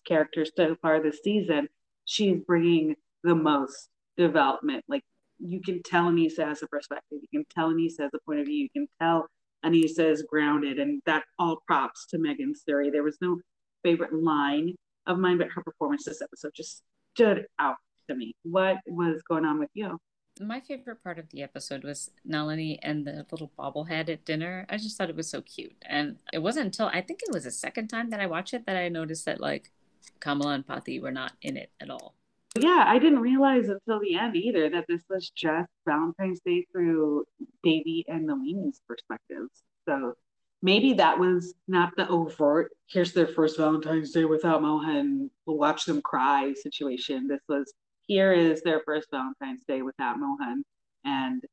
character 0.05 0.45
so 0.45 0.76
far 0.82 1.01
this 1.01 1.20
season, 1.24 1.68
she's 2.05 2.38
bringing 2.45 2.95
the 3.24 3.36
most 3.36 3.89
development. 4.18 4.84
Like 4.88 5.03
you 5.39 5.62
can 5.62 5.84
tell 5.84 6.05
Aneesa 6.05 6.45
has 6.47 6.64
a 6.64 6.68
perspective. 6.68 7.20
You 7.22 7.28
can 7.32 7.45
tell 7.53 7.72
Aneesa 7.72 8.01
has 8.01 8.12
a 8.14 8.20
point 8.26 8.39
of 8.39 8.47
view. 8.47 8.64
You 8.64 8.70
can 8.70 8.88
tell 9.01 9.28
Aneesa 9.66 10.12
is 10.12 10.24
grounded, 10.24 10.80
and 10.80 11.01
that 11.05 11.24
all 11.39 11.62
props 11.68 12.08
to 12.08 12.18
Megan 12.18 12.53
Suri. 12.53 12.91
There 12.91 13.03
was 13.03 13.18
no 13.22 13.39
favorite 13.84 14.14
line 14.14 14.76
of 15.05 15.20
mine, 15.20 15.38
but 15.38 15.49
her 15.51 15.62
performance 15.62 16.05
this 16.05 16.22
episode 16.22 16.51
just 16.55 16.84
stood 17.14 17.45
out 17.60 17.78
to 18.08 18.16
me. 18.16 18.36
What 18.43 18.78
was 18.88 19.22
going 19.28 19.45
on 19.45 19.60
with 19.60 19.70
you? 19.74 19.99
My 20.39 20.60
favorite 20.60 21.03
part 21.03 21.18
of 21.18 21.30
the 21.30 21.41
episode 21.41 21.84
was 21.84 22.12
Nalini 22.24 22.80
and 22.84 23.05
the 23.05 23.26
little 23.32 23.51
bobblehead 23.58 24.10
at 24.10 24.26
dinner. 24.26 24.66
I 24.70 24.78
just 24.78 24.97
thought 24.97 25.10
it 25.10 25.16
was 25.16 25.30
so 25.30 25.41
cute. 25.41 25.76
And 25.84 26.18
it 26.32 26.39
wasn't 26.39 26.68
until 26.68 26.88
I 26.88 27.01
think 27.01 27.22
it 27.24 27.34
was 27.34 27.45
the 27.45 27.51
second 27.51 27.88
time 27.88 28.12
that 28.12 28.20
I 28.20 28.28
watched 28.28 28.53
it 28.53 28.66
that 28.68 28.78
I 28.78 28.89
noticed 28.89 29.26
that 29.26 29.41
like 29.41 29.72
Kamala 30.20 30.53
and 30.53 30.68
Pati 30.68 30.99
were 30.99 31.12
not 31.12 31.34
in 31.41 31.58
it 31.58 31.72
at 31.82 31.89
all. 31.89 32.14
Yeah, 32.58 32.86
I 32.88 32.97
didn't 32.97 33.20
realize 33.20 33.70
until 33.70 33.99
the 33.99 34.16
end 34.16 34.36
either 34.36 34.70
that 34.70 34.86
this 34.88 35.01
was 35.10 35.30
just 35.30 35.70
Valentine's 35.86 36.39
Day 36.45 36.66
through 36.72 37.26
Devi 37.64 38.05
and 38.08 38.28
Nalini's 38.28 38.82
perspectives. 38.88 39.51
So 39.88 40.14
maybe 40.62 40.93
that 40.93 41.20
was 41.20 41.53
not 41.68 41.93
the 41.97 42.08
overt, 42.10 42.72
here's 42.88 43.14
their 43.14 43.28
first 43.28 43.58
Valentine's 43.58 44.12
Day 44.12 44.26
without 44.26 44.62
Mohan, 44.62 45.30
we'll 45.45 45.58
watch 45.58 45.86
them 45.86 46.01
cry 46.01 46.53
situation. 46.53 47.28
This 47.28 47.41
was, 47.47 47.74
here 48.08 48.34
is 48.34 48.62
their 48.62 48.82
first 48.86 49.10
Valentine's 49.12 49.64
Day 49.68 49.82
without 49.82 50.20
Mohan. 50.20 50.64
And 51.05 51.43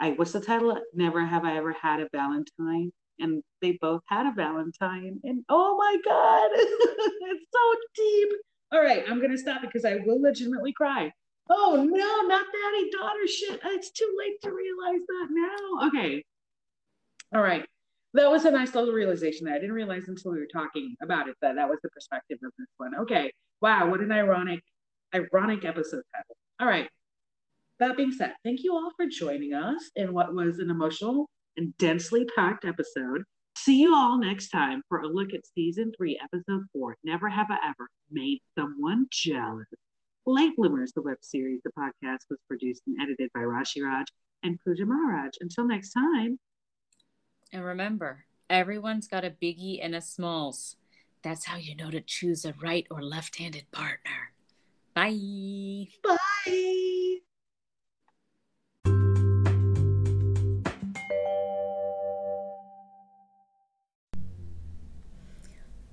I, 0.00 0.10
what's 0.12 0.32
the 0.32 0.40
title? 0.40 0.78
Never 0.94 1.24
Have 1.24 1.44
I 1.44 1.56
Ever 1.56 1.72
Had 1.72 2.00
a 2.00 2.08
Valentine. 2.12 2.92
And 3.18 3.42
they 3.62 3.78
both 3.80 4.02
had 4.06 4.26
a 4.26 4.34
Valentine. 4.34 5.20
And 5.24 5.44
oh 5.48 5.76
my 5.76 5.96
God, 6.04 6.50
it's 6.54 7.46
so 7.52 7.74
deep. 7.94 8.28
All 8.72 8.82
right, 8.82 9.04
I'm 9.08 9.18
going 9.18 9.30
to 9.30 9.38
stop 9.38 9.62
because 9.62 9.84
I 9.84 9.96
will 10.04 10.20
legitimately 10.20 10.72
cry. 10.72 11.12
Oh 11.48 11.86
no, 11.88 12.28
not 12.28 12.46
daddy 12.52 12.90
daughter 12.90 13.26
shit. 13.26 13.60
It's 13.64 13.90
too 13.90 14.16
late 14.18 14.40
to 14.42 14.50
realize 14.50 15.06
that 15.06 15.28
now. 15.30 15.88
Okay. 15.88 16.24
All 17.34 17.42
right 17.42 17.64
that 18.16 18.30
was 18.30 18.44
a 18.44 18.50
nice 18.50 18.74
little 18.74 18.92
realization 18.94 19.46
that 19.46 19.54
I 19.54 19.58
didn't 19.58 19.74
realize 19.74 20.08
until 20.08 20.32
we 20.32 20.38
were 20.38 20.48
talking 20.52 20.96
about 21.02 21.28
it 21.28 21.36
that 21.42 21.56
that 21.56 21.68
was 21.68 21.78
the 21.82 21.90
perspective 21.90 22.38
of 22.42 22.52
this 22.58 22.68
one. 22.78 22.94
Okay, 22.94 23.32
wow, 23.60 23.88
what 23.90 24.00
an 24.00 24.12
ironic, 24.12 24.62
ironic 25.16 25.64
episode 25.64 26.02
title. 26.14 26.36
All 26.60 26.68
right. 26.68 26.88
That 27.78 27.96
being 27.96 28.12
said, 28.12 28.34
thank 28.44 28.64
you 28.64 28.74
all 28.74 28.90
for 28.96 29.06
joining 29.06 29.52
us 29.52 29.90
in 29.96 30.14
what 30.14 30.34
was 30.34 30.58
an 30.58 30.70
emotional 30.70 31.28
and 31.56 31.76
densely 31.78 32.26
packed 32.36 32.64
episode. 32.64 33.22
See 33.56 33.80
you 33.80 33.94
all 33.94 34.18
next 34.18 34.48
time 34.48 34.82
for 34.88 35.00
a 35.00 35.08
look 35.08 35.32
at 35.34 35.46
season 35.54 35.92
three, 35.96 36.18
episode 36.22 36.64
four. 36.72 36.96
Never 37.04 37.28
have 37.28 37.50
I 37.50 37.56
ever 37.64 37.88
made 38.10 38.40
someone 38.56 39.06
jealous. 39.10 39.66
Late 40.26 40.56
Bloomers, 40.56 40.92
the 40.92 41.02
web 41.02 41.18
series, 41.20 41.60
the 41.64 41.70
podcast 41.78 42.28
was 42.30 42.38
produced 42.48 42.82
and 42.86 42.96
edited 43.00 43.30
by 43.34 43.40
Rashi 43.40 43.82
Raj 43.84 44.06
and 44.42 44.58
Pooja 44.64 44.84
Maharaj. 44.84 45.32
Until 45.40 45.66
next 45.66 45.92
time. 45.92 46.38
And 47.52 47.64
remember, 47.64 48.24
everyone's 48.50 49.08
got 49.08 49.24
a 49.24 49.30
biggie 49.30 49.78
and 49.82 49.94
a 49.94 50.00
smalls. 50.00 50.76
That's 51.22 51.46
how 51.46 51.56
you 51.56 51.74
know 51.74 51.90
to 51.90 52.00
choose 52.00 52.44
a 52.44 52.54
right 52.62 52.86
or 52.90 53.02
left 53.02 53.38
handed 53.38 53.70
partner. 53.70 54.32
Bye. 54.96 55.88
Bye. 56.02 57.18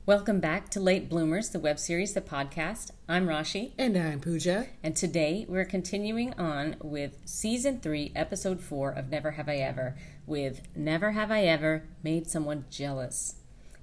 Welcome 0.05 0.39
back 0.39 0.69
to 0.69 0.79
Late 0.79 1.09
Bloomers, 1.09 1.49
the 1.49 1.59
web 1.59 1.79
series, 1.79 2.13
the 2.13 2.21
podcast. 2.21 2.91
I'm 3.09 3.27
Rashi. 3.27 3.73
And 3.77 3.97
I'm 3.97 4.21
Pooja. 4.21 4.67
And 4.81 4.95
today 4.95 5.45
we're 5.49 5.65
continuing 5.65 6.33
on 6.35 6.77
with 6.81 7.17
season 7.25 7.81
three, 7.81 8.13
episode 8.15 8.61
four 8.61 8.91
of 8.91 9.09
Never 9.09 9.31
Have 9.31 9.49
I 9.49 9.57
Ever, 9.57 9.97
with 10.25 10.61
Never 10.77 11.11
Have 11.11 11.29
I 11.29 11.43
Ever 11.43 11.89
Made 12.03 12.29
Someone 12.29 12.63
Jealous. 12.69 13.35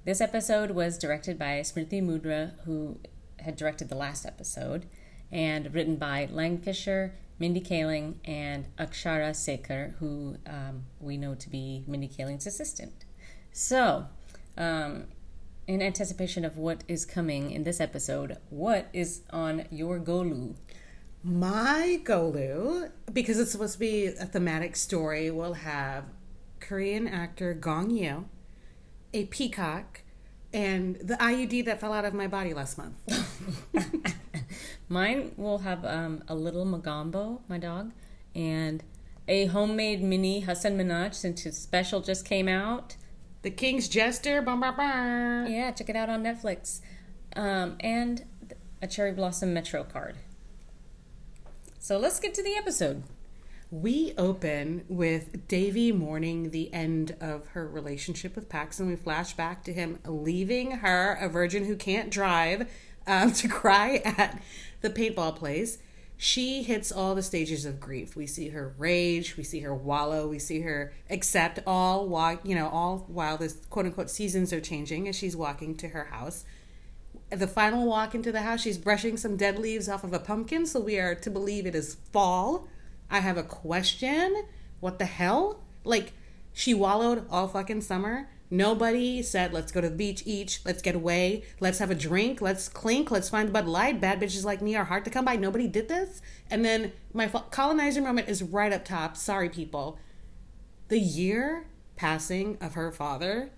This 0.07 0.23
episode 0.23 0.71
was 0.71 0.97
directed 0.97 1.39
by 1.39 1.61
Smriti 1.61 2.03
Mundhra, 2.03 2.53
who 2.65 3.01
had 3.41 3.57
directed 3.57 3.89
the 3.89 3.97
last 3.97 4.25
episode, 4.25 4.87
and 5.33 5.73
written 5.75 5.97
by 5.97 6.29
Lang 6.31 6.59
Fisher, 6.59 7.15
Mindy 7.39 7.61
Kaling, 7.61 8.15
and 8.25 8.67
Akshara 8.79 9.31
Sekar, 9.31 9.95
who 9.99 10.37
um, 10.47 10.85
we 11.01 11.17
know 11.17 11.35
to 11.35 11.49
be 11.49 11.85
Mindy 11.87 12.09
Kaling's 12.09 12.47
assistant. 12.47 13.05
So, 13.53 14.07
um, 14.57 15.05
in 15.67 15.81
anticipation 15.81 16.45
of 16.45 16.57
what 16.57 16.83
is 16.89 17.05
coming 17.05 17.51
in 17.51 17.63
this 17.63 17.81
episode, 17.81 18.39
what 18.51 18.89
is 18.93 19.23
on 19.31 19.67
your 19.71 20.01
Golu? 20.01 20.57
My 21.23 22.01
Golu, 22.03 22.91
because 23.13 23.39
it's 23.39 23.53
supposed 23.53 23.75
to 23.75 23.79
be 23.79 24.07
a 24.07 24.27
thematic 24.27 24.75
story, 24.75 25.31
will 25.31 25.55
have 25.55 26.05
Korean 26.61 27.07
actor 27.07 27.55
Gong 27.55 27.91
Yoo, 27.91 28.25
a 29.13 29.27
peacock, 29.27 30.03
and 30.53 30.97
the 30.97 31.15
IUD 31.15 31.65
that 31.67 31.81
fell 31.81 31.93
out 31.93 32.05
of 32.05 32.15
my 32.15 32.27
body 32.27 32.53
last 32.53 32.79
month. 32.79 32.97
Mine 34.91 35.31
will 35.37 35.59
have 35.59 35.85
um, 35.85 36.25
a 36.27 36.35
little 36.35 36.67
Magombo, 36.67 37.43
my 37.49 37.59
dog, 37.59 37.93
and 38.35 38.83
a 39.29 39.47
homemade 39.47 40.03
mini 40.03 40.41
Hassan 40.41 40.77
Minhaj 40.77 41.15
since 41.15 41.43
his 41.43 41.57
special 41.57 42.01
just 42.01 42.25
came 42.25 42.49
out. 42.49 42.97
The 43.43 43.53
King's 43.53 43.89
Jester. 43.89 44.43
Bah, 44.43 44.57
bah, 44.57 44.75
bah. 44.77 45.45
Yeah, 45.47 45.71
check 45.71 45.89
it 45.89 45.95
out 45.95 46.11
on 46.11 46.25
Netflix. 46.25 46.81
Um, 47.37 47.77
and 47.79 48.25
a 48.83 48.89
Cherry 48.89 49.13
Blossom 49.13 49.55
Metro 49.55 49.85
card. 49.85 50.17
So 51.79 51.97
let's 51.97 52.19
get 52.19 52.35
to 52.35 52.43
the 52.43 52.57
episode. 52.57 53.05
We 53.71 54.13
open 54.19 54.85
with 54.89 55.47
Devi 55.47 55.93
mourning 55.93 56.51
the 56.51 56.75
end 56.75 57.15
of 57.21 57.47
her 57.49 57.69
relationship 57.69 58.35
with 58.35 58.49
Paxton. 58.49 58.89
We 58.89 58.97
flash 58.97 59.35
back 59.35 59.63
to 59.65 59.73
him 59.73 60.01
leaving 60.05 60.73
her, 60.79 61.15
a 61.15 61.29
virgin 61.29 61.67
who 61.67 61.77
can't 61.77 62.11
drive, 62.11 62.69
um, 63.07 63.33
to 63.35 63.49
cry 63.49 64.03
at 64.05 64.43
the 64.81 64.91
paintball 64.91 65.37
place 65.37 65.79
she 66.23 66.63
hits 66.63 66.93
all 66.93 67.15
the 67.15 67.23
stages 67.23 67.65
of 67.65 67.81
grief. 67.81 68.15
We 68.15 68.27
see 68.27 68.51
her 68.51 68.75
rage, 68.77 69.39
we 69.39 69.43
see 69.43 69.61
her 69.61 69.75
wallow, 69.75 70.29
we 70.29 70.39
see 70.39 70.61
her 70.61 70.93
accept 71.09 71.61
all 71.67 72.07
while 72.09 72.39
you 72.45 72.55
know 72.55 72.69
all 72.69 73.07
while 73.09 73.39
this 73.39 73.57
quote 73.71 73.87
unquote 73.87 74.11
seasons 74.11 74.53
are 74.53 74.61
changing 74.61 75.09
as 75.09 75.17
she's 75.17 75.35
walking 75.35 75.75
to 75.79 75.89
her 75.89 76.05
house. 76.05 76.45
The 77.31 77.47
final 77.47 77.87
walk 77.87 78.15
into 78.15 78.33
the 78.33 78.43
house, 78.43 78.61
she's 78.61 78.77
brushing 78.77 79.17
some 79.17 79.39
dead 79.39 79.59
leaves 79.59 79.89
off 79.89 80.05
of 80.05 80.13
a 80.13 80.19
pumpkin, 80.19 80.67
so 80.67 80.79
we 80.79 80.99
are 80.99 81.15
to 81.15 81.31
believe 81.31 81.65
it 81.65 81.75
is 81.75 81.97
fall. 82.13 82.69
I 83.11 83.21
have 83.21 83.39
a 83.39 83.43
question. 83.43 84.45
What 84.81 84.99
the 84.99 85.07
hell? 85.07 85.63
Like 85.85 86.13
she 86.53 86.75
wallowed 86.75 87.25
all 87.31 87.49
fucking 87.49 87.81
summer 87.81 88.29
Nobody 88.51 89.23
said, 89.23 89.53
let's 89.53 89.71
go 89.71 89.81
to 89.81 89.89
the 89.89 89.95
beach 89.95 90.25
each, 90.27 90.61
let's 90.65 90.83
get 90.83 90.97
away, 90.97 91.45
let's 91.61 91.79
have 91.79 91.91
a 91.91 91.95
drink, 91.95 92.41
let's 92.41 92.69
clink, 92.69 93.11
let's 93.11 93.29
find 93.29 93.53
Bud 93.53 93.67
Light. 93.67 94.01
Bad 94.01 94.21
bitches 94.21 94.45
like 94.45 94.61
me 94.61 94.75
are 94.75 94.85
hard 94.85 95.05
to 95.05 95.11
come 95.11 95.25
by. 95.25 95.37
Nobody 95.37 95.69
did 95.69 95.89
this. 95.89 96.21
And 96.51 96.65
then 96.65 96.93
my 97.13 97.29
colonizer 97.29 98.03
moment 98.03 98.29
is 98.29 98.43
right 98.43 98.73
up 98.73 98.85
top. 98.85 99.17
Sorry, 99.17 99.49
people. 99.49 99.99
The 100.89 100.99
year 100.99 101.67
passing 101.95 102.59
of 102.61 102.75
her 102.75 102.91
father 102.91 103.53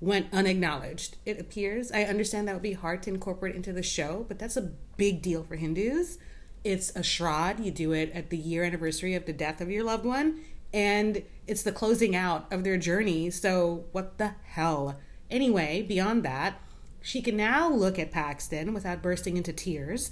went 0.00 0.32
unacknowledged. 0.32 1.16
It 1.26 1.40
appears. 1.40 1.90
I 1.90 2.04
understand 2.04 2.46
that 2.46 2.54
would 2.54 2.62
be 2.62 2.74
hard 2.74 3.02
to 3.02 3.10
incorporate 3.10 3.56
into 3.56 3.72
the 3.72 3.82
show, 3.82 4.24
but 4.28 4.38
that's 4.38 4.56
a 4.56 4.70
big 4.96 5.20
deal 5.20 5.42
for 5.42 5.56
Hindus. 5.56 6.18
It's 6.62 6.94
a 6.94 7.02
shroud. 7.02 7.58
You 7.58 7.72
do 7.72 7.92
it 7.92 8.12
at 8.12 8.30
the 8.30 8.36
year 8.36 8.62
anniversary 8.62 9.14
of 9.14 9.26
the 9.26 9.32
death 9.32 9.60
of 9.60 9.68
your 9.68 9.82
loved 9.82 10.04
one 10.04 10.44
and 10.72 11.22
it's 11.48 11.62
the 11.62 11.72
closing 11.72 12.14
out 12.14 12.46
of 12.52 12.62
their 12.62 12.76
journey. 12.76 13.30
So, 13.30 13.86
what 13.92 14.18
the 14.18 14.34
hell? 14.44 14.98
Anyway, 15.30 15.82
beyond 15.82 16.22
that, 16.22 16.60
she 17.00 17.22
can 17.22 17.36
now 17.36 17.70
look 17.70 17.98
at 17.98 18.12
Paxton 18.12 18.74
without 18.74 19.02
bursting 19.02 19.36
into 19.36 19.52
tears. 19.52 20.10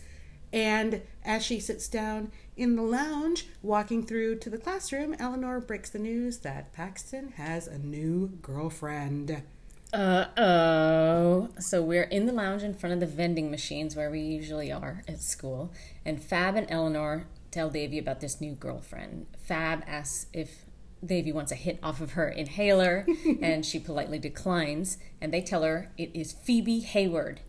And 0.52 1.02
as 1.24 1.44
she 1.44 1.60
sits 1.60 1.88
down 1.88 2.32
in 2.56 2.76
the 2.76 2.82
lounge, 2.82 3.46
walking 3.62 4.04
through 4.04 4.38
to 4.38 4.50
the 4.50 4.58
classroom, 4.58 5.14
Eleanor 5.18 5.60
breaks 5.60 5.90
the 5.90 5.98
news 5.98 6.38
that 6.38 6.72
Paxton 6.72 7.32
has 7.32 7.66
a 7.66 7.78
new 7.78 8.28
girlfriend. 8.40 9.42
Uh 9.92 10.26
oh. 10.36 11.48
So 11.58 11.82
we're 11.82 12.04
in 12.04 12.26
the 12.26 12.32
lounge 12.32 12.62
in 12.62 12.74
front 12.74 12.94
of 12.94 13.00
the 13.00 13.06
vending 13.06 13.50
machines 13.50 13.94
where 13.94 14.10
we 14.10 14.20
usually 14.20 14.72
are 14.72 15.02
at 15.06 15.22
school, 15.22 15.72
and 16.04 16.22
Fab 16.22 16.56
and 16.56 16.66
Eleanor 16.70 17.26
tell 17.50 17.70
Devi 17.70 17.98
about 17.98 18.20
this 18.20 18.40
new 18.40 18.52
girlfriend. 18.52 19.26
Fab 19.38 19.82
asks 19.86 20.26
if 20.32 20.65
Devi 21.06 21.32
wants 21.32 21.52
a 21.52 21.56
hit 21.56 21.78
off 21.82 22.00
of 22.00 22.12
her 22.12 22.28
inhaler, 22.28 23.06
and 23.42 23.64
she 23.64 23.78
politely 23.78 24.18
declines. 24.18 24.98
And 25.20 25.32
they 25.32 25.42
tell 25.42 25.62
her 25.62 25.90
it 25.96 26.10
is 26.14 26.32
Phoebe 26.32 26.80
Hayward, 26.80 27.40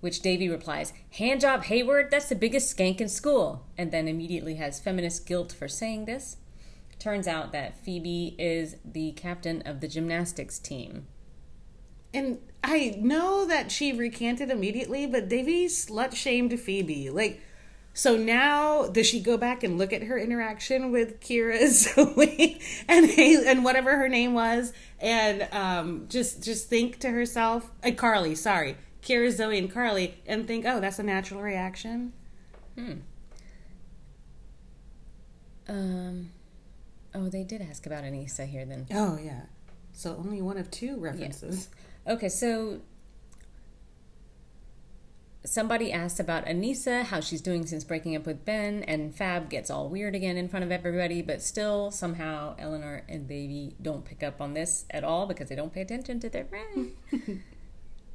which 0.00 0.20
Devi 0.20 0.48
replies, 0.48 0.92
Handjob 1.18 1.64
Hayward? 1.64 2.10
That's 2.10 2.28
the 2.28 2.34
biggest 2.34 2.76
skank 2.76 3.00
in 3.00 3.08
school. 3.08 3.66
And 3.78 3.92
then 3.92 4.08
immediately 4.08 4.56
has 4.56 4.80
feminist 4.80 5.26
guilt 5.26 5.52
for 5.52 5.68
saying 5.68 6.04
this. 6.04 6.36
Turns 6.98 7.28
out 7.28 7.52
that 7.52 7.76
Phoebe 7.76 8.34
is 8.38 8.76
the 8.84 9.12
captain 9.12 9.62
of 9.66 9.80
the 9.80 9.88
gymnastics 9.88 10.58
team. 10.58 11.06
And 12.14 12.38
I 12.62 12.96
know 12.98 13.44
that 13.46 13.72
she 13.72 13.92
recanted 13.92 14.50
immediately, 14.50 15.06
but 15.06 15.28
Devi 15.28 15.66
slut 15.66 16.14
shamed 16.14 16.58
Phoebe. 16.58 17.10
Like, 17.10 17.40
So 17.96 18.16
now 18.16 18.88
does 18.88 19.06
she 19.06 19.20
go 19.20 19.36
back 19.36 19.62
and 19.62 19.78
look 19.78 19.92
at 19.92 20.02
her 20.02 20.18
interaction 20.18 20.90
with 20.90 21.20
Kira 21.20 21.68
Zoe 21.68 22.60
and 22.88 23.08
and 23.08 23.64
whatever 23.64 23.96
her 23.96 24.08
name 24.08 24.34
was 24.34 24.72
and 25.00 25.46
um, 25.52 26.06
just 26.08 26.42
just 26.42 26.68
think 26.68 26.98
to 27.00 27.10
herself, 27.10 27.70
uh, 27.84 27.92
Carly, 27.92 28.34
sorry, 28.34 28.76
Kira 29.00 29.30
Zoe 29.30 29.58
and 29.58 29.72
Carly, 29.72 30.16
and 30.26 30.46
think, 30.46 30.64
oh, 30.66 30.80
that's 30.80 30.98
a 30.98 31.04
natural 31.04 31.40
reaction. 31.40 32.12
Hmm. 32.74 32.92
Um, 35.68 36.30
oh, 37.14 37.28
they 37.28 37.44
did 37.44 37.62
ask 37.62 37.86
about 37.86 38.02
Aneesa 38.02 38.44
here 38.44 38.64
then. 38.64 38.86
Oh 38.92 39.18
yeah. 39.22 39.42
So 39.92 40.16
only 40.18 40.42
one 40.42 40.58
of 40.58 40.68
two 40.72 40.96
references. 40.96 41.68
Okay, 42.08 42.28
so 42.28 42.80
somebody 45.44 45.92
asked 45.92 46.18
about 46.18 46.46
Aneesa, 46.46 47.04
how 47.04 47.20
she's 47.20 47.40
doing 47.40 47.66
since 47.66 47.84
breaking 47.84 48.16
up 48.16 48.26
with 48.26 48.44
Ben, 48.44 48.82
and 48.84 49.14
Fab 49.14 49.50
gets 49.50 49.70
all 49.70 49.88
weird 49.88 50.14
again 50.14 50.36
in 50.36 50.48
front 50.48 50.64
of 50.64 50.72
everybody, 50.72 51.20
but 51.22 51.42
still 51.42 51.90
somehow 51.90 52.56
Eleanor 52.58 53.02
and 53.08 53.28
Devi 53.28 53.76
don't 53.80 54.04
pick 54.04 54.22
up 54.22 54.40
on 54.40 54.54
this 54.54 54.86
at 54.90 55.04
all 55.04 55.26
because 55.26 55.48
they 55.48 55.54
don't 55.54 55.72
pay 55.72 55.82
attention 55.82 56.18
to 56.20 56.30
their 56.30 56.46
friend. 56.46 56.92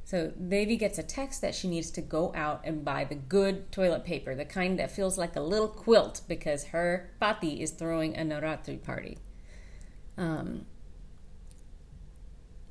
so 0.03 0.31
Devi 0.31 0.75
gets 0.75 0.97
a 0.97 1.03
text 1.03 1.41
that 1.41 1.53
she 1.53 1.67
needs 1.67 1.91
to 1.91 2.01
go 2.01 2.33
out 2.35 2.61
and 2.63 2.83
buy 2.83 3.03
the 3.03 3.15
good 3.15 3.71
toilet 3.71 4.03
paper, 4.03 4.33
the 4.33 4.45
kind 4.45 4.79
that 4.79 4.91
feels 4.91 5.17
like 5.17 5.35
a 5.35 5.41
little 5.41 5.67
quilt 5.67 6.21
because 6.27 6.65
her 6.65 7.11
pati 7.19 7.61
is 7.61 7.71
throwing 7.71 8.15
a 8.15 8.21
Navratri 8.21 8.81
party. 8.81 9.19
Um, 10.17 10.65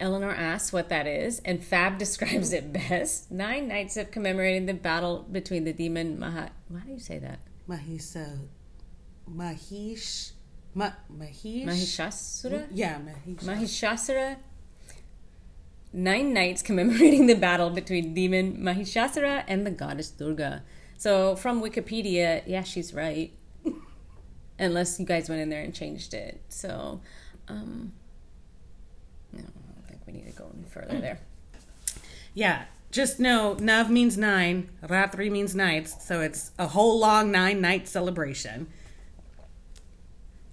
Eleanor 0.01 0.31
asks 0.31 0.73
what 0.73 0.89
that 0.89 1.07
is, 1.07 1.41
and 1.45 1.62
Fab 1.62 1.99
describes 2.05 2.53
it 2.53 2.73
best. 2.73 3.31
Nine 3.31 3.69
nights 3.69 3.97
of 3.97 4.11
commemorating 4.11 4.66
the 4.66 4.75
battle 4.75 5.27
between 5.31 5.65
the 5.65 5.73
demon 5.73 6.19
Maha. 6.19 6.51
Why 6.69 6.81
do 6.81 6.93
you 6.93 6.99
say 7.01 7.19
that? 7.19 7.41
Mahisa, 7.69 8.39
Mahish, 9.31 10.33
Ma, 10.75 10.91
Mahish, 11.12 11.65
Mahishasura? 11.65 12.66
Yeah, 12.73 12.99
Mahish. 12.99 13.45
Mahishasura. 13.45 14.37
Nine 15.93 16.35
nights 16.35 16.62
commemorating 16.62 17.27
the 17.27 17.35
battle 17.35 17.70
between 17.70 18.15
demon 18.15 18.59
Mahishasura 18.59 19.45
and 19.49 19.66
the 19.66 19.70
goddess 19.70 20.11
Durga. 20.11 20.62
So 20.99 21.37
from 21.37 21.62
Wikipedia, 21.62 22.43
yeah, 22.47 22.62
she's 22.62 22.93
right. 22.93 23.33
Unless 24.59 24.99
you 24.99 25.07
guys 25.07 25.29
went 25.29 25.41
in 25.41 25.49
there 25.49 25.62
and 25.62 25.75
changed 25.75 26.12
it. 26.12 26.43
So, 26.49 27.01
um, 27.47 27.93
no, 29.33 29.41
I 29.41 29.43
don't 29.43 29.87
think 29.87 29.97
we 30.09 30.18
need 30.18 30.26
to 30.26 30.32
go 30.32 30.51
any 30.55 30.64
further 30.64 31.01
there. 31.01 31.20
Yeah, 32.32 32.64
just 32.90 33.20
know 33.20 33.55
Nav 33.55 33.90
means 33.90 34.16
nine, 34.16 34.70
Ratri 34.82 35.30
means 35.30 35.55
nights, 35.55 36.05
so 36.06 36.22
it's 36.22 36.52
a 36.59 36.68
whole 36.68 36.98
long 36.98 37.30
nine 37.30 37.60
night 37.60 37.86
celebration. 37.86 38.68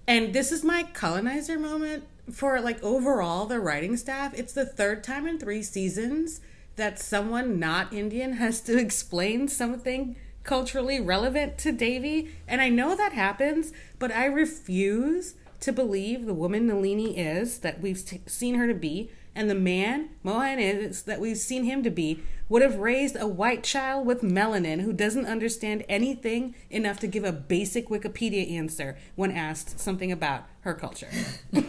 And 0.08 0.34
this 0.34 0.52
is 0.52 0.64
my 0.64 0.84
colonizer 0.84 1.58
moment 1.58 2.04
for 2.32 2.60
like 2.60 2.84
overall 2.84 3.46
the 3.46 3.60
writing 3.60 3.96
staff. 3.96 4.34
It's 4.38 4.54
the 4.54 4.66
third 4.66 5.04
time 5.04 5.26
in 5.26 5.40
three 5.40 5.64
seasons 5.64 6.42
that 6.76 7.00
someone 7.00 7.58
not 7.58 7.94
Indian 7.94 8.34
has 8.34 8.60
to 8.62 8.78
explain 8.86 9.48
something 9.48 10.18
culturally 10.44 11.00
relevant 11.00 11.58
to 11.60 11.72
Devi. 11.72 12.36
And 12.48 12.62
I 12.62 12.70
know 12.70 12.96
that 12.96 13.14
happens, 13.14 13.72
but 13.98 14.12
I 14.12 14.26
refuse 14.26 15.36
to 15.62 15.72
believe 15.72 16.26
the 16.26 16.34
woman 16.34 16.68
Nalini 16.68 17.18
is 17.18 17.60
that 17.60 17.82
we've 17.82 18.06
t- 18.06 18.22
seen 18.28 18.56
her 18.56 18.68
to 18.68 18.74
be, 18.74 19.10
and 19.36 19.50
the 19.50 19.56
man 19.56 20.10
Mohan 20.24 20.60
is 20.60 21.04
that 21.04 21.20
we've 21.20 21.38
seen 21.38 21.66
him 21.66 21.84
to 21.84 21.90
be, 21.90 22.24
would 22.48 22.62
have 22.62 22.78
raised 22.78 23.16
a 23.18 23.28
white 23.28 23.64
child 23.64 24.06
with 24.06 24.22
melanin 24.22 24.82
who 24.82 24.94
doesn't 24.94 25.26
understand 25.26 25.84
anything 25.90 26.56
enough 26.70 27.00
to 27.00 27.08
give 27.08 27.24
a 27.24 27.32
basic 27.32 27.90
Wikipedia 27.90 28.50
answer 28.52 28.98
when 29.16 29.32
asked 29.32 29.80
something 29.80 30.12
about 30.12 30.46
her 30.62 30.74
culture. 30.74 31.10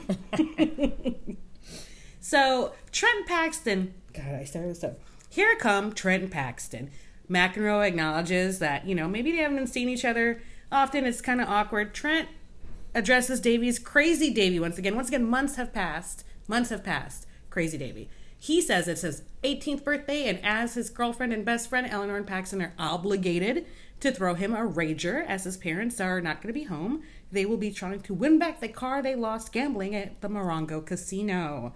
so 2.20 2.72
Trent 2.92 3.26
Paxton, 3.26 3.94
God, 4.12 4.34
I 4.34 4.44
started 4.44 4.70
this 4.70 4.84
up. 4.84 5.00
Here 5.28 5.56
come 5.56 5.92
Trent 5.92 6.22
and 6.22 6.32
Paxton. 6.32 6.90
McEnroe 7.28 7.86
acknowledges 7.86 8.58
that, 8.60 8.86
you 8.86 8.94
know, 8.94 9.08
maybe 9.08 9.32
they 9.32 9.38
haven't 9.38 9.66
seen 9.66 9.88
each 9.88 10.04
other 10.04 10.40
often. 10.70 11.04
It's 11.04 11.20
kind 11.20 11.40
of 11.40 11.48
awkward. 11.48 11.92
Trent 11.92 12.28
addresses 12.94 13.40
Devi's 13.40 13.78
crazy 13.78 14.32
Devi 14.32 14.60
once 14.60 14.78
again. 14.78 14.94
Once 14.94 15.08
again, 15.08 15.24
months 15.24 15.56
have 15.56 15.72
passed. 15.72 16.24
Months 16.48 16.70
have 16.70 16.84
passed. 16.84 17.25
Crazy 17.56 17.78
Devi. 17.78 18.10
He 18.38 18.60
says 18.60 18.86
it's 18.86 19.00
his 19.00 19.22
18th 19.42 19.82
birthday, 19.82 20.28
and 20.28 20.38
as 20.44 20.74
his 20.74 20.90
girlfriend 20.90 21.32
and 21.32 21.42
best 21.42 21.70
friend, 21.70 21.86
Eleanor 21.90 22.18
and 22.18 22.26
Paxton 22.26 22.60
are 22.60 22.74
obligated 22.78 23.64
to 24.00 24.12
throw 24.12 24.34
him 24.34 24.52
a 24.52 24.58
rager 24.58 25.24
as 25.26 25.44
his 25.44 25.56
parents 25.56 25.98
are 25.98 26.20
not 26.20 26.42
going 26.42 26.52
to 26.52 26.60
be 26.60 26.66
home. 26.66 27.02
They 27.32 27.46
will 27.46 27.56
be 27.56 27.70
trying 27.70 28.02
to 28.02 28.12
win 28.12 28.38
back 28.38 28.60
the 28.60 28.68
car 28.68 29.00
they 29.00 29.14
lost 29.14 29.54
gambling 29.54 29.94
at 29.94 30.20
the 30.20 30.28
Morongo 30.28 30.84
Casino. 30.84 31.72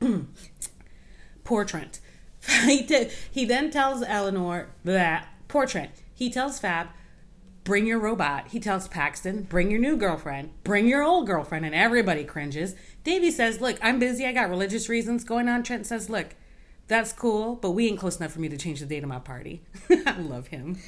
Poor 1.44 1.66
Trent. 1.66 2.00
he, 2.64 3.44
then 3.44 3.70
tells 3.70 4.02
Eleanor 4.02 4.70
that, 4.82 5.28
poor 5.46 5.66
Trent, 5.66 5.90
he 6.14 6.30
tells 6.30 6.58
Fab, 6.58 6.86
bring 7.64 7.86
your 7.86 7.98
robot. 7.98 8.48
He 8.48 8.60
tells 8.60 8.88
Paxton, 8.88 9.42
bring 9.42 9.70
your 9.70 9.78
new 9.78 9.98
girlfriend, 9.98 10.52
bring 10.64 10.88
your 10.88 11.02
old 11.02 11.26
girlfriend, 11.26 11.66
and 11.66 11.74
everybody 11.74 12.24
cringes. 12.24 12.74
Devi 13.04 13.30
says, 13.30 13.60
look, 13.60 13.78
I'm 13.82 13.98
busy. 13.98 14.26
I 14.26 14.32
got 14.32 14.50
religious 14.50 14.88
reasons 14.88 15.24
going 15.24 15.48
on. 15.48 15.62
Trent 15.62 15.86
says, 15.86 16.10
look, 16.10 16.34
that's 16.88 17.12
cool, 17.12 17.56
but 17.56 17.70
we 17.70 17.86
ain't 17.88 17.98
close 17.98 18.18
enough 18.18 18.32
for 18.32 18.40
me 18.40 18.48
to 18.48 18.56
change 18.56 18.80
the 18.80 18.86
date 18.86 19.02
of 19.02 19.08
my 19.08 19.18
party. 19.18 19.62
I 20.06 20.18
love 20.18 20.48
him. 20.48 20.78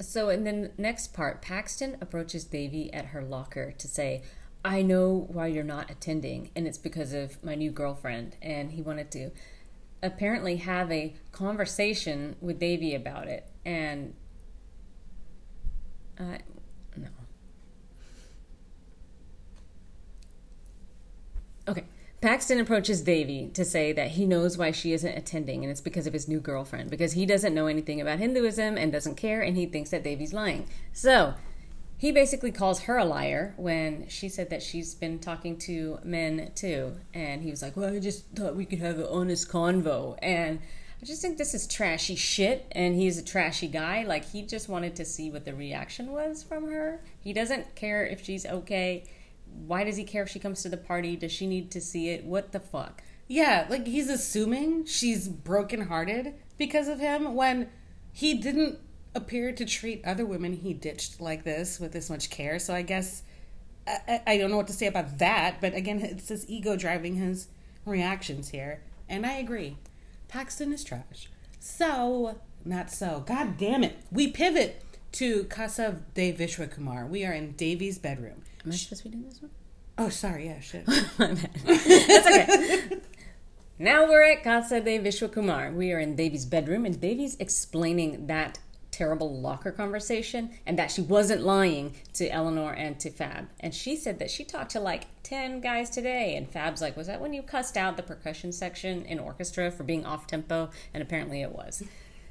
So 0.00 0.28
in 0.28 0.44
the 0.44 0.70
next 0.76 1.12
part, 1.12 1.40
Paxton 1.40 1.96
approaches 2.00 2.44
Devi 2.44 2.92
at 2.92 3.06
her 3.06 3.22
locker 3.22 3.72
to 3.72 3.88
say, 3.88 4.22
I 4.64 4.82
know 4.82 5.26
why 5.30 5.48
you're 5.48 5.64
not 5.64 5.90
attending, 5.90 6.50
and 6.56 6.66
it's 6.66 6.78
because 6.78 7.12
of 7.12 7.42
my 7.44 7.54
new 7.54 7.70
girlfriend. 7.70 8.36
And 8.40 8.72
he 8.72 8.82
wanted 8.82 9.10
to 9.12 9.30
apparently 10.02 10.56
have 10.56 10.90
a 10.90 11.14
conversation 11.32 12.36
with 12.40 12.58
Davy 12.58 12.94
about 12.94 13.28
it. 13.28 13.46
And 13.64 14.14
uh, 16.18 16.38
no. 16.96 17.08
Okay. 21.68 21.84
Paxton 22.24 22.58
approaches 22.58 23.02
Devi 23.02 23.50
to 23.52 23.66
say 23.66 23.92
that 23.92 24.12
he 24.12 24.24
knows 24.24 24.56
why 24.56 24.70
she 24.70 24.94
isn't 24.94 25.14
attending, 25.14 25.62
and 25.62 25.70
it's 25.70 25.82
because 25.82 26.06
of 26.06 26.14
his 26.14 26.26
new 26.26 26.40
girlfriend, 26.40 26.88
because 26.88 27.12
he 27.12 27.26
doesn't 27.26 27.52
know 27.52 27.66
anything 27.66 28.00
about 28.00 28.18
Hinduism 28.18 28.78
and 28.78 28.90
doesn't 28.90 29.16
care, 29.16 29.42
and 29.42 29.58
he 29.58 29.66
thinks 29.66 29.90
that 29.90 30.02
Devi's 30.02 30.32
lying. 30.32 30.66
So, 30.94 31.34
he 31.98 32.12
basically 32.12 32.50
calls 32.50 32.84
her 32.84 32.96
a 32.96 33.04
liar 33.04 33.52
when 33.58 34.08
she 34.08 34.30
said 34.30 34.48
that 34.48 34.62
she's 34.62 34.94
been 34.94 35.18
talking 35.18 35.58
to 35.58 35.98
men 36.02 36.52
too. 36.54 36.96
And 37.12 37.42
he 37.42 37.50
was 37.50 37.60
like, 37.60 37.76
Well, 37.76 37.92
I 37.92 37.98
just 37.98 38.24
thought 38.34 38.56
we 38.56 38.64
could 38.64 38.78
have 38.78 38.98
an 38.98 39.06
honest 39.10 39.50
convo. 39.50 40.18
And 40.22 40.60
I 41.02 41.04
just 41.04 41.20
think 41.20 41.36
this 41.36 41.52
is 41.52 41.66
trashy 41.66 42.16
shit. 42.16 42.64
And 42.72 42.94
he's 42.94 43.18
a 43.18 43.22
trashy 43.22 43.68
guy. 43.68 44.02
Like, 44.04 44.24
he 44.24 44.40
just 44.40 44.70
wanted 44.70 44.96
to 44.96 45.04
see 45.04 45.30
what 45.30 45.44
the 45.44 45.54
reaction 45.54 46.10
was 46.10 46.42
from 46.42 46.70
her. 46.72 47.02
He 47.20 47.34
doesn't 47.34 47.74
care 47.74 48.06
if 48.06 48.24
she's 48.24 48.46
okay. 48.46 49.04
Why 49.66 49.84
does 49.84 49.96
he 49.96 50.04
care 50.04 50.22
if 50.24 50.28
she 50.28 50.38
comes 50.38 50.62
to 50.62 50.68
the 50.68 50.76
party? 50.76 51.16
Does 51.16 51.32
she 51.32 51.46
need 51.46 51.70
to 51.72 51.80
see 51.80 52.10
it? 52.10 52.24
What 52.24 52.52
the 52.52 52.60
fuck? 52.60 53.02
Yeah, 53.28 53.66
like 53.70 53.86
he's 53.86 54.10
assuming 54.10 54.84
she's 54.84 55.28
brokenhearted 55.28 56.34
because 56.58 56.88
of 56.88 57.00
him 57.00 57.34
when 57.34 57.68
he 58.12 58.34
didn't 58.34 58.78
appear 59.14 59.52
to 59.52 59.64
treat 59.64 60.04
other 60.04 60.26
women 60.26 60.52
he 60.54 60.74
ditched 60.74 61.20
like 61.20 61.44
this 61.44 61.78
with 61.80 61.92
this 61.92 62.10
much 62.10 62.30
care. 62.30 62.58
So 62.58 62.74
I 62.74 62.82
guess 62.82 63.22
I, 63.86 64.20
I- 64.26 64.38
don't 64.38 64.50
know 64.50 64.56
what 64.56 64.66
to 64.68 64.72
say 64.72 64.86
about 64.86 65.18
that, 65.18 65.60
but 65.60 65.74
again, 65.74 66.00
it's 66.00 66.28
his 66.28 66.48
ego 66.48 66.76
driving 66.76 67.14
his 67.14 67.48
reactions 67.86 68.48
here. 68.50 68.82
And 69.08 69.24
I 69.26 69.34
agree. 69.34 69.76
Paxton 70.28 70.72
is 70.72 70.84
trash. 70.84 71.28
So, 71.60 72.38
not 72.64 72.90
so. 72.90 73.22
God 73.26 73.56
damn 73.58 73.84
it. 73.84 73.98
We 74.10 74.28
pivot 74.28 74.82
to 75.12 75.44
Casa 75.44 76.00
de 76.14 76.32
Vishwakumar. 76.32 77.08
We 77.08 77.24
are 77.24 77.32
in 77.32 77.52
Devi's 77.52 77.98
bedroom. 77.98 78.42
Am 78.64 78.72
I 78.72 78.74
supposed 78.74 79.02
to 79.02 79.08
be 79.08 79.16
doing 79.16 79.28
this 79.28 79.42
one? 79.42 79.50
Oh, 79.98 80.08
sorry. 80.08 80.46
Yeah, 80.46 80.60
shit. 80.60 80.86
My 81.18 81.34
bad. 81.34 81.50
That's 81.64 82.26
okay. 82.26 83.00
Now 83.78 84.08
we're 84.08 84.22
at 84.22 84.42
Casa 84.44 84.80
de 84.80 84.98
Vishwakumar. 84.98 85.74
We 85.74 85.92
are 85.92 85.98
in 85.98 86.16
Devi's 86.16 86.46
bedroom, 86.46 86.84
and 86.84 87.00
Devi's 87.00 87.36
explaining 87.40 88.28
that 88.28 88.58
terrible 88.94 89.40
locker 89.40 89.72
conversation 89.72 90.50
and 90.64 90.78
that 90.78 90.90
she 90.90 91.02
wasn't 91.02 91.42
lying 91.42 91.96
to 92.12 92.28
Eleanor 92.28 92.72
and 92.72 92.98
to 93.00 93.10
Fab. 93.10 93.48
And 93.58 93.74
she 93.74 93.96
said 93.96 94.20
that 94.20 94.30
she 94.30 94.44
talked 94.44 94.70
to 94.70 94.80
like 94.80 95.08
10 95.24 95.60
guys 95.60 95.90
today. 95.90 96.36
And 96.36 96.48
Fab's 96.48 96.80
like, 96.80 96.96
Was 96.96 97.08
that 97.08 97.20
when 97.20 97.32
you 97.32 97.42
cussed 97.42 97.76
out 97.76 97.96
the 97.96 98.04
percussion 98.04 98.52
section 98.52 99.04
in 99.04 99.18
orchestra 99.18 99.72
for 99.72 99.82
being 99.82 100.06
off 100.06 100.28
tempo? 100.28 100.70
And 100.92 101.02
apparently 101.02 101.42
it 101.42 101.50
was. 101.50 101.82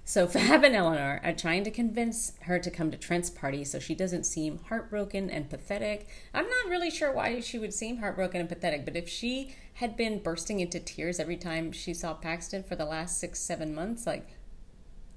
So 0.05 0.27
Fab 0.27 0.63
and 0.63 0.75
Eleanor 0.75 1.21
are 1.23 1.33
trying 1.33 1.63
to 1.63 1.71
convince 1.71 2.33
her 2.41 2.59
to 2.59 2.69
come 2.69 2.91
to 2.91 2.97
Trent's 2.97 3.29
party 3.29 3.63
so 3.63 3.79
she 3.79 3.95
doesn't 3.95 4.25
seem 4.25 4.59
heartbroken 4.69 5.29
and 5.29 5.49
pathetic. 5.49 6.07
I'm 6.33 6.47
not 6.47 6.69
really 6.69 6.89
sure 6.91 7.11
why 7.13 7.39
she 7.39 7.57
would 7.59 7.73
seem 7.73 7.97
heartbroken 7.97 8.39
and 8.41 8.49
pathetic, 8.49 8.85
but 8.85 8.95
if 8.95 9.07
she 9.07 9.55
had 9.75 9.95
been 9.97 10.19
bursting 10.21 10.59
into 10.59 10.79
tears 10.79 11.19
every 11.19 11.37
time 11.37 11.71
she 11.71 11.93
saw 11.93 12.13
Paxton 12.13 12.63
for 12.63 12.75
the 12.75 12.85
last 12.85 13.17
six, 13.19 13.39
seven 13.39 13.73
months, 13.73 14.05
like 14.05 14.27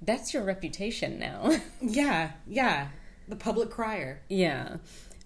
that's 0.01 0.33
your 0.33 0.43
reputation 0.43 1.19
now. 1.19 1.51
Yeah, 1.81 2.31
yeah. 2.47 2.89
The 3.27 3.35
public 3.35 3.69
crier. 3.69 4.21
yeah. 4.29 4.77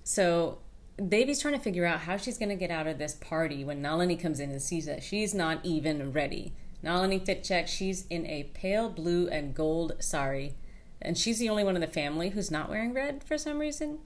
So 0.03 0.57
Devi's 0.97 1.39
trying 1.39 1.53
to 1.53 1.59
figure 1.59 1.85
out 1.85 2.01
how 2.01 2.17
she's 2.17 2.37
going 2.37 2.49
to 2.49 2.55
get 2.55 2.71
out 2.71 2.87
of 2.87 2.97
this 2.97 3.13
party 3.13 3.63
when 3.63 3.81
Nalini 3.81 4.17
comes 4.17 4.39
in 4.39 4.49
and 4.49 4.61
sees 4.61 4.85
that 4.87 5.03
she's 5.03 5.33
not 5.33 5.59
even 5.63 6.11
ready. 6.11 6.53
Nalini 6.83 7.19
fit 7.19 7.43
check, 7.43 7.67
she's 7.67 8.05
in 8.07 8.25
a 8.25 8.43
pale 8.53 8.89
blue 8.89 9.27
and 9.27 9.53
gold 9.53 9.93
sari, 9.99 10.55
and 11.01 11.17
she's 11.17 11.39
the 11.39 11.49
only 11.49 11.63
one 11.63 11.75
in 11.75 11.81
the 11.81 11.87
family 11.87 12.29
who's 12.29 12.49
not 12.49 12.69
wearing 12.69 12.93
red 12.93 13.23
for 13.23 13.37
some 13.37 13.59
reason. 13.59 13.99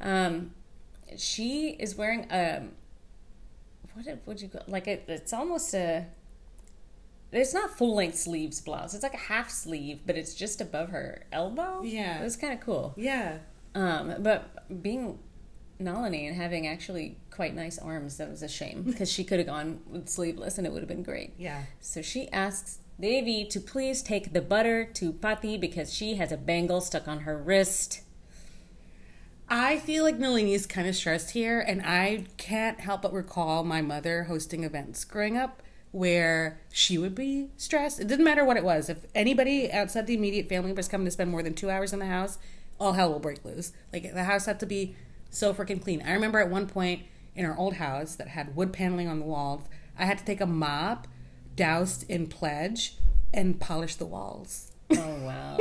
Um, 0.00 0.52
she 1.16 1.76
is 1.78 1.94
wearing 1.94 2.26
a 2.30 2.68
what 3.94 4.26
would 4.26 4.42
you 4.42 4.48
go 4.48 4.60
like 4.66 4.86
it, 4.86 5.04
it's 5.08 5.32
almost 5.32 5.72
a 5.72 6.06
it's 7.32 7.54
not 7.54 7.76
full 7.76 7.94
length 7.94 8.16
sleeves 8.16 8.60
blouse. 8.60 8.94
It's 8.94 9.02
like 9.02 9.14
a 9.14 9.18
half 9.18 9.50
sleeve, 9.50 10.00
but 10.06 10.16
it's 10.16 10.34
just 10.34 10.60
above 10.60 10.90
her 10.90 11.24
elbow. 11.32 11.82
Yeah. 11.82 12.20
it 12.20 12.24
was 12.24 12.36
kind 12.36 12.52
of 12.52 12.60
cool. 12.60 12.94
Yeah. 12.96 13.38
Um, 13.74 14.14
but 14.20 14.82
being 14.82 15.18
Nalini 15.78 16.26
and 16.26 16.36
having 16.36 16.66
actually 16.66 17.18
quite 17.36 17.54
nice 17.54 17.78
arms, 17.78 18.16
that 18.16 18.28
was 18.28 18.42
a 18.42 18.48
shame 18.48 18.82
because 18.82 19.12
she 19.12 19.22
could 19.22 19.38
have 19.38 19.46
gone 19.46 19.80
with 19.86 20.08
sleeveless 20.08 20.58
and 20.58 20.66
it 20.66 20.72
would 20.72 20.80
have 20.80 20.88
been 20.88 21.02
great. 21.02 21.34
Yeah. 21.38 21.64
So 21.80 22.02
she 22.02 22.28
asks 22.32 22.78
Devi 22.98 23.44
to 23.44 23.60
please 23.60 24.02
take 24.02 24.32
the 24.32 24.40
butter 24.40 24.86
to 24.94 25.12
Pati 25.12 25.58
because 25.58 25.92
she 25.92 26.14
has 26.14 26.32
a 26.32 26.36
bangle 26.36 26.80
stuck 26.80 27.06
on 27.06 27.20
her 27.20 27.36
wrist. 27.36 28.00
I 29.48 29.78
feel 29.78 30.02
like 30.02 30.18
Nalini 30.18 30.54
is 30.54 30.66
kind 30.66 30.88
of 30.88 30.96
stressed 30.96 31.30
here, 31.30 31.60
and 31.60 31.80
I 31.82 32.24
can't 32.36 32.80
help 32.80 33.02
but 33.02 33.12
recall 33.12 33.62
my 33.62 33.80
mother 33.80 34.24
hosting 34.24 34.64
events 34.64 35.04
growing 35.04 35.36
up 35.36 35.62
where 35.92 36.58
she 36.72 36.98
would 36.98 37.14
be 37.14 37.50
stressed. 37.56 38.00
It 38.00 38.08
didn't 38.08 38.24
matter 38.24 38.44
what 38.44 38.56
it 38.56 38.64
was. 38.64 38.88
If 38.88 39.06
anybody 39.14 39.70
outside 39.70 40.08
the 40.08 40.14
immediate 40.14 40.48
family 40.48 40.72
was 40.72 40.88
coming 40.88 41.04
to 41.04 41.10
spend 41.12 41.30
more 41.30 41.44
than 41.44 41.54
two 41.54 41.70
hours 41.70 41.92
in 41.92 42.00
the 42.00 42.06
house, 42.06 42.38
all 42.80 42.94
hell 42.94 43.12
will 43.12 43.20
break 43.20 43.44
loose. 43.44 43.72
Like 43.92 44.12
the 44.12 44.24
house 44.24 44.46
had 44.46 44.58
to 44.60 44.66
be 44.66 44.96
so 45.30 45.54
freaking 45.54 45.82
clean. 45.82 46.02
I 46.04 46.12
remember 46.12 46.40
at 46.40 46.50
one 46.50 46.66
point 46.66 47.02
in 47.36 47.44
our 47.44 47.56
old 47.56 47.74
house 47.74 48.16
that 48.16 48.28
had 48.28 48.56
wood 48.56 48.72
paneling 48.72 49.08
on 49.08 49.20
the 49.20 49.26
walls, 49.26 49.62
I 49.98 50.06
had 50.06 50.18
to 50.18 50.24
take 50.24 50.40
a 50.40 50.46
mop 50.46 51.06
doused 51.54 52.08
in 52.10 52.26
pledge 52.26 52.96
and 53.32 53.60
polish 53.60 53.96
the 53.96 54.06
walls. 54.06 54.72
Oh 54.90 55.14
wow. 55.24 55.58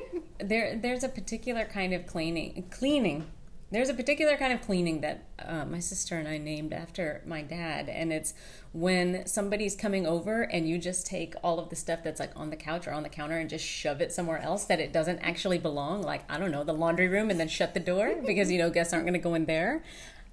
there 0.38 0.76
there's 0.76 1.04
a 1.04 1.08
particular 1.08 1.64
kind 1.64 1.92
of 1.92 2.06
cleaning 2.06 2.66
cleaning. 2.70 3.26
There's 3.70 3.88
a 3.88 3.94
particular 3.94 4.36
kind 4.36 4.52
of 4.52 4.60
cleaning 4.60 5.00
that 5.00 5.24
uh, 5.44 5.64
my 5.64 5.80
sister 5.80 6.16
and 6.16 6.28
I 6.28 6.38
named 6.38 6.72
after 6.72 7.22
my 7.26 7.42
dad, 7.42 7.88
and 7.88 8.12
it's 8.12 8.32
when 8.72 9.26
somebody's 9.26 9.74
coming 9.74 10.06
over 10.06 10.42
and 10.42 10.68
you 10.68 10.78
just 10.78 11.06
take 11.06 11.34
all 11.42 11.58
of 11.58 11.70
the 11.70 11.76
stuff 11.76 12.00
that's 12.04 12.20
like 12.20 12.30
on 12.36 12.50
the 12.50 12.56
couch 12.56 12.86
or 12.86 12.92
on 12.92 13.02
the 13.02 13.08
counter 13.08 13.36
and 13.36 13.50
just 13.50 13.64
shove 13.64 14.00
it 14.00 14.12
somewhere 14.12 14.38
else 14.38 14.64
that 14.66 14.78
it 14.78 14.92
doesn't 14.92 15.18
actually 15.20 15.58
belong, 15.58 16.02
like 16.02 16.22
I 16.30 16.38
don't 16.38 16.52
know, 16.52 16.62
the 16.62 16.74
laundry 16.74 17.08
room, 17.08 17.30
and 17.30 17.40
then 17.40 17.48
shut 17.48 17.74
the 17.74 17.80
door 17.80 18.14
because 18.24 18.50
you 18.52 18.58
know 18.58 18.70
guests 18.70 18.92
aren't 18.92 19.06
going 19.06 19.14
to 19.14 19.18
go 19.18 19.34
in 19.34 19.46
there. 19.46 19.82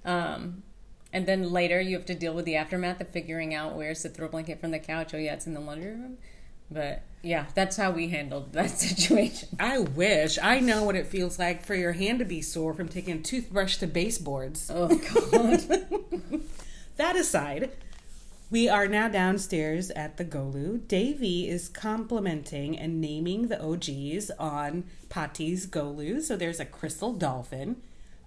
Um, 0.04 0.62
and 1.12 1.26
then 1.26 1.52
later 1.52 1.80
you 1.80 1.96
have 1.96 2.06
to 2.06 2.14
deal 2.14 2.34
with 2.34 2.44
the 2.44 2.56
aftermath 2.56 3.00
of 3.00 3.08
figuring 3.08 3.54
out 3.54 3.74
where's 3.74 4.02
the 4.02 4.08
throw 4.08 4.28
blanket 4.28 4.60
from 4.60 4.70
the 4.70 4.78
couch. 4.78 5.12
Oh 5.14 5.18
yeah, 5.18 5.34
it's 5.34 5.46
in 5.46 5.54
the 5.54 5.60
laundry 5.60 5.90
room. 5.90 6.18
But 6.70 7.02
yeah, 7.22 7.46
that's 7.54 7.76
how 7.76 7.90
we 7.90 8.08
handled 8.08 8.52
that 8.52 8.70
situation. 8.70 9.48
I 9.60 9.78
wish 9.78 10.38
I 10.42 10.60
know 10.60 10.84
what 10.84 10.96
it 10.96 11.06
feels 11.06 11.38
like 11.38 11.64
for 11.64 11.74
your 11.74 11.92
hand 11.92 12.18
to 12.20 12.24
be 12.24 12.40
sore 12.40 12.74
from 12.74 12.88
taking 12.88 13.18
a 13.18 13.22
toothbrush 13.22 13.76
to 13.78 13.86
baseboards. 13.86 14.70
Oh 14.72 14.88
god. 14.88 15.86
That 16.96 17.16
aside, 17.16 17.70
we 18.50 18.68
are 18.68 18.86
now 18.86 19.08
downstairs 19.08 19.90
at 19.92 20.18
the 20.18 20.24
Golu. 20.26 20.86
Devi 20.86 21.48
is 21.48 21.68
complimenting 21.68 22.78
and 22.78 23.00
naming 23.00 23.48
the 23.48 23.60
OGs 23.60 24.30
on 24.38 24.84
Pati's 25.08 25.66
Golu. 25.66 26.20
So 26.20 26.36
there's 26.36 26.60
a 26.60 26.66
crystal 26.66 27.14
dolphin, 27.14 27.76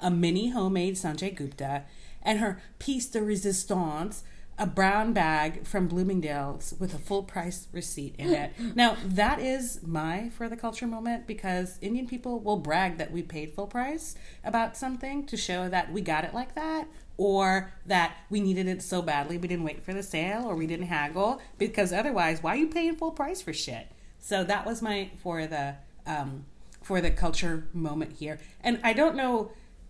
a 0.02 0.10
mini 0.10 0.50
homemade 0.50 0.96
Sanjay 0.96 1.34
Gupta, 1.36 1.84
and 2.26 2.40
her 2.40 2.62
piece 2.80 3.06
de 3.06 3.22
resistance, 3.22 4.24
a 4.58 4.66
brown 4.66 5.14
bag 5.14 5.66
from 5.66 5.88
Bloomingdale's 5.88 6.74
with 6.80 6.94
a 6.94 6.98
full 6.98 7.24
price 7.24 7.68
receipt 7.72 8.16
in 8.18 8.34
it. 8.34 8.54
now, 8.76 8.98
that 9.06 9.40
is 9.40 9.82
my 9.86 10.30
for 10.30 10.50
the 10.50 10.58
culture 10.58 10.88
moment 10.88 11.28
because 11.28 11.78
Indian 11.82 12.08
people 12.08 12.40
will 12.40 12.58
brag 12.58 12.98
that 12.98 13.12
we 13.12 13.22
paid 13.22 13.54
full 13.54 13.68
price 13.68 14.16
about 14.44 14.76
something 14.76 15.26
to 15.26 15.38
show 15.38 15.70
that 15.70 15.92
we 15.92 16.02
got 16.02 16.24
it 16.24 16.34
like 16.34 16.56
that 16.56 16.88
or 17.18 17.72
that 17.86 18.18
we 18.30 18.40
needed 18.40 18.68
it 18.68 18.82
so 18.82 19.02
badly 19.02 19.38
we 19.38 19.48
didn't 19.48 19.64
wait 19.64 19.84
for 19.84 19.94
the 19.94 20.04
sale 20.04 20.46
or 20.46 20.56
we 20.56 20.68
didn't 20.68 20.88
haggle 20.88 21.42
because 21.58 21.94
otherwise 21.94 22.44
why 22.44 22.52
are 22.52 22.58
you 22.58 22.68
paying 22.68 22.96
full 22.96 23.12
price 23.12 23.42
for 23.42 23.54
shit 23.54 23.88
so 24.20 24.44
that 24.44 24.66
was 24.66 24.82
my 24.82 25.10
for 25.22 25.48
the 25.48 25.76
um 26.06 26.46
for 26.82 27.02
the 27.02 27.10
culture 27.10 27.68
moment 27.74 28.12
here 28.14 28.38
and 28.62 28.80
i 28.84 28.92
don't 28.92 29.16
know 29.16 29.50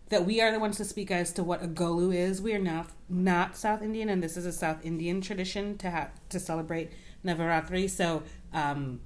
that 0.10 0.26
we 0.26 0.42
are 0.42 0.52
the 0.52 0.60
ones 0.60 0.78
to 0.78 0.86
speak 0.86 1.10
as 1.12 1.32
to 1.34 1.44
what 1.44 1.64
a 1.64 1.68
golu 1.68 2.14
is. 2.16 2.42
We 2.42 2.54
are 2.54 2.60
not 2.60 2.90
not 3.10 3.58
south 3.58 3.82
indian 3.82 4.10
and 4.10 4.22
this 4.22 4.38
is 4.38 4.46
a 4.46 4.52
south 4.52 4.84
indian 4.84 5.22
tradition 5.22 5.78
to 5.78 5.90
have 5.90 6.12
to 6.30 6.40
celebrate 6.40 6.92
navaratri. 7.24 7.90
So 7.90 8.24
um 8.54 9.02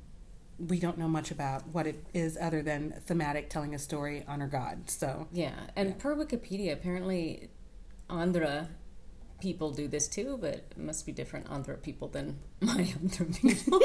we 0.58 0.78
don't 0.78 0.98
know 0.98 1.08
much 1.08 1.32
about 1.32 1.68
what 1.68 1.88
it 1.88 2.04
is 2.14 2.38
other 2.40 2.62
than 2.62 3.02
thematic 3.06 3.50
telling 3.50 3.74
a 3.74 3.80
story 3.80 4.26
on 4.28 4.42
our 4.42 4.48
god. 4.48 4.90
So 4.90 5.28
Yeah, 5.32 5.56
and 5.76 5.98
per 5.98 6.16
Wikipedia, 6.16 6.74
apparently 6.74 7.50
Andhra 8.10 8.68
people 9.40 9.72
do 9.72 9.88
this 9.88 10.08
too, 10.08 10.38
but 10.40 10.54
it 10.54 10.78
must 10.78 11.06
be 11.06 11.12
different 11.12 11.48
Andhra 11.48 11.82
people 11.82 12.08
than 12.08 12.40
my 12.62 12.84
Andhra 12.84 13.40
people. 13.42 13.82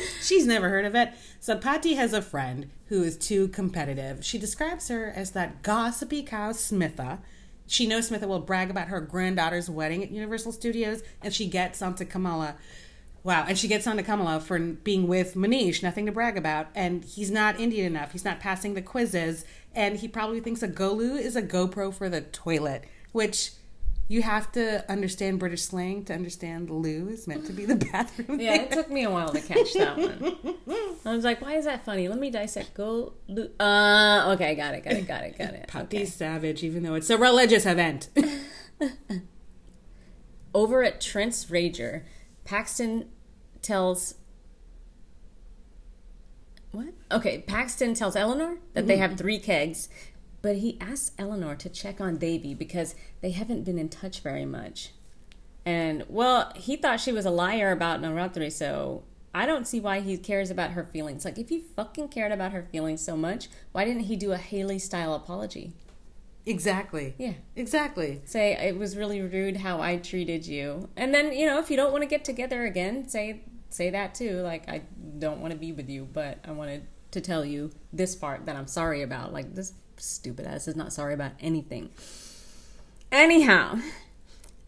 She's 0.22 0.46
never 0.46 0.68
heard 0.68 0.84
of 0.84 0.94
it. 0.94 1.12
So 1.40 1.58
has 1.60 2.12
a 2.12 2.22
friend 2.22 2.70
who 2.86 3.02
is 3.02 3.16
too 3.16 3.48
competitive. 3.48 4.24
She 4.24 4.38
describes 4.38 4.88
her 4.88 5.12
as 5.14 5.32
that 5.32 5.62
gossipy 5.62 6.22
cow 6.22 6.52
Smitha. 6.52 7.18
She 7.66 7.86
knows 7.86 8.10
Smitha 8.10 8.26
will 8.26 8.40
brag 8.40 8.70
about 8.70 8.88
her 8.88 9.00
granddaughter's 9.00 9.70
wedding 9.70 10.02
at 10.02 10.10
Universal 10.10 10.52
Studios, 10.52 11.02
and 11.22 11.32
she 11.32 11.46
gets 11.46 11.82
onto 11.82 12.04
Kamala. 12.04 12.56
Wow, 13.22 13.44
and 13.46 13.58
she 13.58 13.68
gets 13.68 13.86
onto 13.86 14.02
Kamala 14.02 14.40
for 14.40 14.58
being 14.58 15.06
with 15.06 15.34
Manish, 15.34 15.82
nothing 15.82 16.06
to 16.06 16.12
brag 16.12 16.36
about, 16.36 16.68
and 16.74 17.04
he's 17.04 17.30
not 17.30 17.60
Indian 17.60 17.86
enough. 17.86 18.12
He's 18.12 18.24
not 18.24 18.40
passing 18.40 18.74
the 18.74 18.82
quizzes, 18.82 19.44
and 19.74 19.98
he 19.98 20.08
probably 20.08 20.40
thinks 20.40 20.62
a 20.62 20.68
Golu 20.68 21.18
is 21.18 21.36
a 21.36 21.42
GoPro 21.42 21.92
for 21.92 22.08
the 22.08 22.22
toilet, 22.22 22.84
which 23.12 23.52
you 24.10 24.22
have 24.22 24.50
to 24.50 24.84
understand 24.90 25.38
British 25.38 25.62
slang 25.62 26.04
to 26.04 26.12
understand 26.12 26.68
loo 26.68 27.08
is 27.08 27.28
meant 27.28 27.46
to 27.46 27.52
be 27.52 27.64
the 27.64 27.76
bathroom. 27.92 28.40
yeah, 28.40 28.62
it 28.62 28.72
took 28.72 28.90
me 28.90 29.04
a 29.04 29.10
while 29.10 29.32
to 29.32 29.40
catch 29.40 29.72
that 29.74 29.96
one. 29.96 30.36
I 31.06 31.14
was 31.14 31.22
like, 31.22 31.40
why 31.40 31.54
is 31.54 31.64
that 31.64 31.84
funny? 31.84 32.08
Let 32.08 32.18
me 32.18 32.28
dissect. 32.28 32.74
Go. 32.74 33.12
loo. 33.28 33.48
Uh, 33.60 34.32
okay, 34.34 34.56
got 34.56 34.74
it, 34.74 34.82
got 34.82 34.94
it, 34.94 35.06
got 35.06 35.22
it, 35.22 35.38
got 35.38 35.54
it. 35.54 35.68
Pati's 35.68 36.12
savage, 36.12 36.64
even 36.64 36.82
though 36.82 36.94
it's 36.94 37.08
a 37.08 37.16
religious 37.16 37.64
event. 37.64 38.08
Over 40.54 40.82
at 40.82 41.00
Trent's 41.00 41.44
Rager, 41.44 42.02
Paxton 42.44 43.10
tells. 43.62 44.16
What? 46.72 46.88
Okay, 47.12 47.44
Paxton 47.46 47.94
tells 47.94 48.16
Eleanor 48.16 48.58
that 48.74 48.88
they 48.88 48.96
have 48.96 49.16
three 49.16 49.38
kegs, 49.38 49.88
but 50.42 50.56
he 50.56 50.78
asks 50.80 51.12
Eleanor 51.18 51.54
to 51.56 51.68
check 51.68 52.00
on 52.00 52.16
Davy 52.16 52.54
because 52.54 52.94
they 53.20 53.30
haven't 53.30 53.64
been 53.64 53.78
in 53.78 53.88
touch 53.88 54.20
very 54.20 54.44
much. 54.44 54.92
And, 55.64 56.04
well, 56.08 56.52
he 56.56 56.76
thought 56.76 57.00
she 57.00 57.12
was 57.12 57.26
a 57.26 57.30
liar 57.30 57.70
about 57.70 58.00
Navratri, 58.00 58.50
so 58.50 59.04
I 59.34 59.46
don't 59.46 59.66
see 59.66 59.78
why 59.78 60.00
he 60.00 60.16
cares 60.16 60.50
about 60.50 60.72
her 60.72 60.84
feelings. 60.84 61.24
Like, 61.24 61.38
if 61.38 61.50
he 61.50 61.60
fucking 61.76 62.08
cared 62.08 62.32
about 62.32 62.52
her 62.52 62.66
feelings 62.72 63.02
so 63.02 63.16
much, 63.16 63.48
why 63.72 63.84
didn't 63.84 64.04
he 64.04 64.16
do 64.16 64.32
a 64.32 64.38
Haley 64.38 64.78
style 64.78 65.14
apology? 65.14 65.72
exactly. 66.46 67.14
Yeah. 67.18 67.34
Exactly. 67.56 68.22
say 68.24 68.52
it 68.52 68.76
was 68.76 68.96
really 68.96 69.20
rude 69.20 69.58
how 69.58 69.80
I 69.80 69.96
treated 69.96 70.46
you. 70.46 70.88
And 70.96 71.14
then, 71.14 71.32
you 71.32 71.46
know, 71.46 71.58
if 71.58 71.70
you 71.70 71.76
don't 71.76 71.92
want 71.92 72.02
to 72.02 72.08
get 72.08 72.24
together 72.24 72.64
again, 72.64 73.08
say 73.08 73.42
say 73.68 73.90
that 73.90 74.14
too. 74.14 74.40
Like 74.40 74.68
I 74.68 74.82
don't 75.18 75.40
want 75.40 75.52
to 75.52 75.58
be 75.58 75.72
with 75.72 75.88
you, 75.88 76.08
but 76.12 76.38
I 76.46 76.52
wanted 76.52 76.86
to 77.12 77.20
tell 77.20 77.44
you 77.44 77.70
this 77.92 78.14
part 78.14 78.46
that 78.46 78.56
I'm 78.56 78.66
sorry 78.66 79.02
about. 79.02 79.32
Like 79.32 79.54
this 79.54 79.72
stupid 80.00 80.46
ass 80.46 80.68
is 80.68 80.76
not 80.76 80.92
sorry 80.92 81.14
about 81.14 81.32
anything. 81.40 81.90
Anyhow, 83.12 83.80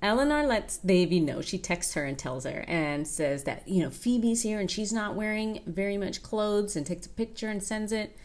Eleanor 0.03 0.45
lets 0.47 0.79
Devi 0.79 1.21
know. 1.21 1.41
She 1.41 1.59
texts 1.59 1.95
her 1.95 2.05
and 2.05 2.19
tells 2.19 2.45
her 2.45 2.65
and 2.67 3.07
says 3.07 3.45
that, 3.45 3.67
you 3.69 3.83
know, 3.83 3.91
Phoebe's 3.91 4.43
here 4.43 4.59
and 4.59 4.71
she's 4.71 4.93
not 4.93 5.15
wearing 5.15 5.61
very 5.67 5.97
much 5.97 6.23
clothes 6.23 6.75
and 6.75 6.85
takes 6.85 7.07
a 7.07 7.11
picture 7.11 7.49
and 7.49 7.63
sends 7.63 7.93
it. 7.93 8.17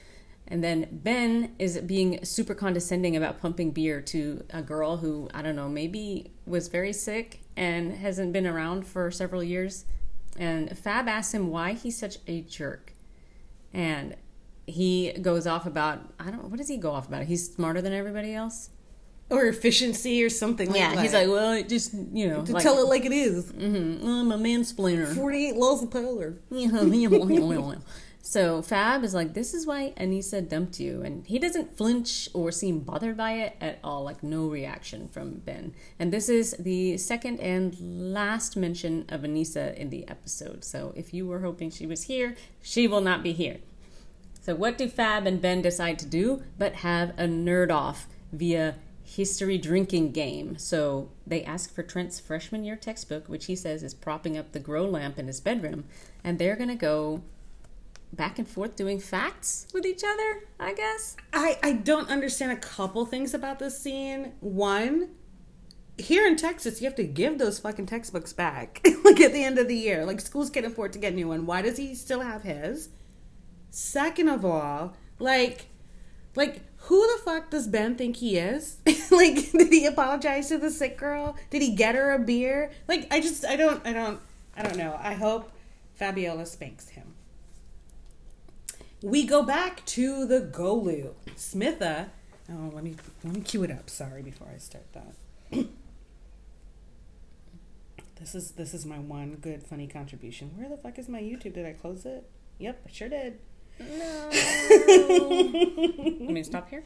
And 0.48 0.64
then 0.64 0.88
Ben 0.92 1.54
is 1.60 1.78
being 1.80 2.24
super 2.24 2.56
condescending 2.56 3.16
about 3.16 3.42
pumping 3.42 3.72
beer 3.72 4.02
to 4.02 4.44
a 4.50 4.62
girl 4.62 4.98
who, 4.98 5.30
I 5.34 5.42
don't 5.42 5.58
know, 5.58 5.70
maybe 5.70 6.32
was 6.46 6.68
very 6.70 6.94
sick 6.94 7.42
and 7.56 7.92
hasn't 7.92 8.34
been 8.34 8.48
around 8.48 8.88
for 8.88 9.12
several 9.12 9.44
years. 9.44 9.86
And 10.40 10.76
Fab 10.78 11.08
asks 11.08 11.34
him 11.34 11.50
why 11.50 11.74
he's 11.74 11.98
such 11.98 12.18
a 12.28 12.42
jerk. 12.42 12.94
And 13.74 14.16
he 14.68 15.14
goes 15.14 15.48
off 15.48 15.66
about, 15.66 16.00
I 16.20 16.30
don't 16.30 16.50
what 16.50 16.58
does 16.58 16.68
he 16.68 16.78
go 16.78 16.92
off 16.92 17.08
about? 17.08 17.24
He's 17.24 17.52
smarter 17.54 17.82
than 17.82 17.94
everybody 17.94 18.34
else? 18.36 18.70
Or 19.30 19.46
efficiency 19.46 20.24
or 20.24 20.30
something 20.30 20.70
like 20.72 20.80
that. 20.80 21.00
he's 21.00 21.14
like, 21.14 21.28
well, 21.28 21.52
it 21.54 21.68
just, 21.68 21.94
you 22.14 22.30
know, 22.30 22.46
to 22.46 22.54
like, 22.54 22.64
tell 22.64 22.78
it 22.80 22.88
like 22.88 23.04
it 23.04 23.12
is. 23.12 23.52
"Mhm, 23.52 24.02
I'm 24.06 24.32
a 24.32 24.38
mansplainer. 24.38 25.14
48 25.14 25.56
laws 25.56 25.84
of 25.84 25.92
power. 25.92 26.36
So 28.22 28.62
Fab 28.62 29.06
is 29.06 29.14
like, 29.14 29.34
this 29.34 29.54
is 29.54 29.66
why 29.66 29.94
Aneesa 29.98 30.48
dumped 30.48 30.82
you. 30.82 31.02
And 31.02 31.26
he 31.26 31.40
doesn't 31.40 31.78
flinch 31.78 32.28
or 32.34 32.52
seem 32.52 32.80
bothered 32.80 33.16
by 33.16 33.34
it 33.34 33.56
at 33.62 33.80
all, 33.86 34.04
like 34.04 34.22
no 34.22 34.48
reaction 34.48 35.08
from 35.08 35.36
Ben. 35.46 35.74
And 35.98 36.12
this 36.12 36.28
is 36.28 36.54
the 36.60 36.98
second 36.98 37.40
and 37.40 37.78
last 38.14 38.58
mention 38.58 39.06
of 39.08 39.22
Aneesa 39.22 39.74
in 39.76 39.92
the 39.92 40.06
episode. 40.10 40.66
So 40.66 40.92
if 40.98 41.14
you 41.14 41.26
were 41.26 41.40
hoping 41.40 41.70
she 41.70 41.86
was 41.88 42.04
here, 42.04 42.36
she 42.62 42.86
will 42.86 43.00
not 43.00 43.24
be 43.24 43.32
here. 43.32 43.60
So 44.48 44.56
what 44.56 44.78
do 44.78 44.88
Fab 44.88 45.28
and 45.28 45.42
Ben 45.42 45.62
decide 45.62 46.00
to 46.00 46.06
do 46.06 46.42
but 46.58 46.76
have 46.76 47.10
a 47.20 47.24
nerd 47.24 47.70
off 47.70 48.08
via 48.32 48.76
history 49.04 49.58
drinking 49.58 50.14
game. 50.14 50.58
So 50.58 51.10
they 51.28 51.44
ask 51.44 51.76
for 51.76 51.84
Trent's 51.84 52.22
freshman 52.22 52.64
year 52.64 52.78
textbook, 52.78 53.28
which 53.28 53.48
he 53.48 53.58
says 53.58 53.84
is 53.84 53.94
propping 53.94 54.38
up 54.38 54.54
the 54.54 54.62
grow 54.62 54.86
lamp 54.86 55.20
in 55.20 55.28
his 55.28 55.42
bedroom, 55.42 55.84
and 56.24 56.40
they're 56.40 56.56
going 56.56 56.70
to 56.70 56.76
go 56.76 57.24
back 58.14 58.40
and 58.40 58.48
forth 58.48 58.78
doing 58.78 59.02
facts 59.02 59.68
with 59.74 59.86
each 59.86 60.02
other, 60.06 60.46
I 60.58 60.74
guess. 60.74 61.18
I, 61.34 61.60
I 61.62 61.74
don't 61.74 62.10
understand 62.10 62.54
a 62.54 62.62
couple 62.62 63.06
things 63.06 63.34
about 63.34 63.60
this 63.60 63.78
scene. 63.78 64.32
One, 64.40 65.10
here 65.98 66.26
in 66.26 66.38
Texas, 66.38 66.80
you 66.80 66.86
have 66.86 66.96
to 66.96 67.04
give 67.04 67.38
those 67.38 67.60
fucking 67.60 67.88
textbooks 67.88 68.32
back, 68.32 68.80
like 69.04 69.20
at 69.20 69.34
the 69.34 69.44
end 69.44 69.60
of 69.60 69.68
the 69.68 69.76
year. 69.76 70.06
Like 70.06 70.22
schools 70.22 70.50
can't 70.50 70.66
afford 70.66 70.94
to 70.94 71.00
get 71.00 71.14
new 71.14 71.28
one. 71.28 71.46
Why 71.46 71.62
does 71.62 71.76
he 71.76 71.96
still 71.96 72.22
have 72.22 72.44
his? 72.44 72.88
Second 73.70 74.30
of 74.30 74.44
all, 74.46 74.96
like, 75.20 75.68
like 76.36 76.62
who 76.88 77.06
the 77.08 77.22
fuck 77.24 77.50
does 77.50 77.68
Ben 77.68 77.96
think 77.96 78.18
he 78.18 78.38
is? 78.38 78.78
like, 79.12 79.36
did 79.52 79.72
he 79.72 79.86
apologize 79.86 80.50
to 80.50 80.58
the 80.58 80.70
sick 80.70 80.98
girl? 80.98 81.36
Did 81.50 81.62
he 81.62 81.76
get 81.76 81.96
her 81.96 82.12
a 82.12 82.20
beer? 82.20 82.72
Like, 82.88 83.12
I 83.14 83.20
just, 83.20 83.46
I 83.46 83.56
don't, 83.56 83.86
I 83.86 83.94
don't, 83.94 84.20
I 84.56 84.64
don't 84.64 84.78
know. 84.78 84.98
I 85.02 85.14
hope 85.14 85.52
Fabiola 85.96 86.46
spanks 86.46 86.90
him. 86.90 87.14
We 89.02 89.26
go 89.26 89.44
back 89.44 89.86
to 89.88 90.26
the 90.26 90.42
Golu. 90.42 91.14
Smitha. 91.36 92.10
Oh, 92.50 92.72
let 92.74 92.84
me 92.84 92.96
let 93.24 93.34
me 93.34 93.42
cue 93.42 93.64
it 93.64 93.72
up. 93.72 93.90
Sorry, 93.90 94.24
before 94.24 94.48
I 94.54 94.58
start 94.58 94.86
that. 94.94 95.14
this 98.20 98.34
is 98.34 98.52
this 98.52 98.74
is 98.74 98.86
my 98.86 98.98
one 98.98 99.36
good 99.36 99.62
funny 99.62 99.86
contribution. 99.88 100.52
Where 100.56 100.70
the 100.70 100.78
fuck 100.78 100.98
is 100.98 101.10
my 101.10 101.22
YouTube? 101.22 101.54
Did 101.54 101.66
I 101.66 101.74
close 101.74 102.06
it? 102.06 102.28
Yep, 102.58 102.82
I 102.88 102.92
sure 102.92 103.10
did. 103.10 103.40
No. 103.80 104.30
Let 104.32 106.20
me 106.20 106.44
stop 106.44 106.70
here. 106.70 106.84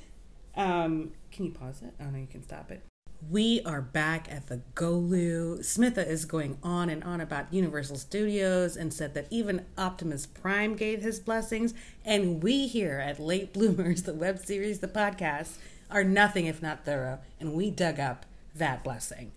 Um, 0.56 1.12
can 1.32 1.46
you 1.46 1.52
pause 1.52 1.82
it? 1.82 1.94
Oh 2.00 2.10
no, 2.10 2.18
you 2.18 2.28
can 2.28 2.44
stop 2.44 2.72
it. 2.72 2.84
We 3.30 3.62
are 3.66 3.82
back 3.82 4.28
at 4.32 4.48
the 4.48 4.62
Golu. 4.74 5.60
Smitha 5.60 6.06
is 6.06 6.26
going 6.26 6.58
on 6.64 6.90
and 6.90 7.04
on 7.04 7.22
about 7.22 7.54
Universal 7.54 7.98
Studios 7.98 8.76
and 8.76 8.92
said 8.92 9.14
that 9.14 9.28
even 9.30 9.66
Optimus 9.78 10.26
Prime 10.26 10.76
gave 10.76 11.04
his 11.04 11.20
blessings. 11.20 11.76
And 12.04 12.42
we 12.42 12.68
here 12.68 13.00
at 13.00 13.20
Late 13.20 13.54
Bloomers, 13.54 14.04
the 14.04 14.16
web 14.16 14.40
series, 14.40 14.80
the 14.80 14.88
podcast, 14.88 15.58
are 15.92 16.04
nothing 16.04 16.48
if 16.48 16.64
not 16.64 16.84
thorough. 16.84 17.20
And 17.40 17.54
we 17.54 17.70
dug 17.70 18.00
up 18.00 18.26
that 18.56 18.84
blessing. 18.84 19.32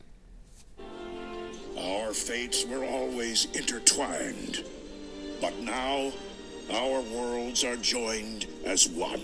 Our 1.78 2.14
fates 2.14 2.64
were 2.64 2.84
always 2.84 3.46
intertwined. 3.52 4.64
But 5.40 5.60
now, 5.60 6.12
our 6.72 7.00
worlds 7.02 7.64
are 7.64 7.76
joined 7.76 8.46
as 8.64 8.88
one. 8.88 9.20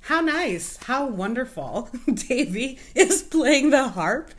How 0.00 0.20
nice. 0.20 0.76
How 0.84 1.06
wonderful. 1.06 1.88
Devi 2.12 2.78
is 2.94 3.22
playing 3.22 3.70
the 3.70 3.88
harp 3.88 4.32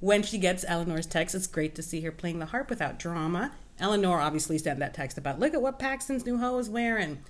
when 0.00 0.24
she 0.24 0.36
gets 0.36 0.64
Eleanor's 0.66 1.06
text. 1.06 1.34
It's 1.34 1.46
great 1.46 1.76
to 1.76 1.82
see 1.82 2.00
her 2.00 2.10
playing 2.10 2.40
the 2.40 2.46
harp 2.46 2.68
without 2.68 2.98
drama. 2.98 3.52
Eleanor 3.78 4.20
obviously 4.20 4.58
sent 4.58 4.80
that 4.80 4.94
text 4.94 5.18
about, 5.18 5.38
look 5.38 5.54
at 5.54 5.62
what 5.62 5.78
Paxton's 5.78 6.26
new 6.26 6.38
hoe 6.38 6.58
is 6.58 6.68
wearing. 6.68 7.20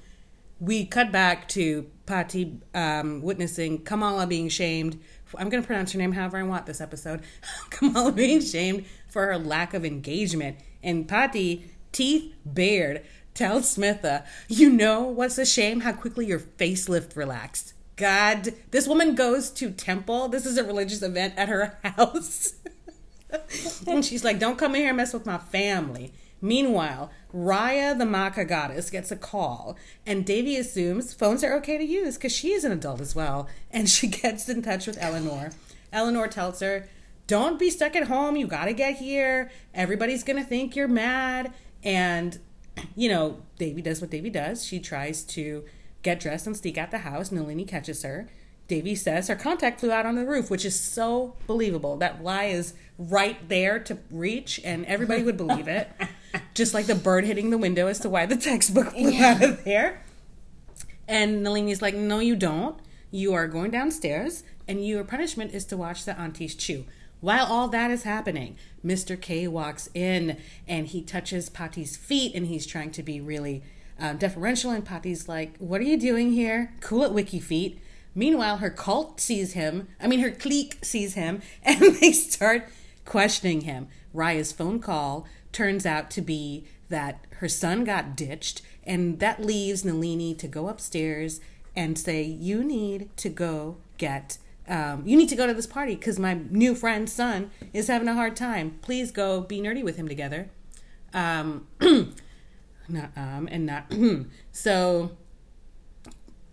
We 0.59 0.87
cut 0.87 1.13
back 1.13 1.49
to 1.49 1.91
Pati 2.07 2.61
um, 2.75 3.21
witnessing 3.21 3.85
Kamala 3.85 4.27
being 4.27 4.49
shamed. 4.49 4.99
I'm 5.37 5.49
going 5.49 5.63
to 5.63 5.67
pronounce 5.67 5.93
her 5.93 5.99
name 5.99 6.13
however 6.13 6.39
I 6.39 6.45
want 6.45 6.67
this 6.67 6.81
episode. 6.81 7.23
Kamala 7.71 8.13
being 8.13 8.41
shamed 8.41 8.87
for 9.09 9.27
her 9.27 9.39
lack 9.39 9.75
of 9.75 9.85
engagement. 9.85 10.59
And 10.83 11.07
Pati, 11.07 11.71
teeth 11.91 12.35
bared, 12.45 13.05
tells 13.35 13.77
Smitha, 13.77 14.25
You 14.49 14.71
know 14.71 15.03
what's 15.03 15.39
a 15.39 15.47
shame? 15.47 15.81
How 15.81 15.93
quickly 15.93 16.27
your 16.27 16.41
facelift 16.41 17.17
relaxed. 17.17 17.75
God, 17.97 18.55
this 18.71 18.89
woman 18.89 19.15
goes 19.15 19.51
to 19.51 19.71
temple. 19.71 20.29
This 20.29 20.47
is 20.47 20.59
a 20.59 20.65
religious 20.65 21.03
event 21.03 21.35
at 21.37 21.49
her 21.49 21.79
house. 21.85 22.55
and 23.87 24.05
she's 24.05 24.25
like, 24.25 24.39
Don't 24.39 24.59
come 24.59 24.75
in 24.75 24.83
here 24.83 24.89
and 24.89 24.97
mess 24.97 25.13
with 25.15 25.27
my 25.27 25.39
family. 25.39 26.13
Meanwhile, 26.45 27.13
Raya, 27.33 27.97
the 27.97 28.05
Maka 28.05 28.45
goddess, 28.45 28.91
gets 28.91 29.13
a 29.13 29.17
call, 29.17 29.77
and 30.05 30.27
Devi 30.27 30.57
assumes 30.57 31.15
phones 31.15 31.45
are 31.45 31.55
okay 31.59 31.79
to 31.79 31.85
use 31.85 32.17
because 32.17 32.35
she 32.35 32.53
is 32.53 32.65
an 32.65 32.73
adult 32.73 33.01
as 33.01 33.15
well. 33.15 33.49
And 33.71 33.89
she 33.89 34.07
gets 34.23 34.49
in 34.49 34.61
touch 34.63 34.87
with 34.89 34.99
Eleanor. 35.01 35.53
Eleanor 35.93 36.27
tells 36.27 36.61
her, 36.61 36.89
Don't 37.29 37.61
be 37.61 37.71
stuck 37.71 37.95
at 37.95 38.09
home. 38.09 38.37
You 38.37 38.49
got 38.49 38.65
to 38.65 38.73
get 38.73 38.97
here. 38.97 39.53
Everybody's 39.73 40.25
going 40.25 40.43
to 40.43 40.45
think 40.45 40.75
you're 40.75 40.89
mad. 40.89 41.53
And, 41.85 42.39
you 42.97 43.09
know, 43.09 43.39
Devi 43.59 43.83
does 43.83 44.01
what 44.01 44.11
Devi 44.11 44.31
does. 44.31 44.65
She 44.65 44.81
tries 44.81 45.23
to 45.25 45.65
get 46.03 46.21
dressed 46.21 46.47
and 46.47 46.57
sneak 46.57 46.79
out 46.79 46.91
the 46.91 46.99
house. 46.99 47.31
Nalini 47.31 47.65
catches 47.65 48.03
her. 48.03 48.29
Devi 48.69 48.95
says 48.95 49.29
her 49.29 49.37
contact 49.37 49.81
flew 49.81 49.91
out 49.91 50.07
on 50.07 50.15
the 50.15 50.25
roof, 50.25 50.51
which 50.51 50.65
is 50.65 50.79
so 50.79 51.37
believable. 51.47 51.97
That 51.97 52.23
lie 52.23 52.45
is 52.45 52.75
right 52.97 53.49
there 53.49 53.79
to 53.81 53.99
reach, 54.11 54.61
and 54.65 54.87
everybody 54.87 55.23
would 55.23 55.37
believe 55.37 55.69
it. 55.69 55.91
Just 56.55 56.73
like 56.73 56.87
the 56.87 56.95
bird 56.95 57.25
hitting 57.25 57.51
the 57.51 57.59
window 57.59 57.87
as 57.87 57.99
to 58.01 58.09
why 58.09 58.27
the 58.27 58.37
textbook 58.37 58.93
flew 58.93 59.11
yeah. 59.11 59.35
out 59.35 59.43
of 59.43 59.65
there. 59.65 60.03
And 61.07 61.43
Nalini's 61.43 61.83
like, 61.83 61.95
No, 61.95 62.21
you 62.21 62.37
don't. 62.37 62.79
You 63.11 63.35
are 63.35 63.47
going 63.47 63.71
downstairs, 63.71 64.43
and 64.67 64.87
your 64.87 65.05
punishment 65.05 65.53
is 65.53 65.67
to 65.67 65.77
watch 65.77 66.07
the 66.07 66.19
aunties 66.19 66.55
chew. 66.55 66.87
While 67.23 67.47
all 67.47 67.69
that 67.69 67.93
is 67.93 68.03
happening, 68.03 68.57
Mr. 68.85 69.19
K 69.19 69.47
walks 69.47 69.89
in 69.95 70.39
and 70.67 70.89
he 70.89 71.03
touches 71.03 71.49
Pati's 71.49 71.97
feet, 71.97 72.35
and 72.35 72.49
he's 72.49 72.67
trying 72.67 72.91
to 72.91 73.03
be 73.03 73.21
really 73.21 73.63
um, 73.99 74.19
deferential. 74.19 74.73
And 74.73 74.85
Pati's 74.85 75.29
like, 75.29 75.57
What 75.59 75.81
are 75.81 75.85
you 75.85 75.97
doing 75.97 76.33
here? 76.33 76.75
Cool 76.81 77.05
at 77.05 77.15
Wiki 77.15 77.39
Feet. 77.39 77.79
Meanwhile, 78.13 78.57
her 78.57 78.71
cult 78.71 79.21
sees 79.21 79.53
him. 79.53 79.87
I 80.01 80.09
mean, 80.09 80.19
her 80.19 80.33
clique 80.33 80.79
sees 80.83 81.15
him, 81.15 81.43
and 81.63 81.81
they 81.81 82.11
start 82.11 82.69
questioning 83.05 83.63
him. 83.63 83.87
Raya's 84.13 84.51
phone 84.51 84.81
call 84.81 85.25
turns 85.53 85.87
out 85.87 86.11
to 86.11 86.23
be 86.23 86.65
that 86.89 87.25
her 87.37 87.49
son 87.49 87.85
got 87.85 88.17
ditched, 88.17 88.63
and 88.83 89.21
that 89.21 89.41
leaves 89.41 89.85
Nalini 89.85 90.35
to 90.35 90.49
go 90.49 90.67
upstairs 90.67 91.41
and 91.77 91.97
say, 91.97 92.25
You 92.25 92.65
need 92.65 93.17
to 93.19 93.29
go 93.29 93.77
get. 93.97 94.39
Um, 94.69 95.03
you 95.05 95.17
need 95.17 95.29
to 95.29 95.37
go 95.37 95.47
to 95.47 95.55
this 95.55 95.67
party 95.67 95.95
because 95.97 96.19
my 96.19 96.35
new 96.51 96.75
friend's 96.75 97.13
son 97.13 97.51
is 97.73 97.89
having 97.89 98.09
a 98.09 98.15
hard 98.15 98.37
time. 98.37 98.79
Please 98.83 99.11
go 99.11 99.41
be 99.41 99.61
nerdy 99.61 99.83
with 99.83 99.97
him 99.97 100.09
together. 100.09 100.51
Um, 101.13 101.67
not 102.89 103.11
um 103.17 103.49
and 103.51 103.67
not 103.67 103.93
so 104.53 105.11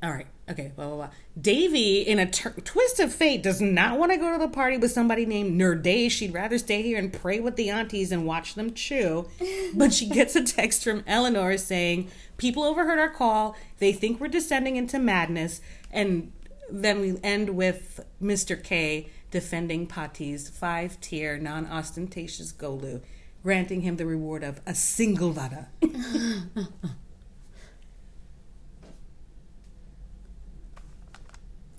all 0.02 0.12
right 0.12 0.28
okay 0.50 0.72
blah 0.76 0.88
blah 0.88 0.96
blah. 0.96 1.10
Devi 1.40 2.02
in 2.02 2.20
a 2.20 2.30
ter- 2.30 2.54
twist 2.64 3.00
of 3.00 3.14
fate 3.14 3.44
does 3.44 3.62
not 3.62 3.98
want 3.98 4.12
to 4.12 4.18
go 4.18 4.32
to 4.32 4.38
the 4.38 4.48
party 4.48 4.78
with 4.78 4.92
somebody 4.92 5.26
named 5.26 5.60
nerday 5.60 6.10
she'd 6.10 6.34
rather 6.34 6.58
stay 6.58 6.82
here 6.82 6.98
and 6.98 7.12
pray 7.14 7.40
with 7.40 7.56
the 7.56 7.70
aunties 7.70 8.12
and 8.12 8.26
watch 8.26 8.56
them 8.56 8.74
chew. 8.74 9.28
But 9.74 9.94
she 9.94 10.08
gets 10.10 10.36
a 10.36 10.44
text 10.44 10.84
from 10.84 11.04
eleanor 11.06 11.56
saying 11.58 12.10
people 12.38 12.64
overheard 12.64 12.98
our 12.98 13.10
call. 13.10 13.56
They 13.78 13.94
think 13.94 14.20
we're 14.20 14.28
descending 14.28 14.78
into 14.78 14.98
madness. 14.98 15.62
And 15.92 16.32
then 16.72 17.00
we 17.02 17.18
end 17.24 17.50
with 17.52 18.00
mr 18.22 18.62
k 18.62 19.10
defending 19.32 19.86
pati's 19.88 20.50
five-tier 20.50 21.38
non-ostentatious 21.38 22.52
golu 22.52 23.02
granting 23.44 23.82
him 23.82 23.98
the 23.98 24.06
reward 24.06 24.44
of 24.44 24.62
a 24.66 24.76
single 24.76 25.32
vada. 25.32 25.68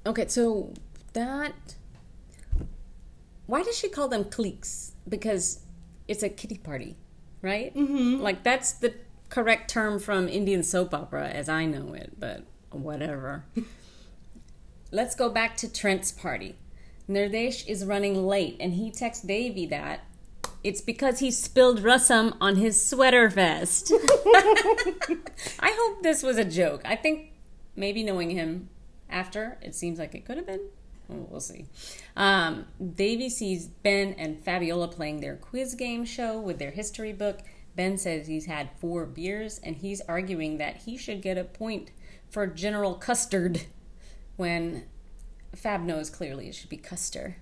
okay, 0.06 0.26
so 0.28 0.72
that. 1.12 1.74
Why 3.46 3.62
does 3.62 3.76
she 3.76 3.88
call 3.88 4.08
them 4.08 4.24
cliques? 4.24 4.92
Because 5.08 5.60
it's 6.06 6.22
a 6.22 6.28
kitty 6.28 6.58
party, 6.58 6.96
right? 7.42 7.74
Mm-hmm. 7.74 8.20
Like, 8.20 8.44
that's 8.44 8.70
the 8.72 8.94
correct 9.28 9.70
term 9.70 9.98
from 9.98 10.28
Indian 10.28 10.62
soap 10.62 10.94
opera 10.94 11.28
as 11.28 11.48
I 11.48 11.64
know 11.64 11.92
it, 11.94 12.12
but 12.18 12.44
whatever. 12.70 13.44
Let's 14.92 15.14
go 15.14 15.28
back 15.28 15.56
to 15.58 15.72
Trent's 15.72 16.10
party. 16.10 16.56
Nirdesh 17.08 17.66
is 17.66 17.84
running 17.84 18.26
late 18.26 18.56
and 18.60 18.74
he 18.74 18.90
texts 18.90 19.24
Devi 19.24 19.66
that 19.66 20.04
it's 20.62 20.80
because 20.80 21.20
he 21.20 21.30
spilled 21.30 21.80
rasam 21.80 22.36
on 22.40 22.56
his 22.56 22.84
sweater 22.84 23.28
vest. 23.28 23.92
I 25.60 25.76
hope 25.78 26.02
this 26.02 26.22
was 26.22 26.36
a 26.36 26.44
joke. 26.44 26.82
I 26.84 26.96
think 26.96 27.32
maybe 27.76 28.02
knowing 28.02 28.30
him 28.30 28.68
after, 29.08 29.58
it 29.62 29.74
seems 29.74 29.98
like 29.98 30.14
it 30.14 30.26
could 30.26 30.36
have 30.36 30.46
been. 30.46 30.68
we'll 31.08 31.40
see. 31.40 31.66
Um, 32.16 32.66
Devi 32.78 33.30
sees 33.30 33.66
Ben 33.68 34.14
and 34.18 34.38
Fabiola 34.38 34.88
playing 34.88 35.20
their 35.20 35.36
quiz 35.36 35.74
game 35.74 36.04
show 36.04 36.38
with 36.38 36.58
their 36.58 36.72
history 36.72 37.12
book. 37.12 37.40
Ben 37.74 37.96
says 37.96 38.26
he's 38.26 38.46
had 38.46 38.70
four 38.80 39.06
beers 39.06 39.60
and 39.62 39.76
he's 39.76 40.02
arguing 40.02 40.58
that 40.58 40.78
he 40.78 40.96
should 40.96 41.22
get 41.22 41.38
a 41.38 41.44
point 41.44 41.90
for 42.28 42.46
General 42.46 42.94
Custard 42.94 43.62
when 44.40 44.84
Fab 45.54 45.82
knows 45.82 46.08
clearly 46.08 46.48
it 46.48 46.54
should 46.54 46.70
be 46.70 46.78
Custer. 46.78 47.36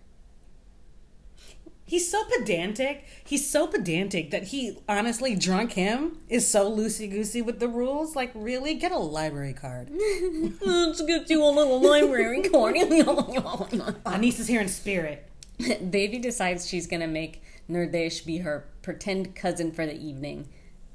He's 1.85 2.11
so 2.11 2.25
pedantic. 2.25 3.07
He's 3.25 3.49
so 3.49 3.69
pedantic 3.69 4.33
that 4.33 4.49
he 4.49 4.79
honestly 4.89 5.37
drunk 5.37 5.73
him 5.73 6.19
is 6.29 6.47
so 6.47 6.71
loosey 6.71 7.09
goosey 7.09 7.41
with 7.41 7.61
the 7.61 7.69
rules. 7.69 8.17
Like, 8.17 8.33
really, 8.35 8.75
get 8.75 8.91
a 8.91 8.99
library 8.99 9.55
card. 9.55 9.91
Let's 10.61 11.01
get 11.01 11.31
you 11.31 11.43
a 11.43 11.49
little 11.49 11.81
library 11.81 12.43
card. 12.51 12.77
Anise 14.05 14.41
is 14.41 14.49
here 14.49 14.61
in 14.61 14.69
spirit. 14.69 15.31
Devi 15.59 16.19
decides 16.19 16.69
she's 16.69 16.89
gonna 16.89 17.07
make 17.07 17.43
Nirdesh 17.71 18.27
be 18.27 18.39
her 18.39 18.67
pretend 18.83 19.37
cousin 19.37 19.71
for 19.71 19.87
the 19.87 19.97
evening, 19.97 20.49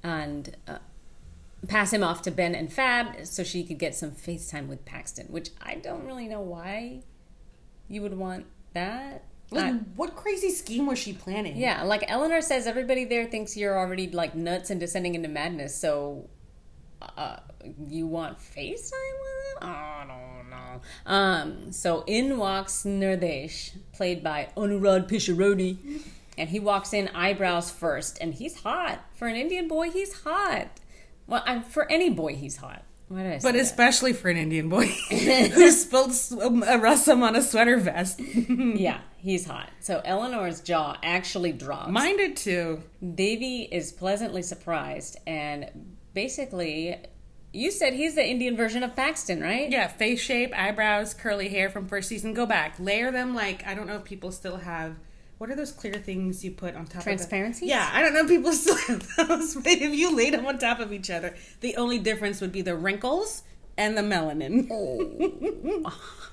and 0.04 0.56
uh, 0.68 0.80
pass 1.68 1.92
him 1.94 2.04
off 2.04 2.22
to 2.24 2.32
Ben 2.32 2.56
and 2.56 2.72
Fab 2.72 3.26
so 3.26 3.44
she 3.44 3.64
could 3.64 3.80
get 3.80 3.96
some 3.96 4.12
FaceTime 4.12 4.68
with 4.68 4.86
Paxton. 4.86 5.28
Which 5.28 5.50
I 5.62 5.76
don't 5.76 6.06
really 6.06 6.28
know 6.28 6.42
why 6.42 7.04
you 7.88 8.02
would 8.02 8.18
want 8.18 8.46
that. 8.74 9.24
Like, 9.52 9.66
I- 9.66 9.78
what 9.96 10.16
crazy 10.16 10.50
scheme 10.50 10.88
was 10.88 10.98
she 11.00 11.14
planning? 11.14 11.58
yeah, 11.58 11.84
like 11.84 12.04
Eleanor 12.08 12.42
says, 12.42 12.66
everybody 12.66 13.06
there 13.06 13.26
thinks 13.26 13.56
you're 13.56 13.78
already 13.78 14.10
like 14.10 14.34
nuts 14.36 14.70
and 14.72 14.80
descending 14.80 15.14
into 15.16 15.30
madness. 15.30 15.76
So, 15.76 16.28
uh, 17.18 17.38
you 17.88 18.08
want 18.08 18.40
FaceTime 18.40 18.74
with 18.74 19.62
him? 19.62 19.70
I 19.70 20.06
don't 20.08 20.50
know. 20.50 20.82
Um, 21.06 21.72
so 21.72 22.04
in 22.08 22.38
walks 22.38 22.84
Nirdesh, 22.84 23.72
played 23.94 24.24
by 24.24 24.50
Anirudh 24.58 25.08
Pisharody, 25.10 25.78
and 26.38 26.50
he 26.50 26.60
walks 26.60 26.94
in 26.94 27.10
eyebrows 27.10 27.70
first, 27.70 28.18
and 28.22 28.34
he's 28.34 28.62
hot 28.64 29.06
for 29.14 29.28
an 29.28 29.36
Indian 29.36 29.68
boy. 29.68 29.92
He's 29.92 30.22
hot. 30.24 30.80
Well, 31.28 31.44
I'm, 31.46 31.64
for 31.64 31.90
any 31.92 32.10
boy, 32.10 32.36
he's 32.36 32.58
hot. 32.58 32.84
Why 33.08 33.24
did 33.24 33.32
I 33.34 33.40
But 33.44 33.54
that? 33.54 33.62
especially 33.62 34.14
for 34.14 34.30
an 34.30 34.38
Indian 34.38 34.70
boy 34.70 34.86
who 35.10 35.72
spilled 35.72 36.12
um, 36.42 36.64
a 36.64 36.78
rasam 36.80 37.22
on 37.22 37.36
a 37.36 37.42
sweater 37.42 37.78
vest. 37.78 38.20
yeah, 38.48 39.02
he's 39.18 39.46
hot. 39.46 39.70
So 39.82 40.02
Eleanor's 40.04 40.62
jaw 40.62 40.98
actually 41.04 41.52
drops. 41.52 41.92
Mine 41.92 42.18
did 42.18 42.38
too. 42.38 42.82
Devi 43.16 43.64
is 43.72 43.92
pleasantly 43.92 44.42
surprised 44.42 45.18
and 45.28 45.96
basically 46.14 46.98
you 47.52 47.70
said 47.70 47.94
he's 47.94 48.16
the 48.16 48.28
Indian 48.28 48.56
version 48.56 48.82
of 48.82 48.96
Paxton, 48.96 49.42
right? 49.42 49.70
Yeah, 49.70 49.88
face 49.88 50.20
shape, 50.20 50.52
eyebrows, 50.58 51.14
curly 51.14 51.50
hair 51.50 51.70
from 51.70 51.86
first 51.86 52.10
season. 52.10 52.34
Go 52.34 52.48
back, 52.48 52.80
layer 52.80 53.12
them 53.12 53.36
like 53.36 53.66
I 53.68 53.76
don't 53.76 53.86
know 53.86 53.98
if 53.98 54.06
people 54.06 54.32
still 54.32 54.58
have. 54.58 54.96
What 55.44 55.52
are 55.52 55.56
those 55.56 55.74
clear 55.74 55.96
things 55.96 56.46
you 56.46 56.52
put 56.52 56.74
on 56.74 56.86
top 56.86 57.00
of? 57.00 57.04
Transparency? 57.04 57.66
Yeah, 57.66 57.90
I 57.92 58.02
don't 58.02 58.14
know 58.14 58.22
if 58.22 58.30
people 58.30 58.54
still 58.54 58.78
have 58.78 59.06
those, 59.18 59.56
but 59.56 59.74
if 59.74 59.94
you 59.94 60.16
laid 60.16 60.34
them 60.34 60.46
on 60.46 60.58
top 60.58 60.80
of 60.80 60.94
each 60.94 61.10
other, 61.10 61.36
the 61.60 61.76
only 61.76 62.00
difference 62.00 62.40
would 62.40 62.54
be 62.54 62.62
the 62.62 62.78
wrinkles 62.78 63.44
and 63.78 63.98
the 63.98 64.02
melanin. 64.04 64.70
Oh. 64.72 65.84
Ah. 65.86 66.30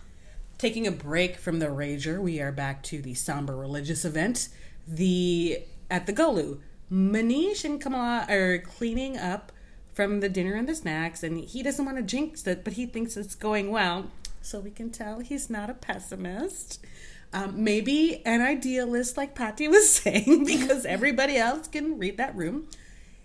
Taking 0.59 0.87
a 0.87 0.93
break 0.93 1.39
from 1.39 1.59
the 1.59 1.66
rager, 1.66 2.20
we 2.20 2.41
are 2.41 2.53
back 2.53 2.85
to 2.85 3.03
the 3.03 3.15
somber 3.15 3.57
religious 3.57 4.05
event. 4.05 4.49
The 4.87 5.65
at 5.91 6.07
the 6.07 6.12
Golu, 6.12 6.61
Manish 6.89 7.65
and 7.65 7.81
Kamala 7.81 8.27
are 8.28 8.59
cleaning 8.59 9.19
up 9.19 9.51
from 9.93 10.20
the 10.20 10.28
dinner 10.28 10.55
and 10.55 10.69
the 10.69 10.74
snacks, 10.77 11.24
and 11.24 11.41
he 11.41 11.65
doesn't 11.65 11.85
want 11.85 11.97
to 11.97 12.05
jinx 12.05 12.47
it, 12.47 12.62
but 12.62 12.74
he 12.74 12.87
thinks 12.87 13.16
it's 13.16 13.35
going 13.35 13.73
well. 13.73 14.12
So 14.41 14.61
we 14.61 14.70
can 14.70 14.91
tell 14.91 15.19
he's 15.19 15.51
not 15.51 15.69
a 15.69 15.74
pessimist. 15.74 16.78
Um, 17.32 17.62
maybe 17.62 18.23
an 18.27 18.40
idealist, 18.40 19.16
like 19.16 19.35
Pati 19.35 19.69
was 19.69 19.93
saying, 19.94 20.44
because 20.44 20.85
everybody 20.85 21.36
else 21.36 21.69
can 21.69 21.98
read 21.98 22.16
that 22.16 22.35
room. 22.35 22.66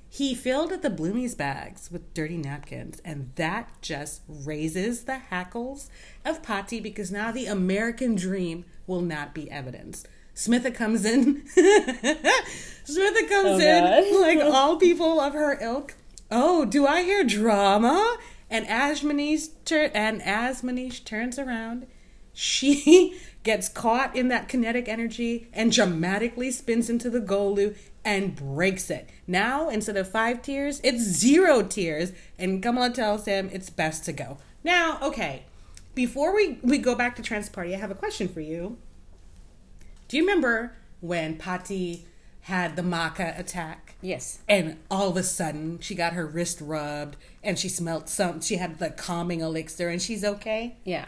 He 0.08 0.34
filled 0.34 0.70
the 0.70 0.90
Bloomies 0.90 1.36
bags 1.36 1.92
with 1.92 2.14
dirty 2.14 2.38
napkins, 2.38 3.02
and 3.04 3.32
that 3.36 3.70
just 3.82 4.22
raises 4.30 5.04
the 5.04 5.18
hackles 5.18 5.90
of 6.24 6.42
Pati 6.42 6.80
because 6.80 7.12
now 7.12 7.32
the 7.32 7.48
American 7.48 8.16
dream 8.16 8.64
will 8.88 9.02
not 9.02 9.34
be 9.34 9.52
evidence. 9.52 10.06
Smitha 10.34 10.74
comes 10.74 11.04
in. 11.04 11.42
Smitha 12.86 13.30
comes 13.30 13.62
in 13.62 14.22
like 14.22 14.40
all 14.44 14.78
people 14.78 15.20
of 15.20 15.34
her 15.34 15.58
ilk. 15.62 15.96
Oh, 16.30 16.66
do 16.66 16.86
I 16.86 17.04
hear 17.04 17.24
drama? 17.24 18.18
And 18.50 18.68
as 18.68 19.02
Manish 19.02 19.50
tur- 19.66 19.92
and 19.94 20.22
as 20.22 20.62
Manish 20.62 21.04
turns 21.04 21.40
around, 21.40 21.88
she 22.36 23.20
gets 23.44 23.70
caught 23.70 24.16
in 24.16 24.28
that 24.28 24.48
kinetic 24.48 24.88
energy 24.88 25.48
and 25.54 25.72
dramatically 25.72 26.52
spins 26.52 26.90
into 26.90 27.10
the 27.10 27.22
Golu 27.22 27.76
and 28.04 28.36
breaks 28.36 28.92
it. 28.92 29.10
Now, 29.26 29.70
instead 29.70 29.98
of 29.98 30.10
five 30.10 30.42
tears, 30.44 30.80
it's 30.84 31.02
zero 31.02 31.64
tears. 31.64 32.12
And 32.38 32.62
Kamala 32.62 32.92
tells 32.92 33.26
him 33.26 33.50
it's 33.52 33.70
best 33.72 34.06
to 34.06 34.14
go. 34.14 34.38
Now, 34.64 35.00
okay, 35.02 35.44
before 35.96 36.36
we, 36.36 36.60
we 36.62 36.78
go 36.78 36.94
back 36.94 37.16
to 37.16 37.22
Trent's 37.22 37.50
Party, 37.50 37.74
I 37.74 37.80
have 37.80 37.92
a 37.92 37.96
question 37.96 38.28
for 38.28 38.42
you. 38.42 38.78
Do 40.08 40.18
you 40.18 40.24
remember 40.24 40.76
when 41.02 41.38
Pati 41.38 42.06
had 42.42 42.76
the 42.76 42.84
Maca 42.84 43.40
attack? 43.40 43.96
Yes. 44.02 44.40
And 44.48 44.78
all 44.92 45.10
of 45.10 45.18
a 45.18 45.24
sudden, 45.24 45.80
she 45.80 45.96
got 45.96 46.14
her 46.14 46.28
wrist 46.28 46.60
rubbed 46.62 47.16
and 47.44 47.58
she 47.58 47.70
smelled 47.70 48.10
some, 48.10 48.42
she 48.42 48.58
had 48.58 48.78
the 48.78 48.92
calming 48.92 49.42
elixir 49.42 49.90
and 49.90 50.02
she's 50.02 50.24
okay? 50.24 50.76
Yeah. 50.84 51.06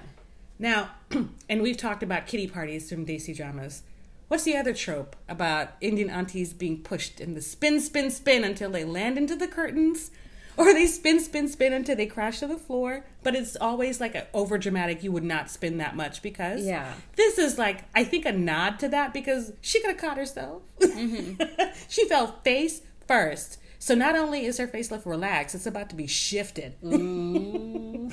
Now, 0.59 0.91
and 1.49 1.61
we've 1.61 1.77
talked 1.77 2.03
about 2.03 2.27
kitty 2.27 2.47
parties 2.47 2.89
from 2.89 3.05
Desi 3.05 3.35
dramas. 3.35 3.83
What's 4.27 4.43
the 4.43 4.57
other 4.57 4.73
trope 4.73 5.15
about 5.29 5.69
Indian 5.79 6.09
aunties 6.09 6.51
being 6.53 6.79
pushed 6.83 7.21
in 7.21 7.33
the 7.33 7.41
spin, 7.41 7.79
spin, 7.79 8.11
spin 8.11 8.43
until 8.43 8.69
they 8.69 8.83
land 8.83 9.17
into 9.17 9.35
the 9.35 9.47
curtains? 9.47 10.11
Or 10.59 10.73
they 10.73 10.87
spin, 10.87 11.19
spin, 11.19 11.47
spin 11.49 11.71
until 11.71 11.95
they 11.95 12.07
crash 12.07 12.39
to 12.39 12.47
the 12.47 12.57
floor? 12.57 13.05
But 13.21 13.35
it's 13.35 13.55
always 13.55 14.01
like 14.01 14.15
a 14.15 14.25
over 14.33 14.57
dramatic, 14.57 15.03
you 15.03 15.11
would 15.11 15.23
not 15.23 15.51
spin 15.51 15.77
that 15.77 15.95
much 15.95 16.23
because 16.23 16.65
Yeah. 16.65 16.93
this 17.15 17.37
is 17.37 17.59
like, 17.59 17.83
I 17.93 18.03
think, 18.03 18.25
a 18.25 18.31
nod 18.31 18.79
to 18.79 18.87
that 18.89 19.13
because 19.13 19.53
she 19.61 19.79
could 19.79 19.91
have 19.91 19.99
caught 19.99 20.17
herself. 20.17 20.63
Mm-hmm. 20.79 21.43
she 21.87 22.05
fell 22.09 22.39
face 22.43 22.81
first. 23.07 23.59
So 23.79 23.95
not 23.95 24.15
only 24.15 24.45
is 24.45 24.57
her 24.57 24.67
facelift 24.67 25.05
relaxed, 25.05 25.55
it's 25.55 25.65
about 25.65 25.89
to 25.89 25.95
be 25.95 26.07
shifted. 26.07 26.75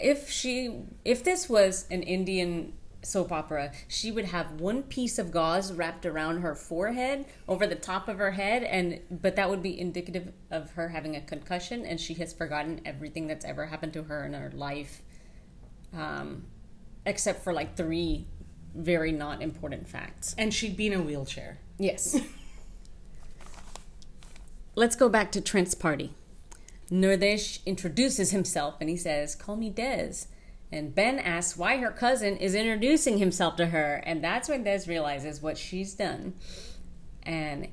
If 0.00 0.30
she 0.30 0.82
if 1.04 1.24
this 1.24 1.48
was 1.48 1.86
an 1.90 2.02
Indian 2.02 2.74
soap 3.02 3.32
opera, 3.32 3.72
she 3.88 4.10
would 4.10 4.26
have 4.26 4.60
one 4.60 4.82
piece 4.82 5.18
of 5.18 5.30
gauze 5.30 5.72
wrapped 5.72 6.04
around 6.04 6.42
her 6.42 6.54
forehead 6.54 7.24
over 7.48 7.66
the 7.66 7.74
top 7.74 8.08
of 8.08 8.18
her 8.18 8.32
head 8.32 8.62
and 8.64 9.00
but 9.10 9.36
that 9.36 9.48
would 9.48 9.62
be 9.62 9.78
indicative 9.78 10.32
of 10.50 10.72
her 10.72 10.88
having 10.88 11.16
a 11.16 11.20
concussion 11.20 11.84
and 11.86 12.00
she 12.00 12.14
has 12.14 12.32
forgotten 12.32 12.80
everything 12.84 13.26
that's 13.26 13.44
ever 13.44 13.66
happened 13.66 13.92
to 13.94 14.04
her 14.04 14.24
in 14.24 14.34
her 14.34 14.50
life. 14.54 15.02
Um 15.94 16.44
except 17.04 17.42
for 17.44 17.52
like 17.52 17.76
three 17.76 18.26
very 18.74 19.12
not 19.12 19.42
important 19.42 19.88
facts. 19.88 20.34
And 20.36 20.52
she'd 20.52 20.76
be 20.76 20.88
in 20.88 20.92
a 20.92 21.02
wheelchair. 21.02 21.58
Yes. 21.78 22.20
Let's 24.78 24.94
go 24.94 25.08
back 25.08 25.32
to 25.32 25.40
Trent's 25.40 25.74
party. 25.74 26.12
Nirdesh 26.90 27.64
introduces 27.64 28.30
himself 28.30 28.74
and 28.78 28.90
he 28.90 28.96
says, 28.98 29.34
Call 29.34 29.56
me 29.56 29.72
Dez. 29.72 30.26
And 30.70 30.94
Ben 30.94 31.18
asks 31.18 31.56
why 31.56 31.78
her 31.78 31.90
cousin 31.90 32.36
is 32.36 32.54
introducing 32.54 33.16
himself 33.16 33.56
to 33.56 33.68
her. 33.68 34.02
And 34.04 34.22
that's 34.22 34.50
when 34.50 34.64
Dez 34.64 34.86
realizes 34.86 35.40
what 35.40 35.56
she's 35.56 35.94
done. 35.94 36.34
And 37.22 37.68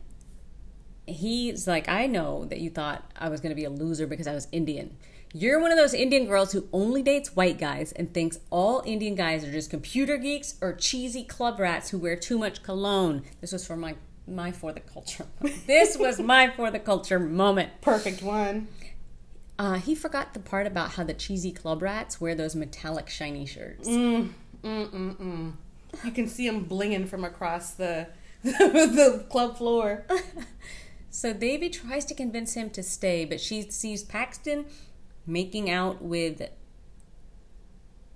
he's 1.05 1.67
like, 1.67 1.89
I 1.89 2.07
know 2.07 2.45
that 2.45 2.61
you 2.61 2.69
thought 2.69 3.11
I 3.17 3.27
was 3.27 3.41
going 3.41 3.49
to 3.49 3.55
be 3.55 3.65
a 3.65 3.69
loser 3.69 4.07
because 4.07 4.25
I 4.25 4.33
was 4.33 4.47
Indian. 4.53 4.95
You're 5.33 5.59
one 5.59 5.71
of 5.71 5.77
those 5.77 5.93
Indian 5.93 6.25
girls 6.25 6.53
who 6.53 6.69
only 6.71 7.01
dates 7.01 7.35
white 7.35 7.57
guys 7.57 7.91
and 7.91 8.13
thinks 8.13 8.39
all 8.49 8.81
Indian 8.85 9.15
guys 9.15 9.43
are 9.43 9.51
just 9.51 9.69
computer 9.69 10.15
geeks 10.15 10.55
or 10.61 10.71
cheesy 10.71 11.25
club 11.25 11.59
rats 11.59 11.89
who 11.89 11.97
wear 11.97 12.15
too 12.15 12.37
much 12.37 12.63
cologne. 12.63 13.23
This 13.41 13.51
was 13.51 13.67
for 13.67 13.75
my 13.75 13.95
my 14.27 14.51
for 14.51 14.71
the 14.71 14.79
culture. 14.79 15.25
this 15.67 15.97
was 15.97 16.19
my 16.19 16.49
for 16.49 16.71
the 16.71 16.79
culture 16.79 17.19
moment. 17.19 17.81
Perfect 17.81 18.21
one. 18.21 18.67
Uh, 19.59 19.75
he 19.75 19.93
forgot 19.93 20.33
the 20.33 20.39
part 20.39 20.65
about 20.65 20.91
how 20.91 21.03
the 21.03 21.13
cheesy 21.13 21.51
club 21.51 21.81
rats 21.81 22.19
wear 22.19 22.33
those 22.33 22.55
metallic 22.55 23.09
shiny 23.09 23.45
shirts. 23.45 23.87
Mm, 23.87 24.29
mm, 24.63 24.89
mm, 24.89 25.15
mm. 25.17 25.53
You 26.03 26.11
can 26.11 26.27
see 26.27 26.47
them 26.47 26.65
blinging 26.65 27.07
from 27.07 27.23
across 27.23 27.71
the 27.71 28.07
the 28.43 29.25
club 29.29 29.57
floor. 29.57 30.05
So 31.13 31.31
Devi 31.31 31.69
tries 31.69 32.05
to 32.05 32.15
convince 32.15 32.55
him 32.55 32.71
to 32.71 32.81
stay, 32.81 33.23
but 33.23 33.39
she 33.39 33.69
sees 33.69 34.03
Paxton 34.03 34.65
making 35.27 35.69
out 35.69 36.01
with. 36.01 36.41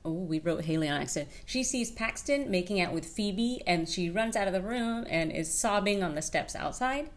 Oh, 0.07 0.11
we 0.13 0.39
wrote 0.39 0.63
Haley 0.63 0.87
on 0.87 1.01
accident. 1.01 1.29
She 1.45 1.63
sees 1.63 1.91
Paxton 1.91 2.49
making 2.49 2.79
out 2.79 2.93
with 2.93 3.03
Phoebe, 3.03 3.61
and 3.67 3.89
she 3.89 4.09
runs 4.09 4.37
out 4.37 4.47
of 4.47 4.53
the 4.53 4.61
room 4.61 5.05
and 5.09 5.33
is 5.33 5.53
sobbing 5.53 6.01
on 6.01 6.15
the 6.15 6.21
steps 6.21 6.55
outside. 6.55 7.09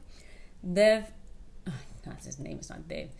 Dev, 0.72 1.12
oh, 1.68 1.72
not 2.04 2.24
his 2.24 2.40
name 2.40 2.58
is 2.58 2.68
not 2.68 2.88
Dave. 2.88 3.10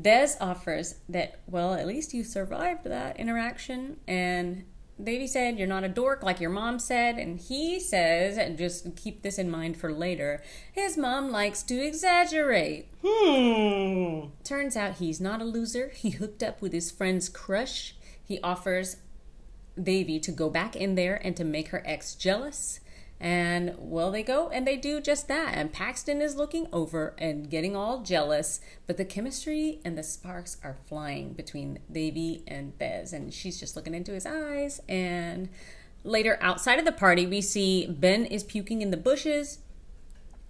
Des 0.00 0.36
offers 0.40 0.94
that 1.08 1.40
well, 1.48 1.74
at 1.74 1.88
least 1.88 2.14
you 2.14 2.22
survived 2.22 2.84
that 2.84 3.18
interaction, 3.18 3.96
and 4.06 4.64
Devi 5.02 5.26
said, 5.26 5.58
You're 5.58 5.66
not 5.66 5.84
a 5.84 5.88
dork 5.88 6.22
like 6.22 6.40
your 6.40 6.50
mom 6.50 6.78
said. 6.78 7.16
And 7.16 7.38
he 7.38 7.80
says, 7.80 8.38
and 8.38 8.56
just 8.56 8.94
keep 8.96 9.22
this 9.22 9.38
in 9.38 9.50
mind 9.50 9.76
for 9.76 9.92
later, 9.92 10.42
his 10.72 10.96
mom 10.96 11.30
likes 11.30 11.62
to 11.64 11.84
exaggerate. 11.84 12.88
Hmm. 13.04 14.28
Turns 14.44 14.76
out 14.76 14.96
he's 14.96 15.20
not 15.20 15.40
a 15.40 15.44
loser. 15.44 15.90
He 15.94 16.10
hooked 16.10 16.42
up 16.42 16.60
with 16.60 16.72
his 16.72 16.90
friend's 16.90 17.28
crush. 17.28 17.94
He 18.32 18.40
offers 18.40 18.96
Devi 19.80 20.18
to 20.20 20.32
go 20.32 20.48
back 20.48 20.74
in 20.74 20.94
there 20.94 21.20
and 21.22 21.36
to 21.36 21.44
make 21.44 21.68
her 21.68 21.82
ex 21.84 22.14
jealous. 22.14 22.80
And 23.20 23.74
well, 23.76 24.10
they 24.10 24.22
go 24.22 24.48
and 24.48 24.66
they 24.66 24.78
do 24.78 25.02
just 25.02 25.28
that. 25.28 25.52
And 25.54 25.70
Paxton 25.70 26.22
is 26.22 26.34
looking 26.34 26.66
over 26.72 27.14
and 27.18 27.50
getting 27.50 27.76
all 27.76 28.00
jealous, 28.02 28.62
but 28.86 28.96
the 28.96 29.04
chemistry 29.04 29.80
and 29.84 29.98
the 29.98 30.02
sparks 30.02 30.56
are 30.64 30.78
flying 30.86 31.34
between 31.34 31.80
Devi 31.92 32.42
and 32.48 32.78
Des. 32.78 33.08
And 33.12 33.34
she's 33.34 33.60
just 33.60 33.76
looking 33.76 33.94
into 33.94 34.12
his 34.12 34.24
eyes. 34.24 34.80
And 34.88 35.50
later, 36.02 36.38
outside 36.40 36.78
of 36.78 36.86
the 36.86 36.90
party, 36.90 37.26
we 37.26 37.42
see 37.42 37.86
Ben 37.86 38.24
is 38.24 38.44
puking 38.44 38.80
in 38.80 38.90
the 38.90 38.96
bushes. 38.96 39.58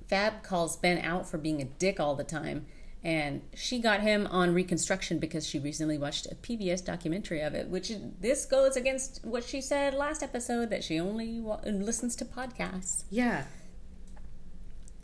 Fab 0.06 0.44
calls 0.44 0.76
Ben 0.76 0.98
out 0.98 1.28
for 1.28 1.36
being 1.36 1.60
a 1.60 1.64
dick 1.64 1.98
all 1.98 2.14
the 2.14 2.22
time. 2.22 2.64
And 3.04 3.42
she 3.54 3.80
got 3.80 4.00
him 4.00 4.28
on 4.28 4.54
Reconstruction 4.54 5.18
because 5.18 5.44
she 5.46 5.58
recently 5.58 5.98
watched 5.98 6.26
a 6.26 6.36
PBS 6.36 6.84
documentary 6.84 7.40
of 7.40 7.52
it, 7.54 7.68
which 7.68 7.90
this 8.20 8.44
goes 8.44 8.76
against 8.76 9.24
what 9.24 9.42
she 9.42 9.60
said 9.60 9.94
last 9.94 10.22
episode 10.22 10.70
that 10.70 10.84
she 10.84 11.00
only 11.00 11.40
wa- 11.40 11.60
listens 11.64 12.14
to 12.16 12.24
podcasts. 12.24 13.04
Yeah. 13.10 13.44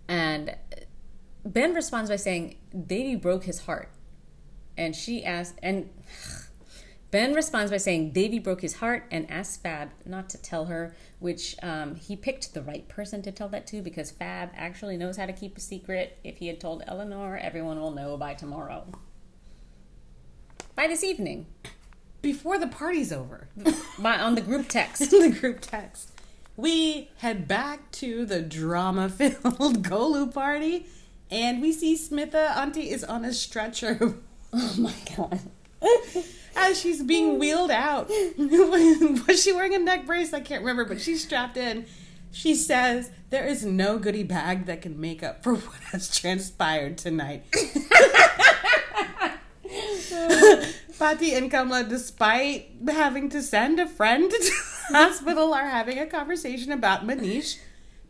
And 0.06 0.54
Ben 1.44 1.74
responds 1.74 2.08
by 2.08 2.16
saying, 2.16 2.56
Devi 2.72 3.16
broke 3.16 3.44
his 3.44 3.62
heart. 3.62 3.90
And 4.76 4.94
she 4.94 5.24
asks, 5.24 5.56
and 5.60 5.90
Ben 7.10 7.32
responds 7.32 7.70
by 7.70 7.78
saying 7.78 8.10
Devi 8.12 8.39
broke 8.39 8.60
his 8.60 8.74
heart 8.74 9.05
and 9.10 9.30
asked 9.30 9.62
Fab 9.62 9.90
not 10.05 10.28
to 10.30 10.39
tell 10.39 10.66
her, 10.66 10.94
which 11.20 11.56
um, 11.62 11.94
he 11.94 12.14
picked 12.16 12.52
the 12.52 12.62
right 12.62 12.86
person 12.86 13.22
to 13.22 13.32
tell 13.32 13.48
that 13.48 13.66
to 13.68 13.80
because 13.80 14.10
Fab 14.10 14.51
actually 14.55 14.98
knows 14.98 15.16
how 15.16 15.24
to 15.24 15.32
keep 15.32 15.56
a 15.56 15.60
secret. 15.60 16.18
If 16.22 16.36
he 16.36 16.48
had 16.48 16.60
told 16.60 16.82
Eleanor, 16.86 17.39
everyone 17.39 17.80
will 17.80 17.93
know 17.93 18.18
by 18.18 18.35
tomorrow. 18.35 18.86
By 20.74 20.86
this 20.86 21.02
evening, 21.02 21.47
Before 22.20 22.59
the 22.59 22.66
party's 22.66 23.12
over, 23.12 23.48
by 23.98 24.18
on 24.18 24.35
the 24.35 24.43
group 24.43 24.68
text. 24.68 25.10
the 25.10 25.35
group 25.40 25.60
text, 25.62 26.12
we 26.56 27.10
head 27.18 27.48
back 27.48 27.90
to 27.93 28.26
the 28.26 28.43
drama 28.43 29.09
filled 29.09 29.82
Golu 29.82 30.32
party 30.32 30.86
and 31.30 31.62
we 31.62 31.72
see 31.72 31.97
Smitha 31.97 32.56
Auntie 32.56 32.90
is 32.90 33.05
on 33.05 33.24
a 33.24 33.32
stretcher 33.32 34.16
Oh 34.52 34.74
my 34.78 34.94
god. 35.16 35.40
as 36.56 36.80
she's 36.80 37.02
being 37.02 37.38
wheeled 37.38 37.70
out. 37.70 38.09
Was 38.38 39.42
she 39.42 39.52
wearing 39.52 39.74
a 39.74 39.78
neck 39.78 40.06
brace? 40.06 40.32
I 40.32 40.40
can't 40.40 40.62
remember, 40.62 40.84
but 40.84 41.00
she's 41.00 41.22
strapped 41.24 41.56
in. 41.56 41.86
She 42.30 42.55
says, 42.55 43.10
There 43.30 43.46
is 43.46 43.64
no 43.64 43.98
goodie 43.98 44.22
bag 44.22 44.66
that 44.66 44.82
can 44.82 45.00
make 45.00 45.22
up 45.22 45.42
for 45.42 45.55
what 45.56 45.80
has 45.92 46.16
transpired 46.16 46.98
tonight. 46.98 47.44
Pati 50.98 51.32
and 51.34 51.50
Kamala, 51.50 51.84
despite 51.84 52.70
having 52.88 53.28
to 53.30 53.40
send 53.40 53.78
a 53.78 53.86
friend 53.86 54.30
to 54.30 54.38
the 54.38 54.52
hospital, 54.96 55.55
are 55.55 55.68
having 55.68 55.98
a 55.98 56.06
conversation 56.06 56.72
about 56.72 57.06
Manish. 57.06 57.59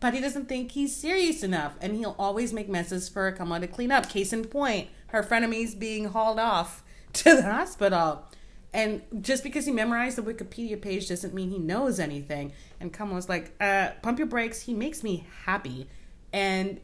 Pati 0.01 0.21
doesn't 0.21 0.49
think 0.49 0.73
he's 0.73 0.95
serious 0.97 1.43
enough, 1.43 1.75
and 1.81 1.97
he'll 1.97 2.17
always 2.19 2.53
make 2.53 2.69
messes 2.69 3.09
for 3.09 3.31
Kamala 3.33 3.61
to 3.61 3.67
clean 3.67 3.93
up. 3.93 4.09
Case 4.09 4.33
in 4.33 4.45
point, 4.45 4.89
her 5.09 5.23
frenemies 5.23 5.79
being 5.79 6.07
hauled 6.07 6.39
off 6.39 6.83
to 7.25 7.37
the 7.37 7.43
hospital. 7.43 8.25
And 8.73 9.03
just 9.21 9.43
because 9.43 9.65
he 9.65 9.73
memorized 9.73 10.19
the 10.19 10.23
Wikipedia 10.23 10.81
page 10.81 11.09
doesn't 11.09 11.33
mean 11.33 11.51
he 11.51 11.59
knows 11.59 11.99
anything. 11.99 12.53
And 12.81 12.93
Kamala's 12.93 13.29
like, 13.29 13.55
uh, 13.61 13.91
pump 14.03 14.19
your 14.19 14.29
brakes. 14.29 14.63
He 14.63 14.75
makes 14.75 15.03
me 15.03 15.27
happy. 15.45 15.89
And 16.33 16.81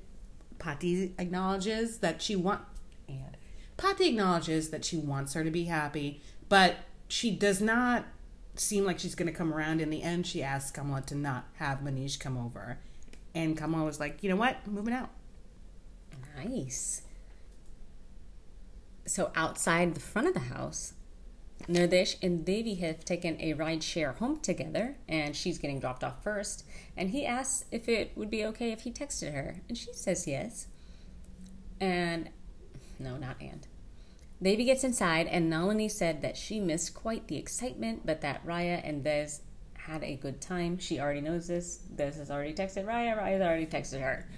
Pati 0.59 1.15
acknowledges 1.19 1.99
that 1.99 2.23
she 2.23 2.37
want 2.37 2.63
and 3.07 3.37
Pati 3.77 4.09
acknowledges 4.09 4.71
that 4.71 4.85
she 4.85 4.97
wants 4.97 5.35
her 5.35 5.45
to 5.45 5.51
be 5.51 5.65
happy, 5.65 6.23
but 6.49 6.77
she 7.09 7.31
does 7.31 7.61
not 7.61 8.05
seem 8.57 8.85
like 8.85 8.99
she's 8.99 9.15
going 9.15 9.31
to 9.31 9.37
come 9.37 9.53
around. 9.53 9.81
In 9.81 9.91
the 9.91 10.03
end, 10.03 10.27
she 10.27 10.43
asks 10.43 10.71
Kamala 10.71 11.03
to 11.03 11.15
not 11.15 11.49
have 11.57 11.81
Manish 11.81 12.19
come 12.19 12.39
over. 12.39 12.79
And 13.35 13.57
Kamala 13.57 13.85
was 13.85 14.01
like, 14.01 14.23
you 14.23 14.31
know 14.31 14.37
what? 14.37 14.57
I'm 14.65 14.75
moving 14.75 14.95
out. 14.95 15.11
Nice. 16.37 17.03
So 19.07 19.31
outside 19.35 19.95
the 19.95 20.01
front 20.01 20.29
of 20.29 20.35
the 20.35 20.41
house, 20.41 20.95
Nirdesh 21.69 22.17
and 22.23 22.45
Devi 22.45 22.75
have 22.77 23.05
taken 23.05 23.41
a 23.41 23.55
ride 23.55 23.83
share 23.83 24.13
home 24.13 24.41
together, 24.41 24.97
and 25.09 25.35
she's 25.35 25.59
getting 25.59 25.81
dropped 25.81 26.05
off 26.05 26.23
first. 26.23 26.65
And 26.97 27.11
he 27.11 27.25
asks 27.25 27.65
if 27.71 27.89
it 27.89 28.13
would 28.17 28.31
be 28.31 28.45
okay 28.47 28.73
if 28.73 28.83
he 28.83 28.91
texted 28.91 29.33
her, 29.33 29.63
and 29.69 29.77
she 29.77 29.93
says 29.93 30.27
yes. 30.27 30.67
And 31.81 32.31
no, 32.99 33.17
not 33.17 33.37
and. 33.41 33.67
Devi 34.43 34.65
gets 34.65 34.85
inside, 34.85 35.27
and 35.27 35.49
Nalini 35.49 35.89
said 35.89 36.21
that 36.23 36.37
she 36.37 36.61
missed 36.61 36.95
quite 36.95 37.29
the 37.29 37.37
excitement, 37.37 38.05
but 38.05 38.21
that 38.21 38.45
Raya 38.47 38.81
and 38.87 39.03
Des 39.03 39.29
had 39.75 40.03
a 40.03 40.17
good 40.17 40.41
time. 40.41 40.79
She 40.79 41.01
already 41.01 41.21
knows 41.21 41.47
this. 41.47 41.77
Des 41.77 42.13
has 42.13 42.31
already 42.31 42.53
texted 42.53 42.85
Raya. 42.85 43.19
Raya's 43.19 43.43
already 43.43 43.67
texted 43.67 44.01
her 44.01 44.29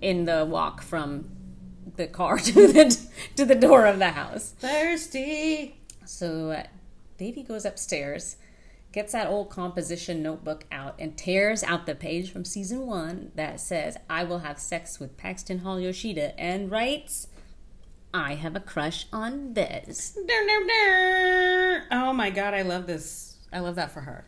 in 0.00 0.24
the 0.24 0.44
walk 0.44 0.82
from 0.82 1.33
the 1.96 2.06
car 2.06 2.38
to 2.38 2.52
the 2.72 2.98
to 3.36 3.44
the 3.44 3.54
door 3.54 3.86
of 3.86 3.98
the 3.98 4.10
house. 4.10 4.54
Thirsty. 4.58 5.76
So 6.04 6.50
uh, 6.50 6.64
Devi 7.18 7.42
goes 7.42 7.64
upstairs, 7.64 8.36
gets 8.92 9.12
that 9.12 9.28
old 9.28 9.50
composition 9.50 10.22
notebook 10.22 10.64
out, 10.70 10.94
and 10.98 11.16
tears 11.16 11.62
out 11.62 11.86
the 11.86 11.94
page 11.94 12.30
from 12.30 12.44
season 12.44 12.86
one 12.86 13.32
that 13.34 13.60
says, 13.60 13.96
I 14.10 14.24
will 14.24 14.40
have 14.40 14.58
sex 14.58 15.00
with 15.00 15.16
Paxton 15.16 15.60
Hall 15.60 15.80
Yoshida, 15.80 16.38
and 16.38 16.70
writes, 16.70 17.28
I 18.12 18.34
have 18.34 18.54
a 18.54 18.60
crush 18.60 19.06
on 19.12 19.54
Des. 19.54 20.12
Dur, 20.14 20.22
dur, 20.26 20.66
dur. 20.66 21.84
Oh 21.90 22.12
my 22.12 22.30
god, 22.30 22.54
I 22.54 22.62
love 22.62 22.86
this. 22.86 23.36
I 23.52 23.60
love 23.60 23.74
that 23.76 23.90
for 23.92 24.02
her. 24.02 24.24